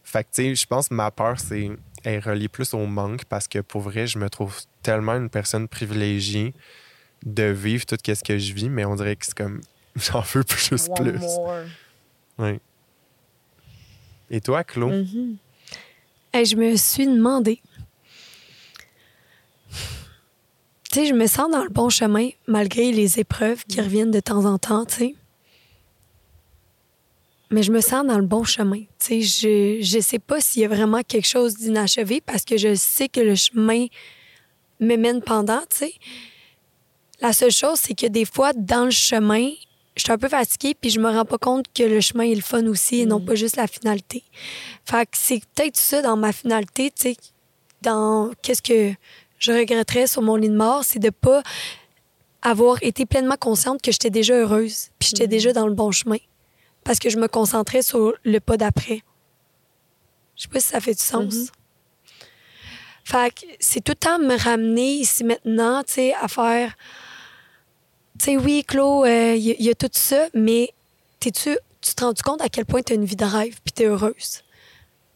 Fait 0.03 0.25
que, 0.25 0.29
tu 0.33 0.43
sais, 0.43 0.55
je 0.55 0.67
pense 0.67 0.89
que 0.89 0.95
ma 0.95 1.11
peur, 1.11 1.39
c'est 1.39 1.71
elle 2.03 2.15
est 2.15 2.19
reliée 2.19 2.49
plus 2.49 2.73
au 2.73 2.87
manque 2.87 3.25
parce 3.27 3.47
que 3.47 3.59
pour 3.59 3.83
vrai, 3.83 4.07
je 4.07 4.19
me 4.19 4.31
trouve 4.31 4.59
tellement 4.83 5.13
une 5.17 5.29
personne 5.29 5.69
privilégiée 5.69 6.55
de 7.27 7.43
vivre 7.45 7.85
tout 7.85 7.97
ce 8.03 8.25
que 8.25 8.39
je 8.39 8.55
vis, 8.55 8.71
mais 8.71 8.87
on 8.87 8.95
dirait 8.97 9.17
que 9.17 9.27
c'est 9.27 9.35
comme, 9.37 9.61
j'en 9.97 10.21
veux 10.23 10.45
juste 10.71 10.89
One 10.89 11.11
plus. 11.13 11.21
more. 11.21 11.65
Ouais. 12.39 12.61
Et 14.31 14.41
toi, 14.41 14.65
Claude? 14.65 14.93
Mhm. 15.15 15.37
Hey, 16.33 16.45
je 16.45 16.55
me 16.55 16.77
suis 16.77 17.07
demandé. 17.07 17.61
Tu 20.93 21.01
sais, 21.01 21.07
je 21.07 21.15
me 21.15 21.27
sens 21.27 21.51
dans 21.51 21.65
le 21.65 21.71
bon 21.71 21.89
chemin 21.89 22.29
malgré 22.47 22.93
les 22.93 23.19
épreuves 23.19 23.65
qui 23.65 23.81
reviennent 23.81 24.13
de 24.13 24.21
temps 24.21 24.45
en 24.45 24.57
temps, 24.57 24.85
tu 24.85 24.95
sais. 24.95 25.15
Mais 27.51 27.65
je 27.65 27.73
me 27.73 27.81
sens 27.81 28.07
dans 28.07 28.19
le 28.19 28.27
bon 28.27 28.45
chemin. 28.45 28.83
Tu 29.01 29.23
sais, 29.23 29.23
je, 29.23 29.79
je 29.83 29.99
sais 29.99 30.21
pas 30.21 30.41
s'il 30.41 30.63
y 30.63 30.65
a 30.65 30.69
vraiment 30.69 31.01
quelque 31.03 31.27
chose 31.27 31.55
d'inachevé 31.57 32.21
parce 32.21 32.45
que 32.45 32.57
je 32.57 32.77
sais 32.77 33.09
que 33.09 33.21
le 33.21 33.35
chemin 33.35 33.87
me 34.79 34.97
mène 34.97 35.23
pendant, 35.23 35.61
tu 35.63 35.79
sais. 35.79 35.95
La 37.21 37.33
seule 37.33 37.51
chose, 37.51 37.81
c'est 37.81 37.95
que 37.95 38.07
des 38.07 38.25
fois, 38.25 38.53
dans 38.53 38.85
le 38.85 38.93
chemin, 38.93 39.51
je 40.01 40.05
suis 40.05 40.13
un 40.13 40.19
peu 40.19 40.31
fatiguée 40.31 40.75
puis 40.75 40.89
je 40.89 40.99
me 40.99 41.11
rends 41.11 41.27
pas 41.27 41.37
compte 41.37 41.67
que 41.75 41.83
le 41.83 42.01
chemin 42.01 42.25
est 42.25 42.35
le 42.35 42.41
fun 42.41 42.67
aussi 42.67 43.01
et 43.01 43.07
non 43.07 43.21
pas 43.21 43.35
juste 43.35 43.57
la 43.57 43.67
finalité. 43.67 44.25
Fait 44.87 45.05
que 45.05 45.13
c'est 45.13 45.43
peut-être 45.55 45.77
ça 45.77 46.01
dans 46.01 46.17
ma 46.17 46.33
finalité, 46.33 46.91
tu 46.91 47.03
sais, 47.03 47.17
dans 47.83 48.31
qu'est-ce 48.41 48.63
que 48.63 48.95
je 49.39 49.53
regretterais 49.53 50.07
sur 50.07 50.23
mon 50.23 50.37
lit 50.37 50.49
de 50.49 50.57
mort, 50.57 50.85
c'est 50.85 51.01
de 51.01 51.11
pas 51.11 51.43
avoir 52.41 52.83
été 52.83 53.05
pleinement 53.05 53.37
consciente 53.39 53.83
que 53.83 53.93
j'étais 53.93 54.09
déjà 54.09 54.35
heureuse, 54.35 54.89
puis 54.99 55.11
j'étais 55.11 55.27
déjà 55.27 55.53
dans 55.53 55.67
le 55.67 55.75
bon 55.75 55.91
chemin. 55.91 56.19
Parce 56.83 56.99
que 56.99 57.11
je 57.11 57.19
me 57.19 57.29
concentrais 57.29 57.83
sur 57.83 58.15
le 58.25 58.41
pas 58.41 58.57
d'après. 58.57 59.03
Je 60.35 60.43
sais 60.43 60.49
pas 60.49 60.61
si 60.61 60.69
ça 60.69 60.81
fait 60.81 60.95
du 60.95 61.03
sens. 61.03 61.35
Mhm. 61.35 61.47
Fait 63.05 63.35
que 63.35 63.47
c'est 63.59 63.85
tout 63.85 63.93
le 63.93 63.97
temps 63.97 64.19
me 64.19 64.43
ramener 64.43 64.95
ici 64.95 65.25
maintenant, 65.25 65.83
tu 65.83 65.93
sais, 65.93 66.15
à 66.15 66.29
faire. 66.29 66.75
Tu 68.21 68.27
sais, 68.27 68.37
oui, 68.37 68.65
Claude, 68.67 69.07
il 69.09 69.39
y, 69.39 69.51
a- 69.53 69.57
y 69.59 69.71
a 69.71 69.75
tout 69.75 69.89
ça, 69.93 70.27
mais 70.35 70.75
t'es-tu, 71.21 71.57
tu 71.81 71.95
te 71.95 72.05
rends 72.05 72.13
compte 72.23 72.43
à 72.43 72.51
quel 72.51 72.67
point 72.67 72.83
tu 72.83 72.93
as 72.93 72.97
une 72.97 73.07
vie 73.07 73.17
de 73.17 73.25
rêve 73.25 73.59
puis 73.65 73.73
tu 73.75 73.85
es 73.85 73.87
heureuse? 73.87 74.43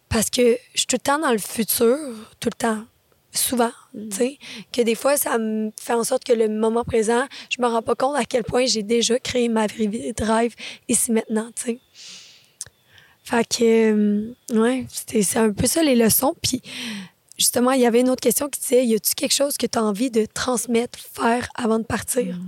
Parce 0.08 0.30
que 0.30 0.56
je 0.72 0.78
suis 0.78 0.86
tout 0.86 0.96
le 0.96 1.00
temps 1.00 1.18
dans 1.18 1.30
le 1.32 1.36
futur, 1.36 1.98
tout 2.40 2.48
le 2.48 2.56
temps, 2.56 2.82
souvent, 3.30 3.72
tu 3.92 4.16
sais, 4.16 4.38
que 4.72 4.80
des 4.80 4.94
fois, 4.94 5.18
ça 5.18 5.36
me 5.36 5.70
fait 5.78 5.92
en 5.92 6.02
sorte 6.02 6.24
que 6.24 6.32
le 6.32 6.48
moment 6.48 6.82
présent, 6.82 7.26
je 7.50 7.60
me 7.60 7.66
rends 7.66 7.82
pas 7.82 7.94
compte 7.94 8.16
à 8.16 8.24
quel 8.24 8.42
point 8.42 8.64
j'ai 8.64 8.82
déjà 8.82 9.18
créé 9.18 9.50
ma 9.50 9.66
vraie 9.66 9.86
vie 9.86 10.14
de 10.14 10.24
rêve 10.24 10.54
ici 10.88 11.12
maintenant, 11.12 11.50
tu 11.54 11.62
sais. 11.62 11.78
Fait 13.22 13.46
que, 13.46 13.64
euh, 13.92 14.34
ouais, 14.54 14.86
c'était- 14.88 15.22
c'est 15.22 15.40
un 15.40 15.52
peu 15.52 15.66
ça 15.66 15.82
les 15.82 15.94
leçons. 15.94 16.34
Puis, 16.42 16.62
justement, 17.36 17.72
il 17.72 17.82
y 17.82 17.86
avait 17.86 18.00
une 18.00 18.08
autre 18.08 18.22
question 18.22 18.48
qui 18.48 18.60
disait 18.60 18.86
Y 18.86 18.94
a-tu 18.94 19.14
quelque 19.14 19.34
chose 19.34 19.58
que 19.58 19.66
tu 19.66 19.78
as 19.78 19.84
envie 19.84 20.10
de 20.10 20.24
transmettre, 20.24 20.98
faire 20.98 21.48
avant 21.54 21.78
de 21.78 21.84
partir? 21.84 22.38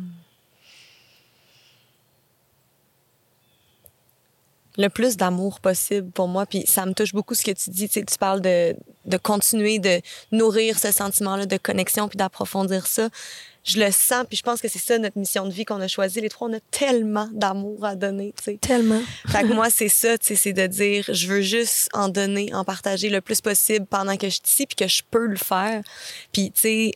Le 4.77 4.89
plus 4.89 5.17
d'amour 5.17 5.61
possible 5.61 6.11
pour 6.11 6.29
moi. 6.29 6.47
Puis 6.47 6.65
ça 6.67 6.87
me 6.87 6.93
touche 6.93 7.13
beaucoup 7.13 7.35
ce 7.35 7.43
que 7.43 7.53
tu 7.53 7.71
dis. 7.71 7.89
Tu, 7.89 8.01
sais, 8.01 8.05
tu 8.05 8.19
parles 8.19 8.41
de, 8.41 8.75
de 9.07 9.17
continuer 9.17 9.79
de 9.79 10.01
nourrir 10.33 10.79
ce 10.79 10.93
sentiment-là 10.93 11.47
de 11.47 11.57
connexion 11.57 12.09
puis 12.09 12.17
d'approfondir 12.17 12.87
ça. 12.87 13.09
Je 13.65 13.81
le 13.81 13.91
sens, 13.91 14.25
puis 14.29 14.37
je 14.37 14.45
pense 14.45 14.61
que 14.61 14.69
c'est 14.69 14.79
ça 14.79 14.97
notre 14.97 15.19
mission 15.19 15.45
de 15.45 15.53
vie 15.53 15.65
qu'on 15.65 15.81
a 15.81 15.89
choisie. 15.89 16.21
Les 16.21 16.29
trois, 16.29 16.49
on 16.49 16.53
a 16.53 16.61
tellement 16.71 17.29
d'amour 17.33 17.85
à 17.85 17.97
donner, 17.97 18.33
tu 18.37 18.45
sais. 18.45 18.59
Tellement. 18.61 19.01
Fait 19.27 19.43
que 19.43 19.53
moi, 19.53 19.71
c'est 19.71 19.89
ça, 19.89 20.17
tu 20.19 20.27
sais, 20.27 20.37
c'est 20.37 20.53
de 20.53 20.69
dire, 20.69 21.05
je 21.09 21.27
veux 21.27 21.41
juste 21.41 21.89
en 21.93 22.09
donner, 22.09 22.55
en 22.55 22.63
partager 22.63 23.09
le 23.09 23.21
plus 23.21 23.41
possible 23.41 23.85
pendant 23.87 24.17
que 24.17 24.29
je 24.29 24.35
suis 24.35 24.43
ici, 24.45 24.67
puis 24.67 24.77
que 24.77 24.87
je 24.87 25.03
peux 25.11 25.27
le 25.27 25.37
faire. 25.37 25.83
Puis, 26.33 26.53
tu 26.53 26.61
sais, 26.61 26.93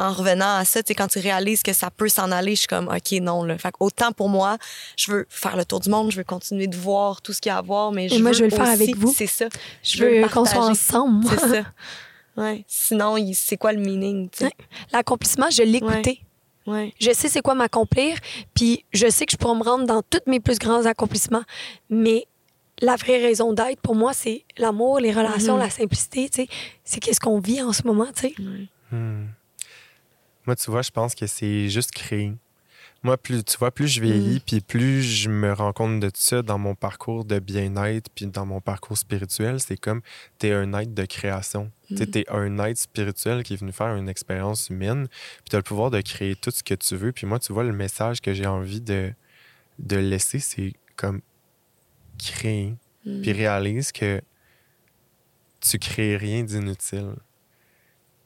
en 0.00 0.12
revenant 0.12 0.56
à 0.56 0.64
ça, 0.64 0.82
tu 0.82 0.88
sais, 0.88 0.94
quand 0.94 1.08
tu 1.08 1.18
réalises 1.20 1.62
que 1.62 1.72
ça 1.72 1.90
peut 1.90 2.08
s'en 2.08 2.32
aller, 2.32 2.52
je 2.56 2.60
suis 2.60 2.66
comme, 2.66 2.88
OK, 2.88 3.12
non, 3.20 3.44
là. 3.44 3.56
Fait 3.58 3.70
que 3.70 3.76
autant 3.80 4.12
pour 4.12 4.28
moi, 4.28 4.56
je 4.96 5.12
veux 5.12 5.26
faire 5.28 5.56
le 5.56 5.64
tour 5.64 5.78
du 5.80 5.90
monde, 5.90 6.10
je 6.10 6.16
veux 6.16 6.24
continuer 6.24 6.66
de 6.66 6.76
voir 6.76 7.20
tout 7.22 7.32
ce 7.32 7.40
qu'il 7.40 7.50
y 7.50 7.52
a 7.52 7.58
à 7.58 7.62
voir, 7.62 7.92
mais 7.92 8.08
je 8.08 8.16
moi, 8.16 8.30
veux 8.30 8.36
je 8.36 8.42
veux 8.44 8.50
le 8.50 8.56
faire 8.56 8.64
aussi- 8.72 8.82
avec 8.82 8.96
vous. 8.96 9.12
C'est 9.16 9.26
ça. 9.26 9.46
Je 9.82 10.04
veux 10.04 10.22
qu'on 10.28 10.44
soit 10.44 10.54
partager. 10.54 10.70
ensemble. 10.70 11.26
C'est 11.28 11.38
ça. 11.48 11.62
Ouais. 12.36 12.64
Sinon, 12.68 13.16
c'est 13.34 13.56
quoi 13.58 13.72
le 13.72 13.80
meaning, 13.80 14.30
tu 14.30 14.38
sais? 14.38 14.44
Ouais. 14.44 14.52
L'accomplissement, 14.92 15.50
je 15.50 15.62
l'ai 15.62 15.78
écouté. 15.78 16.22
Ouais. 16.66 16.94
Je 16.98 17.12
sais 17.12 17.28
c'est 17.28 17.42
quoi 17.42 17.54
m'accomplir, 17.54 18.16
puis 18.54 18.84
je 18.92 19.10
sais 19.10 19.26
que 19.26 19.32
je 19.32 19.36
pourrais 19.36 19.56
me 19.56 19.62
rendre 19.64 19.84
dans 19.84 20.00
tous 20.00 20.20
mes 20.26 20.40
plus 20.40 20.58
grands 20.58 20.86
accomplissements. 20.86 21.42
Mais 21.90 22.26
la 22.80 22.96
vraie 22.96 23.18
raison 23.18 23.52
d'être, 23.52 23.80
pour 23.80 23.94
moi, 23.96 24.12
c'est 24.14 24.44
l'amour, 24.56 25.00
les 25.00 25.12
relations, 25.12 25.54
Mhm. 25.56 25.60
la 25.64 25.70
simplicité, 25.70 26.28
tu 26.30 26.42
sais. 26.42 26.48
C'est 26.84 27.00
qu'est-ce 27.00 27.20
qu'on 27.20 27.40
vit 27.40 27.60
en 27.60 27.72
ce 27.74 27.82
moment, 27.84 28.06
tu 28.14 28.28
sais. 28.28 28.34
Hmm. 28.92 29.26
Moi, 30.50 30.56
tu 30.56 30.68
vois, 30.68 30.82
je 30.82 30.90
pense 30.90 31.14
que 31.14 31.28
c'est 31.28 31.68
juste 31.68 31.92
créer. 31.92 32.32
Moi, 33.04 33.16
plus 33.16 33.44
tu 33.44 33.56
vois, 33.56 33.70
plus 33.70 33.86
je 33.86 34.00
vieillis, 34.00 34.40
puis 34.40 34.60
plus 34.60 35.00
je 35.00 35.28
me 35.28 35.52
rends 35.52 35.72
compte 35.72 36.00
de 36.00 36.10
tout 36.10 36.20
ça 36.20 36.42
dans 36.42 36.58
mon 36.58 36.74
parcours 36.74 37.24
de 37.24 37.38
bien-être, 37.38 38.10
puis 38.12 38.26
dans 38.26 38.46
mon 38.46 38.60
parcours 38.60 38.98
spirituel, 38.98 39.60
c'est 39.60 39.76
comme 39.76 40.02
tu 40.40 40.48
es 40.48 40.52
un 40.52 40.72
être 40.72 40.92
de 40.92 41.04
création. 41.04 41.70
Tu 41.86 41.98
sais, 41.98 42.06
t'es 42.08 42.24
un 42.28 42.58
être 42.58 42.78
spirituel 42.78 43.44
qui 43.44 43.54
est 43.54 43.58
venu 43.58 43.70
faire 43.70 43.94
une 43.94 44.08
expérience 44.08 44.70
humaine, 44.70 45.06
puis 45.06 45.50
tu 45.50 45.54
as 45.54 45.60
le 45.60 45.62
pouvoir 45.62 45.92
de 45.92 46.00
créer 46.00 46.34
tout 46.34 46.50
ce 46.50 46.64
que 46.64 46.74
tu 46.74 46.96
veux. 46.96 47.12
Puis 47.12 47.28
moi, 47.28 47.38
tu 47.38 47.52
vois, 47.52 47.62
le 47.62 47.72
message 47.72 48.20
que 48.20 48.34
j'ai 48.34 48.46
envie 48.46 48.80
de, 48.80 49.12
de 49.78 49.96
laisser, 49.98 50.40
c'est 50.40 50.72
comme 50.96 51.20
créer, 52.18 52.74
puis 53.04 53.30
réalise 53.30 53.92
que 53.92 54.20
tu 55.60 55.78
crées 55.78 56.16
rien 56.16 56.42
d'inutile. 56.42 57.14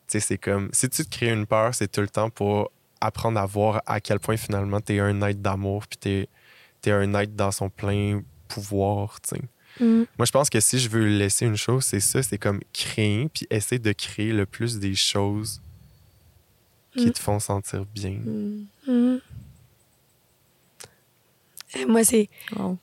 Tu 0.07 0.13
sais, 0.13 0.21
c'est 0.21 0.39
comme, 0.39 0.69
si 0.73 0.89
tu 0.89 1.05
te 1.05 1.11
crées 1.11 1.31
une 1.33 1.47
peur, 1.47 1.75
c'est 1.75 1.91
tout 1.91 2.01
le 2.03 2.09
temps 2.09 2.31
pour 2.31 2.71
apprendre 3.01 3.39
à 3.41 3.47
voir 3.47 3.83
à 3.87 4.01
quel 4.01 4.19
point 4.21 4.37
finalement 4.37 4.81
tu 4.81 4.95
es 4.95 5.01
un 5.01 5.21
être 5.23 5.41
d'amour, 5.43 5.87
puis 5.87 5.99
tu 6.01 6.89
es, 6.91 6.93
un 6.93 7.15
être 7.15 7.35
dans 7.35 7.51
son 7.51 7.69
plein 7.71 8.23
pouvoir, 8.49 9.21
tu 9.23 9.37
sais. 9.37 9.43
Mm. 9.85 10.05
Moi, 10.19 10.25
je 10.27 10.31
pense 10.31 10.49
que 10.51 10.61
si 10.61 10.79
je 10.79 10.89
veux 10.89 11.07
laisser 11.07 11.47
une 11.47 11.57
chose, 11.57 11.85
c'est 11.85 12.01
ça, 12.01 12.23
c'est 12.23 12.39
comme 12.39 12.61
créer, 12.73 13.29
puis 13.33 13.47
essayer 13.51 13.79
de 13.79 13.93
créer 13.93 14.33
le 14.33 14.47
plus 14.47 14.79
des 14.79 14.95
choses 14.95 15.61
qui 16.97 17.07
Mm. 17.07 17.13
te 17.13 17.19
font 17.19 17.41
sentir 17.41 17.85
bien. 17.87 18.19
Mm. 18.87 19.17
Moi, 21.89 22.05
c'est 22.05 22.29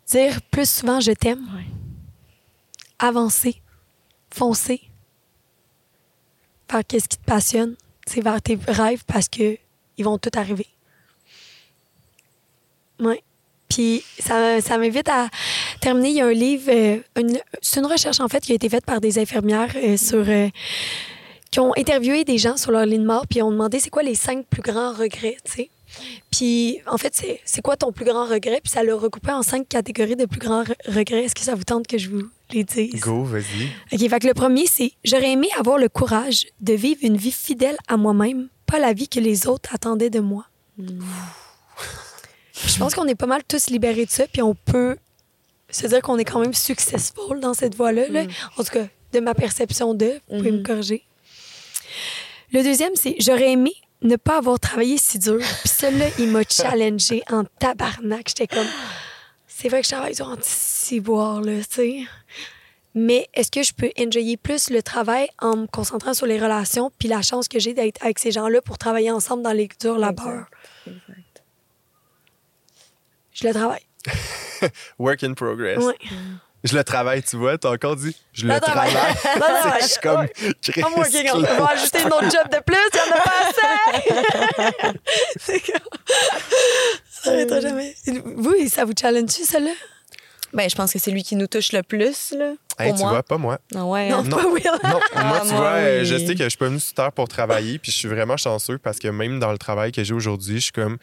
dire 0.07 0.41
plus 0.51 0.69
souvent 0.69 0.99
je 0.99 1.11
t'aime, 1.13 1.47
Ouais. 1.55 1.65
avancer, 2.99 3.61
foncer, 4.29 4.81
faire 6.71 6.81
qu'est-ce 6.87 7.09
qui 7.09 7.17
te 7.17 7.25
passionne, 7.25 7.75
c'est 8.07 8.21
vers 8.21 8.41
tes 8.41 8.57
rêves 8.67 9.03
parce 9.05 9.27
que 9.27 9.57
ils 9.97 10.05
vont 10.05 10.17
tout 10.17 10.31
arriver. 10.35 10.67
Oui. 12.99 13.15
Puis 13.69 14.03
ça, 14.19 14.61
ça 14.61 14.77
m'invite 14.77 15.09
à 15.09 15.29
terminer. 15.79 16.09
Il 16.09 16.15
y 16.15 16.21
a 16.21 16.25
un 16.25 16.33
livre, 16.33 16.69
euh, 16.69 16.99
c'est 17.61 17.79
une 17.79 17.85
recherche 17.85 18.19
en 18.19 18.27
fait 18.27 18.41
qui 18.41 18.51
a 18.51 18.55
été 18.55 18.69
faite 18.69 18.85
par 18.85 18.99
des 18.99 19.19
infirmières 19.19 19.73
euh, 19.75 19.97
sur. 19.97 20.27
euh, 20.27 20.49
qui 21.51 21.59
ont 21.59 21.73
interviewé 21.77 22.23
des 22.23 22.37
gens 22.37 22.55
sur 22.55 22.71
leur 22.71 22.85
ligne 22.85 23.03
mort, 23.03 23.27
puis 23.29 23.41
ont 23.41 23.51
demandé 23.51 23.79
c'est 23.81 23.89
quoi 23.89 24.03
les 24.03 24.15
cinq 24.15 24.45
plus 24.45 24.61
grands 24.61 24.93
regrets, 24.93 25.35
tu 25.43 25.51
sais. 25.51 25.69
Puis 26.31 26.79
en 26.87 26.97
fait, 26.97 27.13
c'est 27.15 27.39
c'est 27.45 27.61
quoi 27.61 27.75
ton 27.77 27.91
plus 27.91 28.05
grand 28.05 28.25
regret? 28.25 28.61
Puis 28.63 28.71
ça 28.71 28.83
l'a 28.83 28.95
recoupé 28.95 29.31
en 29.31 29.43
cinq 29.43 29.67
catégories 29.67 30.15
de 30.15 30.25
plus 30.25 30.39
grands 30.39 30.63
re- 30.63 30.75
regrets. 30.87 31.25
Est-ce 31.25 31.35
que 31.35 31.41
ça 31.41 31.55
vous 31.55 31.63
tente 31.63 31.87
que 31.87 31.97
je 31.97 32.09
vous 32.09 32.23
les 32.51 32.63
dise? 32.63 32.99
Go, 33.01 33.23
vas-y. 33.23 33.43
OK, 33.91 34.09
fait 34.09 34.19
que 34.19 34.27
le 34.27 34.33
premier, 34.33 34.65
c'est 34.67 34.93
j'aurais 35.03 35.31
aimé 35.31 35.47
avoir 35.57 35.77
le 35.77 35.89
courage 35.89 36.47
de 36.61 36.73
vivre 36.73 36.99
une 37.03 37.17
vie 37.17 37.31
fidèle 37.31 37.77
à 37.87 37.97
moi-même, 37.97 38.47
pas 38.65 38.79
la 38.79 38.93
vie 38.93 39.07
que 39.09 39.19
les 39.19 39.47
autres 39.47 39.73
attendaient 39.75 40.09
de 40.09 40.19
moi. 40.19 40.45
Je 42.53 42.77
pense 42.77 42.93
qu'on 42.95 43.07
est 43.07 43.15
pas 43.15 43.25
mal 43.27 43.41
tous 43.47 43.67
libérés 43.69 44.05
de 44.05 44.11
ça, 44.11 44.25
puis 44.27 44.41
on 44.41 44.55
peut 44.55 44.95
se 45.69 45.87
dire 45.87 46.01
qu'on 46.01 46.17
est 46.17 46.25
quand 46.25 46.39
même 46.39 46.53
successful 46.53 47.39
dans 47.39 47.53
cette 47.53 47.75
voie-là. 47.75 48.07
là. 48.09 48.23
En 48.57 48.63
tout 48.63 48.71
cas, 48.71 48.85
de 49.13 49.19
ma 49.19 49.33
perception 49.33 49.93
de, 49.93 50.19
vous 50.29 50.37
pouvez 50.37 50.51
me 50.51 50.63
corriger. 50.63 51.03
Le 52.53 52.63
deuxième, 52.63 52.91
c'est 52.95 53.15
j'aurais 53.19 53.51
aimé 53.51 53.71
ne 54.01 54.15
pas 54.15 54.37
avoir 54.37 54.59
travaillé 54.59 54.97
si 54.97 55.19
dur. 55.19 55.39
Puis 55.39 55.69
celui-là, 55.69 56.07
il 56.19 56.29
m'a 56.29 56.43
challengé 56.49 57.23
en 57.29 57.43
tabarnak. 57.59 58.27
J'étais 58.29 58.47
comme, 58.47 58.67
c'est 59.47 59.69
vrai 59.69 59.81
que 59.81 59.87
je 59.87 59.91
travaille 59.91 60.15
durant 60.15 60.37
six 60.41 60.99
boire, 60.99 61.41
là, 61.41 61.57
tu 61.59 61.65
sais. 61.69 62.03
Mais 62.93 63.29
est-ce 63.33 63.51
que 63.51 63.63
je 63.63 63.73
peux 63.73 63.89
enjoyer 63.97 64.35
plus 64.35 64.69
le 64.69 64.83
travail 64.83 65.29
en 65.39 65.55
me 65.55 65.67
concentrant 65.67 66.13
sur 66.13 66.25
les 66.25 66.39
relations 66.39 66.91
puis 66.99 67.07
la 67.07 67.21
chance 67.21 67.47
que 67.47 67.57
j'ai 67.57 67.73
d'être 67.73 68.03
avec 68.03 68.19
ces 68.19 68.31
gens-là 68.31 68.61
pour 68.61 68.77
travailler 68.77 69.11
ensemble 69.11 69.43
dans 69.43 69.53
les 69.53 69.69
durs 69.79 69.97
labeurs? 69.97 70.47
Exact. 70.85 71.43
Je 73.31 73.47
le 73.47 73.53
travaille. 73.53 73.85
Work 74.99 75.23
in 75.23 75.33
progress. 75.35 75.77
Ouais. 75.77 75.97
Je 76.63 76.75
le 76.77 76.83
travaille, 76.83 77.23
tu 77.23 77.37
vois. 77.37 77.57
T'as 77.57 77.71
encore 77.71 77.95
dit, 77.95 78.15
je 78.33 78.45
le 78.45 78.53
Le 78.53 78.59
travail. 78.59 78.91
travaille. 78.91 79.15
Le 79.35 79.39
travail. 79.39 79.81
Je 79.81 79.87
suis 79.87 80.01
comme. 80.01 80.27
I'm 80.77 80.93
working 80.95 81.29
on 81.33 81.39
va 81.41 81.71
ajouter 81.71 82.01
une 82.01 82.07
autre 82.13 82.31
job 82.31 82.49
de 82.51 82.59
plus, 82.63 82.77
il 82.93 82.97
y 82.97 83.01
en 83.01 83.15
a 83.15 83.21
pas 83.21 83.39
assez. 83.47 84.97
C'est 85.39 85.59
comme- 85.61 87.47
Ça 87.47 87.61
jamais. 87.61 87.95
Vous, 88.35 88.53
ça 88.69 88.85
vous 88.85 88.93
challenge 88.99 89.29
celle-là? 89.29 89.71
Ben, 90.53 90.69
je 90.69 90.75
pense 90.75 90.91
que 90.91 90.99
c'est 90.99 91.11
lui 91.11 91.23
qui 91.23 91.35
nous 91.35 91.47
touche 91.47 91.71
le 91.71 91.81
plus, 91.83 92.31
là. 92.37 92.53
Hey, 92.79 92.93
tu 92.93 92.99
moi. 92.99 93.09
vois, 93.11 93.23
pas 93.23 93.37
moi. 93.37 93.59
Ah 93.75 93.85
ouais, 93.85 94.09
Non? 94.09 94.23
Non. 94.23 94.37
pas 94.37 94.45
oui. 94.47 94.61
Non, 94.65 94.89
moi, 94.89 94.99
Ah, 95.13 95.39
tu 95.43 95.49
moi, 95.51 95.57
vois, 95.57 95.69
euh, 95.77 95.99
oui. 96.01 96.05
je 96.05 96.17
sais 96.17 96.35
que 96.35 96.43
je 96.43 96.49
suis 96.49 96.57
pas 96.57 96.67
venu 96.67 96.79
sur 96.79 96.93
Terre 96.93 97.11
pour 97.11 97.27
travailler, 97.27 97.79
puis 97.79 97.91
je 97.91 97.97
suis 97.97 98.07
vraiment 98.07 98.37
chanceux 98.37 98.77
parce 98.77 98.99
que 98.99 99.07
même 99.07 99.39
dans 99.39 99.51
le 99.51 99.57
travail 99.57 99.91
que 99.91 100.03
j'ai 100.03 100.13
aujourd'hui, 100.13 100.55
je 100.55 100.63
suis 100.63 100.71
comme, 100.71 100.97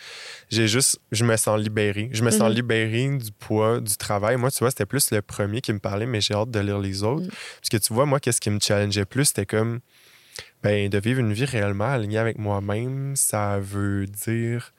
j'ai 0.51 0.69
juste, 0.69 0.99
je 1.13 1.25
me 1.25 1.37
sens 1.37 1.59
libéré. 1.61 2.11
Je 2.13 2.23
me 2.25 2.31
sens 2.31 2.49
Mhm. 2.51 2.55
libéré 2.57 3.09
du 3.19 3.33
poids 3.33 3.81
du 3.81 3.97
travail. 3.97 4.37
Moi, 4.37 4.51
tu 4.51 4.59
vois, 4.61 4.71
c'était 4.71 4.87
plus 4.87 5.11
le 5.13 5.23
premier 5.23 5.61
qui 5.61 5.73
me 5.73 5.79
parlait, 5.79 6.07
mais 6.07 6.21
j'ai 6.21 6.35
hâte 6.35 6.51
de 6.51 6.61
lire 6.61 6.79
les 6.79 7.03
autres. 7.03 7.25
Mhm. 7.25 7.31
Parce 7.61 7.69
que 7.71 7.77
tu 7.77 7.93
vois, 7.95 8.07
moi, 8.07 8.21
qu'est-ce 8.21 8.41
qui 8.41 8.51
me 8.51 8.61
challengeait 8.61 9.05
plus, 9.05 9.27
c'était 9.27 9.47
comme, 9.47 9.81
ben, 10.63 10.89
de 10.89 10.99
vivre 10.99 11.21
une 11.21 11.33
vie 11.33 11.45
réellement 11.45 11.91
alignée 11.91 12.19
avec 12.19 12.39
moi-même, 12.39 13.15
ça 13.17 13.59
veut 13.61 14.07
dire 14.07 14.73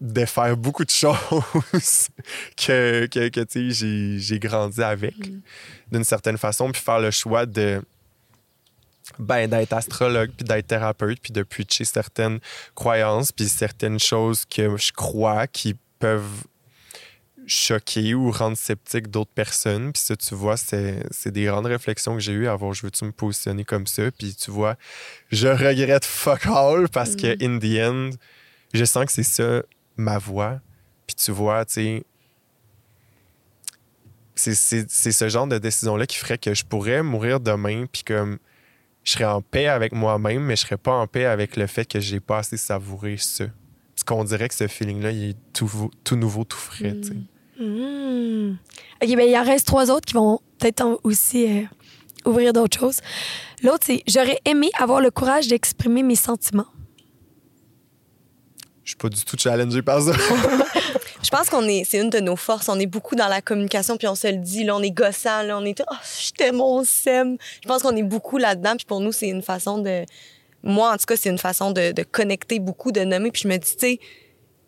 de 0.00 0.24
faire 0.24 0.56
beaucoup 0.56 0.84
de 0.84 0.90
choses 0.90 1.16
que, 2.56 3.06
que, 3.06 3.28
que, 3.28 3.44
j'ai- 3.70 4.18
j'ai 4.18 4.38
grandi 4.38 4.82
avec 4.82 5.14
d'une 5.90 6.04
certaine 6.04 6.38
façon, 6.38 6.70
puis 6.70 6.80
faire 6.80 7.00
le 7.00 7.10
choix 7.10 7.46
de 7.46 7.82
ben, 9.18 9.48
d'être 9.48 9.72
astrologue, 9.72 10.30
puis 10.36 10.44
d'être 10.44 10.66
thérapeute, 10.66 11.18
puis 11.20 11.32
de 11.32 11.42
preacher 11.42 11.84
certaines 11.84 12.38
croyances, 12.74 13.32
puis 13.32 13.48
certaines 13.48 13.98
choses 13.98 14.44
que 14.44 14.76
je 14.76 14.92
crois 14.92 15.46
qui 15.46 15.74
peuvent 15.98 16.44
choquer 17.46 18.14
ou 18.14 18.30
rendre 18.30 18.56
sceptique 18.58 19.08
d'autres 19.08 19.32
personnes. 19.34 19.92
Puis 19.92 20.02
ça, 20.02 20.14
tu 20.16 20.34
vois, 20.34 20.56
c'est 20.58 21.02
c'est 21.10 21.30
des 21.32 21.44
grandes 21.44 21.66
réflexions 21.66 22.14
que 22.14 22.20
j'ai 22.20 22.32
eues 22.32 22.46
voir, 22.46 22.74
je 22.74 22.82
veux-tu 22.82 23.04
me 23.06 23.12
positionner 23.12 23.64
comme 23.64 23.86
ça? 23.86 24.10
Puis 24.10 24.34
tu 24.34 24.50
vois, 24.50 24.76
je 25.32 25.48
regrette 25.48 26.04
fuck 26.04 26.46
all 26.46 26.88
parce 26.90 27.16
que, 27.16 27.28
in 27.42 27.58
the 27.58 27.80
end, 27.90 28.10
je 28.74 28.84
sens 28.84 29.06
que 29.06 29.12
c'est 29.12 29.22
ça 29.22 29.62
ma 29.98 30.16
voix. 30.18 30.60
Puis 31.06 31.16
tu 31.16 31.30
vois, 31.32 31.64
tu 31.66 32.02
sais, 34.34 34.54
c'est- 34.54 35.10
ce 35.12 35.28
genre 35.28 35.46
de 35.46 35.58
décision-là 35.58 36.06
qui 36.06 36.16
ferait 36.16 36.38
que 36.38 36.54
je 36.54 36.64
pourrais 36.64 37.02
mourir 37.02 37.40
demain, 37.40 37.86
puis 37.90 38.02
comme 38.04 38.38
je 39.04 39.12
serais 39.12 39.24
en 39.24 39.42
paix 39.42 39.66
avec 39.66 39.92
moi-même, 39.92 40.42
mais 40.44 40.54
je 40.56 40.62
serais 40.62 40.76
pas 40.76 40.92
en 40.92 41.06
paix 41.06 41.24
avec 41.24 41.56
le 41.56 41.66
fait 41.66 41.84
que 41.86 41.98
j'ai 42.00 42.20
pas 42.20 42.38
assez 42.38 42.56
savouré 42.56 43.16
ça. 43.16 43.44
Parce 43.94 44.04
qu'on 44.04 44.22
dirait 44.24 44.48
que 44.48 44.54
ce 44.54 44.68
feeling-là, 44.68 45.10
il 45.10 45.30
est 45.30 45.36
tout, 45.52 45.90
tout 46.04 46.16
nouveau, 46.16 46.44
tout 46.44 46.56
frais. 46.58 46.96
sais. 47.02 47.14
Hmm. 47.60 48.56
OK, 49.02 49.16
ben 49.16 49.28
il 49.28 49.36
en 49.36 49.42
reste 49.44 49.66
trois 49.66 49.90
autres 49.90 50.04
qui 50.06 50.14
vont 50.14 50.40
peut-être 50.58 51.00
aussi 51.02 51.46
euh, 51.50 51.64
ouvrir 52.24 52.52
d'autres 52.52 52.78
choses. 52.78 53.00
L'autre, 53.64 53.84
c'est 53.84 54.02
j'aurais 54.06 54.38
aimé 54.44 54.70
avoir 54.78 55.00
le 55.00 55.10
courage 55.10 55.48
d'exprimer 55.48 56.04
mes 56.04 56.14
sentiments. 56.14 56.68
Je 58.88 58.92
suis 58.92 58.96
pas 58.96 59.10
du 59.10 59.22
tout 59.22 59.36
challengé 59.38 59.82
par 59.82 60.00
ça. 60.00 60.12
Je 61.22 61.28
pense 61.28 61.50
qu'on 61.50 61.68
est, 61.68 61.84
c'est 61.84 61.98
une 61.98 62.08
de 62.08 62.20
nos 62.20 62.36
forces. 62.36 62.70
On 62.70 62.80
est 62.80 62.86
beaucoup 62.86 63.16
dans 63.16 63.28
la 63.28 63.42
communication, 63.42 63.98
puis 63.98 64.08
on 64.08 64.14
se 64.14 64.28
le 64.28 64.38
dit, 64.38 64.64
là, 64.64 64.74
on 64.76 64.82
est 64.82 64.90
gossant, 64.90 65.42
là, 65.42 65.58
on 65.58 65.64
est, 65.66 65.82
oh, 65.90 65.94
je 66.18 66.30
t'aime, 66.30 66.58
on 66.62 66.84
s'aime. 66.84 67.36
Je 67.62 67.68
pense 67.68 67.82
qu'on 67.82 67.94
est 67.96 68.02
beaucoup 68.02 68.38
là-dedans, 68.38 68.76
puis 68.76 68.86
pour 68.86 69.00
nous, 69.00 69.12
c'est 69.12 69.28
une 69.28 69.42
façon 69.42 69.76
de, 69.76 70.06
moi, 70.62 70.94
en 70.94 70.96
tout 70.96 71.04
cas, 71.06 71.16
c'est 71.16 71.28
une 71.28 71.36
façon 71.38 71.70
de, 71.70 71.92
de 71.92 72.02
connecter 72.02 72.60
beaucoup, 72.60 72.90
de 72.90 73.02
nommer, 73.02 73.30
puis 73.30 73.42
je 73.42 73.48
me 73.48 73.58
dis, 73.58 73.72
tu 73.72 73.78
sais, 73.78 73.98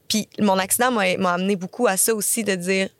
puis 0.07 0.29
mon 0.39 0.59
accident 0.59 0.91
m'a 0.91 1.17
m'a 1.17 1.33
amené 1.33 1.57
beaucoup 1.57 1.87
à 1.87 1.97
ça 1.97 2.15
aussi, 2.15 2.45
de 2.45 2.57
dire, 2.57 2.91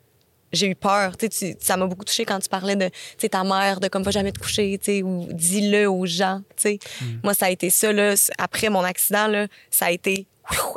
j'ai 0.53 0.67
eu 0.69 0.75
peur. 0.75 1.15
Tu 1.17 1.27
sais, 1.31 1.53
tu- 1.55 1.63
ça 1.63 1.77
m'a 1.77 1.85
beaucoup 1.85 2.03
touché 2.05 2.25
quand 2.25 2.39
tu 2.39 2.49
parlais 2.49 2.75
de 2.75 2.87
tu 2.87 2.93
sais, 3.19 3.29
ta 3.29 3.43
mère, 3.43 3.79
de 3.79 3.89
comme 3.89 4.01
va 4.03 4.11
jamais 4.11 4.31
te 4.31 4.39
coucher, 4.39 4.79
tu 4.81 4.85
sais, 4.91 5.03
ou 5.03 5.27
dis-le 5.31 5.87
aux 5.87 6.05
gens. 6.07 6.41
tu 6.55 6.63
sais. 6.63 6.79
Moi, 7.23 7.33
ça 7.35 7.45
a 7.45 7.49
été 7.51 7.69
ça. 7.69 7.93
Là, 7.93 8.15
après 8.39 8.69
mon 8.69 8.83
accident, 8.83 9.27
là, 9.27 9.47
ça 9.69 9.85
a 9.87 9.91
été. 9.91 10.25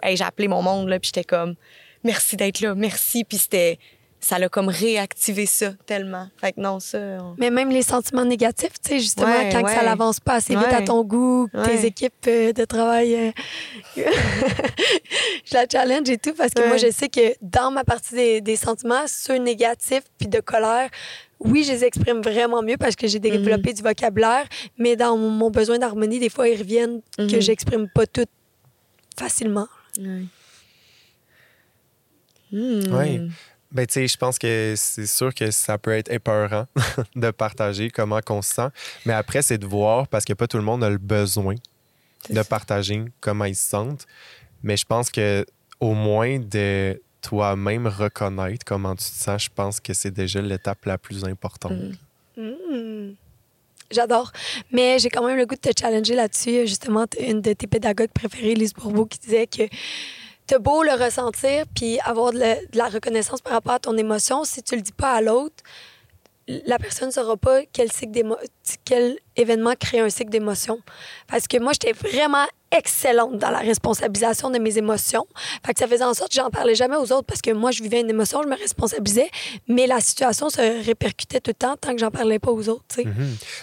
Hey, 0.03 0.17
j'ai 0.17 0.25
appelé 0.25 0.49
mon 0.49 0.63
monde, 0.63 0.89
là, 0.89 0.99
puis 1.01 1.11
j'étais 1.15 1.25
comme 1.25 1.55
merci 2.03 2.37
d'être 2.37 2.61
là, 2.61 2.75
merci. 2.75 3.25
Puis 3.25 3.39
c'était. 3.39 3.79
Ça 4.21 4.39
l'a 4.39 4.49
comme 4.49 4.69
réactivé 4.71 5.45
ça 5.45 5.73
tellement. 5.85 6.29
Fait 6.41 6.53
que 6.53 6.61
non, 6.61 6.81
ça. 6.81 6.97
on- 6.99 7.35
Mais 7.37 7.51
même 7.51 7.69
les 7.69 7.83
sentiments 7.83 8.25
négatifs, 8.25 8.73
tu 8.83 8.93
sais, 8.93 8.99
justement, 8.99 9.27
Ouais, 9.27 9.51
quand 9.53 9.63
que 9.63 9.69
ça 9.71 9.81
ouais. 9.81 9.85
n'avance 9.85 10.19
pas 10.19 10.37
assez 10.37 10.57
vite 10.57 10.65
à 10.73 10.79
Ouais. 10.79 10.85
ton 10.85 11.05
goût, 11.05 11.47
tes 11.53 11.59
Ouais. 11.59 11.85
équipes 11.87 12.15
euh, 12.29 12.55
de 12.55 12.65
travail. 12.65 13.15
euh, 13.17 13.33
je 15.45 15.55
la 15.55 15.67
challenge 15.71 16.09
et 16.09 16.17
tout 16.17 16.33
parce 16.33 16.55
que 16.55 16.63
Ouais. 16.63 16.69
moi, 16.69 16.77
je 16.79 16.91
sais 16.91 17.09
que 17.11 17.35
dans 17.43 17.71
ma 17.71 17.85
partie 17.85 18.15
des, 18.15 18.41
des 18.41 18.57
sentiments, 18.57 19.05
ceux 19.07 19.37
négatifs 19.37 20.05
puis 20.19 20.29
de 20.29 20.41
colère, 20.41 20.89
oui, 21.41 21.63
je 21.65 21.73
les 21.73 21.85
exprime 21.85 22.23
vraiment 22.23 22.63
mieux 22.63 22.79
parce 22.79 22.97
que 22.97 23.07
j'ai 23.07 23.19
développé 23.19 23.75
du 23.75 23.83
vocabulaire, 23.83 24.47
mais 24.79 24.97
dans 24.97 25.19
mon, 25.19 25.51
besoin 25.51 25.79
d'harmonie, 25.79 26.19
des 26.19 26.31
fois, 26.31 26.49
ils 26.49 26.59
reviennent 26.59 27.01
que 27.19 27.23
Mhm. 27.37 27.41
j'exprime 27.43 27.89
pas 27.95 28.07
tout 28.07 28.25
facilement. 29.17 29.69
Ouais. 29.99 30.25
Hmm. 32.53 32.95
Ouais. 32.95 33.21
Ben, 33.73 33.87
tu 33.87 33.95
sais, 33.95 34.09
je 34.09 34.17
pense 34.17 34.39
que 34.39 34.75
c'est 34.77 35.07
sûr 35.07 35.35
que 35.35 35.51
ça 35.51 35.79
peut 35.79 35.93
être 35.93 36.11
épeurant 36.11 36.67
de 37.17 37.31
partager 37.33 37.91
comment 37.91 38.21
on 38.31 38.41
se 38.41 38.55
sent. 38.55 38.69
Mais 39.05 39.13
après, 39.13 39.43
c'est 39.43 39.59
de 39.59 39.67
voir, 39.67 40.07
parce 40.07 40.25
que 40.25 40.33
pas 40.33 40.47
tout 40.47 40.59
le 40.59 40.63
monde 40.63 40.85
a 40.85 40.91
le 40.91 40.99
besoin 40.99 41.57
de 42.31 42.35
ça. 42.35 42.45
partager 42.45 43.05
comment 43.21 43.45
ils 43.47 43.57
se 43.57 43.69
sentent. 43.69 44.07
Mais 44.63 44.77
je 44.77 44.85
pense 44.85 45.11
que 45.11 45.45
au 45.81 45.93
moins 45.93 46.39
de 46.39 47.03
toi-même 47.21 47.87
reconnaître 47.87 48.65
comment 48.65 48.95
tu 48.95 49.05
te 49.05 49.11
sens, 49.11 49.45
je 49.45 49.51
pense 49.53 49.81
que 49.81 49.93
c'est 49.93 50.13
déjà 50.13 50.41
l'étape 50.41 50.85
la 50.85 50.97
plus 50.97 51.25
importante. 51.25 51.73
Mm. 52.37 52.43
Hmm. 52.43 53.15
J'adore. 53.95 54.33
Mais 54.73 54.99
j'ai 54.99 55.09
quand 55.09 55.25
même 55.27 55.37
le 55.37 55.47
goût 55.47 55.55
de 55.55 55.61
te 55.61 55.79
challenger 55.79 56.15
là-dessus. 56.15 56.67
Justement, 56.67 57.07
une 57.19 57.41
de 57.41 57.53
tes 57.53 57.67
pédagogues 57.67 58.13
préférées, 58.13 58.55
Lise 58.55 58.75
Bourbeau, 58.75 59.07
qui 59.07 59.19
disait 59.19 59.47
que 59.47 59.63
t'as 60.47 60.59
beau 60.59 60.83
le 60.83 60.93
ressentir 60.93 61.65
puis 61.75 61.99
avoir 62.01 62.33
de 62.33 62.43
la, 62.75 62.89
reconnaissance 62.89 63.41
par 63.41 63.55
rapport 63.55 63.75
à 63.75 63.79
ton 63.79 63.97
émotion, 63.97 64.45
si 64.45 64.63
tu 64.63 64.77
le 64.77 64.83
dis 64.83 64.93
pas 64.93 65.13
à 65.13 65.21
l'autre, 65.21 65.63
la 66.47 66.79
personne 66.79 67.09
ne 67.09 67.13
saura 67.13 67.37
pas 67.37 67.63
quel, 67.73 67.91
cycle 67.91 68.37
quel 68.85 69.19
événement 69.37 69.75
crée 69.79 70.01
un 70.01 70.11
cycle 70.11 70.31
d'émotion. 70.31 70.81
Parce 71.27 71.49
que 71.49 71.59
moi, 71.59 71.73
j'étais 71.73 71.93
vraiment 71.93 72.45
excellente 72.77 73.39
dans 73.39 73.51
la 73.51 73.59
responsabilisation 73.59 74.51
de 74.51 74.59
mes 74.59 74.79
émotions. 74.79 75.27
Fait 75.65 75.75
que 75.75 75.81
ça 75.81 75.87
faisait 75.87 76.05
en 76.05 76.15
sorte 76.15 76.31
que 76.31 76.37
j'en 76.37 76.51
parlais 76.51 76.75
jamais 76.75 76.97
aux 76.97 77.13
autres 77.13 77.25
parce 77.25 77.41
que 77.41 77.51
moi, 77.51 77.71
je 77.71 77.83
vivais 77.83 78.01
une 78.01 78.11
émotion, 78.11 78.43
je 78.43 78.49
me 78.49 78.57
responsabilisais, 78.57 79.31
mais 79.69 79.87
la 79.87 80.01
situation 80.01 80.51
se 80.51 80.85
répercutait 80.85 81.41
tout 81.41 81.51
le 81.51 81.55
temps 81.55 81.77
tant 81.77 81.93
que 81.93 81.99
j'en 81.99 82.11
parlais 82.11 82.39
pas 82.39 82.51
aux 82.51 82.69
autres. 82.69 82.85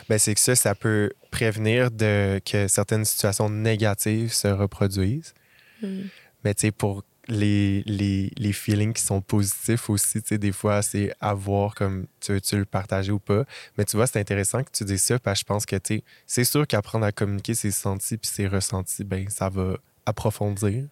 Ben, 0.09 0.17
c'est 0.17 0.33
que 0.33 0.39
ça, 0.39 0.55
ça 0.55 0.75
peut 0.75 1.11
prévenir 1.29 1.91
de, 1.91 2.41
que 2.45 2.67
certaines 2.67 3.05
situations 3.05 3.49
négatives 3.49 4.33
se 4.33 4.47
reproduisent. 4.47 5.33
Mm. 5.81 6.01
Mais 6.43 6.53
tu 6.53 6.67
sais, 6.67 6.71
pour 6.71 7.03
les, 7.27 8.51
feelings 8.53 8.93
qui 8.93 9.01
sont 9.01 9.21
positifs 9.21 9.89
aussi, 9.89 10.21
tu 10.21 10.29
sais, 10.29 10.37
des 10.37 10.51
fois, 10.51 10.81
c'est 10.81 11.13
à 11.19 11.33
voir 11.33 11.75
comme 11.75 12.07
tu 12.19 12.33
veux-tu 12.33 12.57
le 12.57 12.65
partager 12.65 13.11
ou 13.11 13.19
pas. 13.19 13.45
Mais 13.77 13.85
tu 13.85 13.95
vois, 13.95 14.07
c'est 14.07 14.19
intéressant 14.19 14.63
que 14.63 14.71
tu 14.71 14.83
dises 14.83 15.03
ça 15.03 15.19
parce 15.19 15.39
que 15.39 15.41
je 15.41 15.45
pense 15.45 15.65
que, 15.65 15.75
tu 15.75 15.95
sais, 15.95 16.03
c'est 16.25 16.43
sûr 16.43 16.67
qu'apprendre 16.67 17.05
à 17.05 17.11
communiquer 17.11 17.53
ses 17.53 17.71
sentis 17.71 18.17
puis 18.17 18.29
ses 18.29 18.47
ressentis, 18.47 19.03
ben, 19.03 19.29
ça 19.29 19.49
va 19.49 19.77
approfondir 20.05 20.85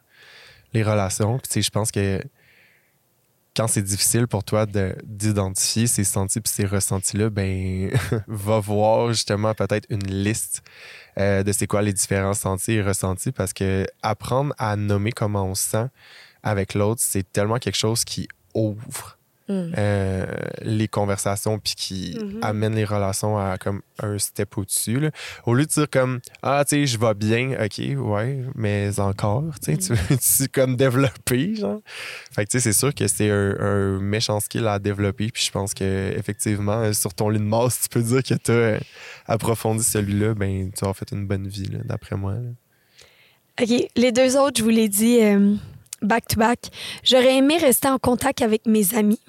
les 0.73 0.84
relations. 0.84 1.39
Puis, 1.39 1.47
tu 1.47 1.53
sais, 1.55 1.61
je 1.61 1.71
pense 1.71 1.91
que 1.91 2.21
quand 3.60 3.68
c'est 3.68 3.82
difficile 3.82 4.26
pour 4.26 4.45
toi 4.45 4.66
de- 4.66 4.95
d'identifier 5.03 5.86
ces 5.86 6.05
sentis 6.05 6.39
puis 6.39 6.49
ces 6.49 6.66
ressentis-là, 6.66 7.30
ben, 7.30 7.91
va 8.28 8.60
voir 8.60 9.10
justement 9.10 9.53
peut-être 9.53 9.86
une 9.89 10.07
liste 10.07 10.64
euh, 11.18 11.43
de 11.43 11.51
c'est 11.51 11.68
quoi 11.68 11.82
les 11.82 11.91
différents 11.91 12.34
sentis 12.34 12.72
et 12.72 12.82
ressentis 12.82 13.34
parce 13.34 13.51
que 13.51 13.86
apprendre 14.01 14.53
à 14.57 14.78
nommer 14.78 15.12
comment 15.12 15.43
on 15.43 15.55
se 15.55 15.72
sent 15.72 15.88
avec 16.41 16.74
l'autre, 16.74 17.01
c'est 17.03 17.30
tellement 17.34 17.57
quelque 17.57 17.76
chose 17.76 18.05
qui 18.05 18.30
ouvre 18.53 19.18
Mm. 19.49 19.71
euh, 19.79 20.25
les 20.61 20.87
conversations 20.87 21.57
puis 21.57 21.73
qui 21.75 22.17
Mhm. 22.21 22.39
amène 22.43 22.75
les 22.75 22.85
relations 22.85 23.37
à 23.39 23.57
comme 23.57 23.81
un 24.01 24.19
step 24.19 24.55
au-dessus. 24.59 25.09
Au 25.45 25.55
lieu 25.55 25.65
de 25.65 25.69
dire 25.71 25.89
comme 25.89 26.19
Ah, 26.43 26.63
tu 26.67 26.75
sais, 26.75 26.85
je 26.85 26.99
vais 26.99 27.13
bien, 27.15 27.57
ok, 27.59 27.81
ouais, 27.97 28.43
mais 28.53 28.99
encore, 28.99 29.43
tu 29.59 29.71
sais, 29.73 29.77
tu 29.77 29.93
veux 29.93 30.17
tu 30.19 30.47
comme 30.49 30.75
développer, 30.75 31.55
genre. 31.55 31.81
Fait 32.31 32.45
que 32.45 32.51
tu 32.51 32.59
sais, 32.59 32.71
c'est 32.71 32.77
sûr 32.77 32.93
que 32.93 33.07
c'est 33.07 33.31
un, 33.31 33.55
un 33.59 33.99
méchant 33.99 34.39
skill 34.39 34.67
à 34.67 34.77
développer. 34.77 35.29
Puis 35.31 35.43
je 35.45 35.51
pense 35.51 35.73
que 35.73 36.13
effectivement, 36.15 36.81
euh, 36.83 36.93
sur 36.93 37.13
ton 37.15 37.29
lit 37.29 37.39
de 37.39 37.43
mort, 37.43 37.71
si 37.71 37.81
tu 37.83 37.89
peux 37.89 38.03
dire 38.03 38.21
que 38.23 38.35
tu 38.35 38.51
as 38.51 38.79
approfondi 39.25 39.83
celui-là, 39.83 40.35
ben 40.35 40.69
tu 40.77 40.85
as 40.85 40.93
fait 40.93 41.11
une 41.11 41.25
bonne 41.25 41.47
vie, 41.47 41.69
d'après 41.85 42.15
moi. 42.15 42.33
là. 42.33 42.39
OK. 43.61 43.87
Les 43.95 44.11
deux 44.11 44.37
autres, 44.37 44.59
je 44.59 44.63
vous 44.63 44.69
l'ai 44.69 44.87
dit 44.89 45.19
euh, 45.21 45.55
back 46.01 46.27
to 46.27 46.39
back. 46.39 46.59
J'aurais 47.03 47.35
aimé 47.37 47.57
rester 47.57 47.89
en 47.89 47.97
contact 47.99 48.41
avec 48.41 48.65
mes 48.65 48.93
amis. 48.95 49.19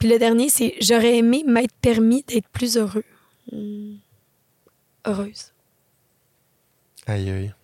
Puis 0.00 0.08
le 0.08 0.18
dernier, 0.18 0.48
c'est 0.48 0.74
j'aurais 0.80 1.18
aimé 1.18 1.44
m'être 1.46 1.74
permis 1.80 2.22
d'être 2.24 2.48
plus 2.48 2.76
heureux. 2.78 3.04
Heureuse. 5.06 5.52
Aïe, 7.06 7.30
aïe. 7.30 7.54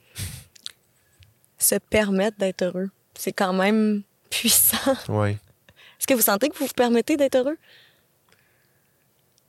Se 1.58 1.76
permettre 1.76 2.36
d'être 2.38 2.62
heureux. 2.62 2.90
C'est 3.14 3.32
quand 3.32 3.54
même 3.54 4.02
puissant. 4.30 4.94
Ouais. 5.08 5.38
Est-ce 5.98 6.06
que 6.06 6.12
vous 6.12 6.20
sentez 6.20 6.50
que 6.50 6.58
vous 6.58 6.66
vous 6.66 6.72
permettez 6.74 7.16
d'être 7.16 7.36
heureux? 7.36 7.56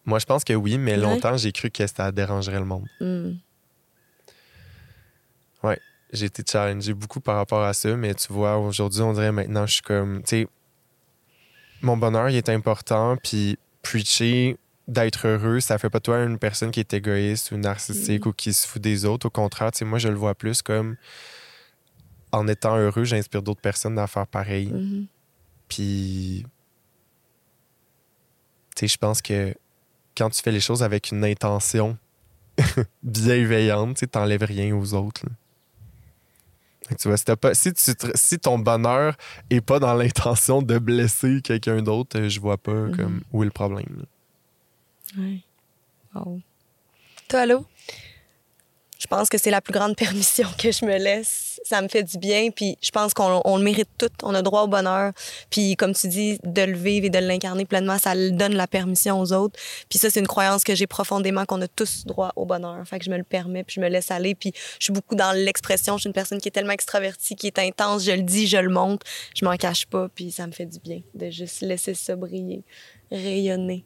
Moi, 0.05 0.19
je 0.19 0.25
pense 0.25 0.45
que 0.45 0.53
oui, 0.53 0.77
mais 0.77 0.91
Ouais. 0.91 0.97
longtemps, 0.97 1.35
j'ai 1.35 1.51
cru 1.51 1.69
que 1.69 1.85
ça 1.85 2.11
dérangerait 2.13 2.59
le 2.59 2.65
monde. 2.65 2.87
Mm. 3.01 3.33
j'ai 6.13 6.27
été 6.27 6.41
challengé 6.49 6.93
beaucoup 6.93 7.19
par 7.19 7.35
rapport 7.35 7.63
à 7.63 7.73
ça, 7.73 7.93
mais 7.97 8.13
tu 8.13 8.31
vois, 8.31 8.57
aujourd'hui, 8.57 9.01
on 9.01 9.11
dirait 9.11 9.33
maintenant, 9.33 9.65
je 9.65 9.73
suis 9.73 9.81
comme, 9.81 10.23
tu 10.23 10.29
sais, 10.29 10.47
mon 11.81 11.97
bonheur, 11.97 12.29
il 12.29 12.35
est 12.35 12.49
important, 12.49 13.17
puis 13.23 13.57
preacher 13.81 14.57
d'être 14.87 15.27
heureux, 15.27 15.59
ça 15.59 15.77
fait 15.77 15.89
pas 15.89 15.99
de 15.99 16.03
toi 16.03 16.23
une 16.23 16.39
personne 16.39 16.71
qui 16.71 16.79
est 16.79 16.93
égoïste 16.93 17.51
ou 17.51 17.57
narcissique 17.57 18.25
ou 18.25 18.31
qui 18.31 18.53
se 18.53 18.65
fout 18.65 18.81
des 18.81 19.05
autres. 19.05 19.27
Au 19.27 19.29
contraire, 19.29 19.71
tu 19.71 19.79
sais, 19.79 19.85
moi, 19.85 19.99
je 19.99 20.07
le 20.07 20.15
vois 20.15 20.33
plus 20.33 20.61
comme, 20.61 20.95
en 22.31 22.47
étant 22.47 22.77
heureux, 22.77 23.03
j'inspire 23.03 23.41
d'autres 23.41 23.61
personnes 23.61 23.99
à 23.99 24.07
faire 24.07 24.27
pareil. 24.27 24.67
Mhm. 24.67 25.07
Puis, 25.67 26.45
tu 28.75 28.79
sais, 28.79 28.87
je 28.87 28.97
pense 28.97 29.21
que 29.21 29.53
quand 30.15 30.29
tu 30.29 30.41
fais 30.41 30.51
les 30.51 30.61
choses 30.61 30.83
avec 30.83 31.11
une 31.11 31.25
intention 31.25 31.97
bienveillante, 33.03 33.95
tu 33.95 33.99
sais, 34.01 34.07
t'enlèves 34.07 34.43
rien 34.43 34.75
aux 34.75 34.93
autres. 34.93 35.25
là. 35.25 35.31
Tu 36.95 37.07
vois, 37.07 37.17
si, 37.17 37.25
pas, 37.25 37.53
si, 37.53 37.73
tu 37.73 37.91
si 38.15 38.39
ton 38.39 38.59
bonheur 38.59 39.15
est 39.49 39.61
pas 39.61 39.79
dans 39.79 39.93
l'intention 40.01 40.61
de 40.61 40.77
blesser 40.79 41.41
quelqu'un 41.41 41.81
d'autre, 41.81 42.17
euh, 42.19 42.29
je 42.29 42.39
vois 42.39 42.57
pas 42.57 42.73
Mhm. 42.73 42.95
comme 42.95 43.21
où 43.33 43.43
est 43.43 43.45
le 43.45 43.51
problème. 43.51 44.05
Ouais. 45.17 45.39
Wow. 46.15 46.41
Toi, 47.27 47.39
allô? 47.41 47.65
Je 48.99 49.07
pense 49.07 49.29
que 49.29 49.37
c'est 49.37 49.51
la 49.51 49.61
plus 49.61 49.73
grande 49.73 49.95
permission 49.97 50.47
que 50.57 50.71
je 50.71 50.85
me 50.85 50.97
laisse. 50.97 51.59
Ça 51.63 51.81
me 51.81 51.87
fait 51.87 52.03
du 52.03 52.17
bien, 52.17 52.49
puis 52.51 52.77
je 52.81 52.91
pense 52.91 53.13
qu'on 53.13 53.41
on 53.45 53.57
le 53.57 53.63
mérite 53.63 53.89
tout. 53.97 54.09
On 54.23 54.33
a 54.33 54.41
droit 54.41 54.63
au 54.63 54.67
bonheur. 54.67 55.11
Puis 55.49 55.75
comme 55.75 55.93
tu 55.93 56.07
dis, 56.07 56.39
de 56.43 56.61
le 56.61 56.77
vivre 56.77 57.05
et 57.05 57.09
de 57.09 57.19
l'incarner 57.19 57.65
pleinement, 57.65 57.97
ça 57.97 58.15
donne 58.15 58.53
la 58.53 58.67
permission 58.67 59.19
aux 59.19 59.33
autres. 59.33 59.59
Puis 59.89 59.99
ça, 59.99 60.09
c'est 60.09 60.19
une 60.19 60.27
croyance 60.27 60.63
que 60.63 60.75
j'ai 60.75 60.87
profondément, 60.87 61.45
qu'on 61.45 61.61
a 61.61 61.67
tous 61.67 62.05
droit 62.05 62.31
au 62.35 62.45
bonheur. 62.45 62.87
Fait 62.87 62.99
que 62.99 63.05
je 63.05 63.11
me 63.11 63.17
le 63.17 63.23
permets, 63.23 63.63
puis 63.63 63.75
je 63.75 63.81
me 63.81 63.89
laisse 63.89 64.11
aller. 64.11 64.35
Puis 64.35 64.53
je 64.79 64.85
suis 64.85 64.93
beaucoup 64.93 65.15
dans 65.15 65.31
l'expression. 65.31 65.97
Je 65.97 66.01
suis 66.01 66.07
une 66.07 66.13
personne 66.13 66.39
qui 66.39 66.47
est 66.47 66.51
tellement 66.51 66.73
extravertie, 66.73 67.35
qui 67.35 67.47
est 67.47 67.59
intense. 67.59 68.03
Je 68.05 68.11
le 68.11 68.23
dis, 68.23 68.47
je 68.47 68.57
le 68.57 68.69
montre. 68.69 69.05
Je 69.35 69.45
m'en 69.45 69.55
cache 69.57 69.85
pas, 69.85 70.09
puis 70.13 70.31
ça 70.31 70.47
me 70.47 70.51
fait 70.51 70.65
du 70.65 70.79
bien 70.79 71.01
de 71.13 71.29
juste 71.29 71.61
laisser 71.61 71.93
ça 71.93 72.15
briller, 72.15 72.63
rayonner. 73.11 73.85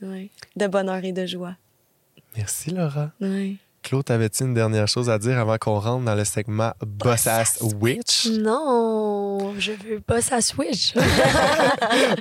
Ouais. 0.00 0.30
De 0.56 0.66
bonheur 0.66 1.04
et 1.04 1.12
de 1.12 1.26
joie. 1.26 1.56
Merci, 2.36 2.70
Laura. 2.70 3.12
Ouais. 3.20 3.56
Claude, 3.82 4.10
avais-tu 4.10 4.44
une 4.44 4.54
dernière 4.54 4.86
chose 4.86 5.10
à 5.10 5.18
dire 5.18 5.38
avant 5.38 5.58
qu'on 5.58 5.78
rentre 5.78 6.04
dans 6.04 6.14
le 6.14 6.24
segment 6.24 6.72
Boss 6.86 7.26
Ass 7.26 7.58
Witch? 7.80 8.26
Non, 8.26 9.54
je 9.58 9.72
veux 9.72 10.00
pas 10.00 10.22
ça 10.22 10.40
switch. 10.40 10.94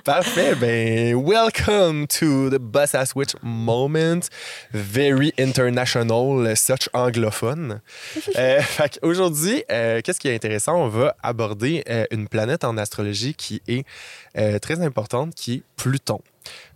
Parfait. 0.04 0.56
Ben, 0.56 1.16
welcome 1.16 2.08
to 2.08 2.50
the 2.50 2.58
Boss 2.58 2.96
Ass 2.96 3.14
Witch 3.16 3.36
moment. 3.44 4.22
Very 4.74 5.34
international, 5.40 6.56
such 6.58 6.90
anglophone. 6.94 7.80
Euh, 8.38 8.62
fait 8.62 8.98
Aujourd'hui, 9.02 9.64
qu'est-ce 9.68 10.20
qui 10.20 10.28
est 10.30 10.36
intéressant? 10.36 10.76
On 10.76 10.88
va 10.88 11.16
aborder 11.22 11.84
euh, 11.90 12.06
une 12.12 12.28
planète 12.28 12.64
en 12.64 12.78
astrologie 12.78 13.34
qui 13.34 13.62
est 13.68 13.86
euh, 14.38 14.58
très 14.60 14.82
importante, 14.82 15.36
qui 15.36 15.56
est 15.56 15.64
Pluton. 15.76 16.22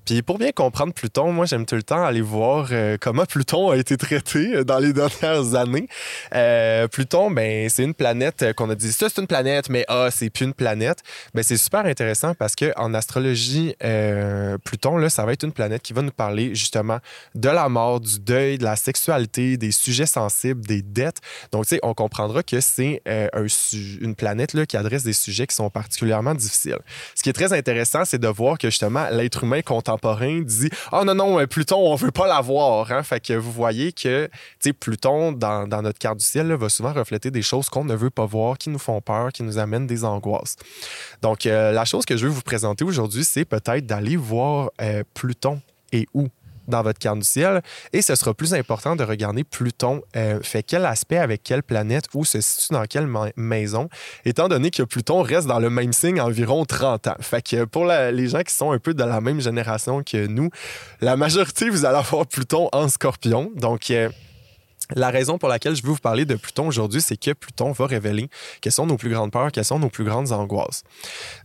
Puis 0.05 0.21
pour 0.21 0.37
bien 0.37 0.51
comprendre 0.51 0.93
Pluton, 0.93 1.31
moi 1.31 1.47
j'aime 1.47 1.65
tout 1.65 1.75
le 1.75 1.81
temps 1.81 2.05
aller 2.05 2.21
voir 2.21 2.67
euh, 2.71 2.95
comment 3.01 3.25
Pluton 3.25 3.71
a 3.71 3.77
été 3.77 3.97
traité 3.97 4.57
euh, 4.57 4.63
dans 4.63 4.77
les 4.77 4.93
dernières 4.93 5.55
années. 5.55 5.87
Euh, 6.35 6.87
Pluton, 6.87 7.31
ben 7.31 7.67
c'est 7.69 7.83
une 7.83 7.95
planète 7.95 8.53
qu'on 8.53 8.69
a 8.69 8.75
dit 8.75 8.91
ça 8.91 9.09
c'est 9.09 9.19
une 9.19 9.27
planète, 9.27 9.67
mais 9.69 9.83
ah 9.87 10.09
c'est 10.11 10.29
plus 10.29 10.45
une 10.45 10.53
planète. 10.53 10.99
Ben 11.33 11.41
c'est 11.41 11.57
super 11.57 11.85
intéressant 11.85 12.35
parce 12.35 12.55
que 12.55 12.71
en 12.77 12.93
astrologie, 12.93 13.75
Pluton 14.63 14.97
là, 14.97 15.09
ça 15.09 15.25
va 15.25 15.33
être 15.33 15.43
une 15.43 15.51
planète 15.51 15.81
qui 15.81 15.93
va 15.93 16.03
nous 16.03 16.11
parler 16.11 16.53
justement 16.53 16.99
de 17.33 17.49
la 17.49 17.67
mort, 17.67 17.99
du 17.99 18.19
deuil, 18.19 18.59
de 18.59 18.63
la 18.63 18.75
sexualité, 18.75 19.57
des 19.57 19.71
sujets 19.71 20.05
sensibles, 20.05 20.61
des 20.61 20.83
dettes. 20.83 21.19
Donc 21.51 21.63
tu 21.63 21.69
sais, 21.75 21.79
on 21.81 21.95
comprendra 21.95 22.43
que 22.43 22.59
c'est 22.59 23.01
une 23.03 24.13
planète 24.15 24.53
là 24.53 24.67
qui 24.67 24.77
adresse 24.77 25.03
des 25.03 25.13
sujets 25.13 25.47
qui 25.47 25.55
sont 25.55 25.71
particulièrement 25.71 26.35
difficiles. 26.35 26.79
Ce 27.15 27.23
qui 27.23 27.29
est 27.29 27.33
très 27.33 27.53
intéressant, 27.53 28.05
c'est 28.05 28.19
de 28.19 28.27
voir 28.27 28.59
que 28.59 28.69
justement 28.69 29.09
l'être 29.09 29.43
humain 29.43 29.54
contemporain 29.63 30.41
dit 30.41 30.69
Ah 30.91 31.03
non, 31.03 31.15
non, 31.15 31.39
euh, 31.39 31.47
Pluton, 31.47 31.77
on 31.77 31.95
veut 31.95 32.11
pas 32.11 32.27
l'avoir. 32.27 32.91
Hein? 32.91 33.03
Fait 33.03 33.19
que 33.19 33.33
vous 33.33 33.51
voyez 33.51 33.91
que 33.91 34.29
Pluton, 34.79 35.31
dans, 35.31 35.67
dans 35.67 35.81
notre 35.81 35.99
carte 35.99 36.17
du 36.17 36.25
ciel, 36.25 36.51
va 36.53 36.69
souvent 36.69 36.93
refléter 36.93 37.31
des 37.31 37.41
choses 37.41 37.69
qu'on 37.69 37.85
ne 37.85 37.95
veut 37.95 38.09
pas 38.09 38.25
voir, 38.25 38.57
qui 38.57 38.69
nous 38.69 38.79
font 38.79 39.01
peur, 39.01 39.31
qui 39.31 39.43
nous 39.43 39.57
amènent 39.57 39.87
des 39.87 40.03
angoisses. 40.03 40.55
Donc, 41.21 41.45
euh, 41.45 41.71
la 41.71 41.85
chose 41.85 42.05
que 42.05 42.17
je 42.17 42.27
veux 42.27 42.31
vous 42.31 42.41
présenter 42.41 42.83
aujourd'hui, 42.83 43.23
c'est 43.23 43.45
peut-être 43.45 43.85
d'aller 43.85 44.15
voir 44.15 44.71
euh, 44.81 45.03
Pluton 45.13 45.61
et 45.91 46.07
où 46.13 46.27
dans 46.67 46.81
votre 46.81 46.99
carte 46.99 47.19
du 47.19 47.25
ciel. 47.25 47.61
Et 47.93 48.01
ce 48.01 48.15
sera 48.15 48.33
plus 48.33 48.53
important 48.53 48.95
de 48.95 49.03
regarder 49.03 49.43
Pluton 49.43 50.01
euh, 50.15 50.39
fait 50.41 50.63
quel 50.63 50.85
aspect 50.85 51.17
avec 51.17 51.43
quelle 51.43 51.63
planète, 51.63 52.05
où 52.13 52.25
se 52.25 52.41
situe 52.41 52.73
dans 52.73 52.85
quelle 52.85 53.07
ma- 53.07 53.29
maison, 53.35 53.89
étant 54.25 54.47
donné 54.47 54.71
que 54.71 54.83
Pluton 54.83 55.21
reste 55.21 55.47
dans 55.47 55.59
le 55.59 55.69
même 55.69 55.93
signe 55.93 56.19
environ 56.21 56.65
30 56.65 57.07
ans. 57.07 57.15
Fait 57.19 57.41
que 57.41 57.65
pour 57.65 57.85
les 57.85 58.27
gens 58.27 58.41
qui 58.41 58.53
sont 58.53 58.71
un 58.71 58.79
peu 58.79 58.93
de 58.93 59.03
la 59.03 59.21
même 59.21 59.41
génération 59.41 60.03
que 60.03 60.27
nous, 60.27 60.49
la 61.01 61.17
majorité, 61.17 61.69
vous 61.69 61.85
allez 61.85 61.97
avoir 61.97 62.25
Pluton 62.25 62.69
en 62.71 62.87
scorpion. 62.89 63.51
Donc, 63.55 63.91
euh, 63.91 64.09
la 64.93 65.09
raison 65.09 65.37
pour 65.37 65.49
laquelle 65.49 65.75
je 65.75 65.81
veux 65.81 65.89
vous 65.89 65.97
parler 65.97 66.25
de 66.25 66.35
Pluton 66.35 66.67
aujourd'hui, 66.67 67.01
c'est 67.01 67.17
que 67.17 67.31
Pluton 67.31 67.71
va 67.71 67.87
révéler 67.87 68.29
quelles 68.61 68.71
sont 68.71 68.85
nos 68.85 68.97
plus 68.97 69.09
grandes 69.09 69.31
peurs, 69.31 69.51
quelles 69.51 69.65
sont 69.65 69.79
nos 69.79 69.89
plus 69.89 70.03
grandes 70.03 70.31
angoisses. 70.31 70.83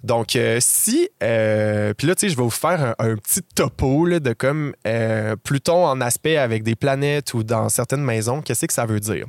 Donc, 0.05 0.37
euh, 0.37 0.59
si. 0.61 1.09
euh, 1.23 1.95
Puis 1.95 2.07
là, 2.07 2.15
tu 2.15 2.21
sais, 2.21 2.29
je 2.29 2.37
vais 2.37 2.43
vous 2.43 2.51
faire 2.51 2.95
un, 2.99 3.17
petit 3.17 3.43
topo 3.43 4.05
là, 4.07 4.21
de 4.21 4.33
comme 4.33 4.75
euh, 4.87 5.37
Pluton 5.37 5.87
en 5.87 6.01
aspect 6.01 6.37
avec 6.37 6.63
des 6.63 6.77
planètes 6.77 7.35
ou 7.35 7.43
dans 7.43 7.69
certaines 7.69 8.03
maisons, 8.03 8.43
qu'est-ce 8.43 8.67
que 8.67 8.73
ça 8.73 8.87
veut 8.87 9.01
dire? 9.01 9.27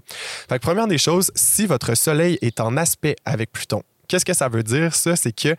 Fait 0.49 0.59
que, 0.59 0.61
première 0.61 0.87
des 0.87 0.97
choses, 0.97 1.31
si 1.35 1.65
votre 1.65 1.95
Soleil 1.95 2.37
est 2.41 2.59
en 2.59 2.77
aspect 2.77 3.15
avec 3.25 3.51
Pluton, 3.51 3.83
qu'est-ce 4.07 4.25
que 4.25 4.33
ça 4.33 4.49
veut 4.49 4.63
dire? 4.63 4.93
Ça, 4.93 5.15
c'est 5.15 5.31
que 5.31 5.55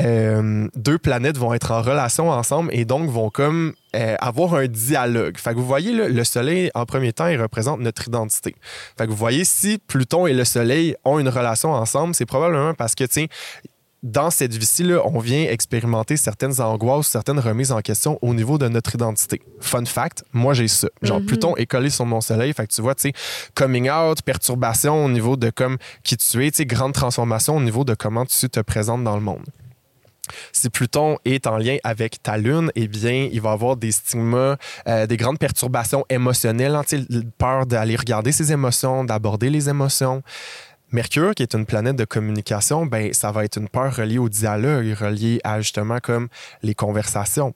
euh, 0.00 0.68
deux 0.74 0.98
planètes 0.98 1.38
vont 1.38 1.54
être 1.54 1.70
en 1.70 1.80
relation 1.80 2.30
ensemble 2.30 2.70
et 2.72 2.84
donc 2.84 3.08
vont 3.08 3.30
comme 3.30 3.72
euh, 3.94 4.14
avoir 4.18 4.54
un 4.54 4.66
dialogue. 4.66 5.38
Fait 5.38 5.50
que 5.52 5.56
vous 5.56 5.66
voyez, 5.66 5.92
là, 5.92 6.08
le 6.08 6.24
Soleil, 6.24 6.70
en 6.74 6.84
premier 6.84 7.12
temps, 7.12 7.28
il 7.28 7.40
représente 7.40 7.80
notre 7.80 8.06
identité. 8.06 8.54
Fait 8.98 9.06
que 9.06 9.10
vous 9.10 9.16
voyez, 9.16 9.44
si 9.44 9.78
Pluton 9.86 10.26
et 10.26 10.34
le 10.34 10.44
Soleil 10.44 10.96
ont 11.04 11.18
une 11.18 11.28
relation 11.28 11.72
ensemble, 11.72 12.14
c'est 12.14 12.26
probablement 12.26 12.74
parce 12.74 12.94
que, 12.94 13.04
sais, 13.10 13.28
dans 14.02 14.30
cette 14.30 14.54
vie-ci, 14.54 14.86
on 15.04 15.18
vient 15.18 15.44
expérimenter 15.44 16.16
certaines 16.16 16.60
angoisses, 16.60 17.08
certaines 17.08 17.40
remises 17.40 17.72
en 17.72 17.80
question 17.80 18.18
au 18.22 18.34
niveau 18.34 18.58
de 18.58 18.68
notre 18.68 18.94
identité. 18.94 19.40
Fun 19.60 19.84
fact, 19.84 20.22
moi 20.32 20.54
j'ai 20.54 20.68
ça. 20.68 20.88
Genre, 21.02 21.20
Mhm. 21.20 21.26
Pluton 21.26 21.56
est 21.56 21.66
collé 21.66 21.90
sur 21.90 22.06
mon 22.06 22.20
soleil. 22.20 22.52
Fait 22.52 22.66
que 22.66 22.72
tu 22.72 22.82
vois, 22.82 22.94
tu 22.94 23.08
sais, 23.08 23.12
coming 23.54 23.90
out, 23.90 24.22
perturbation 24.22 25.04
au 25.04 25.08
niveau 25.08 25.36
de 25.36 25.50
comme 25.50 25.78
qui 26.04 26.16
tu 26.16 26.46
es, 26.46 26.50
tu 26.50 26.58
sais, 26.58 26.66
grande 26.66 26.92
transformation 26.92 27.56
au 27.56 27.60
niveau 27.60 27.84
de 27.84 27.94
comment 27.94 28.26
tu 28.26 28.48
te 28.48 28.60
présentes 28.60 29.02
dans 29.02 29.16
le 29.16 29.22
monde. 29.22 29.44
Si 30.52 30.70
Pluton 30.70 31.18
est 31.24 31.46
en 31.46 31.58
lien 31.58 31.76
avec 31.84 32.22
ta 32.22 32.36
lune, 32.36 32.70
eh 32.74 32.88
bien, 32.88 33.28
il 33.30 33.40
va 33.40 33.52
avoir 33.52 33.76
des 33.76 33.92
stigmas, 33.92 34.56
euh, 34.88 35.06
des 35.06 35.16
grandes 35.16 35.38
perturbations 35.38 36.04
émotionnelles, 36.08 36.74
hein, 36.74 36.82
peur 37.38 37.66
d'aller 37.66 37.96
regarder 37.96 38.32
ses 38.32 38.52
émotions, 38.52 39.04
d'aborder 39.04 39.50
les 39.50 39.68
émotions. 39.68 40.22
Mercure, 40.92 41.34
qui 41.34 41.42
est 41.42 41.54
une 41.54 41.66
planète 41.66 41.96
de 41.96 42.04
communication, 42.04 42.86
ben, 42.86 43.12
ça 43.12 43.32
va 43.32 43.44
être 43.44 43.58
une 43.58 43.68
peur 43.68 43.96
reliée 43.96 44.18
au 44.18 44.28
dialogue, 44.28 44.94
reliée 44.98 45.40
à 45.42 45.60
justement 45.60 45.98
comme 46.00 46.28
les 46.62 46.74
conversations. 46.74 47.54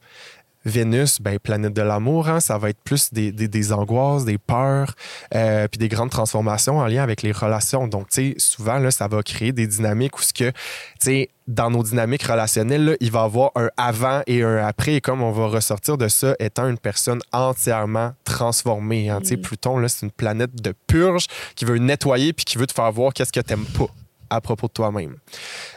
Vénus, 0.65 1.21
ben, 1.21 1.39
planète 1.39 1.73
de 1.73 1.83
l'amour, 1.83 2.29
hein, 2.29 2.41
ça 2.41 2.59
va 2.59 2.71
être 2.71 2.81
plus 2.83 3.13
des, 3.13 3.33
des, 3.33 3.49
des 3.49 3.73
angoisses, 3.73 4.25
des 4.25 4.37
peurs, 4.37 4.95
euh, 5.35 5.67
puis 5.69 5.79
des 5.79 5.89
grandes 5.89 6.11
transformations 6.11 6.79
en 6.79 6.87
lien 6.87 7.03
avec 7.03 7.23
les 7.23 7.33
relations. 7.33 7.87
Donc, 7.87 8.11
tu 8.11 8.33
sais, 8.33 8.35
souvent, 8.39 8.79
là, 8.79 8.91
ça 8.91 9.09
va 9.09 9.23
créer 9.23 9.53
des 9.53 9.67
dynamiques 9.67 10.19
où 10.19 10.23
ce 10.23 10.35
que, 10.35 10.51
tu 10.51 10.55
sais, 11.01 11.31
dans 11.47 11.71
nos 11.71 11.83
dynamiques 11.83 12.23
relationnelles, 12.23 12.85
là, 12.85 12.93
il 13.01 13.11
va 13.11 13.23
y 13.23 13.25
avoir 13.25 13.51
un 13.57 13.71
avant 13.77 14.23
et 14.27 14.43
un 14.43 14.59
après. 14.59 14.95
Et 14.95 15.01
comme 15.01 15.23
on 15.23 15.33
va 15.33 15.47
ressortir 15.47 15.97
de 15.97 16.09
ça 16.09 16.35
étant 16.39 16.69
une 16.69 16.79
personne 16.79 17.21
entièrement 17.33 18.13
transformée. 18.25 19.09
Hein. 19.09 19.21
Tu 19.23 19.29
sais, 19.29 19.37
Pluton, 19.37 19.79
là, 19.79 19.89
c'est 19.89 20.05
une 20.07 20.13
planète 20.13 20.55
de 20.63 20.75
purge 20.87 21.27
qui 21.57 21.65
veut 21.65 21.79
nettoyer 21.79 22.33
puis 22.33 22.45
qui 22.45 22.59
veut 22.59 22.67
te 22.67 22.75
faire 22.75 22.93
voir 22.93 23.13
qu'est-ce 23.13 23.33
que 23.33 23.41
t'aimes 23.41 23.65
pas 23.65 23.89
à 24.31 24.41
propos 24.41 24.69
de 24.69 24.73
toi-même. 24.73 25.17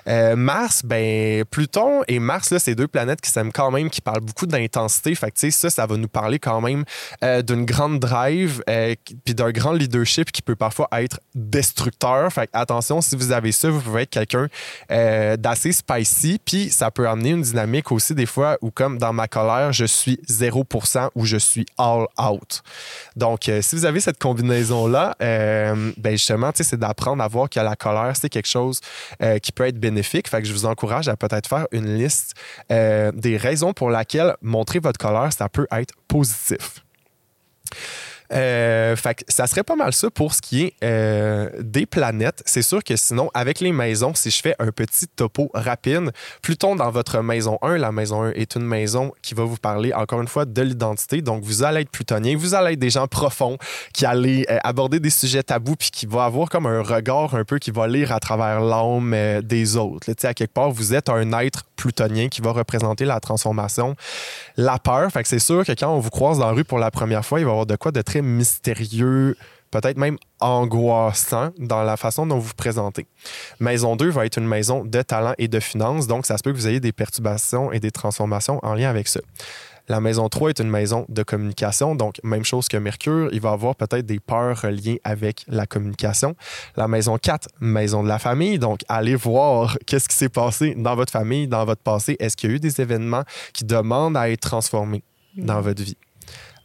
Euh, 0.07 0.35
Mars, 0.35 0.81
ben 0.83 1.45
Pluton 1.45 2.03
et 2.07 2.19
Mars, 2.19 2.51
là, 2.51 2.59
c'est 2.59 2.75
deux 2.75 2.87
planètes 2.87 3.21
qui 3.21 3.29
s'aiment 3.29 3.51
quand 3.51 3.71
même, 3.71 3.89
qui 3.89 4.01
parlent 4.01 4.21
beaucoup 4.21 4.45
d'intensité. 4.45 5.15
Fait 5.15 5.31
que, 5.31 5.51
ça, 5.51 5.69
ça 5.69 5.85
va 5.85 5.97
nous 5.97 6.07
parler 6.07 6.39
quand 6.39 6.61
même 6.61 6.83
euh, 7.23 7.41
d'une 7.41 7.65
grande 7.65 7.99
drive 7.99 8.63
euh, 8.69 8.95
puis 9.25 9.33
d'un 9.33 9.51
grand 9.51 9.73
leadership 9.73 10.31
qui 10.31 10.41
peut 10.41 10.55
parfois 10.55 10.87
être 10.93 11.19
destructeur. 11.35 12.31
Fait 12.31 12.49
attention, 12.53 13.01
si 13.01 13.15
vous 13.15 13.31
avez 13.31 13.51
ça, 13.51 13.69
vous 13.69 13.81
pouvez 13.81 14.03
être 14.03 14.09
quelqu'un 14.09 14.47
euh, 14.91 15.37
d'assez 15.37 15.71
spicy, 15.71 16.39
puis 16.43 16.69
ça 16.69 16.91
peut 16.91 17.07
amener 17.07 17.31
une 17.31 17.41
dynamique 17.41 17.91
aussi 17.91 18.15
des 18.15 18.25
fois 18.25 18.57
où, 18.61 18.71
comme 18.71 18.97
dans 18.97 19.13
ma 19.13 19.27
colère, 19.27 19.71
je 19.73 19.85
suis 19.85 20.19
0% 20.29 21.09
ou 21.15 21.25
je 21.25 21.37
suis 21.37 21.65
all 21.77 22.07
out. 22.19 22.61
Donc, 23.15 23.49
si 23.61 23.75
vous 23.75 23.85
avez 23.85 23.99
cette 23.99 24.19
combinaison-là, 24.19 25.15
ben 25.19 26.11
justement, 26.11 26.51
c'est 26.53 26.79
d'apprendre 26.79 27.23
à 27.23 27.27
voir 27.27 27.49
que 27.49 27.59
la 27.59 27.75
colère, 27.75 28.13
c'est 28.19 28.29
quelque 28.29 28.47
chose 28.47 28.79
qui 29.41 29.51
peut 29.51 29.67
être 29.67 29.79
bénéfique. 29.79 29.92
Fait 30.01 30.41
que 30.41 30.47
je 30.47 30.53
vous 30.53 30.65
encourage 30.65 31.07
à 31.07 31.15
peut-être 31.15 31.47
faire 31.47 31.67
une 31.71 31.97
liste 31.97 32.33
euh, 32.71 33.11
des 33.11 33.37
raisons 33.37 33.73
pour 33.73 33.89
lesquelles 33.89 34.35
montrer 34.41 34.79
votre 34.79 34.97
colère, 34.97 35.31
ça 35.31 35.49
peut 35.49 35.67
être 35.71 35.93
positif. 36.07 36.83
Euh, 38.33 38.95
ça 39.27 39.47
serait 39.47 39.63
pas 39.63 39.75
mal 39.75 39.93
ça 39.93 40.09
pour 40.09 40.33
ce 40.33 40.41
qui 40.41 40.63
est 40.63 40.73
euh, 40.83 41.49
des 41.59 41.85
planètes. 41.85 42.41
C'est 42.45 42.61
sûr 42.61 42.83
que 42.83 42.95
sinon, 42.95 43.29
avec 43.33 43.59
les 43.59 43.71
maisons, 43.71 44.13
si 44.15 44.31
je 44.31 44.41
fais 44.41 44.55
un 44.59 44.71
petit 44.71 45.07
topo 45.07 45.49
rapide, 45.53 46.11
Pluton 46.41 46.75
dans 46.75 46.89
votre 46.89 47.21
maison 47.21 47.57
1, 47.61 47.77
la 47.77 47.91
maison 47.91 48.23
1 48.23 48.31
est 48.31 48.55
une 48.55 48.65
maison 48.65 49.11
qui 49.21 49.33
va 49.33 49.43
vous 49.43 49.57
parler 49.57 49.93
encore 49.93 50.21
une 50.21 50.27
fois 50.27 50.45
de 50.45 50.61
l'identité. 50.61 51.21
Donc, 51.21 51.43
vous 51.43 51.63
allez 51.63 51.81
être 51.81 51.91
plutonien, 51.91 52.35
vous 52.37 52.55
allez 52.55 52.73
être 52.73 52.79
des 52.79 52.89
gens 52.89 53.07
profonds 53.07 53.57
qui 53.93 54.05
allez 54.05 54.45
euh, 54.49 54.57
aborder 54.63 54.99
des 54.99 55.09
sujets 55.09 55.43
tabous 55.43 55.75
puis 55.75 55.91
qui 55.91 56.05
va 56.05 56.25
avoir 56.25 56.49
comme 56.49 56.65
un 56.65 56.81
regard 56.81 57.35
un 57.35 57.43
peu 57.43 57.59
qui 57.59 57.71
va 57.71 57.87
lire 57.87 58.11
à 58.11 58.19
travers 58.19 58.61
l'âme 58.61 59.13
euh, 59.13 59.41
des 59.41 59.77
autres. 59.77 60.05
Tu 60.05 60.13
sais, 60.17 60.27
à 60.27 60.33
quelque 60.33 60.53
part, 60.53 60.71
vous 60.71 60.93
êtes 60.93 61.09
un 61.09 61.31
être 61.39 61.63
plutonien 61.75 62.29
qui 62.29 62.41
va 62.41 62.51
représenter 62.51 63.05
la 63.05 63.19
transformation, 63.19 63.95
la 64.57 64.79
peur. 64.79 65.11
Fait 65.11 65.21
que 65.21 65.29
c'est 65.29 65.39
sûr 65.39 65.65
que 65.65 65.73
quand 65.73 65.93
on 65.93 65.99
vous 65.99 66.09
croise 66.09 66.39
dans 66.39 66.47
la 66.47 66.53
rue 66.53 66.63
pour 66.63 66.79
la 66.79 66.91
première 66.91 67.25
fois, 67.25 67.39
il 67.39 67.45
va 67.45 67.49
y 67.49 67.51
avoir 67.51 67.65
de 67.65 67.75
quoi 67.75 67.91
de 67.91 68.01
très 68.01 68.21
mystérieux, 68.23 69.35
peut-être 69.71 69.97
même 69.97 70.17
angoissant 70.39 71.49
dans 71.57 71.83
la 71.83 71.97
façon 71.97 72.25
dont 72.25 72.37
vous 72.37 72.47
vous 72.47 72.53
présentez. 72.55 73.07
Maison 73.59 73.95
2 73.95 74.09
va 74.09 74.25
être 74.25 74.37
une 74.37 74.47
maison 74.47 74.85
de 74.85 75.01
talent 75.01 75.33
et 75.37 75.47
de 75.47 75.59
finances, 75.59 76.07
donc 76.07 76.25
ça 76.25 76.37
se 76.37 76.43
peut 76.43 76.51
que 76.51 76.57
vous 76.57 76.67
ayez 76.67 76.79
des 76.79 76.91
perturbations 76.91 77.71
et 77.71 77.79
des 77.79 77.91
transformations 77.91 78.59
en 78.63 78.75
lien 78.75 78.89
avec 78.89 79.07
ça. 79.07 79.19
La 79.89 79.99
maison 79.99 80.29
3 80.29 80.51
est 80.51 80.59
une 80.59 80.69
maison 80.69 81.05
de 81.09 81.23
communication, 81.23 81.93
donc 81.95 82.15
même 82.23 82.45
chose 82.45 82.69
que 82.69 82.77
Mercure, 82.77 83.29
il 83.33 83.41
va 83.41 83.51
avoir 83.51 83.75
peut-être 83.75 84.05
des 84.05 84.19
peurs 84.19 84.61
reliées 84.61 85.01
avec 85.03 85.43
la 85.49 85.65
communication. 85.65 86.35
La 86.77 86.87
maison 86.87 87.17
4, 87.17 87.49
maison 87.59 88.01
de 88.01 88.07
la 88.07 88.17
famille, 88.17 88.59
donc 88.59 88.81
allez 88.87 89.15
voir 89.15 89.77
qu'est-ce 89.85 90.07
qui 90.07 90.15
s'est 90.15 90.29
passé 90.29 90.73
dans 90.77 90.95
votre 90.95 91.11
famille, 91.11 91.49
dans 91.49 91.65
votre 91.65 91.81
passé. 91.81 92.15
Est-ce 92.19 92.37
qu'il 92.37 92.49
y 92.49 92.53
a 92.53 92.55
eu 92.55 92.59
des 92.59 92.79
événements 92.79 93.23
qui 93.51 93.65
demandent 93.65 94.15
à 94.15 94.29
être 94.29 94.39
transformés 94.39 95.03
dans 95.35 95.59
votre 95.59 95.83
vie? 95.83 95.97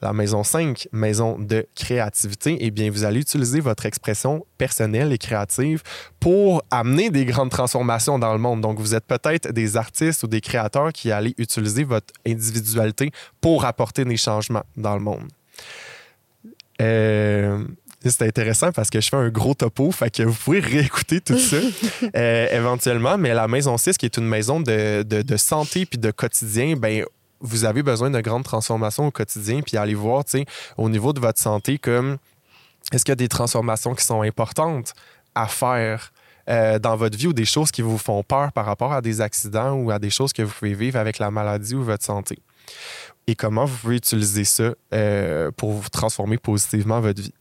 La 0.00 0.12
maison 0.12 0.44
5, 0.44 0.88
maison 0.92 1.38
de 1.38 1.66
créativité, 1.74 2.56
eh 2.60 2.70
bien, 2.70 2.90
vous 2.90 3.04
allez 3.04 3.20
utiliser 3.20 3.60
votre 3.60 3.84
expression 3.86 4.46
personnelle 4.56 5.12
et 5.12 5.18
créative 5.18 5.82
pour 6.20 6.62
amener 6.70 7.10
des 7.10 7.24
grandes 7.24 7.50
transformations 7.50 8.18
dans 8.18 8.32
le 8.32 8.38
monde. 8.38 8.60
Donc, 8.60 8.78
vous 8.78 8.94
êtes 8.94 9.06
peut-être 9.06 9.52
des 9.52 9.76
artistes 9.76 10.22
ou 10.22 10.28
des 10.28 10.40
créateurs 10.40 10.92
qui 10.92 11.10
allez 11.10 11.34
utiliser 11.36 11.82
votre 11.82 12.12
individualité 12.26 13.10
pour 13.40 13.64
apporter 13.64 14.04
des 14.04 14.16
changements 14.16 14.64
dans 14.76 14.94
le 14.94 15.00
monde. 15.00 15.28
Euh, 16.80 17.64
c'est 18.04 18.22
intéressant 18.22 18.70
parce 18.70 18.90
que 18.90 19.00
je 19.00 19.08
fais 19.08 19.16
un 19.16 19.28
gros 19.28 19.54
topo, 19.54 19.90
fait 19.90 20.10
que 20.10 20.22
vous 20.22 20.34
pouvez 20.34 20.60
réécouter 20.60 21.20
tout 21.20 21.38
ça 21.38 21.56
euh, 22.16 22.46
éventuellement. 22.52 23.18
Mais 23.18 23.34
la 23.34 23.48
maison 23.48 23.76
6, 23.76 23.98
qui 23.98 24.06
est 24.06 24.16
une 24.16 24.28
maison 24.28 24.60
de, 24.60 25.02
de, 25.02 25.22
de 25.22 25.36
santé 25.36 25.86
puis 25.86 25.98
de 25.98 26.10
quotidien, 26.10 26.76
ben 26.76 27.04
vous 27.40 27.64
avez 27.64 27.82
besoin 27.82 28.10
de 28.10 28.20
grandes 28.20 28.44
transformations 28.44 29.06
au 29.06 29.10
quotidien, 29.10 29.60
puis 29.62 29.76
allez 29.76 29.94
voir, 29.94 30.24
tu 30.24 30.38
sais, 30.38 30.46
au 30.76 30.88
niveau 30.88 31.12
de 31.12 31.20
votre 31.20 31.40
santé, 31.40 31.78
comme 31.78 32.18
est-ce 32.92 33.04
qu'il 33.04 33.12
y 33.12 33.12
a 33.12 33.16
des 33.16 33.28
transformations 33.28 33.94
qui 33.94 34.04
sont 34.04 34.22
importantes 34.22 34.94
à 35.34 35.46
faire 35.46 36.12
euh, 36.48 36.78
dans 36.78 36.96
votre 36.96 37.16
vie 37.16 37.26
ou 37.26 37.32
des 37.32 37.44
choses 37.44 37.70
qui 37.70 37.82
vous 37.82 37.98
font 37.98 38.22
peur 38.22 38.52
par 38.52 38.64
rapport 38.64 38.92
à 38.92 39.02
des 39.02 39.20
accidents 39.20 39.74
ou 39.74 39.90
à 39.90 39.98
des 39.98 40.10
choses 40.10 40.32
que 40.32 40.42
vous 40.42 40.52
pouvez 40.52 40.74
vivre 40.74 40.98
avec 40.98 41.18
la 41.18 41.30
maladie 41.30 41.74
ou 41.74 41.84
votre 41.84 42.04
santé? 42.04 42.38
Et 43.30 43.34
comment 43.34 43.66
vous 43.66 43.76
pouvez 43.76 43.96
utiliser 43.96 44.44
ça 44.44 44.72
euh, 44.94 45.50
pour 45.54 45.72
vous 45.72 45.90
transformer 45.90 46.38
positivement 46.38 46.98
votre 46.98 47.20
vie. 47.20 47.34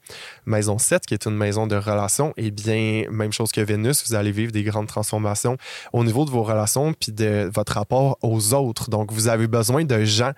Maison 0.46 0.78
7, 0.78 1.06
qui 1.06 1.14
est 1.14 1.26
une 1.26 1.38
maison 1.38 1.66
de 1.66 1.78
relations, 1.78 2.34
eh 2.36 2.52
bien, 2.52 3.06
même 3.10 3.32
chose 3.32 3.54
que 3.54 3.62
Vénus, 3.62 4.06
vous 4.06 4.14
allez 4.14 4.34
vivre 4.34 4.52
des 4.52 4.64
grandes 4.64 4.88
transformations 4.88 5.56
au 5.94 6.04
niveau 6.04 6.26
de 6.26 6.30
vos 6.30 6.44
relations 6.44 6.92
puis 6.92 7.14
de 7.14 7.50
votre 7.54 7.76
rapport 7.76 8.18
aux 8.22 8.54
autres. 8.54 8.90
Donc, 8.90 9.14
vous 9.14 9.30
avez 9.30 9.48
besoin 9.48 9.86
de 9.86 10.04
gens 10.04 10.34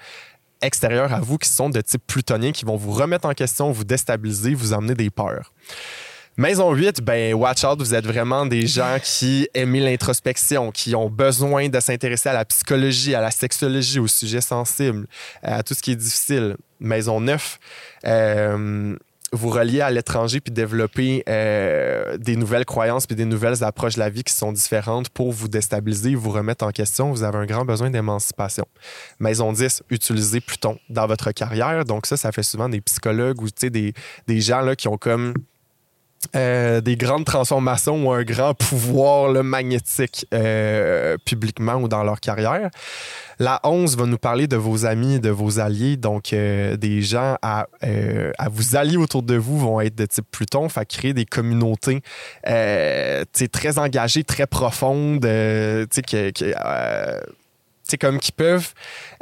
extérieurs 0.61 1.13
à 1.13 1.19
vous 1.19 1.39
qui 1.39 1.49
sont 1.49 1.71
de 1.71 1.81
type 1.81 2.03
plutonien 2.05 2.51
qui 2.51 2.63
vont 2.63 2.75
vous 2.75 2.91
remettre 2.91 3.27
en 3.27 3.33
question, 3.33 3.71
vous 3.71 3.85
déstabiliser, 3.85 4.53
vous 4.53 4.73
amener 4.73 4.93
des 4.93 5.09
peurs. 5.09 5.51
Maison 6.39 6.73
8, 6.73 7.01
ben 7.01 7.33
watch 7.33 7.65
out, 7.65 7.79
vous 7.79 7.93
êtes 7.93 8.07
vraiment 8.07 8.45
des 8.45 8.65
gens 8.65 8.95
qui 9.03 9.49
aiment 9.53 9.75
l'introspection, 9.75 10.71
qui 10.71 10.95
ont 10.95 11.09
besoin 11.09 11.67
de 11.67 11.77
s'intéresser 11.81 12.29
à 12.29 12.33
la 12.33 12.45
psychologie, 12.45 13.13
à 13.13 13.19
la 13.19 13.29
sexologie, 13.29 13.99
aux 13.99 14.07
sujets 14.07 14.39
sensibles, 14.39 15.05
à 15.43 15.63
tout 15.63 15.73
ce 15.73 15.81
qui 15.81 15.91
est 15.91 15.97
difficile. 15.97 16.55
Maison 16.79 17.19
9, 17.19 17.59
euh, 18.05 18.95
vous 19.33 19.49
reliez 19.49 19.81
à 19.81 19.91
l'étranger 19.91 20.39
puis 20.39 20.53
développer 20.53 21.25
euh, 21.27 22.17
des 22.17 22.37
nouvelles 22.37 22.63
croyances 22.63 23.05
puis 23.05 23.17
des 23.17 23.25
nouvelles 23.25 23.61
approches 23.61 23.95
de 23.95 23.99
la 23.99 24.09
vie 24.09 24.23
qui 24.23 24.33
sont 24.33 24.53
différentes 24.53 25.09
pour 25.09 25.33
vous 25.33 25.49
déstabiliser, 25.49 26.15
vous 26.15 26.31
remettre 26.31 26.63
en 26.63 26.71
question. 26.71 27.11
Vous 27.11 27.23
avez 27.23 27.37
un 27.37 27.47
grand 27.47 27.65
besoin 27.65 27.89
d'émancipation. 27.89 28.65
Maison 29.19 29.51
10, 29.51 29.83
utilisez 29.89 30.39
Pluton 30.39 30.79
dans 30.89 31.05
votre 31.05 31.33
carrière. 31.33 31.83
Donc 31.83 32.05
ça, 32.05 32.15
ça 32.15 32.31
fait 32.31 32.43
souvent 32.43 32.69
des 32.69 32.79
psychologues 32.79 33.41
ou 33.41 33.47
des, 33.49 33.93
des 34.25 34.39
gens 34.39 34.61
là, 34.61 34.77
qui 34.77 34.87
ont 34.87 34.97
comme 34.97 35.33
euh, 36.35 36.81
des 36.81 36.97
grandes 36.97 37.25
transformations 37.25 38.05
ou 38.05 38.11
un 38.11 38.23
grand 38.23 38.53
pouvoir 38.53 39.43
magnétique 39.43 40.25
euh, 40.33 41.17
publiquement 41.25 41.75
ou 41.75 41.87
dans 41.87 42.03
leur 42.03 42.19
carrière. 42.19 42.69
La 43.39 43.61
11 43.63 43.95
va 43.95 44.05
nous 44.05 44.17
parler 44.17 44.47
de 44.47 44.57
vos 44.57 44.85
amis, 44.85 45.21
de 45.21 45.29
vos 45.29 45.59
alliés. 45.59 45.95
Donc, 45.95 46.33
euh, 46.33 46.75
des 46.75 47.01
gens 47.01 47.37
à, 47.41 47.67
à 48.37 48.49
vous 48.49 48.75
allier 48.75 48.97
autour 48.97 49.23
de 49.23 49.35
vous 49.35 49.57
vont 49.57 49.79
être 49.79 49.95
de 49.95 50.05
type 50.05 50.25
Pluton, 50.29 50.67
fait 50.67 50.85
créer 50.85 51.13
des 51.13 51.25
communautés 51.25 52.01
très 52.43 53.79
engagées, 53.79 54.23
très 54.25 54.45
profondes, 54.45 55.21
que, 55.21 56.31
c'est 57.89 57.97
comme 57.97 58.19
qui 58.19 58.31
peuvent 58.31 58.73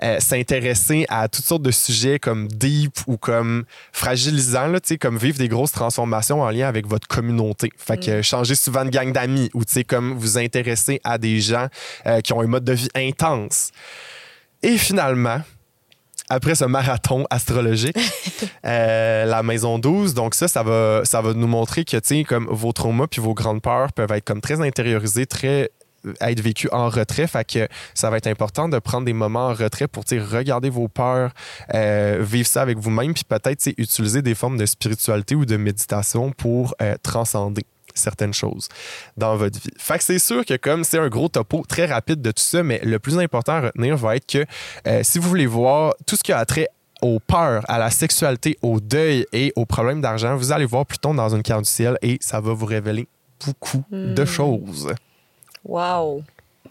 euh, 0.04 0.20
s'intéresser 0.20 1.06
à 1.10 1.28
toutes 1.28 1.46
sortes 1.46 1.64
de 1.64 1.72
sujets 1.72 2.20
comme 2.20 2.48
deep 2.48 2.94
ou 3.08 3.18
comme 3.18 3.66
fragilisants, 3.92 4.68
là, 4.68 4.80
comme 5.00 5.18
vivre 5.18 5.38
des 5.38 5.48
grosses 5.48 5.72
transformations 5.72 6.42
en 6.42 6.50
lien 6.50 6.68
avec 6.68 6.88
votre 6.88 7.08
communauté. 7.08 7.70
Fait 7.78 7.98
que 7.98 8.18
Mm. 8.20 8.24
changer 8.24 8.56
souvent 8.56 8.86
de 8.86 8.90
gang 8.90 9.12
d'amis 9.12 9.50
ou 9.54 9.64
comme 9.88 10.14
vous 10.14 10.38
intéresser 10.38 11.00
à 11.04 11.18
des 11.18 11.40
gens 11.40 11.68
euh, 12.06 12.22
qui 12.22 12.34
ont 12.34 12.42
un 12.42 12.48
mode 12.48 12.64
de 12.64 12.74
vie 12.74 12.90
intense. 12.96 13.72
Et 14.64 14.78
finalement, 14.78 15.42
après 16.30 16.56
ce 16.56 16.66
marathon 16.66 17.26
astrologique, 17.30 17.98
euh, 18.66 19.26
la 19.26 19.44
maison 19.44 19.80
12, 19.80 20.14
donc 20.14 20.36
ça, 20.36 20.48
ça 20.48 20.64
va, 20.64 21.02
ça 21.04 21.22
va 21.22 21.34
nous 21.34 21.48
montrer 21.48 21.86
que, 21.86 21.98
tu 21.98 22.02
sais, 22.04 22.24
comme 22.24 22.48
vos 22.50 22.74
traumas 22.74 23.08
puis 23.08 23.22
vos 23.22 23.34
grandes 23.34 23.62
peurs 23.62 23.94
peuvent 23.94 24.12
être 24.12 24.26
comme 24.26 24.42
très 24.42 24.62
intériorisés, 24.62 25.26
très 25.26 25.70
être 26.22 26.40
vécu 26.42 26.70
en 26.72 26.90
retrait. 26.90 27.28
Fait 27.28 27.46
que 27.46 27.68
ça 27.94 28.10
va 28.10 28.18
être 28.18 28.28
important 28.28 28.70
de 28.70 28.80
prendre 28.80 29.06
des 29.06 29.14
moments 29.14 29.48
en 29.48 29.54
retrait 29.54 29.88
pour 29.88 30.04
regarder 30.10 30.70
vos 30.70 30.88
peurs, 30.88 31.32
euh, 31.74 32.18
vivre 32.22 32.48
ça 32.48 32.62
avec 32.62 32.78
vous-même, 32.78 33.14
puis 33.14 33.24
peut-être 33.24 33.68
utiliser 33.78 34.22
des 34.22 34.36
formes 34.36 34.58
de 34.58 34.66
spiritualité 34.66 35.36
ou 35.36 35.46
de 35.46 35.58
méditation 35.58 36.32
pour 36.32 36.76
euh, 36.82 36.96
transcender 37.02 37.64
certaines 37.94 38.34
choses 38.34 38.70
dans 39.16 39.36
votre 39.38 39.60
vie. 39.60 39.72
Fait 39.78 39.98
que 39.98 40.04
c'est 40.04 40.20
sûr 40.20 40.46
que 40.46 40.56
comme 40.56 40.84
c'est 40.84 41.00
un 41.00 41.10
gros 41.10 41.30
topo 41.30 41.64
très 41.68 41.86
rapide 41.86 42.22
de 42.22 42.32
tout 42.32 42.44
ça, 42.44 42.62
mais 42.64 42.80
le 42.84 43.00
plus 43.00 43.18
important 43.18 43.54
à 43.54 43.62
retenir 43.62 43.98
va 43.98 44.16
être 44.16 44.28
que 44.28 44.46
euh, 44.88 45.02
si 45.04 45.18
vous 45.20 45.28
voulez 45.28 45.48
voir 45.48 45.96
tout 46.06 46.16
ce 46.16 46.24
qui 46.24 46.32
a 46.32 46.46
trait 46.46 46.70
aux 47.02 47.20
peurs, 47.20 47.64
à 47.70 47.78
la 47.78 47.92
sexualité, 47.92 48.58
au 48.62 48.80
deuil 48.80 49.26
et 49.32 49.54
aux 49.56 49.66
problèmes 49.66 50.02
d'argent, 50.02 50.36
vous 50.36 50.52
allez 50.52 50.66
voir 50.66 50.86
Pluton 50.86 51.14
dans 51.14 51.36
une 51.36 51.44
carte 51.44 51.64
du 51.64 51.70
ciel 51.70 51.98
et 52.02 52.18
ça 52.22 52.40
va 52.40 52.54
vous 52.54 52.66
révéler 52.66 53.08
beaucoup 53.46 53.84
de 53.92 54.24
Hmm. 54.24 54.26
choses. 54.26 54.94
Wow. 55.68 56.24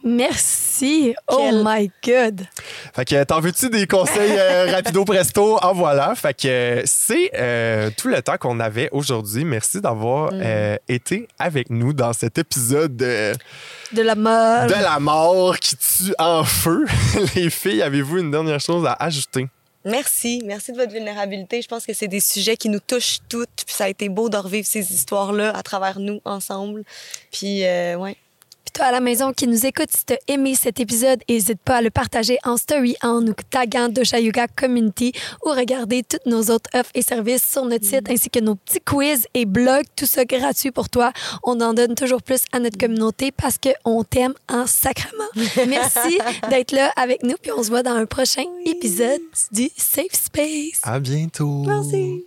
Merci. 0.04 1.14
Oh 1.28 1.36
Quel- 1.38 1.62
my 1.64 1.90
God. 2.04 2.46
Fait 2.94 3.04
que 3.04 3.24
t'en 3.24 3.40
veux-tu 3.40 3.68
des 3.70 3.86
conseils 3.86 4.36
euh, 4.38 4.70
rapido 4.72 5.04
presto? 5.04 5.58
En 5.62 5.72
voilà. 5.74 6.14
Fait 6.14 6.32
que 6.34 6.82
c'est 6.84 7.30
euh, 7.34 7.90
tout 7.96 8.08
le 8.08 8.22
temps 8.22 8.36
qu'on 8.38 8.58
avait 8.60 8.88
aujourd'hui. 8.92 9.44
Merci 9.44 9.80
d'avoir 9.80 10.32
Mm. 10.32 10.40
euh, 10.42 10.76
été 10.88 11.28
avec 11.38 11.70
nous 11.70 11.92
dans 11.92 12.12
cet 12.12 12.38
épisode 12.38 13.00
euh, 13.02 13.34
De 13.92 14.02
la 14.02 14.14
mort. 14.14 14.66
de 14.66 14.72
la 14.72 14.98
mort 15.00 15.58
qui 15.58 15.76
tue 15.76 16.14
en 16.18 16.44
feu. 16.44 16.86
Les 17.34 17.50
filles, 17.50 17.82
avez-vous 17.82 18.18
une 18.18 18.30
dernière 18.30 18.60
chose 18.60 18.86
à 18.86 18.92
ajouter? 18.98 19.48
Merci. 19.84 20.42
Merci 20.44 20.72
de 20.72 20.78
votre 20.78 20.92
vulnérabilité. 20.92 21.62
Je 21.62 21.68
pense 21.68 21.84
que 21.86 21.92
c'est 21.92 22.08
des 22.08 22.20
sujets 22.20 22.56
qui 22.56 22.68
nous 22.68 22.80
touchent 22.80 23.18
toutes. 23.28 23.64
Puis 23.66 23.74
ça 23.74 23.84
a 23.84 23.88
été 23.88 24.08
beau 24.08 24.28
de 24.28 24.36
revivre 24.36 24.66
ces 24.66 24.92
histoires-là 24.92 25.50
à 25.56 25.62
travers 25.62 26.00
nous, 26.00 26.20
ensemble. 26.24 26.82
Puis, 27.32 27.64
euh, 27.64 27.96
ouais. 27.96 28.16
Toi 28.76 28.84
à 28.84 28.92
la 28.92 29.00
maison 29.00 29.32
qui 29.32 29.46
nous 29.46 29.64
écoute, 29.64 29.88
si 29.88 30.04
t'as 30.04 30.16
aimé 30.28 30.54
cet 30.54 30.80
épisode, 30.80 31.20
n'hésite 31.30 31.60
pas 31.62 31.76
à 31.76 31.80
le 31.80 31.88
partager 31.88 32.36
en 32.44 32.58
story 32.58 32.94
en 33.02 33.22
nous 33.22 33.32
taguant 33.48 33.88
Dosha 33.88 34.20
Yoga 34.20 34.48
Community 34.48 35.12
ou 35.46 35.48
regarder 35.48 36.02
toutes 36.02 36.26
nos 36.26 36.42
autres 36.50 36.68
offres 36.74 36.90
et 36.94 37.00
services 37.00 37.42
sur 37.42 37.64
notre 37.64 37.86
site 37.86 38.10
ainsi 38.10 38.28
que 38.28 38.38
nos 38.38 38.54
petits 38.54 38.82
quiz 38.82 39.28
et 39.32 39.46
blogs, 39.46 39.86
tout 39.96 40.04
ça 40.04 40.26
gratuit 40.26 40.72
pour 40.72 40.90
toi. 40.90 41.10
On 41.42 41.58
en 41.62 41.72
donne 41.72 41.94
toujours 41.94 42.22
plus 42.22 42.42
à 42.52 42.58
notre 42.58 42.76
communauté 42.76 43.32
parce 43.32 43.56
qu'on 43.56 44.04
t'aime 44.04 44.34
en 44.46 44.66
sacrement. 44.66 45.24
Merci 45.66 46.18
d'être 46.50 46.72
là 46.72 46.92
avec 46.96 47.22
nous 47.22 47.36
puis 47.40 47.52
on 47.52 47.62
se 47.62 47.70
voit 47.70 47.82
dans 47.82 47.94
un 47.94 48.04
prochain 48.04 48.44
épisode 48.66 49.22
du 49.52 49.70
Safe 49.78 50.12
Space. 50.12 50.80
À 50.82 51.00
bientôt. 51.00 51.64
Merci. 51.66 52.26